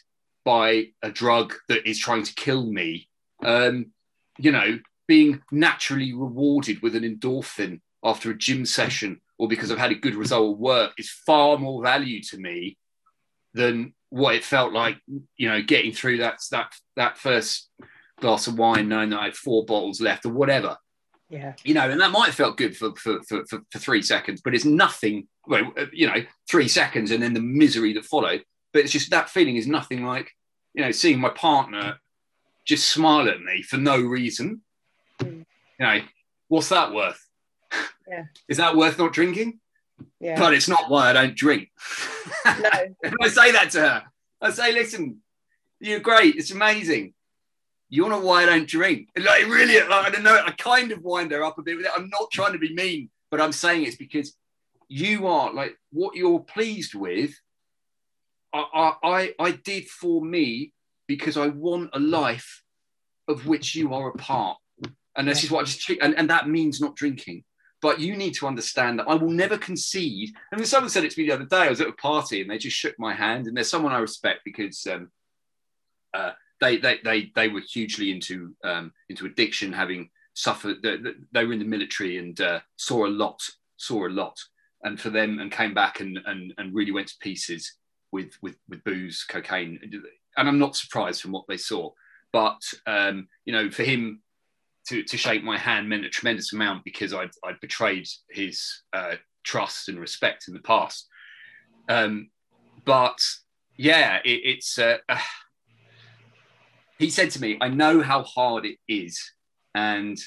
by 0.45 0.86
a 1.03 1.11
drug 1.11 1.53
that 1.67 1.88
is 1.88 1.99
trying 1.99 2.23
to 2.23 2.34
kill 2.36 2.65
me. 2.65 3.09
Um, 3.43 3.88
you 4.38 4.51
know, 4.51 4.80
being 5.07 5.41
naturally 5.51 6.13
rewarded 6.13 6.82
with 6.82 6.95
an 6.95 7.03
endorphin 7.03 7.82
after 8.03 8.32
a 8.32 8.38
gym 8.38 8.65
session 8.65 9.19
or 9.38 9.47
because 9.47 9.71
I've 9.71 9.77
had 9.77 9.91
a 9.91 9.95
good 9.95 10.15
result 10.15 10.53
at 10.53 10.59
work 10.59 10.93
is 10.97 11.09
far 11.09 11.57
more 11.57 11.82
value 11.82 12.21
to 12.23 12.38
me 12.38 12.77
than 13.53 13.93
what 14.10 14.36
it 14.36 14.43
felt 14.43 14.74
like, 14.74 14.97
you 15.38 15.49
know, 15.49 15.62
getting 15.62 15.91
through 15.91 16.18
that 16.18 16.39
that 16.51 16.74
that 16.95 17.18
first 17.18 17.70
glass 18.20 18.47
of 18.47 18.57
wine, 18.57 18.89
knowing 18.89 19.10
that 19.12 19.20
I 19.20 19.26
had 19.26 19.36
four 19.36 19.66
bottles 19.66 20.01
left 20.01 20.26
or 20.26 20.30
whatever. 20.30 20.78
Yeah. 21.30 21.53
You 21.64 21.76
know, 21.76 21.89
and 21.89 22.01
that 22.01 22.12
might 22.12 22.26
have 22.26 22.36
felt 22.36 22.57
good 22.57 22.76
for 22.76 22.95
for, 22.95 23.22
for, 23.24 23.45
for, 23.47 23.60
for 23.72 23.80
three 23.80 24.01
seconds, 24.01 24.41
but 24.43 24.55
it's 24.55 24.66
nothing, 24.66 25.28
well, 25.47 25.72
uh, 25.78 25.86
you 25.93 26.07
know, 26.07 26.24
three 26.49 26.68
seconds 26.68 27.12
and 27.12 27.22
then 27.22 27.34
the 27.34 27.41
misery 27.41 27.93
that 27.93 28.05
followed. 28.05 28.43
But 28.74 28.84
it's 28.84 28.91
just 28.91 29.12
that 29.12 29.30
feeling 29.30 29.55
is 29.55 29.68
nothing 29.68 30.05
like, 30.05 30.32
you 30.74 30.84
know, 30.84 30.91
seeing 30.91 31.20
my 31.20 31.30
partner 31.30 31.99
just 32.66 32.89
smile 32.89 33.30
at 33.30 33.41
me 33.41 33.64
for 33.64 33.78
no 33.78 33.99
reason 33.99 34.62
you 35.80 35.86
know, 35.86 36.01
what's 36.49 36.70
that 36.70 36.93
worth? 36.93 37.26
Yeah. 38.07 38.26
Is 38.47 38.57
that 38.57 38.76
worth 38.76 38.99
not 38.99 39.14
drinking? 39.14 39.60
Yeah. 40.20 40.38
But 40.38 40.54
it's 40.54 40.68
not 40.68 40.89
why 40.89 41.10
I 41.10 41.14
don't 41.14 41.36
drink. 41.36 41.70
No. 42.45 42.70
I 43.22 43.28
say 43.28 43.52
that 43.52 43.72
to 43.72 43.82
her. 43.82 44.04
I 44.41 44.52
say, 44.52 44.72
listen, 44.74 45.22
you're 45.80 46.00
great. 46.00 46.36
It's 46.36 46.52
amazing. 46.52 47.14
You 47.89 48.04
want 48.04 48.16
to 48.16 48.20
know 48.20 48.26
why 48.26 48.43
I 48.43 48.45
don't 48.45 48.68
drink? 48.68 49.10
Like 49.18 49.45
really, 49.47 49.80
like, 49.80 50.06
I 50.06 50.10
don't 50.10 50.24
know. 50.24 50.41
I 50.45 50.52
kind 50.52 50.91
of 50.91 51.02
wind 51.02 51.32
her 51.32 51.43
up 51.43 51.58
a 51.58 51.64
bit 51.64 51.78
with 51.78 51.86
it. 51.86 51.91
I'm 51.95 52.10
not 52.10 52.32
trying 52.32 52.54
to 52.54 52.60
be 52.60 52.74
mean, 52.74 53.10
but 53.32 53.41
I'm 53.41 53.52
saying 53.52 53.84
it's 53.84 53.95
because 53.95 54.36
you 54.88 55.28
are 55.28 55.54
like 55.54 55.78
what 55.91 56.16
you're 56.16 56.39
pleased 56.39 56.93
with. 56.93 57.34
I, 58.54 58.93
I, 59.04 59.34
I 59.39 59.52
did 59.52 59.88
for 59.88 60.24
me 60.24 60.74
because 61.08 61.38
I 61.38 61.47
want 61.47 61.91
a 61.93 62.00
life 62.00 62.64
of 63.28 63.45
which 63.45 63.76
you 63.76 63.93
are 63.93 64.10
a 64.10 64.14
part. 64.14 64.58
And 65.16 65.28
this 65.28 65.43
is 65.43 65.52
what 65.52 65.62
I 65.62 65.64
just, 65.66 65.89
and, 66.02 66.16
and 66.16 66.30
that 66.30 66.47
means 66.47 66.80
not 66.80 66.95
drinking. 66.95 67.43
But 67.82 67.99
you 67.99 68.17
need 68.17 68.34
to 68.36 68.47
understand 68.47 68.99
that 68.99 69.07
I 69.07 69.15
will 69.15 69.30
never 69.30 69.57
concede. 69.57 70.36
And 70.51 70.67
someone 70.67 70.89
said 70.89 71.05
it 71.05 71.11
to 71.11 71.21
me 71.21 71.27
the 71.27 71.36
other 71.36 71.45
day. 71.45 71.61
I 71.61 71.69
was 71.69 71.80
at 71.80 71.88
a 71.88 71.93
party 71.93 72.41
and 72.41 72.49
they 72.49 72.57
just 72.57 72.75
shook 72.75 72.97
my 72.99 73.13
hand. 73.13 73.47
And 73.47 73.55
there's 73.55 73.69
someone 73.69 73.93
I 73.93 73.99
respect 73.99 74.41
because 74.43 74.86
um, 74.88 75.09
uh, 76.13 76.32
they, 76.59 76.77
they 76.77 76.99
they 77.03 77.32
they 77.36 77.47
were 77.47 77.61
hugely 77.61 78.11
into 78.11 78.53
um, 78.63 78.91
into 79.07 79.25
addiction, 79.25 79.71
having 79.71 80.09
suffered. 80.34 80.82
They, 80.82 80.97
they 81.32 81.45
were 81.45 81.53
in 81.53 81.59
the 81.59 81.65
military 81.65 82.17
and 82.17 82.39
uh, 82.39 82.59
saw 82.75 83.05
a 83.05 83.07
lot, 83.07 83.41
saw 83.77 84.07
a 84.07 84.09
lot, 84.09 84.38
and 84.84 84.99
for 84.99 85.09
them, 85.09 85.39
and 85.39 85.51
came 85.51 85.73
back 85.73 85.99
and 85.99 86.19
and 86.25 86.53
and 86.57 86.75
really 86.75 86.91
went 86.91 87.07
to 87.07 87.15
pieces 87.21 87.75
with 88.11 88.34
with 88.41 88.57
with 88.67 88.84
booze, 88.84 89.23
cocaine, 89.27 89.80
and 90.38 90.49
I'm 90.49 90.59
not 90.59 90.75
surprised 90.75 91.21
from 91.21 91.32
what 91.32 91.45
they 91.47 91.57
saw. 91.57 91.91
But 92.32 92.61
um, 92.86 93.27
you 93.45 93.53
know, 93.53 93.71
for 93.71 93.84
him 93.84 94.21
to, 94.89 95.03
to 95.03 95.17
shake 95.17 95.43
my 95.43 95.57
hand 95.57 95.87
meant 95.87 96.05
a 96.05 96.09
tremendous 96.09 96.51
amount 96.51 96.83
because 96.83 97.13
I'd, 97.13 97.29
I'd 97.43 97.59
betrayed 97.61 98.07
his 98.31 98.81
uh, 98.91 99.15
trust 99.43 99.87
and 99.87 99.99
respect 99.99 100.47
in 100.47 100.55
the 100.55 100.61
past. 100.61 101.07
Um, 101.87 102.29
but 102.85 103.19
yeah, 103.77 104.17
it, 104.25 104.41
it's. 104.43 104.79
Uh, 104.79 104.97
uh, 105.07 105.19
he 106.97 107.09
said 107.09 107.29
to 107.31 107.41
me, 107.41 107.57
"I 107.61 107.69
know 107.69 108.01
how 108.01 108.23
hard 108.23 108.65
it 108.65 108.77
is," 108.87 109.31
and 109.75 110.17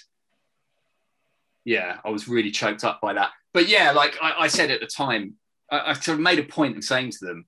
yeah, 1.64 1.98
I 2.04 2.10
was 2.10 2.28
really 2.28 2.50
choked 2.50 2.84
up 2.84 3.00
by 3.00 3.14
that. 3.14 3.30
But 3.52 3.68
yeah, 3.68 3.90
like 3.90 4.16
I, 4.22 4.34
I 4.40 4.46
said 4.46 4.70
at 4.70 4.80
the 4.80 4.86
time, 4.86 5.34
I, 5.70 5.90
I, 5.90 5.92
sort 5.94 6.16
of 6.16 6.20
made 6.20 6.38
a 6.38 6.44
point 6.44 6.76
of 6.76 6.84
saying 6.84 7.10
to 7.10 7.26
them, 7.26 7.46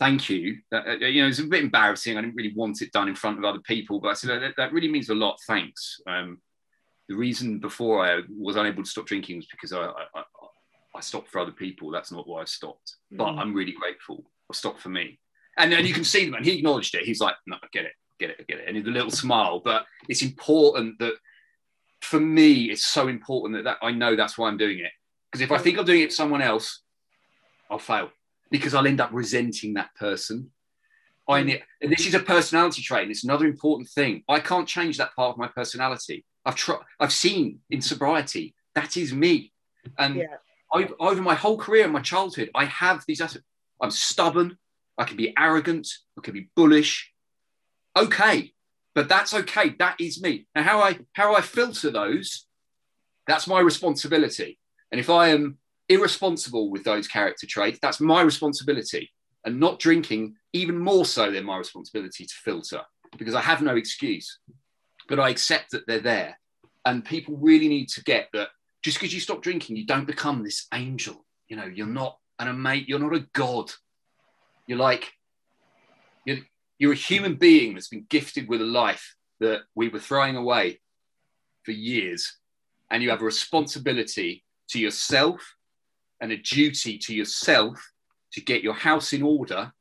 "Thank 0.00 0.28
you." 0.28 0.58
Uh, 0.72 0.96
you 0.96 1.22
know, 1.22 1.28
it's 1.28 1.38
a 1.38 1.44
bit 1.44 1.62
embarrassing. 1.62 2.16
I 2.16 2.22
didn't 2.22 2.34
really 2.34 2.54
want 2.54 2.82
it 2.82 2.90
done 2.90 3.08
in 3.08 3.14
front 3.14 3.38
of 3.38 3.44
other 3.44 3.60
people, 3.60 4.00
but 4.00 4.08
I 4.08 4.14
said 4.14 4.42
that, 4.42 4.54
that 4.56 4.72
really 4.72 4.90
means 4.90 5.10
a 5.10 5.14
lot. 5.14 5.38
Thanks. 5.46 6.00
Um, 6.08 6.40
the 7.08 7.14
reason 7.16 7.58
before 7.58 8.04
I 8.04 8.22
was 8.36 8.56
unable 8.56 8.82
to 8.82 8.90
stop 8.90 9.06
drinking 9.06 9.36
was 9.36 9.46
because 9.46 9.72
I, 9.72 9.84
I, 9.84 10.22
I 10.94 11.00
stopped 11.00 11.28
for 11.28 11.40
other 11.40 11.52
people. 11.52 11.90
That's 11.90 12.10
not 12.10 12.26
why 12.26 12.42
I 12.42 12.44
stopped. 12.44 12.96
Mm. 13.12 13.18
But 13.18 13.28
I'm 13.36 13.54
really 13.54 13.72
grateful. 13.72 14.24
I 14.50 14.54
stopped 14.54 14.80
for 14.80 14.88
me. 14.88 15.20
And 15.58 15.70
then 15.70 15.84
you 15.84 15.92
can 15.92 16.04
see 16.04 16.24
them, 16.24 16.34
and 16.34 16.44
he 16.44 16.58
acknowledged 16.58 16.94
it. 16.94 17.04
He's 17.04 17.20
like, 17.20 17.34
"No, 17.46 17.56
I 17.62 17.66
get 17.72 17.84
it, 17.84 17.92
get 18.18 18.30
it, 18.30 18.36
I 18.40 18.44
get 18.44 18.60
it," 18.60 18.68
and 18.68 18.76
with 18.76 18.88
a 18.88 18.90
little 18.90 19.10
smile. 19.10 19.60
But 19.60 19.86
it's 20.08 20.22
important 20.22 20.98
that 21.00 21.14
for 22.00 22.18
me, 22.18 22.70
it's 22.70 22.84
so 22.84 23.08
important 23.08 23.56
that, 23.56 23.64
that 23.64 23.86
I 23.86 23.92
know 23.92 24.16
that's 24.16 24.38
why 24.38 24.48
I'm 24.48 24.56
doing 24.56 24.78
it. 24.78 24.92
Because 25.30 25.42
if 25.42 25.52
I 25.52 25.58
think 25.58 25.78
I'm 25.78 25.84
doing 25.84 26.02
it 26.02 26.10
for 26.10 26.16
someone 26.16 26.42
else, 26.42 26.80
I'll 27.70 27.78
fail 27.78 28.10
because 28.50 28.74
I'll 28.74 28.86
end 28.86 29.00
up 29.00 29.10
resenting 29.12 29.74
that 29.74 29.94
person. 29.94 30.50
I 31.28 31.42
mm. 31.42 31.46
need, 31.46 31.62
and 31.80 31.92
this 31.92 32.06
is 32.06 32.14
a 32.14 32.20
personality 32.20 32.82
trait, 32.82 33.02
and 33.02 33.10
it's 33.10 33.24
another 33.24 33.46
important 33.46 33.88
thing. 33.88 34.24
I 34.28 34.40
can't 34.40 34.66
change 34.66 34.98
that 34.98 35.14
part 35.14 35.30
of 35.30 35.38
my 35.38 35.48
personality. 35.48 36.24
I've 36.44 36.56
tried, 36.56 36.80
I've 36.98 37.12
seen 37.12 37.60
in 37.70 37.80
sobriety 37.80 38.54
that 38.74 38.96
is 38.96 39.12
me, 39.12 39.52
and 39.98 40.16
yeah. 40.16 40.36
I've, 40.72 40.92
over 41.00 41.20
my 41.22 41.34
whole 41.34 41.58
career 41.58 41.84
and 41.84 41.92
my 41.92 42.00
childhood, 42.00 42.50
I 42.54 42.64
have 42.66 43.04
these. 43.06 43.20
I'm 43.80 43.90
stubborn. 43.90 44.56
I 44.98 45.04
can 45.04 45.16
be 45.16 45.32
arrogant. 45.36 45.88
I 46.18 46.20
can 46.22 46.34
be 46.34 46.48
bullish. 46.54 47.12
Okay, 47.96 48.52
but 48.94 49.08
that's 49.08 49.34
okay. 49.34 49.74
That 49.78 50.00
is 50.00 50.22
me. 50.22 50.46
And 50.54 50.64
how 50.64 50.80
I 50.80 50.98
how 51.12 51.34
I 51.34 51.40
filter 51.40 51.90
those, 51.90 52.46
that's 53.26 53.46
my 53.46 53.60
responsibility. 53.60 54.58
And 54.92 55.00
if 55.00 55.10
I 55.10 55.28
am 55.28 55.58
irresponsible 55.90 56.70
with 56.70 56.84
those 56.84 57.08
character 57.08 57.46
traits, 57.46 57.78
that's 57.82 58.00
my 58.00 58.22
responsibility. 58.22 59.10
And 59.44 59.58
not 59.58 59.78
drinking, 59.78 60.36
even 60.52 60.78
more 60.78 61.04
so 61.04 61.30
than 61.30 61.44
my 61.44 61.56
responsibility 61.56 62.24
to 62.26 62.34
filter, 62.44 62.82
because 63.18 63.34
I 63.34 63.40
have 63.40 63.62
no 63.62 63.74
excuse. 63.74 64.38
But 65.08 65.18
I 65.18 65.30
accept 65.30 65.72
that 65.72 65.86
they're 65.86 66.00
there. 66.00 66.38
And 66.84 67.04
people 67.04 67.36
really 67.36 67.68
need 67.68 67.88
to 67.90 68.04
get 68.04 68.28
that 68.32 68.48
just 68.82 68.98
because 68.98 69.12
you 69.12 69.20
stop 69.20 69.42
drinking, 69.42 69.76
you 69.76 69.86
don't 69.86 70.06
become 70.06 70.42
this 70.42 70.66
angel. 70.72 71.24
You 71.48 71.56
know, 71.56 71.64
you're 71.64 71.86
not 71.86 72.16
an 72.38 72.60
mate, 72.60 72.88
you're 72.88 72.98
not 72.98 73.14
a 73.14 73.26
god. 73.32 73.70
You're 74.66 74.78
like, 74.78 75.10
you're, 76.24 76.38
you're 76.78 76.92
a 76.92 76.96
human 76.96 77.34
being 77.34 77.74
that's 77.74 77.88
been 77.88 78.06
gifted 78.08 78.48
with 78.48 78.60
a 78.60 78.66
life 78.66 79.14
that 79.40 79.62
we 79.74 79.88
were 79.88 79.98
throwing 79.98 80.36
away 80.36 80.80
for 81.64 81.72
years. 81.72 82.36
And 82.90 83.02
you 83.02 83.10
have 83.10 83.22
a 83.22 83.24
responsibility 83.26 84.44
to 84.70 84.78
yourself 84.78 85.56
and 86.20 86.32
a 86.32 86.36
duty 86.36 86.98
to 86.98 87.14
yourself 87.14 87.80
to 88.32 88.40
get 88.40 88.62
your 88.62 88.74
house 88.74 89.12
in 89.12 89.22
order 89.22 89.72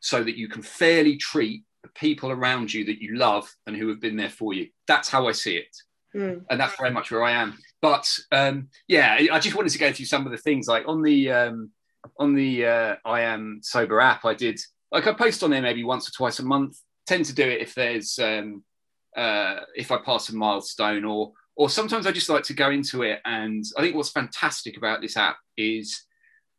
so 0.00 0.22
that 0.22 0.36
you 0.36 0.48
can 0.48 0.62
fairly 0.62 1.16
treat 1.16 1.64
the 1.82 1.88
people 1.90 2.30
around 2.30 2.72
you 2.72 2.84
that 2.84 3.00
you 3.00 3.16
love 3.16 3.50
and 3.66 3.76
who 3.76 3.88
have 3.88 4.00
been 4.00 4.16
there 4.16 4.30
for 4.30 4.54
you. 4.54 4.68
That's 4.86 5.08
how 5.08 5.28
I 5.28 5.32
see 5.32 5.56
it. 5.56 5.76
Mm. 6.14 6.44
And 6.48 6.60
that's 6.60 6.76
very 6.76 6.90
much 6.90 7.10
where 7.10 7.24
I 7.24 7.32
am. 7.32 7.58
But 7.82 8.10
um, 8.32 8.68
yeah, 8.88 9.18
I 9.32 9.38
just 9.38 9.56
wanted 9.56 9.72
to 9.72 9.78
go 9.78 9.92
through 9.92 10.06
some 10.06 10.26
of 10.26 10.32
the 10.32 10.38
things 10.38 10.68
like 10.68 10.86
on 10.86 11.02
the 11.02 11.30
um, 11.30 11.70
on 12.18 12.34
the 12.34 12.66
uh, 12.66 12.96
I 13.04 13.22
am 13.22 13.60
sober 13.62 14.00
app. 14.00 14.24
I 14.24 14.34
did 14.34 14.60
like 14.92 15.06
I 15.06 15.12
post 15.12 15.42
on 15.42 15.50
there 15.50 15.62
maybe 15.62 15.84
once 15.84 16.08
or 16.08 16.12
twice 16.12 16.38
a 16.38 16.44
month. 16.44 16.78
Tend 17.06 17.24
to 17.26 17.34
do 17.34 17.42
it 17.42 17.60
if 17.60 17.74
there's 17.74 18.18
um, 18.18 18.62
uh, 19.16 19.60
if 19.74 19.90
I 19.90 19.98
pass 19.98 20.28
a 20.28 20.36
milestone 20.36 21.04
or 21.04 21.32
or 21.56 21.70
sometimes 21.70 22.06
I 22.06 22.12
just 22.12 22.28
like 22.28 22.44
to 22.44 22.54
go 22.54 22.70
into 22.70 23.02
it. 23.02 23.20
And 23.24 23.64
I 23.76 23.82
think 23.82 23.94
what's 23.94 24.10
fantastic 24.10 24.76
about 24.76 25.00
this 25.00 25.16
app 25.16 25.36
is 25.56 26.04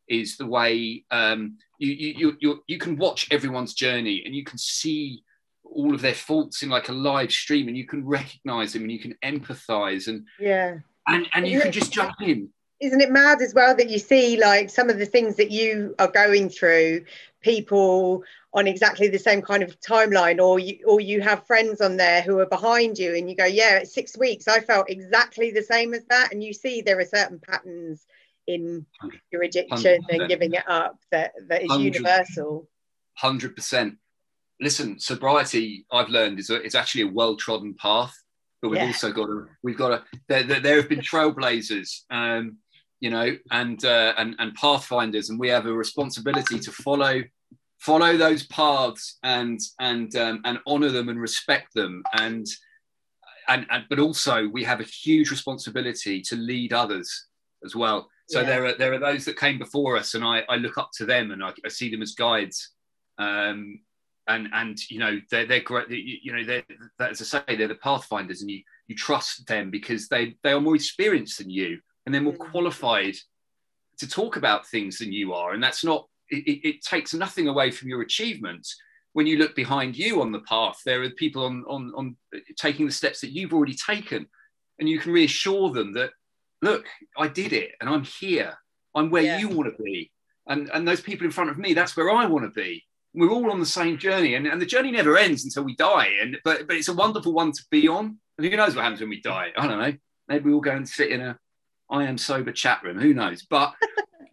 is 0.08 0.36
the 0.36 0.46
way 0.46 1.04
um, 1.10 1.58
you, 1.78 1.92
you 1.92 2.36
you 2.40 2.62
you 2.66 2.78
can 2.78 2.96
watch 2.96 3.28
everyone's 3.30 3.74
journey 3.74 4.22
and 4.24 4.34
you 4.34 4.44
can 4.44 4.58
see 4.58 5.22
all 5.64 5.94
of 5.94 6.00
their 6.00 6.14
faults 6.14 6.62
in 6.62 6.68
like 6.68 6.88
a 6.88 6.92
live 6.92 7.32
stream 7.32 7.68
and 7.68 7.76
you 7.76 7.86
can 7.86 8.06
recognize 8.06 8.72
them 8.72 8.82
and 8.82 8.92
you 8.92 9.00
can 9.00 9.14
empathize 9.24 10.06
and 10.06 10.24
yeah 10.38 10.78
and 11.08 11.26
and 11.34 11.46
you 11.48 11.60
can 11.60 11.72
just 11.72 11.92
jump 11.92 12.14
in 12.22 12.48
isn't 12.80 13.00
it 13.00 13.10
mad 13.10 13.40
as 13.40 13.52
well 13.52 13.74
that 13.74 13.90
you 13.90 13.98
see 13.98 14.38
like 14.40 14.70
some 14.70 14.88
of 14.88 14.98
the 14.98 15.06
things 15.06 15.36
that 15.36 15.50
you 15.50 15.94
are 15.98 16.10
going 16.10 16.48
through 16.48 17.04
people 17.46 18.24
on 18.52 18.66
exactly 18.66 19.06
the 19.06 19.18
same 19.18 19.40
kind 19.40 19.62
of 19.62 19.78
timeline 19.80 20.40
or 20.40 20.58
you 20.58 20.80
or 20.84 21.00
you 21.00 21.20
have 21.20 21.46
friends 21.46 21.80
on 21.80 21.96
there 21.96 22.20
who 22.22 22.40
are 22.40 22.46
behind 22.46 22.98
you 22.98 23.14
and 23.14 23.30
you 23.30 23.36
go 23.36 23.44
yeah 23.44 23.76
it's 23.76 23.94
six 23.94 24.18
weeks. 24.18 24.48
I 24.48 24.60
felt 24.60 24.90
exactly 24.90 25.52
the 25.52 25.62
same 25.62 25.94
as 25.94 26.04
that. 26.06 26.32
And 26.32 26.42
you 26.42 26.52
see 26.52 26.82
there 26.82 26.98
are 26.98 27.04
certain 27.04 27.38
patterns 27.38 28.04
in 28.48 28.84
your 29.30 29.44
addiction 29.44 30.00
and 30.08 30.28
giving 30.28 30.54
it 30.54 30.68
up 30.68 30.98
that 31.12 31.32
that 31.48 31.62
is 31.62 31.70
100%. 31.70 31.80
universal. 31.80 32.68
100% 33.22 33.96
listen 34.58 34.98
sobriety 34.98 35.84
i've 35.92 36.08
learned 36.08 36.38
is, 36.38 36.48
a, 36.48 36.62
is 36.62 36.74
actually 36.74 37.02
a 37.02 37.06
well-trodden 37.06 37.74
path 37.74 38.14
but 38.62 38.70
we've 38.70 38.80
yeah. 38.80 38.86
also 38.86 39.12
got 39.12 39.26
to 39.26 39.46
we've 39.62 39.76
got 39.76 39.88
to 39.88 40.02
there, 40.28 40.42
there, 40.44 40.60
there 40.60 40.76
have 40.76 40.88
been 40.88 41.00
trailblazers 41.00 42.02
um 42.10 42.56
you 43.00 43.10
know, 43.10 43.36
and 43.50 43.84
uh, 43.84 44.14
and 44.16 44.34
and 44.38 44.54
pathfinders, 44.54 45.30
and 45.30 45.38
we 45.38 45.48
have 45.48 45.66
a 45.66 45.72
responsibility 45.72 46.58
to 46.58 46.72
follow 46.72 47.22
follow 47.78 48.16
those 48.16 48.46
paths 48.46 49.18
and 49.22 49.60
and 49.80 50.14
um, 50.16 50.40
and 50.44 50.58
honor 50.66 50.90
them 50.90 51.08
and 51.08 51.20
respect 51.20 51.74
them 51.74 52.02
and, 52.14 52.46
and 53.48 53.66
and 53.70 53.84
but 53.88 53.98
also 53.98 54.48
we 54.48 54.64
have 54.64 54.80
a 54.80 54.84
huge 54.84 55.30
responsibility 55.30 56.20
to 56.20 56.36
lead 56.36 56.72
others 56.72 57.26
as 57.64 57.76
well 57.76 58.08
so 58.28 58.40
yeah. 58.40 58.46
there 58.46 58.64
are 58.66 58.74
there 58.74 58.92
are 58.92 58.98
those 58.98 59.24
that 59.24 59.38
came 59.38 59.58
before 59.58 59.96
us 59.96 60.14
and 60.14 60.24
i 60.24 60.42
i 60.48 60.56
look 60.56 60.78
up 60.78 60.90
to 60.94 61.04
them 61.04 61.30
and 61.30 61.44
i, 61.44 61.52
I 61.64 61.68
see 61.68 61.90
them 61.90 62.02
as 62.02 62.14
guides 62.14 62.70
um 63.18 63.80
and 64.28 64.48
and 64.52 64.78
you 64.90 64.98
know 64.98 65.20
they're 65.30 65.46
they're 65.46 65.60
great 65.60 65.88
you 65.90 66.32
know 66.32 66.44
they're 66.44 66.64
as 66.98 67.20
i 67.20 67.40
say 67.46 67.56
they're 67.56 67.68
the 67.68 67.76
pathfinders 67.76 68.40
and 68.40 68.50
you 68.50 68.62
you 68.88 68.96
trust 68.96 69.46
them 69.46 69.70
because 69.70 70.08
they 70.08 70.34
they 70.42 70.52
are 70.52 70.60
more 70.60 70.74
experienced 70.74 71.38
than 71.38 71.50
you 71.50 71.78
and 72.04 72.14
they're 72.14 72.22
more 72.22 72.34
qualified 72.34 73.14
to 73.98 74.08
talk 74.08 74.36
about 74.36 74.66
things 74.66 74.98
than 74.98 75.12
you 75.12 75.32
are. 75.32 75.52
And 75.52 75.62
that's 75.62 75.84
not, 75.84 76.06
it, 76.30 76.68
it, 76.68 76.82
takes 76.82 77.14
nothing 77.14 77.48
away 77.48 77.70
from 77.70 77.88
your 77.88 78.02
achievements. 78.02 78.76
When 79.12 79.26
you 79.26 79.38
look 79.38 79.54
behind 79.54 79.96
you 79.96 80.20
on 80.20 80.32
the 80.32 80.40
path, 80.40 80.80
there 80.84 81.02
are 81.02 81.10
people 81.10 81.44
on, 81.44 81.64
on, 81.68 81.92
on 81.96 82.16
taking 82.56 82.86
the 82.86 82.92
steps 82.92 83.20
that 83.20 83.32
you've 83.32 83.54
already 83.54 83.74
taken. 83.74 84.26
And 84.78 84.88
you 84.88 84.98
can 84.98 85.12
reassure 85.12 85.70
them 85.70 85.94
that, 85.94 86.10
look, 86.60 86.86
I 87.16 87.28
did 87.28 87.52
it 87.52 87.72
and 87.80 87.88
I'm 87.88 88.04
here. 88.04 88.54
I'm 88.94 89.10
where 89.10 89.22
yeah. 89.22 89.38
you 89.38 89.48
want 89.48 89.74
to 89.74 89.82
be. 89.82 90.10
And, 90.46 90.70
and 90.72 90.86
those 90.86 91.00
people 91.00 91.24
in 91.24 91.32
front 91.32 91.50
of 91.50 91.58
me, 91.58 91.72
that's 91.72 91.96
where 91.96 92.10
I 92.10 92.26
want 92.26 92.44
to 92.44 92.50
be. 92.50 92.84
We're 93.14 93.30
all 93.30 93.50
on 93.50 93.60
the 93.60 93.66
same 93.66 93.96
journey. 93.96 94.34
And, 94.34 94.46
and 94.46 94.60
the 94.60 94.66
journey 94.66 94.90
never 94.90 95.16
ends 95.16 95.44
until 95.44 95.64
we 95.64 95.74
die. 95.76 96.10
And 96.20 96.36
but, 96.44 96.66
but 96.66 96.76
it's 96.76 96.88
a 96.88 96.94
wonderful 96.94 97.32
one 97.32 97.52
to 97.52 97.64
be 97.70 97.88
on. 97.88 98.18
And 98.36 98.46
who 98.46 98.54
knows 98.54 98.76
what 98.76 98.82
happens 98.82 99.00
when 99.00 99.08
we 99.08 99.22
die? 99.22 99.48
I 99.56 99.66
don't 99.66 99.78
know. 99.78 99.94
Maybe 100.28 100.50
we'll 100.50 100.60
go 100.60 100.72
and 100.72 100.86
sit 100.86 101.10
in 101.10 101.22
a 101.22 101.38
I 101.90 102.04
am 102.04 102.18
sober 102.18 102.52
chat 102.52 102.82
room. 102.82 102.98
Who 102.98 103.14
knows? 103.14 103.46
But 103.48 103.74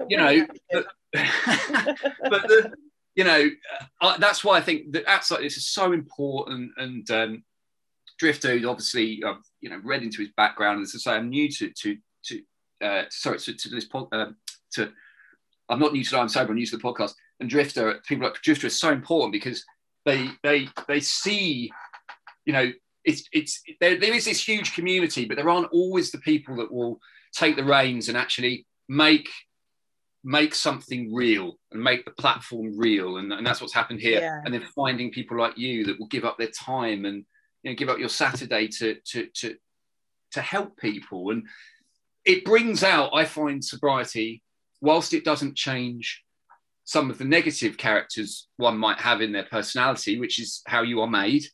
you 0.10 0.18
know, 0.18 0.48
but, 0.72 0.86
but 1.14 2.42
the, 2.48 2.74
you 3.16 3.24
know, 3.24 3.50
uh, 4.02 4.18
that's 4.18 4.44
why 4.44 4.58
I 4.58 4.62
think 4.62 4.92
that 4.94 5.08
outside 5.08 5.42
this 5.42 5.58
is 5.58 5.68
so 5.68 5.92
important. 5.92 6.72
And 6.78 7.10
um, 7.12 7.44
Drifter, 8.20 8.60
obviously, 8.68 9.22
I've 9.26 9.44
you 9.62 9.70
know 9.70 9.80
read 9.84 10.04
into 10.04 10.20
his 10.20 10.32
background. 10.36 10.82
As 10.82 10.94
I 10.96 11.00
say, 11.00 11.12
I'm 11.12 11.30
new 11.30 11.50
to 11.50 11.70
to 11.70 11.98
to 12.26 12.42
uh, 12.82 13.04
sorry 13.10 13.40
to, 13.40 13.54
to 13.54 13.70
this 13.70 13.86
pod, 13.86 14.08
uh, 14.12 14.32
to 14.74 14.92
I'm 15.70 15.80
not 15.80 15.94
new 15.94 16.04
to 16.04 16.20
I'm 16.20 16.30
sober. 16.30 16.52
I'm 16.52 16.58
new 16.58 16.66
to 16.66 16.78
the 16.78 16.84
podcast. 16.84 17.14
And 17.40 17.50
Drifter, 17.50 18.00
people 18.08 18.26
like 18.26 18.42
Drifter 18.42 18.68
is 18.68 18.80
so 18.80 18.92
important 18.92 19.34
because 19.34 19.64
they 20.06 20.30
they 20.44 20.68
they 20.88 21.00
see, 21.00 21.72
you 22.46 22.54
know, 22.54 22.72
it's 23.04 23.28
it's 23.32 23.62
there, 23.80 24.00
there 24.00 24.14
is 24.14 24.26
this 24.26 24.46
huge 24.46 24.74
community, 24.74 25.26
but 25.26 25.36
there 25.36 25.50
aren't 25.50 25.72
always 25.72 26.12
the 26.12 26.20
people 26.20 26.56
that 26.58 26.72
will 26.72 27.00
take 27.34 27.56
the 27.56 27.64
reins 27.64 28.10
and 28.10 28.18
actually 28.18 28.66
make 28.88 29.30
make 30.24 30.56
something 30.56 31.14
real 31.14 31.58
and 31.72 31.84
make 31.84 32.06
the 32.06 32.12
platform 32.12 32.78
real. 32.78 33.18
And, 33.18 33.32
and 33.34 33.46
that's 33.46 33.62
what's 33.62 33.74
happened 33.74 34.00
here. 34.00 34.22
Yeah. 34.22 34.42
and 34.46 34.54
then 34.54 34.64
finding 34.76 35.12
people 35.12 35.38
like 35.38 35.58
you 35.58 35.86
that 35.86 36.00
will 36.00 36.08
give 36.08 36.26
up 36.26 36.38
their 36.38 36.52
time 36.52 37.06
and 37.06 37.26
you 37.64 37.72
know 37.72 37.76
give 37.76 37.90
up 37.90 38.00
your 38.00 38.10
saturday 38.10 38.68
to 38.68 38.96
to 39.06 39.28
to 39.36 39.56
to 40.32 40.42
help 40.42 40.78
people. 40.78 41.32
And 41.32 41.44
it 42.26 42.46
brings 42.46 42.84
out 42.84 43.12
i 43.14 43.26
find 43.26 43.64
sobriety. 43.64 44.42
Whilst 44.82 45.14
it 45.14 45.24
doesn't 45.24 45.56
change 45.56 46.24
some 46.84 47.10
of 47.10 47.18
the 47.18 47.24
negative 47.24 47.78
characters 47.78 48.48
one 48.58 48.78
might 48.78 49.00
have 49.00 49.22
in 49.22 49.32
their 49.32 49.46
personality 49.46 50.20
which 50.20 50.38
is 50.38 50.62
how 50.68 50.82
you 50.82 51.00
are 51.00 51.08
made 51.08 51.46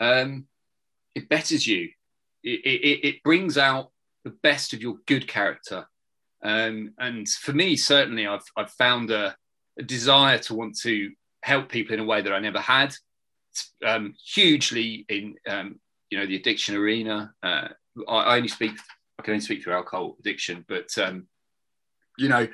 um, 0.00 0.46
it 1.14 1.28
betters 1.28 1.66
you. 1.66 1.90
It, 2.42 2.60
it, 2.64 3.08
it 3.08 3.22
brings 3.22 3.58
out 3.58 3.90
the 4.24 4.34
best 4.42 4.72
of 4.72 4.80
your 4.80 4.96
good 5.06 5.26
character. 5.26 5.86
Um, 6.42 6.92
and 6.98 7.28
for 7.28 7.52
me, 7.52 7.76
certainly, 7.76 8.26
I've, 8.26 8.44
I've 8.56 8.70
found 8.72 9.10
a, 9.10 9.36
a, 9.78 9.82
desire 9.82 10.38
to 10.38 10.54
want 10.54 10.78
to 10.80 11.10
help 11.42 11.68
people 11.68 11.94
in 11.94 12.00
a 12.00 12.04
way 12.04 12.20
that 12.20 12.32
I 12.32 12.38
never 12.38 12.60
had. 12.60 12.94
Um, 13.84 14.14
hugely 14.24 15.04
in 15.08 15.34
um, 15.48 15.80
you 16.10 16.18
know 16.18 16.26
the 16.26 16.36
addiction 16.36 16.76
arena. 16.76 17.32
Uh, 17.42 17.68
I, 18.08 18.14
I, 18.14 18.36
only 18.36 18.48
speak, 18.48 18.72
I 19.18 19.22
can 19.22 19.32
only 19.32 19.44
speak 19.44 19.64
through 19.64 19.74
alcohol 19.74 20.16
addiction, 20.20 20.64
but 20.68 20.96
um, 20.98 21.26
you 22.18 22.28
know, 22.28 22.46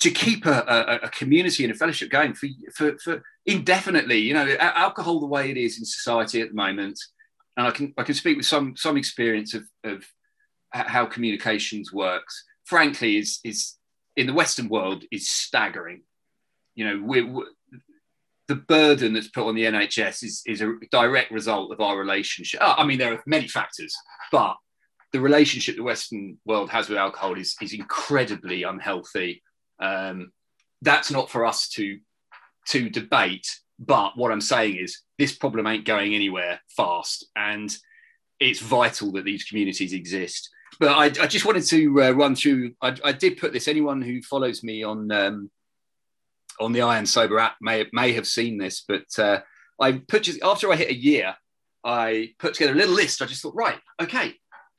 to 0.00 0.10
keep 0.10 0.46
a, 0.46 0.50
a, 0.50 1.06
a, 1.06 1.08
community 1.10 1.64
and 1.64 1.72
a 1.72 1.76
fellowship 1.76 2.10
going 2.10 2.34
for, 2.34 2.48
for, 2.74 2.98
for 2.98 3.22
indefinitely. 3.46 4.18
You 4.18 4.34
know, 4.34 4.56
alcohol 4.58 5.20
the 5.20 5.26
way 5.26 5.50
it 5.50 5.56
is 5.56 5.78
in 5.78 5.84
society 5.84 6.40
at 6.40 6.48
the 6.48 6.54
moment, 6.54 6.98
and 7.56 7.66
I 7.66 7.70
can 7.70 7.94
I 7.96 8.02
can 8.02 8.14
speak 8.14 8.36
with 8.36 8.46
some 8.46 8.76
some 8.76 8.96
experience 8.96 9.54
of, 9.54 9.64
of 9.84 10.04
how 10.70 11.06
communications 11.06 11.92
works, 11.92 12.44
frankly, 12.64 13.16
is 13.16 13.40
is 13.44 13.76
in 14.16 14.26
the 14.26 14.34
Western 14.34 14.68
world 14.68 15.04
is 15.10 15.30
staggering. 15.30 16.02
You 16.74 16.86
know, 16.86 17.02
we're, 17.04 17.26
we're, 17.26 17.46
the 18.48 18.56
burden 18.56 19.12
that's 19.12 19.28
put 19.28 19.46
on 19.46 19.54
the 19.54 19.64
NHS 19.64 20.22
is 20.22 20.42
is 20.46 20.60
a 20.60 20.74
direct 20.90 21.30
result 21.30 21.72
of 21.72 21.80
our 21.80 21.98
relationship. 21.98 22.60
Oh, 22.62 22.74
I 22.76 22.84
mean, 22.84 22.98
there 22.98 23.14
are 23.14 23.22
many 23.26 23.48
factors, 23.48 23.94
but 24.30 24.56
the 25.12 25.20
relationship 25.20 25.76
the 25.76 25.82
Western 25.82 26.38
world 26.44 26.70
has 26.70 26.88
with 26.88 26.98
alcohol 26.98 27.38
is 27.38 27.54
is 27.60 27.72
incredibly 27.72 28.62
unhealthy. 28.62 29.42
Um, 29.80 30.32
that's 30.82 31.10
not 31.10 31.30
for 31.30 31.44
us 31.44 31.68
to 31.70 31.98
to 32.68 32.90
debate. 32.90 33.48
But 33.78 34.16
what 34.16 34.30
I'm 34.30 34.40
saying 34.40 34.76
is, 34.76 35.00
this 35.18 35.36
problem 35.36 35.66
ain't 35.66 35.84
going 35.84 36.14
anywhere 36.14 36.60
fast, 36.76 37.26
and 37.34 37.74
it's 38.38 38.60
vital 38.60 39.12
that 39.12 39.24
these 39.24 39.44
communities 39.44 39.92
exist 39.92 40.50
but 40.78 40.90
I, 40.90 41.04
I, 41.04 41.26
just 41.26 41.44
wanted 41.44 41.64
to 41.66 42.02
uh, 42.02 42.10
run 42.12 42.34
through. 42.34 42.72
I, 42.80 42.96
I, 43.04 43.12
did 43.12 43.38
put 43.38 43.52
this. 43.52 43.68
Anyone 43.68 44.02
who 44.02 44.22
follows 44.22 44.62
me 44.62 44.82
on 44.82 45.10
um, 45.12 45.50
on 46.60 46.72
the 46.72 46.82
I 46.82 46.98
Am 46.98 47.06
Sober 47.06 47.38
app 47.38 47.56
may 47.60 47.86
may 47.92 48.12
have 48.12 48.26
seen 48.26 48.58
this, 48.58 48.84
but 48.86 49.06
uh, 49.18 49.40
I 49.80 49.92
put 49.92 50.24
just 50.24 50.42
after 50.42 50.72
I 50.72 50.76
hit 50.76 50.90
a 50.90 50.96
year, 50.96 51.34
I 51.84 52.30
put 52.38 52.54
together 52.54 52.72
a 52.72 52.76
little 52.76 52.94
list. 52.94 53.22
I 53.22 53.26
just 53.26 53.42
thought, 53.42 53.54
right, 53.54 53.78
okay, 54.00 54.34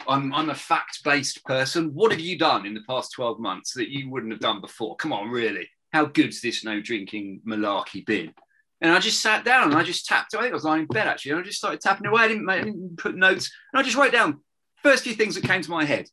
I'm 0.08 0.34
I'm 0.34 0.50
a 0.50 0.56
fact 0.56 1.04
based 1.04 1.44
person. 1.46 1.94
What 1.94 2.12
have 2.12 2.20
you 2.20 2.38
done 2.38 2.66
in 2.66 2.74
the 2.74 2.84
past 2.88 3.12
twelve 3.14 3.40
months 3.40 3.74
that 3.74 3.90
you 3.90 4.10
wouldn't 4.10 4.32
have 4.32 4.42
done 4.42 4.62
before? 4.62 4.96
Come 4.96 5.14
on, 5.14 5.30
really? 5.30 5.70
How 5.92 6.06
good's 6.06 6.42
this 6.42 6.64
no 6.64 6.82
drinking 6.82 7.42
malarkey 7.48 8.06
been? 8.06 8.34
And 8.82 8.92
I 8.92 9.00
just 9.00 9.22
sat 9.22 9.46
down 9.46 9.72
and 9.72 9.76
I 9.76 9.84
just 9.84 10.06
tapped. 10.06 10.36
I 10.36 10.42
think 10.42 10.52
I 10.52 10.56
was 10.56 10.66
lying 10.66 10.82
in 10.82 10.88
bed 10.88 11.08
actually, 11.08 11.32
and 11.32 11.42
I 11.42 11.44
just 11.44 11.60
started 11.60 11.82
tapping 11.82 12.08
away. 12.08 12.24
I 12.24 12.28
didn't, 12.28 12.50
I 12.50 12.58
didn't 12.58 12.98
put 12.98 13.16
notes, 13.16 13.52
and 13.72 13.80
I 13.80 13.84
just 13.84 13.96
wrote 13.96 14.12
down 14.12 14.42
First 14.84 15.06
few 15.06 15.14
things 15.14 15.36
that 15.36 15.46
came 15.46 15.62
to 15.62 15.72
my 15.72 15.86
head, 15.86 16.10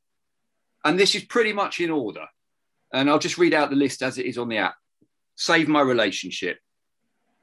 and 0.84 0.98
this 0.98 1.16
is 1.16 1.24
pretty 1.24 1.52
much 1.52 1.80
in 1.80 1.90
order. 1.90 2.24
And 2.92 3.10
I'll 3.10 3.18
just 3.18 3.38
read 3.38 3.52
out 3.52 3.70
the 3.70 3.76
list 3.76 4.00
as 4.00 4.16
it 4.16 4.26
is 4.26 4.38
on 4.38 4.48
the 4.48 4.58
app. 4.58 4.76
Saved 5.34 5.68
my 5.68 5.80
relationship, 5.80 6.58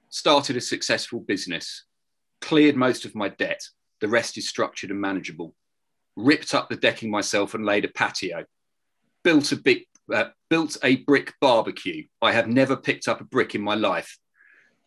started 0.09 0.55
a 0.55 0.61
successful 0.61 1.19
business, 1.19 1.85
cleared 2.39 2.77
most 2.77 3.03
of 3.03 3.13
my 3.13 3.27
debt. 3.27 3.61
The 3.99 4.07
rest 4.07 4.37
is 4.37 4.47
structured 4.47 4.89
and 4.89 5.01
manageable. 5.01 5.53
Ripped 6.15 6.53
up 6.53 6.69
the 6.69 6.77
decking 6.77 7.11
myself 7.11 7.53
and 7.53 7.65
laid 7.65 7.83
a 7.83 7.89
patio. 7.89 8.45
Built 9.23 9.51
a 9.51 9.57
big, 9.57 9.83
uh, 10.13 10.25
built 10.49 10.77
a 10.83 10.97
brick 10.97 11.33
barbecue. 11.41 12.05
I 12.21 12.31
have 12.31 12.47
never 12.47 12.77
picked 12.77 13.07
up 13.09 13.19
a 13.19 13.25
brick 13.25 13.53
in 13.53 13.61
my 13.61 13.75
life. 13.75 14.17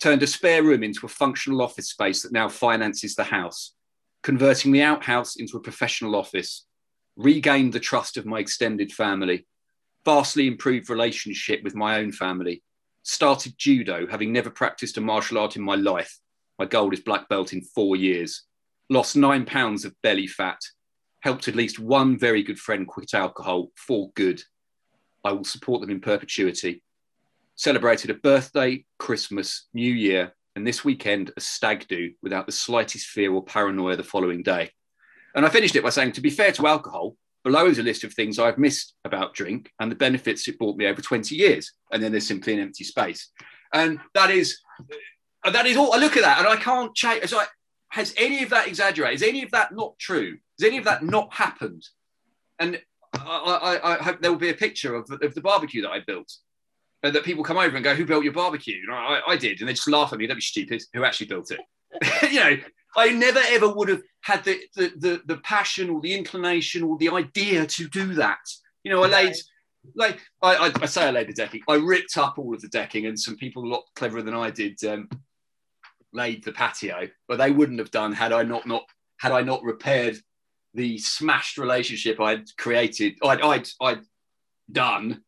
Turned 0.00 0.22
a 0.22 0.26
spare 0.26 0.62
room 0.62 0.82
into 0.82 1.04
a 1.04 1.08
functional 1.08 1.60
office 1.60 1.90
space 1.90 2.22
that 2.22 2.32
now 2.32 2.48
finances 2.48 3.14
the 3.14 3.24
house 3.24 3.74
converting 4.22 4.72
the 4.72 4.82
outhouse 4.82 5.36
into 5.36 5.56
a 5.56 5.62
professional 5.62 6.14
office, 6.16 6.66
regained 7.16 7.72
the 7.72 7.80
trust 7.80 8.16
of 8.16 8.26
my 8.26 8.38
extended 8.38 8.92
family, 8.92 9.46
vastly 10.04 10.46
improved 10.46 10.90
relationship 10.90 11.62
with 11.62 11.74
my 11.74 11.98
own 11.98 12.12
family, 12.12 12.62
started 13.02 13.54
judo, 13.56 14.06
having 14.06 14.32
never 14.32 14.50
practiced 14.50 14.96
a 14.96 15.00
martial 15.00 15.38
art 15.38 15.56
in 15.56 15.62
my 15.62 15.74
life. 15.74 16.18
My 16.58 16.66
goal 16.66 16.92
is 16.92 17.00
black 17.00 17.28
belt 17.28 17.52
in 17.52 17.62
four 17.62 17.96
years. 17.96 18.44
Lost 18.88 19.16
nine 19.16 19.44
pounds 19.44 19.84
of 19.84 19.94
belly 20.02 20.26
fat. 20.26 20.60
Helped 21.20 21.48
at 21.48 21.54
least 21.54 21.78
one 21.78 22.18
very 22.18 22.42
good 22.42 22.58
friend 22.58 22.86
quit 22.86 23.14
alcohol 23.14 23.68
for 23.76 24.10
good. 24.14 24.42
I 25.24 25.32
will 25.32 25.44
support 25.44 25.80
them 25.80 25.90
in 25.90 26.00
perpetuity. 26.00 26.82
Celebrated 27.56 28.10
a 28.10 28.14
birthday, 28.14 28.84
Christmas, 28.98 29.68
New 29.74 29.92
Year, 29.92 30.34
and 30.56 30.66
this 30.66 30.84
weekend 30.84 31.32
a 31.36 31.40
stag 31.40 31.86
do 31.88 32.12
without 32.22 32.46
the 32.46 32.52
slightest 32.52 33.06
fear 33.06 33.32
or 33.32 33.44
paranoia 33.44 33.96
the 33.96 34.02
following 34.02 34.42
day. 34.42 34.70
And 35.34 35.46
I 35.46 35.48
finished 35.48 35.76
it 35.76 35.82
by 35.82 35.90
saying, 35.90 36.12
to 36.12 36.20
be 36.20 36.30
fair 36.30 36.52
to 36.52 36.66
alcohol, 36.66 37.16
below 37.44 37.66
is 37.66 37.78
a 37.78 37.82
list 37.82 38.04
of 38.04 38.12
things 38.12 38.38
I've 38.38 38.58
missed 38.58 38.94
about 39.04 39.34
drink 39.34 39.70
and 39.80 39.90
the 39.90 39.96
benefits 39.96 40.46
it 40.48 40.58
brought 40.58 40.76
me 40.76 40.86
over 40.86 41.00
20 41.00 41.34
years. 41.34 41.72
And 41.92 42.02
then 42.02 42.12
there's 42.12 42.26
simply 42.26 42.54
an 42.54 42.60
empty 42.60 42.84
space. 42.84 43.30
And 43.72 44.00
that 44.14 44.30
is 44.30 44.58
that 45.44 45.66
is 45.66 45.76
all 45.76 45.92
I 45.92 45.98
look 45.98 46.16
at 46.16 46.22
that 46.22 46.38
and 46.38 46.48
I 46.48 46.56
can't 46.56 46.94
change. 46.94 47.22
It's 47.22 47.32
like, 47.32 47.48
has 47.90 48.14
any 48.16 48.42
of 48.42 48.50
that 48.50 48.68
exaggerated? 48.68 49.22
Is 49.22 49.28
any 49.28 49.42
of 49.42 49.50
that 49.52 49.74
not 49.74 49.98
true? 49.98 50.36
Has 50.60 50.66
any 50.66 50.78
of 50.78 50.84
that 50.84 51.02
not 51.02 51.32
happened? 51.32 51.84
And 52.58 52.80
I, 53.14 53.78
I, 53.82 53.94
I 53.94 54.02
hope 54.02 54.20
there 54.20 54.30
will 54.30 54.38
be 54.38 54.50
a 54.50 54.54
picture 54.54 54.94
of, 54.94 55.10
of 55.10 55.34
the 55.34 55.40
barbecue 55.40 55.82
that 55.82 55.90
I 55.90 56.00
built 56.00 56.30
and 57.02 57.14
that 57.14 57.24
people 57.24 57.44
come 57.44 57.56
over 57.56 57.76
and 57.76 57.84
go, 57.84 57.94
"Who 57.94 58.04
built 58.04 58.24
your 58.24 58.32
barbecue?" 58.32 58.80
And 58.86 58.94
I, 58.94 59.20
I 59.26 59.36
did, 59.36 59.60
and 59.60 59.68
they 59.68 59.74
just 59.74 59.88
laugh 59.88 60.12
at 60.12 60.18
me. 60.18 60.26
Don't 60.26 60.36
be 60.36 60.42
stupid. 60.42 60.82
Who 60.94 61.04
actually 61.04 61.26
built 61.26 61.50
it? 61.50 61.60
you 62.30 62.40
know, 62.40 62.56
I 62.96 63.10
never 63.10 63.40
ever 63.46 63.68
would 63.68 63.88
have 63.88 64.02
had 64.22 64.44
the, 64.44 64.60
the 64.76 64.92
the 64.96 65.22
the 65.26 65.36
passion 65.38 65.90
or 65.90 66.00
the 66.00 66.14
inclination 66.14 66.82
or 66.82 66.98
the 66.98 67.10
idea 67.10 67.66
to 67.66 67.88
do 67.88 68.14
that. 68.14 68.40
You 68.84 68.92
know, 68.92 69.02
I 69.04 69.08
laid 69.08 69.34
like 69.94 70.20
I, 70.42 70.72
I, 70.80 70.86
say 70.86 71.06
I 71.06 71.10
laid 71.10 71.28
the 71.28 71.32
decking. 71.32 71.62
I 71.68 71.76
ripped 71.76 72.16
up 72.16 72.38
all 72.38 72.54
of 72.54 72.60
the 72.60 72.68
decking, 72.68 73.06
and 73.06 73.18
some 73.18 73.36
people 73.36 73.64
a 73.64 73.72
lot 73.72 73.84
cleverer 73.96 74.22
than 74.22 74.34
I 74.34 74.50
did 74.50 74.82
um, 74.84 75.08
laid 76.12 76.44
the 76.44 76.52
patio, 76.52 77.08
but 77.28 77.38
they 77.38 77.50
wouldn't 77.50 77.78
have 77.78 77.90
done 77.90 78.12
had 78.12 78.32
I 78.32 78.42
not 78.42 78.66
not 78.66 78.82
had 79.18 79.32
I 79.32 79.42
not 79.42 79.62
repaired 79.62 80.16
the 80.74 80.98
smashed 80.98 81.58
relationship 81.58 82.20
I'd 82.20 82.44
created. 82.56 83.18
I'd 83.22 83.40
I'd, 83.40 83.68
I'd 83.80 84.02
done 84.70 85.22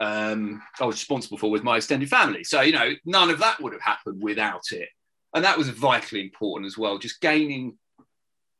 um, 0.00 0.62
I 0.80 0.84
was 0.84 0.96
responsible 0.96 1.38
for 1.38 1.50
with 1.50 1.62
my 1.62 1.76
extended 1.76 2.08
family. 2.08 2.44
So, 2.44 2.60
you 2.60 2.72
know, 2.72 2.92
none 3.04 3.30
of 3.30 3.38
that 3.38 3.60
would 3.60 3.72
have 3.72 3.82
happened 3.82 4.22
without 4.22 4.72
it. 4.72 4.88
And 5.34 5.44
that 5.44 5.58
was 5.58 5.68
vitally 5.68 6.20
important 6.20 6.66
as 6.66 6.78
well. 6.78 6.98
Just 6.98 7.20
gaining, 7.20 7.78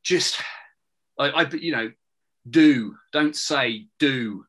just, 0.03 0.41
I, 1.19 1.29
I 1.29 1.49
you 1.51 1.73
know, 1.73 1.93
do, 2.49 2.97
don't 3.13 3.37
say 3.37 3.87
do. 3.99 4.45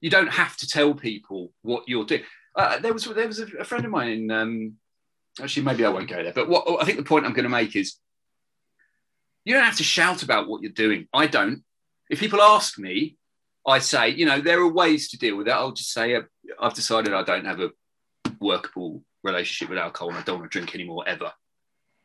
You 0.00 0.10
don't 0.10 0.28
have 0.28 0.56
to 0.58 0.68
tell 0.68 0.94
people 0.94 1.52
what 1.62 1.88
you're 1.88 2.04
doing. 2.04 2.22
Uh, 2.56 2.78
there 2.78 2.92
was 2.92 3.04
there 3.04 3.26
was 3.26 3.38
a, 3.38 3.46
a 3.58 3.64
friend 3.64 3.84
of 3.84 3.90
mine 3.90 4.08
in, 4.08 4.30
um, 4.30 4.74
actually, 5.40 5.64
maybe 5.64 5.84
I 5.84 5.90
won't 5.90 6.08
go 6.08 6.22
there, 6.22 6.32
but 6.32 6.48
what 6.48 6.82
I 6.82 6.84
think 6.84 6.98
the 6.98 7.04
point 7.04 7.26
I'm 7.26 7.32
going 7.32 7.44
to 7.44 7.50
make 7.50 7.76
is 7.76 7.96
you 9.44 9.54
don't 9.54 9.64
have 9.64 9.76
to 9.76 9.84
shout 9.84 10.22
about 10.22 10.48
what 10.48 10.62
you're 10.62 10.72
doing. 10.72 11.06
I 11.12 11.26
don't. 11.26 11.62
If 12.08 12.18
people 12.18 12.42
ask 12.42 12.78
me, 12.78 13.16
I 13.66 13.78
say, 13.78 14.08
you 14.10 14.26
know, 14.26 14.40
there 14.40 14.60
are 14.60 14.72
ways 14.72 15.08
to 15.10 15.18
deal 15.18 15.36
with 15.36 15.46
that. 15.46 15.56
I'll 15.56 15.72
just 15.72 15.92
say, 15.92 16.14
uh, 16.14 16.22
I've 16.58 16.74
decided 16.74 17.12
I 17.12 17.22
don't 17.22 17.44
have 17.44 17.60
a 17.60 17.70
workable 18.40 19.02
relationship 19.22 19.68
with 19.68 19.78
alcohol 19.78 20.08
and 20.08 20.18
I 20.18 20.22
don't 20.22 20.38
want 20.40 20.50
to 20.50 20.58
drink 20.58 20.74
anymore 20.74 21.04
ever. 21.06 21.30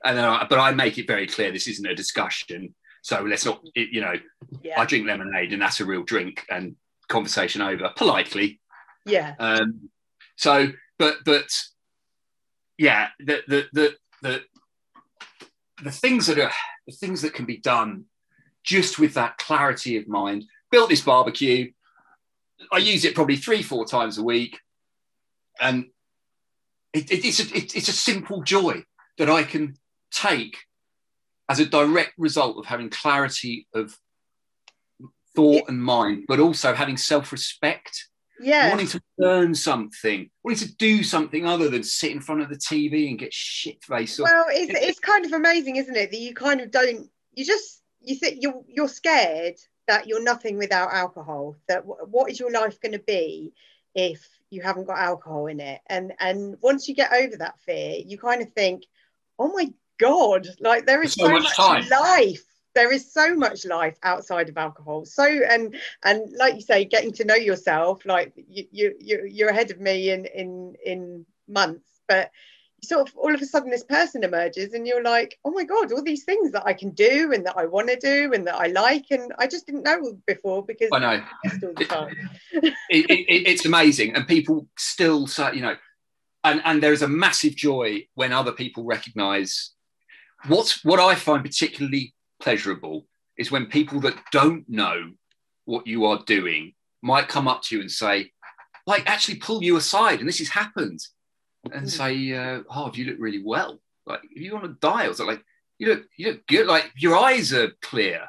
And 0.03 0.17
then 0.17 0.25
I, 0.25 0.45
but 0.49 0.59
I 0.59 0.71
make 0.71 0.97
it 0.97 1.07
very 1.07 1.27
clear 1.27 1.51
this 1.51 1.67
isn't 1.67 1.85
a 1.85 1.95
discussion. 1.95 2.75
So 3.01 3.21
let's 3.21 3.45
not, 3.45 3.61
you 3.75 4.01
know, 4.01 4.15
Yeah. 4.61 4.79
I 4.79 4.85
drink 4.85 5.07
lemonade 5.07 5.53
and 5.53 5.61
that's 5.61 5.79
a 5.79 5.85
real 5.85 6.03
drink 6.03 6.45
and 6.49 6.75
conversation 7.07 7.61
over 7.61 7.91
politely. 7.95 8.59
Yeah. 9.05 9.35
Um, 9.39 9.89
so, 10.35 10.71
but, 10.99 11.17
but 11.23 11.49
yeah, 12.77 13.09
the, 13.19 13.41
the, 13.47 13.65
the, 13.71 13.95
the, 14.21 14.41
the 15.83 15.91
things 15.91 16.27
that 16.27 16.39
are, 16.39 16.51
the 16.87 16.93
things 16.93 17.21
that 17.21 17.33
can 17.33 17.45
be 17.45 17.57
done 17.57 18.05
just 18.63 18.99
with 18.99 19.13
that 19.13 19.37
clarity 19.37 19.97
of 19.97 20.07
mind, 20.07 20.45
built 20.75 20.89
this 20.89 21.01
barbecue. 21.01 21.71
I 22.69 22.79
use 22.79 23.05
it 23.05 23.15
probably 23.15 23.37
three, 23.37 23.63
four 23.63 23.85
times 23.85 24.17
a 24.17 24.23
week. 24.23 24.59
And 25.61 25.85
it, 26.93 27.09
it- 27.09 27.23
it's, 27.25 27.39
a, 27.39 27.55
it, 27.55 27.75
it's 27.77 27.87
a 27.87 27.93
simple 27.93 28.43
joy 28.43 28.83
that 29.17 29.29
I 29.29 29.43
can 29.43 29.75
take 30.11 30.57
as 31.47 31.59
a 31.61 31.65
direct 31.65 32.11
result 32.17 32.57
of 32.57 32.65
having 32.65 32.89
clarity 32.89 33.67
of 33.73 33.97
thought 35.33 35.69
and 35.69 35.81
mind, 35.81 36.25
but 36.27 36.39
also 36.41 36.73
having 36.73 36.97
self 36.97 37.31
respect, 37.31 38.07
Yeah. 38.41 38.69
wanting 38.69 38.87
to 38.87 38.99
learn 39.17 39.55
something, 39.55 40.29
wanting 40.43 40.67
to 40.67 40.75
do 40.75 41.03
something 41.03 41.45
other 41.45 41.69
than 41.69 41.83
sit 41.83 42.11
in 42.11 42.19
front 42.19 42.41
of 42.41 42.49
the 42.49 42.57
TV 42.57 43.07
and 43.09 43.17
get 43.19 43.33
shit 43.33 43.81
faced. 43.81 44.19
Well, 44.19 44.45
it's 44.49 44.73
it's 44.87 44.99
kind 44.99 45.23
of 45.25 45.31
amazing, 45.31 45.77
isn't 45.77 45.95
it? 45.95 46.11
That 46.11 46.19
you 46.19 46.33
kind 46.33 46.59
of 46.59 46.69
don't. 46.71 47.09
You 47.33 47.45
just 47.45 47.81
you 48.01 48.15
think 48.15 48.39
you're 48.41 48.63
you're 48.67 48.87
scared 48.89 49.55
that 49.87 50.07
you're 50.07 50.23
nothing 50.23 50.57
without 50.57 50.91
alcohol. 50.93 51.55
That 51.67 51.85
w- 51.87 52.05
what 52.09 52.29
is 52.31 52.39
your 52.39 52.51
life 52.51 52.79
going 52.79 52.93
to 52.93 52.99
be 52.99 53.53
if 53.93 54.27
you 54.49 54.61
haven't 54.61 54.85
got 54.87 54.97
alcohol 54.97 55.47
in 55.47 55.59
it? 55.59 55.81
And 55.87 56.13
and 56.19 56.57
once 56.61 56.87
you 56.87 56.95
get 56.95 57.11
over 57.13 57.37
that 57.37 57.59
fear, 57.59 57.97
you 58.05 58.17
kind 58.17 58.41
of 58.41 58.51
think, 58.53 58.83
oh 59.39 59.51
my 59.53 59.71
god, 59.99 60.47
like 60.59 60.85
there 60.85 61.03
is 61.03 61.13
So 61.13 61.23
so, 61.23 61.31
much 61.31 61.43
much, 61.43 61.55
time. 61.55 61.87
life. 61.89 62.43
There 62.73 62.91
is 62.91 63.11
so 63.11 63.35
much 63.35 63.65
life 63.65 63.97
outside 64.03 64.49
of 64.49 64.57
alcohol. 64.57 65.05
So 65.05 65.23
and 65.23 65.75
and 66.03 66.31
like 66.37 66.55
you 66.55 66.61
say, 66.61 66.85
getting 66.85 67.13
to 67.13 67.25
know 67.25 67.35
yourself, 67.35 68.05
like 68.05 68.33
you 68.35 68.65
you 68.71 68.95
you- 68.99 69.25
you're 69.29 69.49
ahead 69.49 69.71
of 69.71 69.79
me 69.79 70.09
in 70.09 70.25
in 70.25 70.75
in 70.83 71.25
months, 71.47 72.01
but 72.07 72.31
sort 72.87 73.07
of 73.09 73.15
all 73.17 73.33
of 73.33 73.41
a 73.41 73.45
sudden 73.45 73.69
this 73.69 73.83
person 73.83 74.23
emerges 74.23 74.73
and 74.73 74.85
you're 74.87 75.03
like 75.03 75.37
oh 75.45 75.51
my 75.51 75.63
god 75.63 75.91
all 75.91 76.03
these 76.03 76.23
things 76.23 76.51
that 76.51 76.65
i 76.65 76.73
can 76.73 76.89
do 76.91 77.31
and 77.33 77.45
that 77.45 77.57
i 77.57 77.65
want 77.65 77.87
to 77.89 77.95
do 77.97 78.31
and 78.33 78.45
that 78.47 78.55
i 78.55 78.67
like 78.67 79.05
and 79.11 79.33
i 79.39 79.47
just 79.47 79.65
didn't 79.65 79.83
know 79.83 80.17
before 80.27 80.63
because 80.65 80.89
I 80.91 80.99
know. 80.99 81.23
it's 81.43 81.63
all 81.63 81.73
the 81.75 81.85
time 81.85 82.15
it, 82.51 82.73
it, 82.89 83.09
it- 83.09 83.47
it's 83.47 83.65
amazing 83.65 84.15
and 84.15 84.27
people 84.27 84.67
still 84.77 85.27
say 85.27 85.53
you 85.55 85.61
know 85.61 85.75
and 86.43 86.61
and 86.65 86.81
there 86.81 86.93
is 86.93 87.01
a 87.01 87.07
massive 87.07 87.55
joy 87.55 88.05
when 88.15 88.31
other 88.31 88.51
people 88.51 88.83
recognize 88.83 89.71
what's 90.47 90.83
what 90.85 90.99
i 90.99 91.15
find 91.15 91.43
particularly 91.43 92.13
pleasurable 92.39 93.07
is 93.37 93.51
when 93.51 93.65
people 93.65 93.99
that 93.99 94.15
don't 94.31 94.63
know 94.69 95.11
what 95.65 95.87
you 95.87 96.05
are 96.05 96.21
doing 96.25 96.73
might 97.01 97.27
come 97.27 97.47
up 97.47 97.61
to 97.63 97.75
you 97.75 97.81
and 97.81 97.91
say 97.91 98.31
like 98.87 99.03
actually 99.09 99.35
pull 99.37 99.63
you 99.63 99.75
aside 99.77 100.19
and 100.19 100.27
this 100.27 100.37
has 100.39 100.49
happened 100.49 100.99
and 101.73 101.89
say 101.89 102.31
uh, 102.33 102.61
oh 102.69 102.91
you 102.93 103.05
look 103.05 103.17
really 103.19 103.41
well 103.43 103.79
like 104.05 104.21
if 104.31 104.41
you 104.41 104.53
want 104.53 104.65
to 104.65 104.73
die 104.81 105.07
or 105.07 105.13
something 105.13 105.35
like 105.35 105.45
you 105.79 105.87
look 105.87 106.03
you 106.17 106.27
look 106.31 106.45
good 106.47 106.67
like 106.67 106.91
your 106.95 107.17
eyes 107.17 107.51
are 107.53 107.71
clear 107.81 108.27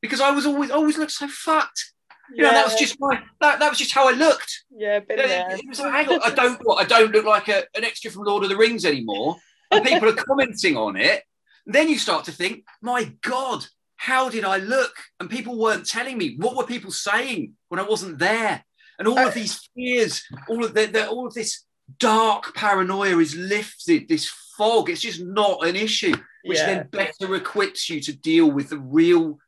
because 0.00 0.20
i 0.20 0.30
was 0.30 0.46
always 0.46 0.70
always 0.70 0.96
looked 0.98 1.12
so 1.12 1.28
fucked 1.28 1.92
you 2.34 2.42
know, 2.42 2.48
that 2.54 2.64
was 2.64 2.74
just 2.76 2.96
my 3.00 3.22
that, 3.42 3.58
that 3.58 3.68
was 3.68 3.76
just 3.78 3.92
how 3.92 4.08
I 4.08 4.12
looked. 4.12 4.64
yeah 4.70 4.98
been 5.00 5.18
It- 5.18 5.28
it 5.60 5.68
was 5.68 5.78
like, 5.78 5.92
hang 5.92 6.08
on, 6.08 6.20
I 6.24 6.30
don't 6.34 6.58
I 6.78 6.84
don't 6.84 7.12
look 7.12 7.26
like 7.26 7.48
a, 7.48 7.64
an 7.76 7.84
extra 7.84 8.10
from 8.10 8.24
Lord 8.24 8.42
of 8.44 8.48
the 8.48 8.56
Rings 8.56 8.86
anymore. 8.86 9.36
And 9.70 9.84
people 9.84 10.08
are 10.08 10.14
commenting 10.14 10.74
on 10.76 10.96
it. 10.96 11.22
Then 11.66 11.90
you 11.90 11.98
start 11.98 12.24
to 12.24 12.32
think, 12.32 12.64
my 12.80 13.12
God, 13.20 13.66
how 13.96 14.30
did 14.30 14.44
I 14.44 14.56
look? 14.56 14.94
And 15.20 15.28
people 15.28 15.58
weren't 15.58 15.86
telling 15.86 16.16
me. 16.16 16.36
What 16.38 16.56
were 16.56 16.64
people 16.64 16.90
saying 16.92 17.52
when 17.68 17.78
I 17.78 17.82
wasn't 17.82 18.18
there? 18.18 18.64
And 18.98 19.06
all 19.06 19.18
of 19.18 19.34
these 19.34 19.68
fears, 19.74 20.22
all 20.48 20.64
of 20.64 20.72
the, 20.72 20.86
the 20.86 21.06
all 21.06 21.26
of 21.26 21.34
this 21.34 21.63
dark 21.98 22.54
paranoia 22.54 23.18
is 23.18 23.36
lifted. 23.36 24.08
This 24.08 24.28
fog, 24.56 24.90
it's 24.90 25.00
just 25.00 25.22
not 25.22 25.66
an 25.66 25.76
issue, 25.76 26.14
which 26.44 26.58
Yeah. 26.58 26.66
then 26.66 26.88
better 26.88 27.34
equips 27.34 27.90
you 27.90 28.00
to 28.00 28.12
deal 28.12 28.50
with 28.50 28.70
the 28.70 28.78
real 28.78 29.38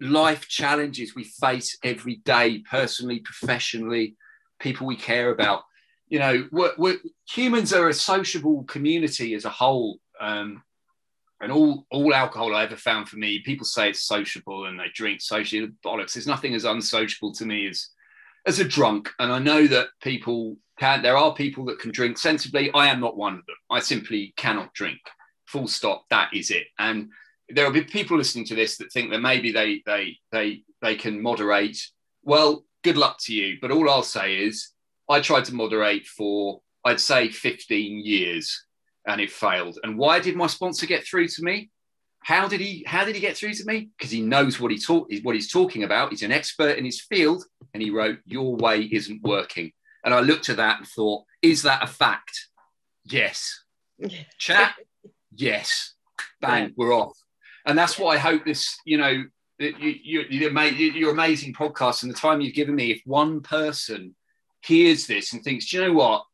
life 0.00 0.48
challenges 0.48 1.14
we 1.14 1.24
face 1.24 1.78
every 1.82 2.16
day, 2.16 2.58
personally, 2.70 3.20
professionally, 3.20 4.16
people 4.58 4.86
we 4.86 4.96
care 4.96 5.30
about. 5.30 5.62
You 6.08 6.18
know, 6.18 6.48
we're, 6.50 6.72
we're, 6.76 6.98
humans 7.28 7.72
are 7.72 7.88
a 7.88 7.94
sociable 7.94 8.64
community 8.64 9.34
as 9.34 9.44
a 9.44 9.50
whole. 9.50 10.00
Um, 10.18 10.62
and 11.40 11.50
all, 11.52 11.86
all 11.90 12.12
alcohol 12.14 12.54
I 12.54 12.64
ever 12.64 12.76
found 12.76 13.08
for 13.08 13.16
me, 13.16 13.38
people 13.38 13.64
say 13.64 13.90
it's 13.90 14.02
sociable 14.02 14.66
and 14.66 14.78
they 14.78 14.88
drink 14.94 15.20
socially. 15.22 15.70
Bollocks. 15.84 16.12
There's 16.14 16.26
nothing 16.26 16.54
as 16.54 16.64
unsociable 16.64 17.32
to 17.34 17.46
me 17.46 17.68
as, 17.68 17.88
as 18.46 18.58
a 18.58 18.64
drunk. 18.64 19.10
And 19.18 19.32
I 19.32 19.38
know 19.38 19.66
that 19.66 19.88
people 20.02 20.56
can, 20.78 21.02
there 21.02 21.16
are 21.16 21.34
people 21.34 21.64
that 21.66 21.78
can 21.78 21.90
drink 21.90 22.18
sensibly. 22.18 22.70
I 22.72 22.88
am 22.88 23.00
not 23.00 23.16
one 23.16 23.34
of 23.34 23.46
them. 23.46 23.56
I 23.70 23.80
simply 23.80 24.32
cannot 24.36 24.72
drink. 24.74 25.00
Full 25.46 25.68
stop. 25.68 26.04
That 26.10 26.30
is 26.32 26.50
it. 26.50 26.66
And 26.78 27.10
there 27.48 27.64
will 27.64 27.72
be 27.72 27.82
people 27.82 28.16
listening 28.16 28.46
to 28.46 28.54
this 28.54 28.76
that 28.78 28.92
think 28.92 29.10
that 29.10 29.20
maybe 29.20 29.52
they 29.52 29.82
they 29.84 30.16
they 30.30 30.62
they 30.80 30.94
can 30.94 31.20
moderate. 31.20 31.78
Well, 32.22 32.64
good 32.82 32.96
luck 32.96 33.18
to 33.22 33.34
you. 33.34 33.58
But 33.60 33.72
all 33.72 33.90
I'll 33.90 34.02
say 34.02 34.36
is 34.36 34.70
I 35.08 35.20
tried 35.20 35.44
to 35.46 35.54
moderate 35.54 36.06
for 36.06 36.60
I'd 36.84 37.00
say 37.00 37.28
15 37.28 38.04
years 38.04 38.64
and 39.06 39.20
it 39.20 39.30
failed. 39.30 39.78
And 39.82 39.98
why 39.98 40.20
did 40.20 40.36
my 40.36 40.46
sponsor 40.46 40.86
get 40.86 41.04
through 41.04 41.28
to 41.28 41.42
me? 41.42 41.70
How 42.22 42.48
did 42.48 42.60
he 42.60 42.84
how 42.86 43.04
did 43.04 43.14
he 43.14 43.20
get 43.20 43.36
through 43.36 43.54
to 43.54 43.64
me? 43.64 43.90
Because 43.96 44.10
he 44.10 44.20
knows 44.20 44.60
what 44.60 44.70
he 44.70 44.78
talk 44.78 45.10
what 45.22 45.34
he's 45.34 45.50
talking 45.50 45.84
about. 45.84 46.10
He's 46.10 46.22
an 46.22 46.32
expert 46.32 46.76
in 46.78 46.84
his 46.84 47.00
field 47.00 47.44
and 47.72 47.82
he 47.82 47.90
wrote 47.90 48.18
your 48.24 48.56
way 48.56 48.82
isn't 48.82 49.22
working. 49.22 49.72
And 50.04 50.14
I 50.14 50.20
looked 50.20 50.48
at 50.48 50.56
that 50.58 50.78
and 50.78 50.86
thought, 50.86 51.24
is 51.42 51.62
that 51.62 51.82
a 51.82 51.86
fact? 51.86 52.48
Yes. 53.04 53.64
Chat? 54.38 54.74
Yes. 55.34 55.94
Bang, 56.40 56.64
Yeah. 56.64 56.70
we're 56.76 56.94
off. 56.94 57.16
And 57.66 57.76
that's 57.76 57.98
what 57.98 58.16
I 58.16 58.18
hope 58.18 58.44
this, 58.44 58.78
you 58.86 58.96
know, 58.98 59.24
you, 59.58 59.94
you, 60.02 60.20
your 60.30 61.10
amazing 61.12 61.52
podcast 61.52 62.02
and 62.02 62.10
the 62.10 62.16
time 62.16 62.40
you've 62.40 62.54
given 62.54 62.74
me. 62.74 62.90
If 62.90 63.02
one 63.04 63.42
person 63.42 64.14
hears 64.64 65.06
this 65.06 65.32
and 65.34 65.42
thinks, 65.42 65.68
do 65.68 65.76
you 65.76 65.84
know 65.84 65.92
what? 65.92 66.24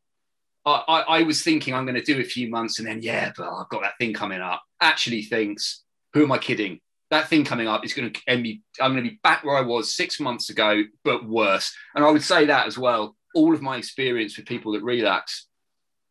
I, 0.67 1.03
I, 1.07 1.23
was 1.23 1.43
thinking 1.43 1.73
I'm 1.73 1.85
going 1.85 1.95
to 1.95 2.01
do 2.01 2.19
a 2.19 2.25
few 2.25 2.49
months 2.49 2.79
and 2.79 2.87
then, 2.87 3.01
yeah, 3.01 3.31
but 3.35 3.47
I've 3.49 3.69
got 3.69 3.83
that 3.83 3.97
thing 3.99 4.13
coming 4.13 4.41
up. 4.41 4.61
Actually 4.81 5.21
thinks, 5.21 5.83
who 6.13 6.23
am 6.23 6.31
I 6.31 6.37
kidding? 6.37 6.81
That 7.09 7.29
thing 7.29 7.45
coming 7.45 7.69
up 7.69 7.85
is 7.85 7.93
going 7.93 8.11
to 8.11 8.21
end 8.27 8.43
me. 8.43 8.61
I'm 8.81 8.91
going 8.91 9.03
to 9.03 9.09
be 9.09 9.19
back 9.23 9.45
where 9.45 9.55
I 9.55 9.61
was 9.61 9.95
six 9.95 10.19
months 10.19 10.49
ago, 10.49 10.83
but 11.05 11.25
worse. 11.25 11.73
And 11.95 12.03
I 12.03 12.11
would 12.11 12.23
say 12.23 12.45
that 12.45 12.67
as 12.67 12.77
well. 12.77 13.15
All 13.33 13.53
of 13.53 13.61
my 13.61 13.77
experience 13.77 14.35
with 14.35 14.45
people 14.45 14.73
that 14.73 14.83
relapse, 14.83 15.47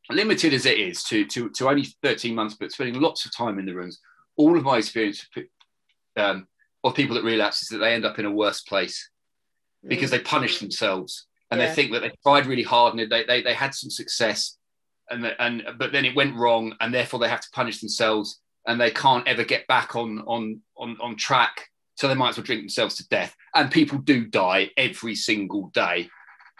limited 0.08 0.54
as 0.54 0.64
it 0.64 0.78
is 0.78 1.02
to, 1.04 1.26
to, 1.26 1.50
to 1.50 1.68
only 1.68 1.88
13 2.02 2.34
months, 2.34 2.56
but 2.58 2.72
spending 2.72 3.00
lots 3.00 3.26
of 3.26 3.36
time 3.36 3.58
in 3.58 3.66
the 3.66 3.74
rooms, 3.74 4.00
all 4.36 4.56
of 4.56 4.64
my 4.64 4.78
experience 4.78 5.26
um, 6.16 6.46
of 6.82 6.94
people 6.94 7.16
that 7.16 7.24
relapse 7.24 7.62
is 7.62 7.68
that 7.68 7.78
they 7.78 7.92
end 7.92 8.06
up 8.06 8.18
in 8.18 8.24
a 8.24 8.30
worse 8.30 8.62
place 8.62 9.10
because 9.86 10.10
they 10.10 10.18
punish 10.18 10.58
themselves 10.60 11.26
and 11.50 11.60
Yeah. 11.60 11.66
they 11.68 11.74
think 11.74 11.92
that 11.92 12.00
they 12.00 12.10
tried 12.22 12.46
really 12.46 12.62
hard 12.62 12.94
and 12.94 13.10
they, 13.10 13.24
they, 13.24 13.42
they 13.42 13.54
had 13.54 13.74
some 13.74 13.90
success 13.90 14.56
and, 15.10 15.22
the- 15.24 15.40
and 15.40 15.62
but 15.78 15.92
then 15.92 16.04
it 16.04 16.16
went 16.16 16.34
wrong 16.34 16.74
and 16.80 16.92
therefore 16.92 17.20
they 17.20 17.28
have 17.28 17.40
to 17.40 17.50
punish 17.52 17.80
themselves 17.80 18.40
and 18.66 18.80
they 18.80 18.90
can't 18.90 19.26
ever 19.28 19.44
get 19.44 19.66
back 19.68 19.94
on 19.94 20.18
on 20.26 20.60
on, 20.76 20.96
on 21.00 21.16
track. 21.16 21.68
So 21.96 22.08
they 22.08 22.14
might 22.14 22.30
as 22.30 22.36
well 22.36 22.44
drink 22.44 22.62
themselves 22.62 22.96
to 22.96 23.08
death. 23.08 23.34
And 23.54 23.70
people 23.70 23.98
do 23.98 24.26
die 24.26 24.70
every 24.76 25.14
single 25.14 25.68
day 25.72 26.10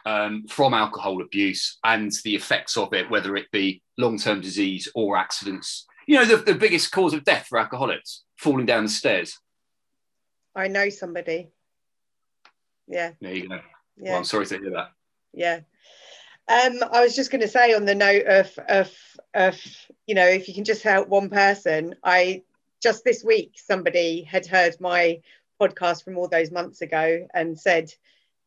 um, 0.06 0.44
from 0.48 0.72
alcohol 0.72 1.20
abuse 1.20 1.78
and 1.84 2.10
the 2.24 2.34
effects 2.36 2.76
of 2.76 2.94
it 2.94 3.10
whether 3.10 3.36
it 3.36 3.50
be 3.50 3.82
long-term 3.98 4.40
disease 4.40 4.88
or 4.94 5.16
accidents. 5.16 5.84
You 6.06 6.16
know 6.18 6.24
the, 6.24 6.36
the 6.36 6.54
biggest 6.54 6.92
cause 6.92 7.12
of 7.12 7.24
death 7.24 7.46
for 7.48 7.58
alcoholics 7.58 8.22
falling 8.38 8.66
down 8.66 8.84
the 8.84 8.88
stairs. 8.90 9.36
I 10.54 10.68
know 10.68 10.88
somebody. 10.88 11.48
Yeah. 12.86 13.10
There 13.20 13.34
you 13.34 13.48
go 13.48 13.58
yeah. 13.96 14.10
Well, 14.10 14.18
i'm 14.18 14.24
sorry 14.24 14.46
to 14.46 14.58
hear 14.58 14.70
that. 14.70 14.92
Yeah. 15.32 15.60
Um 16.48 16.78
i 16.92 17.02
was 17.02 17.16
just 17.16 17.30
going 17.30 17.40
to 17.40 17.48
say 17.48 17.74
on 17.74 17.84
the 17.84 17.94
note 17.94 18.26
of 18.26 18.58
of 18.68 18.92
of 19.34 19.60
you 20.06 20.14
know 20.14 20.26
if 20.26 20.48
you 20.48 20.54
can 20.54 20.64
just 20.64 20.82
help 20.82 21.08
one 21.08 21.28
person 21.28 21.94
i 22.04 22.42
just 22.82 23.04
this 23.04 23.24
week 23.24 23.54
somebody 23.56 24.22
had 24.22 24.46
heard 24.46 24.76
my 24.80 25.20
podcast 25.60 26.04
from 26.04 26.16
all 26.18 26.28
those 26.28 26.50
months 26.50 26.82
ago 26.82 27.26
and 27.34 27.58
said 27.58 27.92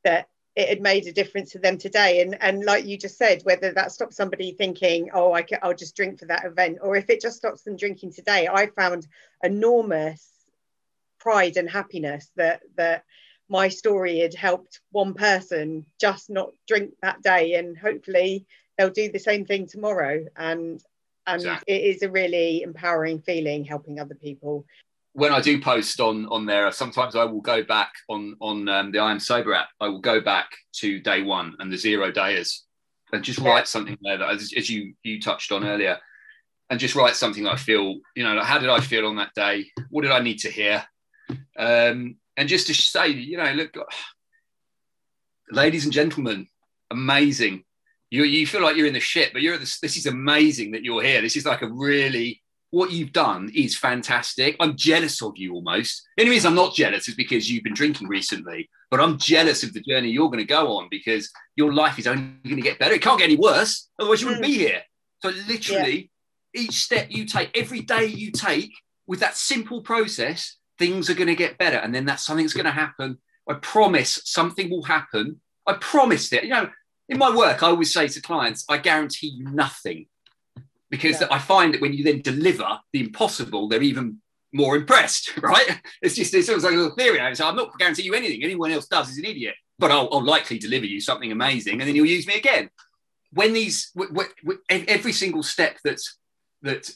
that 0.04 0.30
it 0.56 0.68
had 0.68 0.82
made 0.82 1.08
a 1.08 1.14
difference 1.14 1.52
to 1.52 1.60
them 1.60 1.78
today. 1.78 2.22
And 2.22 2.38
and 2.42 2.66
like 2.66 2.86
you 2.86 2.98
just 2.98 3.18
said 3.18 3.42
whether 3.44 3.72
that 3.72 3.92
stops 3.92 4.16
somebody 4.16 4.52
thinking 4.52 5.10
oh 5.14 5.34
I 5.34 5.42
can, 5.42 5.60
i'll 5.62 5.74
just 5.74 5.96
drink 5.96 6.20
for 6.20 6.26
that 6.26 6.46
event 6.46 6.80
or 6.82 6.96
if 6.96 7.10
it 7.10 7.22
just 7.22 7.38
stops 7.38 7.64
them 7.64 7.78
drinking 7.78 8.14
today 8.14 8.48
i 8.52 8.68
found 8.68 9.08
enormous 9.44 10.28
pride 11.20 11.58
and 11.58 11.70
happiness 11.70 12.30
that 12.36 12.62
that 12.76 13.04
my 13.50 13.68
story 13.68 14.20
had 14.20 14.34
helped 14.34 14.82
one 14.92 15.14
person 15.14 15.86
just 16.00 16.30
not 16.30 16.52
drink 16.68 16.94
that 17.02 17.22
day 17.22 17.56
and 17.56 17.78
hopefully 17.78 18.46
they'll 18.78 18.90
do 18.90 19.12
the 19.12 19.20
same 19.20 19.46
thing 19.46 19.68
tomorrow 19.68 20.26
and 20.38 20.84
and 21.28 21.42
Exactly. 21.42 21.76
it 21.76 21.96
is 21.96 22.02
a 22.02 22.10
really 22.10 22.64
empowering 22.64 23.20
feeling 23.22 23.64
helping 23.64 24.00
other 24.00 24.16
people 24.16 24.66
when 25.14 25.34
I 25.34 25.42
do 25.42 25.60
post 25.60 26.00
on 26.00 26.28
on 26.28 26.46
there, 26.46 26.72
sometimes 26.72 27.16
I 27.16 27.26
will 27.26 27.42
go 27.42 27.64
back 27.64 27.92
on 28.08 28.36
on 28.40 28.70
um, 28.70 28.92
the 28.92 29.00
I 29.00 29.12
am 29.12 29.20
sober 29.20 29.54
app. 29.54 29.70
I 29.80 29.88
will 29.88 30.00
go 30.00 30.22
back 30.22 30.50
to 30.76 31.00
day 31.00 31.24
one 31.24 31.56
and 31.60 31.72
the 31.72 31.78
zero 31.78 32.12
days, 32.12 32.64
and 33.12 33.24
just 33.24 33.40
yeah. 33.40 33.50
write 33.50 33.68
something 33.68 33.98
there 34.02 34.18
that, 34.18 34.30
as, 34.30 34.54
as, 34.56 34.70
you 34.70 34.94
you 35.04 35.20
touched 35.20 35.52
on 35.52 35.66
earlier, 35.66 35.98
and 36.70 36.80
just 36.80 36.96
write 36.96 37.16
something 37.16 37.44
that 37.44 37.54
I 37.54 37.58
feel. 37.58 38.00
You 38.16 38.24
know, 38.24 38.36
like, 38.36 38.46
how 38.46 38.60
did 38.60 38.70
I 38.70 38.80
feel 38.80 39.08
on 39.08 39.16
that 39.18 39.34
day? 39.34 39.66
What 39.90 40.04
did 40.04 40.12
I 40.12 40.20
need 40.20 40.40
to 40.40 40.52
hear? 40.52 40.86
Um, 41.58 42.16
and 42.40 42.48
just 42.48 42.68
to 42.68 42.74
say, 42.74 43.10
you 43.10 43.36
know, 43.36 43.52
look, 43.52 43.76
ladies 45.52 45.84
and 45.84 45.94
gentlemen, 45.94 46.48
amazing. 46.90 47.66
You 48.10 48.24
you 48.24 48.48
feel 48.48 48.62
like 48.62 48.78
you're 48.78 48.88
in 48.88 48.94
the 48.94 49.02
shit, 49.02 49.34
but 49.34 49.42
you're 49.42 49.58
this. 49.58 49.80
This 49.82 49.98
is 49.98 50.06
amazing 50.06 50.72
that 50.72 50.84
you're 50.84 51.04
here. 51.04 51.22
This 51.22 51.36
is 51.36 51.46
like 51.46 51.62
a 51.62 51.70
really 51.70 52.42
what 52.72 52.92
you've 52.92 53.12
done 53.12 53.52
is 53.54 53.78
fantastic. 53.78 54.56
I'm 54.60 54.78
jealous 54.78 55.22
of 55.22 55.34
you 55.36 55.54
almost. 55.54 56.08
The 56.16 56.24
only 56.24 56.36
reason 56.36 56.50
I'm 56.50 56.56
not 56.56 56.76
jealous 56.76 57.10
is 57.10 57.16
because 57.16 57.52
you've 57.52 57.64
been 57.64 57.74
drinking 57.74 58.08
recently, 58.08 58.70
but 58.90 59.02
I'm 59.02 59.18
jealous 59.18 59.64
of 59.64 59.74
the 59.74 59.82
journey 59.82 60.10
you're 60.10 60.30
going 60.30 60.38
to 60.38 60.46
go 60.46 60.78
on 60.78 60.88
because 60.90 61.30
your 61.56 61.74
life 61.74 62.00
is 62.00 62.08
only 62.08 62.36
going 62.46 62.56
to 62.56 62.62
get 62.62 62.80
better. 62.80 62.94
It 62.94 63.02
can't 63.02 63.20
get 63.20 63.26
any 63.26 63.36
worse, 63.36 63.90
otherwise 64.00 64.22
you 64.22 64.28
wouldn't 64.28 64.46
be 64.46 64.54
mm. 64.54 64.60
here. 64.60 64.82
So 65.22 65.30
literally, 65.48 66.12
yeah. 66.54 66.62
each 66.62 66.76
step 66.76 67.08
you 67.10 67.26
take, 67.26 67.52
every 67.58 67.82
day 67.82 68.06
you 68.06 68.32
take, 68.32 68.72
with 69.08 69.20
that 69.22 69.36
simple 69.36 69.82
process, 69.82 70.59
things 70.80 71.10
are 71.10 71.14
going 71.16 71.28
to 71.28 71.36
get 71.36 71.58
better, 71.58 71.78
and 71.78 71.94
then 71.94 72.06
that 72.06 72.20
something's 72.20 72.54
going 72.54 72.66
to 72.66 72.72
happen. 72.72 73.20
I 73.48 73.56
promise 73.56 74.22
something 74.26 74.70
will 74.70 74.84
happen. 74.84 75.42
I 75.68 75.74
promised 75.74 76.34
it. 76.34 76.44
You 76.44 76.50
know, 76.50 76.70
in 77.10 77.18
my 77.18 77.36
work, 77.36 77.62
I 77.62 77.68
always 77.68 77.94
say 77.94 78.08
to 78.08 78.22
clients, 78.22 78.66
I 78.70 78.78
guarantee 78.78 79.28
you 79.28 79.50
nothing 79.50 80.08
because 80.90 81.22
yeah. 81.22 81.28
I 81.32 81.40
find 81.40 81.74
that 81.74 81.82
when 81.82 81.94
you 81.94 82.04
then 82.04 82.22
deliver 82.22 82.80
the 82.94 83.02
impossible, 83.02 83.68
they're 83.68 83.82
even 83.82 84.20
more 84.54 84.76
impressed, 84.76 85.38
right? 85.42 85.80
It's 86.02 86.16
just 86.16 86.34
it's 86.34 86.50
almost 86.50 86.66
like 86.66 86.74
a 86.74 86.78
little 86.78 86.96
theory. 86.96 87.20
I 87.20 87.34
So 87.34 87.48
I'm 87.48 87.56
not 87.56 87.78
guarantee 87.78 88.04
you 88.04 88.14
anything. 88.14 88.44
Anyone 88.44 88.72
else 88.72 88.88
does 88.88 89.10
is 89.10 89.18
an 89.18 89.26
idiot, 89.26 89.56
but 89.78 89.92
I'll, 89.92 90.10
I'll 90.12 90.24
likely 90.24 90.58
deliver 90.58 90.86
you 90.86 91.02
something 91.02 91.32
amazing, 91.32 91.80
and 91.80 91.88
then 91.88 91.96
you'll 91.96 92.06
use 92.06 92.28
me 92.28 92.36
again. 92.36 92.70
When 93.32 93.54
these, 93.54 93.92
w- 93.96 94.12
w- 94.12 94.34
w- 94.44 94.86
every 94.88 95.14
single 95.14 95.44
step 95.44 95.78
that's 95.84 96.18
that 96.64 96.90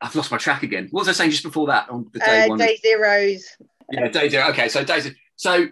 I've 0.00 0.14
lost 0.14 0.30
my 0.30 0.38
track 0.38 0.62
again. 0.62 0.88
What 0.90 1.02
was 1.02 1.08
I 1.08 1.12
saying 1.12 1.30
just 1.30 1.42
before 1.42 1.68
that 1.68 1.88
on 1.90 2.06
the 2.12 2.18
day 2.18 2.44
uh, 2.44 2.48
one? 2.48 2.58
Day 2.58 2.76
zeros. 2.76 3.44
Yeah, 3.90 4.08
day 4.08 4.28
zero. 4.28 4.48
Okay, 4.48 4.68
so 4.68 4.84
day 4.84 5.00
zero. 5.00 5.14
So 5.36 5.68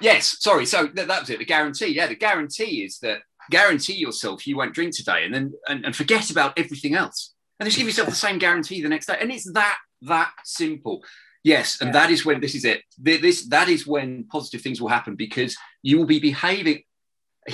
yes, 0.00 0.36
sorry. 0.40 0.66
So 0.66 0.86
that, 0.94 1.08
that 1.08 1.20
was 1.20 1.30
it. 1.30 1.38
The 1.38 1.44
guarantee. 1.44 1.88
Yeah, 1.88 2.06
the 2.06 2.16
guarantee 2.16 2.84
is 2.84 2.98
that 3.00 3.20
guarantee 3.50 3.94
yourself 3.94 4.46
you 4.46 4.56
won't 4.56 4.74
drink 4.74 4.94
today 4.94 5.24
and 5.24 5.34
then 5.34 5.52
and, 5.68 5.84
and 5.84 5.96
forget 5.96 6.30
about 6.30 6.58
everything 6.58 6.94
else 6.94 7.34
and 7.58 7.66
just 7.66 7.76
give 7.76 7.86
yourself 7.86 8.08
the 8.08 8.14
same 8.14 8.38
guarantee 8.38 8.82
the 8.82 8.88
next 8.88 9.06
day 9.06 9.16
and 9.20 9.30
it's 9.30 9.50
that 9.52 9.78
that 10.02 10.32
simple 10.44 11.02
yes 11.42 11.80
and 11.80 11.88
yeah. 11.88 12.00
that 12.00 12.10
is 12.10 12.24
when 12.24 12.40
this 12.40 12.54
is 12.54 12.64
it 12.64 12.82
this 12.98 13.46
that 13.48 13.68
is 13.68 13.86
when 13.86 14.24
positive 14.24 14.60
things 14.60 14.80
will 14.80 14.88
happen 14.88 15.14
because 15.14 15.56
you 15.82 15.98
will 15.98 16.06
be 16.06 16.20
behaving 16.20 16.82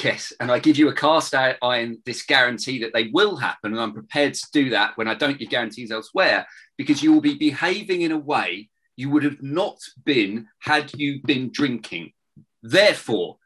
yes 0.03 0.33
and 0.41 0.51
i 0.51 0.59
give 0.59 0.77
you 0.77 0.89
a 0.89 0.95
cast 0.95 1.35
iron 1.35 1.99
this 2.07 2.23
guarantee 2.23 2.81
that 2.81 2.93
they 2.93 3.09
will 3.09 3.37
happen 3.37 3.73
and 3.73 3.81
i'm 3.81 3.93
prepared 3.93 4.35
to 4.35 4.47
do 4.53 4.71
that 4.71 4.97
when 4.97 5.09
i 5.09 5.15
don't 5.15 5.39
give 5.39 5.51
guarantees 5.51 5.91
elsewhere 5.91 6.47
because 6.79 7.03
you 7.03 7.13
will 7.13 7.21
be 7.21 7.35
behaving 7.35 8.03
in 8.03 8.13
a 8.13 8.19
way 8.19 8.69
you 8.97 9.11
would 9.11 9.25
have 9.25 9.43
not 9.43 9.79
been 10.05 10.47
had 10.61 10.93
you 10.95 11.21
been 11.25 11.51
drinking 11.51 12.13
therefore 12.63 13.37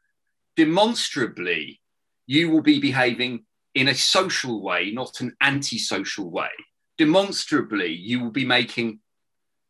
demonstrably 0.57 1.81
you 2.27 2.51
will 2.51 2.63
be 2.63 2.81
behaving 2.81 3.45
in 3.75 3.89
a 3.89 3.95
social 3.95 4.63
way, 4.63 4.91
not 4.93 5.21
an 5.21 5.35
antisocial 5.41 6.31
way. 6.31 6.51
Demonstrably, 6.97 7.93
you 7.93 8.21
will 8.21 8.31
be 8.31 8.45
making 8.45 9.01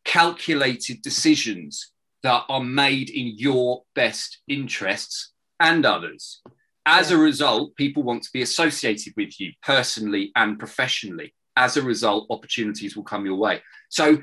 calculated 0.03 1.01
decisions 1.01 1.91
that 2.21 2.43
are 2.49 2.63
made 2.63 3.09
in 3.09 3.33
your 3.37 3.83
best 3.95 4.39
interests 4.47 5.33
and 5.59 5.85
others. 5.85 6.41
As 6.85 7.09
yeah. 7.09 7.17
a 7.17 7.19
result, 7.19 7.75
people 7.75 8.03
want 8.03 8.23
to 8.23 8.29
be 8.33 8.41
associated 8.41 9.13
with 9.17 9.39
you 9.39 9.53
personally 9.63 10.31
and 10.35 10.59
professionally. 10.59 11.33
As 11.57 11.77
a 11.77 11.81
result, 11.81 12.27
opportunities 12.29 12.95
will 12.95 13.03
come 13.03 13.25
your 13.25 13.35
way. 13.35 13.61
So 13.89 14.21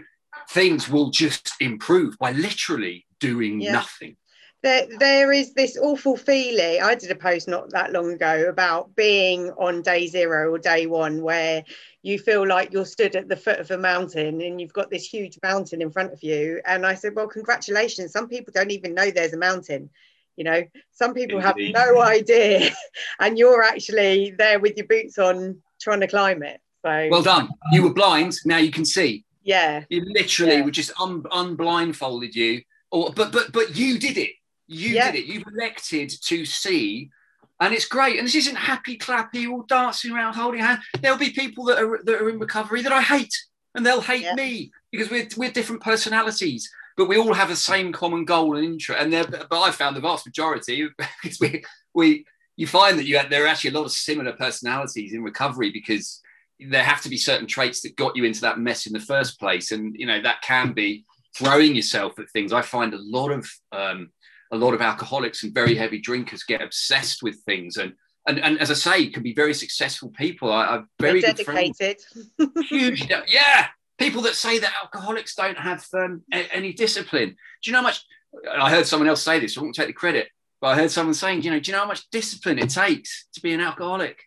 things 0.51 0.89
will 0.89 1.11
just 1.11 1.53
improve 1.61 2.19
by 2.19 2.33
literally 2.33 3.07
doing 3.21 3.61
yeah. 3.61 3.73
nothing 3.73 4.17
there, 4.63 4.87
there 4.99 5.33
is 5.33 5.55
this 5.55 5.77
awful 5.77 6.17
feeling. 6.17 6.83
I 6.83 6.95
did 6.95 7.11
a 7.11 7.17
post 7.17 7.49
not 7.49 7.71
that 7.71 7.93
long 7.93 8.13
ago 8.13 8.47
about 8.49 8.95
being 8.95 9.51
on 9.59 9.83
day 9.83 10.07
zero 10.07 10.53
or 10.53 10.59
day 10.59 10.87
one 10.87 11.23
where 11.23 11.65
you 12.03 12.19
feel 12.19 12.47
like 12.47 12.73
you're 12.73 12.87
stood 12.87 13.17
at 13.17 13.29
the 13.29 13.37
foot 13.37 13.59
of 13.59 13.71
a 13.73 13.79
mountain 13.79 14.41
and 14.41 14.61
you've 14.61 14.73
got 14.73 14.89
this 14.89 15.05
huge 15.05 15.39
mountain 15.43 15.83
in 15.83 15.91
front 15.91 16.13
of 16.13 16.23
you. 16.23 16.61
And 16.65 16.87
I 16.87 16.95
said, 16.95 17.15
Well, 17.17 17.27
congratulations. 17.27 18.13
Some 18.13 18.29
people 18.29 18.53
don't 18.55 18.71
even 18.71 18.95
know 18.95 19.11
there's 19.11 19.33
a 19.33 19.39
mountain. 19.39 19.91
You 20.37 20.45
know, 20.45 20.63
some 20.93 21.15
people 21.15 21.39
Indeed. 21.39 21.75
have 21.77 21.87
no 21.87 22.01
idea, 22.01 22.71
and 23.21 23.39
you're 23.39 23.63
actually 23.63 24.35
there 24.37 24.61
with 24.61 24.77
your 24.77 24.87
boots 24.87 25.19
on 25.19 25.61
trying 25.81 26.01
to 26.01 26.07
climb 26.07 26.43
it. 26.43 26.61
So 26.85 27.09
well 27.11 27.23
done. 27.23 27.49
You 27.71 27.83
were 27.85 27.95
blind, 27.95 28.37
now 28.45 28.59
you 28.59 28.71
can 28.71 28.85
see. 28.85 29.25
Yeah. 29.45 29.85
You 29.89 30.05
literally 30.07 30.57
yeah. 30.57 30.65
were 30.65 30.71
just 30.71 30.93
un- 31.01 31.25
unblindfolded 31.31 32.35
you. 32.35 32.63
Or 32.91 33.13
but 33.13 33.33
but 33.33 33.53
but 33.53 33.77
you 33.77 33.99
did 33.99 34.19
it 34.19 34.33
you 34.73 34.95
yeah. 34.95 35.11
did 35.11 35.21
it. 35.21 35.27
You've 35.27 35.45
elected 35.47 36.11
to 36.23 36.45
see, 36.45 37.11
and 37.61 37.75
it's 37.75 37.87
great. 37.87 38.19
And 38.19 38.27
this 38.27 38.35
isn't 38.35 38.57
happy 38.57 38.97
clappy, 38.97 39.51
all 39.51 39.63
dancing 39.63 40.13
around, 40.13 40.35
holding 40.35 40.61
hands. 40.61 40.85
There'll 41.01 41.19
be 41.19 41.31
people 41.31 41.65
that 41.65 41.79
are 41.79 42.01
that 42.05 42.21
are 42.21 42.29
in 42.29 42.39
recovery 42.39 42.83
that 42.83 42.93
I 42.93 43.03
hate, 43.03 43.35
and 43.75 43.85
they'll 43.85 44.01
hate 44.01 44.23
yeah. 44.23 44.35
me 44.35 44.73
because 44.91 45.11
we're 45.11 45.29
we're 45.37 45.53
different 45.53 45.83
personalities, 45.83 46.71
but 46.97 47.09
we 47.09 47.17
all 47.17 47.35
have 47.35 47.49
the 47.49 47.57
same 47.57 47.93
common 47.93 48.25
goal 48.25 48.57
and 48.57 48.65
interest. 48.65 49.01
And 49.01 49.13
but 49.51 49.61
I 49.61 49.71
found 49.71 49.97
the 49.97 50.01
vast 50.01 50.27
majority 50.27 50.89
because 51.23 51.39
we 51.41 51.65
we 51.95 52.25
you 52.57 52.67
find 52.67 52.99
that 52.99 53.07
you 53.07 53.17
have, 53.19 53.31
there 53.31 53.45
are 53.45 53.49
actually 53.49 53.71
a 53.71 53.75
lot 53.75 53.87
of 53.87 53.93
similar 53.93 54.33
personalities 54.33 55.15
in 55.15 55.23
recovery 55.23 55.71
because 55.71 56.21
there 56.61 56.85
have 56.85 57.01
to 57.03 57.09
be 57.09 57.17
certain 57.17 57.47
traits 57.47 57.81
that 57.81 57.97
got 57.97 58.15
you 58.15 58.25
into 58.25 58.43
that 58.43 58.59
mess 58.59 58.87
in 58.87 58.93
the 58.93 59.01
first 59.01 59.41
place, 59.41 59.73
and 59.73 59.95
you 59.99 60.07
know 60.07 60.21
that 60.23 60.43
can 60.43 60.73
be 60.73 61.05
throwing 61.37 61.75
yourself 61.75 62.19
at 62.19 62.31
things. 62.31 62.53
I 62.53 62.63
find 62.63 62.95
a 62.95 63.01
lot 63.01 63.31
of 63.31 63.49
um, 63.73 64.11
a 64.53 64.57
lot 64.57 64.75
of 64.75 64.83
alcoholics 64.83 65.43
and 65.43 65.55
very 65.55 65.75
heavy 65.75 65.99
drinkers 65.99 66.45
get 66.45 66.61
obsessed 66.61 67.23
with 67.23 67.41
things 67.45 67.77
and 67.79 67.95
and, 68.27 68.39
and 68.39 68.61
as 68.61 68.71
I 68.71 68.75
say, 68.75 69.07
can 69.09 69.23
be 69.23 69.35
very 69.35 69.55
successful 69.55 70.11
people. 70.11 70.53
I, 70.53 70.75
have 70.75 70.85
very 71.01 71.21
dedicated. 71.21 71.97
Huge, 72.69 73.09
yeah. 73.09 73.69
People 74.03 74.23
that 74.23 74.35
say 74.35 74.59
that 74.59 74.73
alcoholics 74.83 75.35
don't 75.35 75.59
have 75.59 75.87
um, 75.95 76.23
a, 76.33 76.55
any 76.55 76.73
discipline. 76.73 77.31
Do 77.31 77.71
you 77.71 77.73
know 77.73 77.79
how 77.79 77.85
much? 77.85 78.05
I 78.51 78.71
heard 78.71 78.87
someone 78.87 79.09
else 79.09 79.23
say 79.23 79.39
this. 79.39 79.57
I 79.57 79.61
won't 79.61 79.75
take 79.75 79.89
the 79.89 79.93
credit, 79.93 80.29
but 80.61 80.69
I 80.69 80.75
heard 80.77 80.91
someone 80.91 81.15
saying, 81.15 81.43
you 81.43 81.51
know, 81.51 81.61
do 81.61 81.71
you 81.71 81.77
know 81.77 81.83
how 81.83 81.89
much 81.89 82.09
discipline 82.11 82.59
it 82.59 82.71
takes 82.71 83.27
to 83.35 83.41
be 83.41 83.53
an 83.53 83.61
alcoholic, 83.61 84.23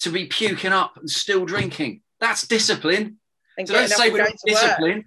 to 0.00 0.10
be 0.10 0.26
puking 0.26 0.72
up 0.72 0.96
and 0.96 1.08
still 1.08 1.46
drinking? 1.46 2.02
That's 2.20 2.46
discipline. 2.46 3.18
And 3.58 3.66
so 3.66 3.74
don't 3.74 3.88
say 3.88 4.10
we're 4.10 4.24
not 4.24 4.32
discipline. 4.44 5.06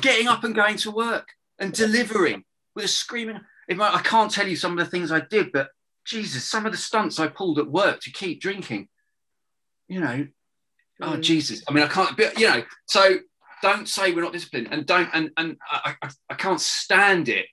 Getting 0.00 0.26
up 0.26 0.42
and 0.44 0.54
going 0.54 0.76
to 0.78 0.90
work 0.90 1.28
and 1.58 1.72
delivering 1.72 2.44
with 2.74 2.86
a 2.86 2.88
screaming 2.88 3.40
I 3.80 4.02
can't 4.02 4.30
tell 4.30 4.48
you 4.48 4.56
some 4.56 4.78
of 4.78 4.84
the 4.84 4.90
things 4.90 5.12
I 5.12 5.20
did, 5.20 5.52
but 5.52 5.70
Jesus, 6.04 6.44
some 6.44 6.66
of 6.66 6.72
the 6.72 6.78
stunts 6.78 7.18
I 7.18 7.28
pulled 7.28 7.58
at 7.58 7.70
work 7.70 8.00
to 8.00 8.10
keep 8.10 8.40
drinking, 8.40 8.88
you 9.88 10.00
know, 10.00 10.26
oh, 11.00 11.06
mm. 11.06 11.12
oh 11.12 11.20
Jesus. 11.20 11.62
I 11.68 11.72
mean, 11.72 11.84
I 11.84 11.88
can't, 11.88 12.16
but 12.16 12.38
you 12.38 12.48
know, 12.48 12.62
so 12.86 13.18
don't 13.62 13.88
say 13.88 14.12
we're 14.12 14.22
not 14.22 14.32
disciplined 14.32 14.68
and 14.70 14.84
don't, 14.84 15.08
and, 15.14 15.30
and 15.36 15.56
I, 15.70 15.94
I, 16.02 16.10
I 16.30 16.34
can't 16.34 16.60
stand 16.60 17.28
it 17.28 17.46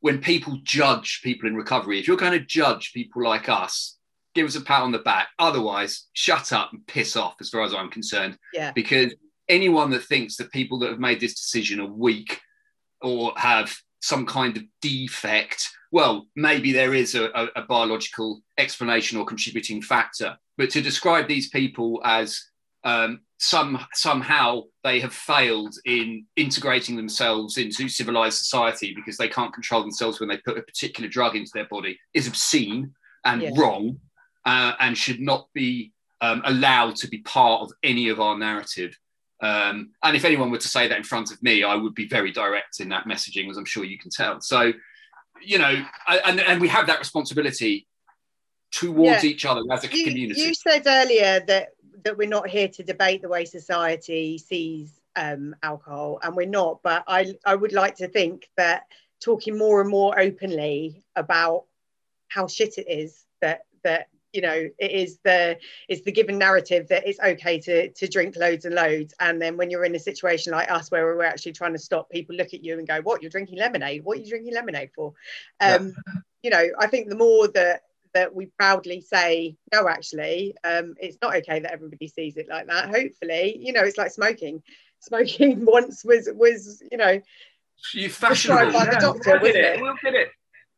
when 0.00 0.18
people 0.18 0.58
judge 0.64 1.20
people 1.22 1.48
in 1.48 1.54
recovery. 1.54 1.98
If 1.98 2.08
you're 2.08 2.16
going 2.16 2.38
to 2.38 2.44
judge 2.44 2.92
people 2.92 3.22
like 3.22 3.48
us, 3.48 3.96
give 4.34 4.46
us 4.46 4.56
a 4.56 4.60
pat 4.60 4.82
on 4.82 4.92
the 4.92 4.98
back. 4.98 5.28
Otherwise, 5.38 6.08
shut 6.12 6.52
up 6.52 6.72
and 6.72 6.86
piss 6.86 7.16
off, 7.16 7.36
as 7.40 7.50
far 7.50 7.62
as 7.62 7.72
I'm 7.72 7.90
concerned. 7.90 8.36
Yeah. 8.52 8.72
Because 8.72 9.14
anyone 9.48 9.90
that 9.90 10.04
thinks 10.04 10.36
that 10.36 10.50
people 10.50 10.78
that 10.80 10.90
have 10.90 10.98
made 10.98 11.20
this 11.20 11.34
decision 11.34 11.80
are 11.80 11.86
weak 11.86 12.40
or 13.00 13.32
have 13.36 13.74
some 14.00 14.26
kind 14.26 14.56
of 14.56 14.64
defect, 14.80 15.68
well, 15.92 16.26
maybe 16.34 16.72
there 16.72 16.94
is 16.94 17.14
a, 17.14 17.26
a, 17.26 17.48
a 17.56 17.62
biological 17.62 18.42
explanation 18.58 19.18
or 19.18 19.24
contributing 19.24 19.80
factor. 19.80 20.36
But 20.58 20.70
to 20.70 20.80
describe 20.80 21.28
these 21.28 21.48
people 21.50 22.00
as 22.04 22.42
um, 22.84 23.20
some 23.38 23.84
somehow 23.92 24.62
they 24.84 25.00
have 25.00 25.12
failed 25.12 25.74
in 25.84 26.24
integrating 26.36 26.96
themselves 26.96 27.58
into 27.58 27.88
civilized 27.88 28.38
society 28.38 28.94
because 28.94 29.16
they 29.16 29.28
can't 29.28 29.52
control 29.52 29.82
themselves 29.82 30.20
when 30.20 30.28
they 30.28 30.38
put 30.38 30.58
a 30.58 30.62
particular 30.62 31.08
drug 31.08 31.34
into 31.34 31.50
their 31.52 31.66
body 31.66 31.98
is 32.14 32.28
obscene 32.28 32.94
and 33.24 33.42
yes. 33.42 33.58
wrong 33.58 33.98
uh, 34.44 34.74
and 34.80 34.96
should 34.96 35.20
not 35.20 35.48
be 35.54 35.92
um, 36.20 36.40
allowed 36.44 36.96
to 36.96 37.08
be 37.08 37.18
part 37.18 37.62
of 37.62 37.72
any 37.82 38.08
of 38.08 38.20
our 38.20 38.38
narrative. 38.38 38.96
Um, 39.40 39.90
and 40.04 40.16
if 40.16 40.24
anyone 40.24 40.52
were 40.52 40.58
to 40.58 40.68
say 40.68 40.86
that 40.86 40.96
in 40.96 41.02
front 41.02 41.32
of 41.32 41.42
me, 41.42 41.64
I 41.64 41.74
would 41.74 41.96
be 41.96 42.06
very 42.06 42.30
direct 42.30 42.78
in 42.78 42.88
that 42.90 43.06
messaging, 43.06 43.50
as 43.50 43.56
I'm 43.56 43.64
sure 43.64 43.84
you 43.84 43.98
can 43.98 44.10
tell. 44.10 44.40
So, 44.40 44.72
you 45.44 45.58
know, 45.58 45.84
and, 46.06 46.38
and 46.38 46.60
we 46.60 46.68
have 46.68 46.86
that 46.86 47.00
responsibility 47.00 47.88
towards 48.70 49.24
yeah. 49.24 49.30
each 49.30 49.44
other 49.44 49.62
as 49.72 49.82
a 49.84 49.88
you, 49.88 50.04
community. 50.04 50.42
You 50.42 50.54
said 50.54 50.84
earlier 50.86 51.40
that 51.48 51.70
that 52.04 52.16
we're 52.16 52.28
not 52.28 52.48
here 52.48 52.68
to 52.68 52.82
debate 52.82 53.22
the 53.22 53.28
way 53.28 53.44
society 53.44 54.38
sees 54.38 55.00
um, 55.16 55.54
alcohol, 55.62 56.18
and 56.22 56.36
we're 56.36 56.46
not. 56.46 56.82
But 56.82 57.04
I 57.06 57.34
I 57.44 57.54
would 57.54 57.72
like 57.72 57.96
to 57.96 58.08
think 58.08 58.48
that 58.56 58.84
talking 59.20 59.56
more 59.56 59.80
and 59.80 59.90
more 59.90 60.18
openly 60.18 61.04
about 61.16 61.64
how 62.28 62.46
shit 62.46 62.78
it 62.78 62.90
is 62.90 63.24
that 63.40 63.66
that 63.84 64.08
you 64.32 64.40
know 64.40 64.68
it 64.78 64.90
is 64.90 65.18
the 65.24 65.58
it's 65.88 66.02
the 66.02 66.12
given 66.12 66.38
narrative 66.38 66.88
that 66.88 67.06
it's 67.06 67.20
okay 67.20 67.60
to 67.60 67.90
to 67.90 68.08
drink 68.08 68.34
loads 68.36 68.64
and 68.64 68.74
loads 68.74 69.14
and 69.20 69.40
then 69.40 69.56
when 69.56 69.70
you're 69.70 69.84
in 69.84 69.94
a 69.94 69.98
situation 69.98 70.52
like 70.52 70.70
us 70.70 70.90
where 70.90 71.04
we're 71.04 71.24
actually 71.24 71.52
trying 71.52 71.72
to 71.72 71.78
stop 71.78 72.08
people 72.08 72.34
look 72.34 72.54
at 72.54 72.64
you 72.64 72.78
and 72.78 72.88
go 72.88 73.00
what 73.02 73.20
you're 73.20 73.30
drinking 73.30 73.58
lemonade 73.58 74.02
what 74.04 74.16
are 74.16 74.20
you 74.22 74.28
drinking 74.28 74.54
lemonade 74.54 74.90
for 74.94 75.12
um 75.60 75.94
yeah. 76.06 76.12
you 76.42 76.50
know 76.50 76.66
i 76.78 76.86
think 76.86 77.08
the 77.08 77.14
more 77.14 77.46
that 77.48 77.82
that 78.14 78.34
we 78.34 78.46
proudly 78.58 79.00
say 79.00 79.56
no 79.72 79.88
actually 79.88 80.54
um 80.64 80.94
it's 81.00 81.18
not 81.22 81.36
okay 81.36 81.60
that 81.60 81.72
everybody 81.72 82.08
sees 82.08 82.36
it 82.36 82.48
like 82.48 82.66
that. 82.66 82.86
Hopefully 82.88 83.58
you 83.60 83.72
know 83.72 83.82
it's 83.82 83.98
like 83.98 84.10
smoking. 84.10 84.62
Smoking 85.04 85.64
once 85.64 86.04
was 86.04 86.28
was 86.32 86.80
you 86.92 86.96
know 86.96 87.20
you 87.92 88.08
fashionable 88.08 88.72
by 88.72 88.84
the 88.84 88.98
doctor 89.00 89.40
we'll 89.42 89.56
it. 89.56 89.80
We'll 89.80 89.96
get 90.00 90.14
it. 90.14 90.28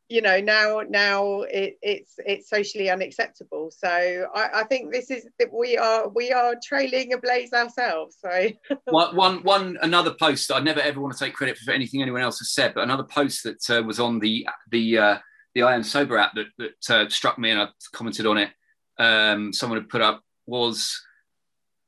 You 0.08 0.22
know 0.22 0.40
now 0.40 0.80
now 0.88 1.42
it, 1.42 1.78
it's 1.82 2.14
it's 2.24 2.48
socially 2.48 2.88
unacceptable. 2.88 3.70
So 3.70 3.86
I, 4.34 4.48
I 4.54 4.64
think 4.64 4.92
this 4.92 5.10
is 5.10 5.26
that 5.38 5.52
we 5.52 5.76
are 5.76 6.08
we 6.08 6.32
are 6.32 6.54
trailing 6.62 7.12
a 7.12 7.18
blaze 7.18 7.52
ourselves 7.52 8.16
so. 8.18 8.48
One, 8.86 9.14
one 9.14 9.42
one 9.42 9.78
another 9.82 10.14
post 10.14 10.50
i 10.50 10.58
never 10.60 10.80
ever 10.80 11.00
want 11.00 11.14
to 11.16 11.22
take 11.22 11.34
credit 11.34 11.58
for 11.58 11.72
anything 11.72 12.00
anyone 12.00 12.22
else 12.22 12.38
has 12.38 12.50
said 12.50 12.72
but 12.74 12.84
another 12.84 13.02
post 13.04 13.44
that 13.44 13.70
uh, 13.70 13.82
was 13.82 14.00
on 14.00 14.20
the 14.20 14.46
the 14.70 14.98
uh, 14.98 15.18
the 15.54 15.62
i 15.62 15.74
am 15.74 15.82
sober 15.82 16.18
app 16.18 16.32
that, 16.34 16.46
that 16.58 16.90
uh, 16.90 17.08
struck 17.08 17.38
me 17.38 17.50
and 17.50 17.60
i 17.60 17.68
commented 17.92 18.26
on 18.26 18.38
it 18.38 18.50
um, 18.96 19.52
someone 19.52 19.80
had 19.80 19.88
put 19.88 20.00
up 20.00 20.22
was 20.46 21.02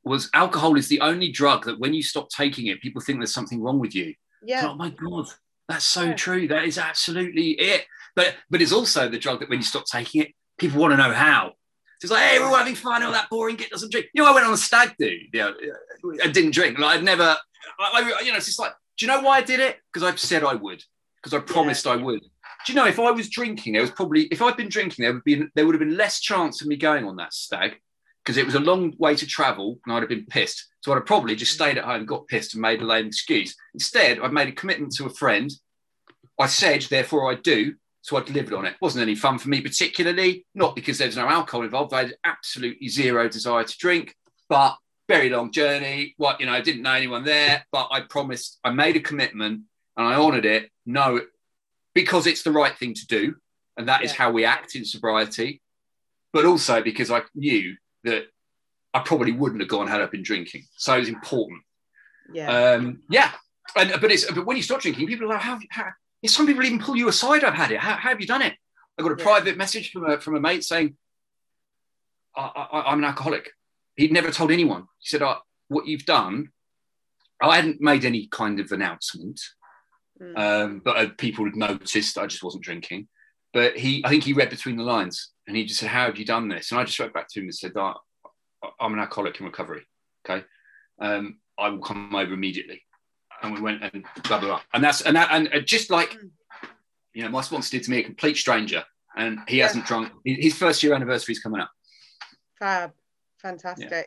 was 0.03 0.29
alcohol 0.33 0.77
is 0.77 0.89
the 0.89 0.99
only 0.99 1.31
drug 1.31 1.65
that 1.65 1.79
when 1.79 1.93
you 1.93 2.03
stop 2.03 2.27
taking 2.29 2.67
it 2.67 2.81
people 2.81 3.01
think 3.01 3.19
there's 3.19 3.33
something 3.33 3.61
wrong 3.61 3.79
with 3.79 3.95
you 3.95 4.13
yeah 4.43 4.67
oh 4.67 4.75
my 4.75 4.89
god 4.89 5.25
that's 5.69 5.85
so 5.85 6.03
yeah. 6.03 6.13
true 6.13 6.47
that 6.47 6.65
is 6.65 6.77
absolutely 6.77 7.51
it 7.51 7.85
but 8.17 8.33
but 8.49 8.63
it's 8.63 8.73
also 8.73 9.07
the 9.07 9.19
drug 9.19 9.39
that 9.41 9.49
when 9.49 9.59
you 9.59 9.63
stop 9.63 9.85
taking 9.85 10.23
it, 10.23 10.33
people 10.57 10.81
want 10.81 10.91
to 10.91 10.97
know 10.97 11.13
how. 11.13 11.53
So 11.99 12.05
it's 12.05 12.11
like, 12.11 12.23
hey, 12.23 12.39
we're 12.39 12.47
all 12.47 12.55
having 12.55 12.73
fun. 12.73 13.03
All 13.03 13.11
that 13.11 13.29
boring 13.29 13.55
get 13.55 13.69
doesn't 13.69 13.91
drink. 13.91 14.07
You 14.13 14.23
know, 14.23 14.31
I 14.31 14.33
went 14.33 14.47
on 14.47 14.53
a 14.53 14.57
stag 14.57 14.95
do. 14.97 15.15
Yeah, 15.31 15.51
I 16.23 16.27
didn't 16.27 16.51
drink. 16.51 16.79
Like 16.79 16.97
I'd 16.97 17.03
never. 17.03 17.37
I, 17.79 18.15
I, 18.19 18.21
you 18.21 18.31
know, 18.31 18.37
it's 18.37 18.47
just 18.47 18.59
like, 18.59 18.73
do 18.97 19.05
you 19.05 19.11
know 19.11 19.21
why 19.21 19.37
I 19.37 19.41
did 19.41 19.59
it? 19.59 19.77
Because 19.93 20.11
I 20.11 20.15
said 20.15 20.43
I 20.43 20.55
would. 20.55 20.83
Because 21.21 21.35
I 21.35 21.41
promised 21.41 21.85
yeah. 21.85 21.91
I 21.91 21.95
would. 21.97 22.21
Do 22.67 22.73
you 22.73 22.75
know 22.75 22.85
if 22.85 22.99
I 22.99 23.11
was 23.11 23.29
drinking, 23.29 23.71
there 23.71 23.81
was 23.81 23.91
probably 23.91 24.23
if 24.23 24.41
I'd 24.41 24.57
been 24.57 24.67
drinking, 24.67 25.03
there 25.03 25.13
would 25.13 25.23
be 25.23 25.41
there 25.55 25.65
would 25.65 25.73
have 25.73 25.79
been 25.79 25.95
less 25.95 26.19
chance 26.19 26.61
of 26.61 26.67
me 26.67 26.75
going 26.75 27.05
on 27.05 27.15
that 27.15 27.33
stag 27.33 27.79
because 28.21 28.35
it 28.35 28.45
was 28.45 28.55
a 28.55 28.59
long 28.59 28.93
way 28.97 29.15
to 29.15 29.25
travel 29.25 29.79
and 29.85 29.95
I'd 29.95 30.01
have 30.01 30.09
been 30.09 30.25
pissed. 30.25 30.67
So 30.81 30.91
I'd 30.91 30.95
have 30.95 31.05
probably 31.05 31.33
just 31.37 31.53
mm. 31.53 31.55
stayed 31.55 31.77
at 31.77 31.85
home, 31.85 32.05
got 32.05 32.27
pissed, 32.27 32.55
and 32.55 32.61
made 32.61 32.81
a 32.81 32.85
lame 32.85 33.07
excuse. 33.07 33.55
Instead, 33.73 34.19
I've 34.19 34.33
made 34.33 34.49
a 34.49 34.51
commitment 34.51 34.91
to 34.95 35.05
a 35.05 35.09
friend. 35.09 35.49
I 36.37 36.47
said, 36.47 36.81
therefore 36.81 37.31
I 37.31 37.35
do, 37.35 37.75
so 38.01 38.17
I 38.17 38.21
delivered 38.21 38.53
on 38.53 38.65
it. 38.65 38.71
it. 38.71 38.81
wasn't 38.81 39.03
any 39.03 39.15
fun 39.15 39.37
for 39.37 39.47
me 39.47 39.61
particularly, 39.61 40.45
not 40.53 40.75
because 40.75 40.97
there's 40.97 41.15
no 41.15 41.29
alcohol 41.29 41.63
involved. 41.63 41.93
I 41.93 41.99
had 41.99 42.15
absolutely 42.25 42.89
zero 42.89 43.29
desire 43.29 43.63
to 43.63 43.77
drink, 43.77 44.13
but 44.49 44.75
very 45.07 45.29
long 45.29 45.53
journey. 45.53 46.15
What 46.17 46.41
you 46.41 46.47
know, 46.47 46.51
I 46.51 46.59
didn't 46.59 46.81
know 46.81 46.91
anyone 46.91 47.23
there, 47.23 47.65
but 47.71 47.87
I 47.91 48.01
promised. 48.01 48.59
I 48.61 48.71
made 48.71 48.97
a 48.97 48.99
commitment 48.99 49.61
and 49.95 50.05
I 50.05 50.15
honoured 50.15 50.45
it. 50.45 50.69
No, 50.85 51.21
because 51.97 52.27
it's 52.27 52.43
the 52.43 52.51
right 52.51 52.77
thing 52.77 52.93
to 52.93 53.07
do, 53.07 53.35
and 53.75 53.89
that 53.89 54.01
yeah. 54.01 54.05
is 54.05 54.11
how 54.11 54.29
we 54.29 54.45
act 54.45 54.75
in 54.75 54.85
sobriety. 54.85 55.63
But 56.31 56.45
also 56.45 56.83
because 56.83 57.09
I 57.09 57.23
knew 57.33 57.75
that 58.03 58.25
I 58.93 58.99
probably 58.99 59.31
wouldn't 59.31 59.61
have 59.61 59.69
gone 59.69 59.87
had 59.87 59.99
I 59.99 60.05
been 60.05 60.21
drinking. 60.21 60.65
So 60.75 60.95
it 60.95 60.99
was 60.99 61.09
important. 61.09 61.63
Yeah. 62.31 62.49
Um, 62.49 63.01
yeah. 63.09 63.31
And, 63.75 63.99
but 63.99 64.11
it's 64.11 64.31
but 64.31 64.45
when 64.45 64.57
you 64.57 64.61
stop 64.61 64.81
drinking, 64.81 65.07
people 65.07 65.25
are 65.25 65.29
like, 65.29 65.41
how, 65.41 65.57
how 65.71 65.91
some 66.27 66.45
people 66.45 66.63
even 66.63 66.77
pull 66.77 66.95
you 66.95 67.07
aside. 67.07 67.43
I've 67.43 67.55
had 67.55 67.71
it. 67.71 67.79
How, 67.79 67.95
how 67.95 68.09
have 68.09 68.21
you 68.21 68.27
done 68.27 68.43
it? 68.43 68.53
I 68.99 69.01
got 69.01 69.13
a 69.13 69.15
yeah. 69.17 69.23
private 69.23 69.57
message 69.57 69.91
from 69.91 70.07
a 70.07 70.21
from 70.21 70.35
a 70.35 70.39
mate 70.39 70.63
saying, 70.63 70.95
I, 72.35 72.83
am 72.91 72.99
an 72.99 73.05
alcoholic." 73.05 73.49
He'd 73.95 74.13
never 74.13 74.29
told 74.29 74.51
anyone. 74.51 74.83
He 74.99 75.07
said, 75.07 75.23
"What 75.67 75.87
you've 75.87 76.05
done." 76.05 76.49
I 77.41 77.55
hadn't 77.55 77.81
made 77.81 78.03
any 78.05 78.27
kind 78.27 78.59
of 78.59 78.71
announcement, 78.71 79.39
mm. 80.21 80.37
um, 80.37 80.81
but 80.83 80.97
uh, 80.97 81.09
people 81.17 81.45
had 81.45 81.55
noticed 81.55 82.17
I 82.17 82.27
just 82.27 82.43
wasn't 82.43 82.63
drinking. 82.63 83.07
But 83.53 83.77
he, 83.77 84.03
I 84.05 84.09
think 84.09 84.23
he 84.23 84.33
read 84.33 84.49
between 84.49 84.77
the 84.77 84.83
lines, 84.83 85.31
and 85.47 85.55
he 85.55 85.65
just 85.65 85.79
said, 85.79 85.89
"How 85.89 86.05
have 86.05 86.17
you 86.17 86.25
done 86.25 86.47
this?" 86.47 86.71
And 86.71 86.79
I 86.79 86.83
just 86.83 86.99
wrote 86.99 87.13
back 87.13 87.27
to 87.29 87.39
him 87.39 87.45
and 87.45 87.55
said, 87.55 87.71
oh, 87.75 87.93
"I'm 88.79 88.93
an 88.93 88.99
alcoholic 88.99 89.39
in 89.39 89.45
recovery. 89.45 89.85
Okay, 90.27 90.45
um, 90.99 91.39
I 91.57 91.69
will 91.69 91.79
come 91.79 92.13
over 92.13 92.33
immediately." 92.33 92.83
and 93.41 93.53
we 93.53 93.61
went 93.61 93.83
and 93.83 94.05
blah 94.23 94.39
blah 94.39 94.47
blah. 94.47 94.61
And 94.73 94.83
that's 94.83 95.01
and 95.01 95.15
that 95.15 95.29
and 95.31 95.49
just 95.65 95.89
like 95.89 96.13
hmm. 96.13 96.27
you 97.13 97.23
know, 97.23 97.29
my 97.29 97.41
sponsor 97.41 97.71
did 97.71 97.83
to 97.83 97.91
me, 97.91 97.99
a 97.99 98.03
complete 98.03 98.37
stranger, 98.37 98.83
and 99.15 99.39
he 99.47 99.57
yeah. 99.57 99.67
hasn't 99.67 99.85
drunk. 99.85 100.11
His 100.25 100.55
first 100.55 100.83
year 100.83 100.93
anniversary 100.93 101.33
is 101.33 101.39
coming 101.39 101.61
up. 101.61 101.71
Fab, 102.59 102.91
fantastic. 103.41 103.89
Yeah. 103.91 104.03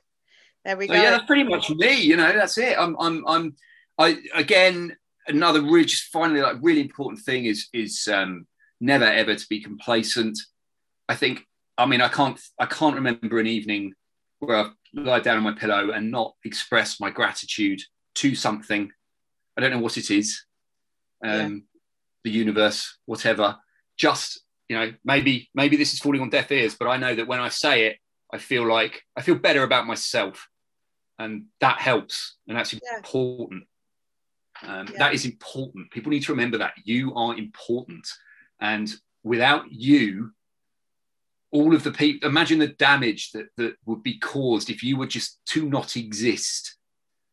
There 0.64 0.76
we 0.76 0.86
so, 0.86 0.94
go. 0.94 1.02
Yeah, 1.02 1.10
that's 1.10 1.26
pretty 1.26 1.44
much 1.44 1.70
me. 1.70 2.00
You 2.00 2.16
know, 2.16 2.32
that's 2.32 2.58
it. 2.58 2.76
I'm 2.78 2.96
I'm 2.98 3.26
I'm 3.26 3.56
I 3.98 4.18
again 4.34 4.96
another 5.26 5.62
really 5.62 5.84
just 5.84 6.04
finally 6.04 6.40
like 6.40 6.56
really 6.60 6.80
important 6.80 7.22
thing 7.22 7.46
is 7.46 7.68
is 7.72 8.08
um, 8.12 8.46
never 8.80 9.04
ever 9.04 9.34
to 9.34 9.46
be 9.48 9.62
complacent. 9.62 10.38
I 11.08 11.14
think 11.14 11.46
I 11.78 11.86
mean 11.86 12.00
I 12.00 12.08
can't 12.08 12.40
I 12.58 12.66
can't 12.66 12.94
remember 12.94 13.38
an 13.38 13.46
evening 13.46 13.94
where 14.38 14.56
I've 14.56 14.72
lied 14.94 15.22
down 15.22 15.36
on 15.36 15.42
my 15.42 15.52
pillow 15.52 15.90
and 15.90 16.10
not 16.10 16.34
express 16.44 17.00
my 17.00 17.10
gratitude 17.10 17.80
to 18.16 18.34
something 18.34 18.90
I 19.56 19.60
don't 19.60 19.72
know 19.72 19.80
what 19.80 19.98
it 19.98 20.10
is, 20.10 20.44
um, 21.24 21.30
yeah. 21.30 21.48
the 22.24 22.30
universe, 22.30 22.98
whatever. 23.04 23.56
Just 23.96 24.40
you 24.68 24.76
know, 24.76 24.92
maybe 25.04 25.50
maybe 25.54 25.76
this 25.76 25.92
is 25.92 25.98
falling 25.98 26.20
on 26.20 26.30
deaf 26.30 26.50
ears, 26.50 26.76
but 26.78 26.88
I 26.88 26.96
know 26.96 27.14
that 27.14 27.26
when 27.26 27.40
I 27.40 27.48
say 27.48 27.86
it, 27.86 27.98
I 28.32 28.38
feel 28.38 28.66
like 28.66 29.02
I 29.16 29.22
feel 29.22 29.34
better 29.34 29.62
about 29.62 29.86
myself, 29.86 30.48
and 31.18 31.46
that 31.60 31.80
helps, 31.80 32.36
and 32.48 32.56
that's 32.56 32.72
yeah. 32.72 32.78
important. 32.96 33.64
Um, 34.66 34.88
yeah. 34.92 34.98
That 34.98 35.14
is 35.14 35.24
important. 35.24 35.90
People 35.90 36.10
need 36.10 36.24
to 36.24 36.32
remember 36.32 36.58
that 36.58 36.74
you 36.84 37.14
are 37.14 37.36
important, 37.36 38.06
and 38.60 38.92
without 39.22 39.70
you, 39.70 40.32
all 41.50 41.74
of 41.74 41.82
the 41.82 41.92
people. 41.92 42.28
Imagine 42.28 42.58
the 42.58 42.68
damage 42.68 43.32
that 43.32 43.46
that 43.56 43.74
would 43.86 44.02
be 44.02 44.18
caused 44.18 44.70
if 44.70 44.82
you 44.82 44.96
were 44.96 45.06
just 45.06 45.40
to 45.46 45.68
not 45.68 45.96
exist 45.96 46.76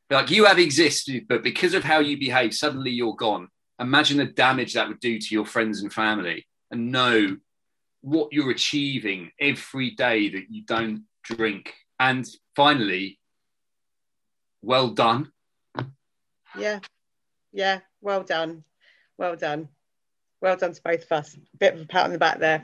like 0.09 0.31
you 0.31 0.45
have 0.45 0.59
existed, 0.59 1.25
but 1.27 1.43
because 1.43 1.73
of 1.73 1.83
how 1.83 1.99
you 1.99 2.17
behave, 2.17 2.53
suddenly 2.53 2.91
you're 2.91 3.15
gone. 3.15 3.49
Imagine 3.79 4.17
the 4.17 4.25
damage 4.25 4.73
that 4.73 4.87
would 4.87 4.99
do 4.99 5.19
to 5.19 5.27
your 5.31 5.45
friends 5.45 5.81
and 5.81 5.91
family, 5.91 6.47
and 6.71 6.91
know 6.91 7.37
what 8.01 8.31
you're 8.31 8.51
achieving 8.51 9.31
every 9.39 9.91
day 9.91 10.29
that 10.29 10.45
you 10.49 10.63
don't 10.63 11.03
drink. 11.23 11.73
And 11.99 12.27
finally, 12.55 13.19
well 14.61 14.89
done. 14.89 15.31
Yeah, 16.57 16.79
yeah, 17.57 17.79
well 18.01 18.21
done, 18.21 18.63
well 19.17 19.35
done, 19.35 19.67
well 20.41 20.55
done 20.55 20.73
to 20.73 20.81
both 20.84 21.03
of 21.03 21.11
us. 21.11 21.34
A 21.34 21.57
bit 21.57 21.73
of 21.73 21.81
a 21.81 21.85
pat 21.85 22.05
on 22.05 22.13
the 22.13 22.19
back 22.19 22.39
there, 22.39 22.63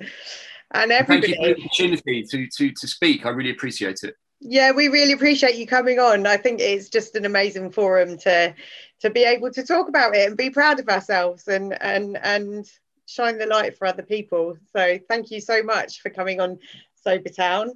and 0.71 0.91
everybody. 0.91 1.33
Thank 1.33 1.47
you 1.47 1.53
for 1.55 1.59
the 1.59 1.65
opportunity 1.65 2.23
to 2.23 2.47
to 2.47 2.71
to 2.71 2.87
speak. 2.87 3.25
I 3.25 3.29
really 3.29 3.49
appreciate 3.49 4.03
it. 4.03 4.15
Yeah, 4.39 4.71
we 4.71 4.89
really 4.89 5.13
appreciate 5.13 5.55
you 5.55 5.65
coming 5.65 5.97
on. 5.97 6.27
I 6.27 6.37
think 6.37 6.59
it's 6.59 6.89
just 6.89 7.15
an 7.15 7.25
amazing 7.25 7.71
forum 7.71 8.19
to 8.19 8.53
to 9.01 9.09
be 9.09 9.23
able 9.23 9.49
to 9.51 9.65
talk 9.65 9.89
about 9.89 10.15
it 10.15 10.27
and 10.27 10.37
be 10.37 10.51
proud 10.51 10.79
of 10.79 10.87
ourselves 10.89 11.47
and 11.47 11.73
and 11.81 12.17
and 12.21 12.69
shine 13.07 13.39
the 13.39 13.47
light 13.47 13.75
for 13.75 13.87
other 13.87 14.03
people. 14.03 14.57
So 14.75 14.99
thank 15.09 15.31
you 15.31 15.41
so 15.41 15.63
much 15.63 16.01
for 16.01 16.11
coming 16.11 16.39
on 16.39 16.59
Sober 17.03 17.29
Town. 17.29 17.71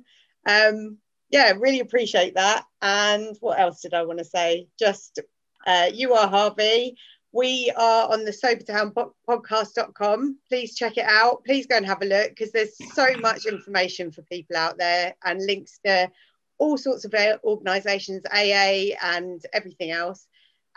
Um, 0.48 1.00
yeah, 1.32 1.54
really 1.58 1.80
appreciate 1.80 2.36
that. 2.36 2.64
And 2.82 3.36
what 3.40 3.60
else 3.60 3.82
did 3.82 3.96
I 3.96 4.04
want 4.04 4.20
to 4.20 4.26
say? 4.26 4.68
Just 4.78 5.20
uh, 5.68 5.90
you 5.94 6.14
are 6.14 6.28
Harvey. 6.28 6.98
We 7.34 7.72
are 7.76 8.12
on 8.12 8.24
the 8.24 8.32
Sobertown 8.32 8.94
podcast.com. 9.28 10.40
Please 10.48 10.76
check 10.76 10.98
it 10.98 11.06
out. 11.06 11.44
Please 11.44 11.68
go 11.68 11.76
and 11.76 11.86
have 11.86 12.02
a 12.02 12.06
look 12.06 12.30
because 12.30 12.52
there's 12.52 12.76
so 12.96 13.16
much 13.18 13.46
information 13.46 14.12
for 14.12 14.22
people 14.24 14.56
out 14.56 14.78
there 14.78 15.14
and 15.26 15.46
links 15.46 15.80
to 15.86 16.10
all 16.58 16.78
sorts 16.78 17.06
of 17.06 17.14
organisations, 17.44 18.24
AA 18.34 18.96
and 19.04 19.46
everything 19.54 19.92
else. 19.92 20.26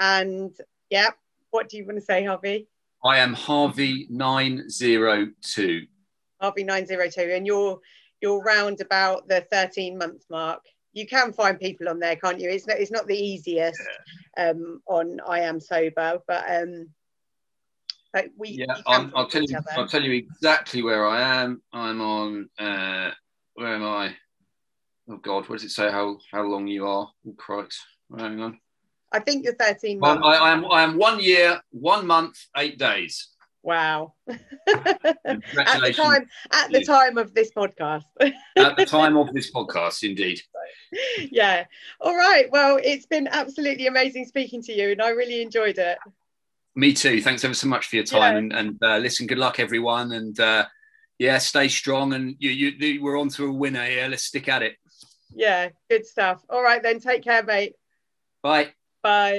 And 0.01 0.55
yeah, 0.91 1.11
what 1.51 1.69
do 1.69 1.77
you 1.77 1.87
want 1.87 1.99
to 1.99 2.05
say, 2.05 2.25
Harvey? 2.25 2.67
I 3.05 3.19
am 3.19 3.33
Harvey 3.33 4.07
nine 4.11 4.69
zero 4.69 5.29
two. 5.41 5.87
Harvey 6.41 6.65
nine 6.65 6.85
zero 6.85 7.09
two, 7.09 7.31
and 7.33 7.47
you're 7.47 7.79
you're 8.21 8.43
round 8.43 8.81
about 8.81 9.29
the 9.29 9.41
thirteen 9.53 9.97
month 9.97 10.25
mark. 10.29 10.65
You 10.93 11.07
can 11.07 11.33
find 11.33 11.59
people 11.59 11.89
on 11.89 12.01
there, 12.01 12.17
can't 12.17 12.41
you? 12.41 12.51
It's 12.51 12.67
not 12.67 12.79
it's 12.79 12.91
not 12.91 13.07
the 13.07 13.17
easiest 13.17 13.81
yeah. 14.37 14.51
um, 14.51 14.83
on 14.87 15.21
I 15.27 15.41
am 15.41 15.61
sober, 15.61 16.21
but 16.27 16.45
um, 16.49 16.89
but 18.12 18.27
we 18.37 18.51
yeah. 18.51 18.77
i 18.87 18.99
will 18.99 19.29
tell 19.29 19.43
you. 19.43 19.57
Other. 19.57 19.67
I'll 19.77 19.89
tell 19.89 20.03
you 20.03 20.12
exactly 20.12 20.83
where 20.83 21.07
I 21.07 21.43
am. 21.43 21.62
I'm 21.73 22.01
on. 22.01 22.49
Uh, 22.59 23.11
where 23.55 23.75
am 23.75 23.85
I? 23.85 24.17
oh 25.11 25.17
God, 25.17 25.49
what 25.49 25.57
does 25.57 25.65
it 25.65 25.71
say? 25.71 25.91
How 25.91 26.19
how 26.31 26.43
long 26.43 26.67
you 26.67 26.87
are? 26.87 27.11
Oh 27.27 27.33
Christ, 27.37 27.81
hang 28.17 28.41
on. 28.41 28.59
I 29.12 29.19
think 29.19 29.45
you're 29.45 29.57
13 29.57 29.99
Well, 29.99 30.19
months. 30.19 30.39
I, 30.39 30.45
I 30.45 30.53
am 30.53 30.65
I 30.71 30.83
am 30.83 30.97
one 30.97 31.21
year, 31.21 31.61
one 31.71 32.07
month, 32.07 32.39
eight 32.57 32.79
days. 32.79 33.29
Wow. 33.62 34.15
at 34.28 34.39
the 34.66 35.93
time, 35.97 36.27
at 36.53 36.70
the 36.70 36.85
time 36.85 37.19
of 37.19 37.35
this 37.35 37.51
podcast. 37.51 38.05
At 38.57 38.77
the 38.77 38.87
time 38.89 39.16
of 39.16 39.32
this 39.32 39.51
podcast, 39.53 40.09
indeed. 40.09 40.41
yeah. 41.31 41.65
All 42.01 42.16
right. 42.16 42.51
Well, 42.51 42.78
it's 42.82 43.07
been 43.07 43.28
absolutely 43.28 43.87
amazing 43.87 44.24
speaking 44.27 44.62
to 44.62 44.73
you, 44.73 44.91
and 44.93 45.03
I 45.03 45.11
really 45.11 45.43
enjoyed 45.43 45.78
it. 45.78 45.99
Me 46.77 46.93
too. 46.93 47.20
Thanks 47.20 47.45
ever 47.45 47.55
so 47.55 47.66
much 47.69 47.87
for 47.87 47.97
your 47.97 48.05
time 48.05 48.35
Yeah. 48.35 48.39
and, 48.39 48.53
and 48.53 48.82
uh, 48.82 48.99
listen. 48.99 49.27
Good 49.27 49.39
luck, 49.39 49.59
everyone, 49.59 50.12
and 50.12 50.39
uh, 50.39 50.66
yeah, 51.19 51.39
stay 51.39 51.69
strong. 51.69 52.12
And 52.15 52.37
you, 52.39 52.51
you, 52.51 52.69
you, 52.78 53.03
we're 53.03 53.19
on 53.19 53.28
to 53.31 53.47
a 53.47 53.53
winner 53.53 53.85
here. 53.85 54.09
Let's 54.09 54.24
stick 54.24 54.49
at 54.49 54.62
it. 54.62 54.77
Yeah. 55.35 55.69
Good 55.89 56.07
stuff. 56.07 56.43
All 56.49 56.62
right 56.62 56.82
then. 56.82 57.01
Take 57.01 57.23
care, 57.24 57.43
mate. 57.43 57.74
Bye. 58.43 58.69
Bye. 59.03 59.39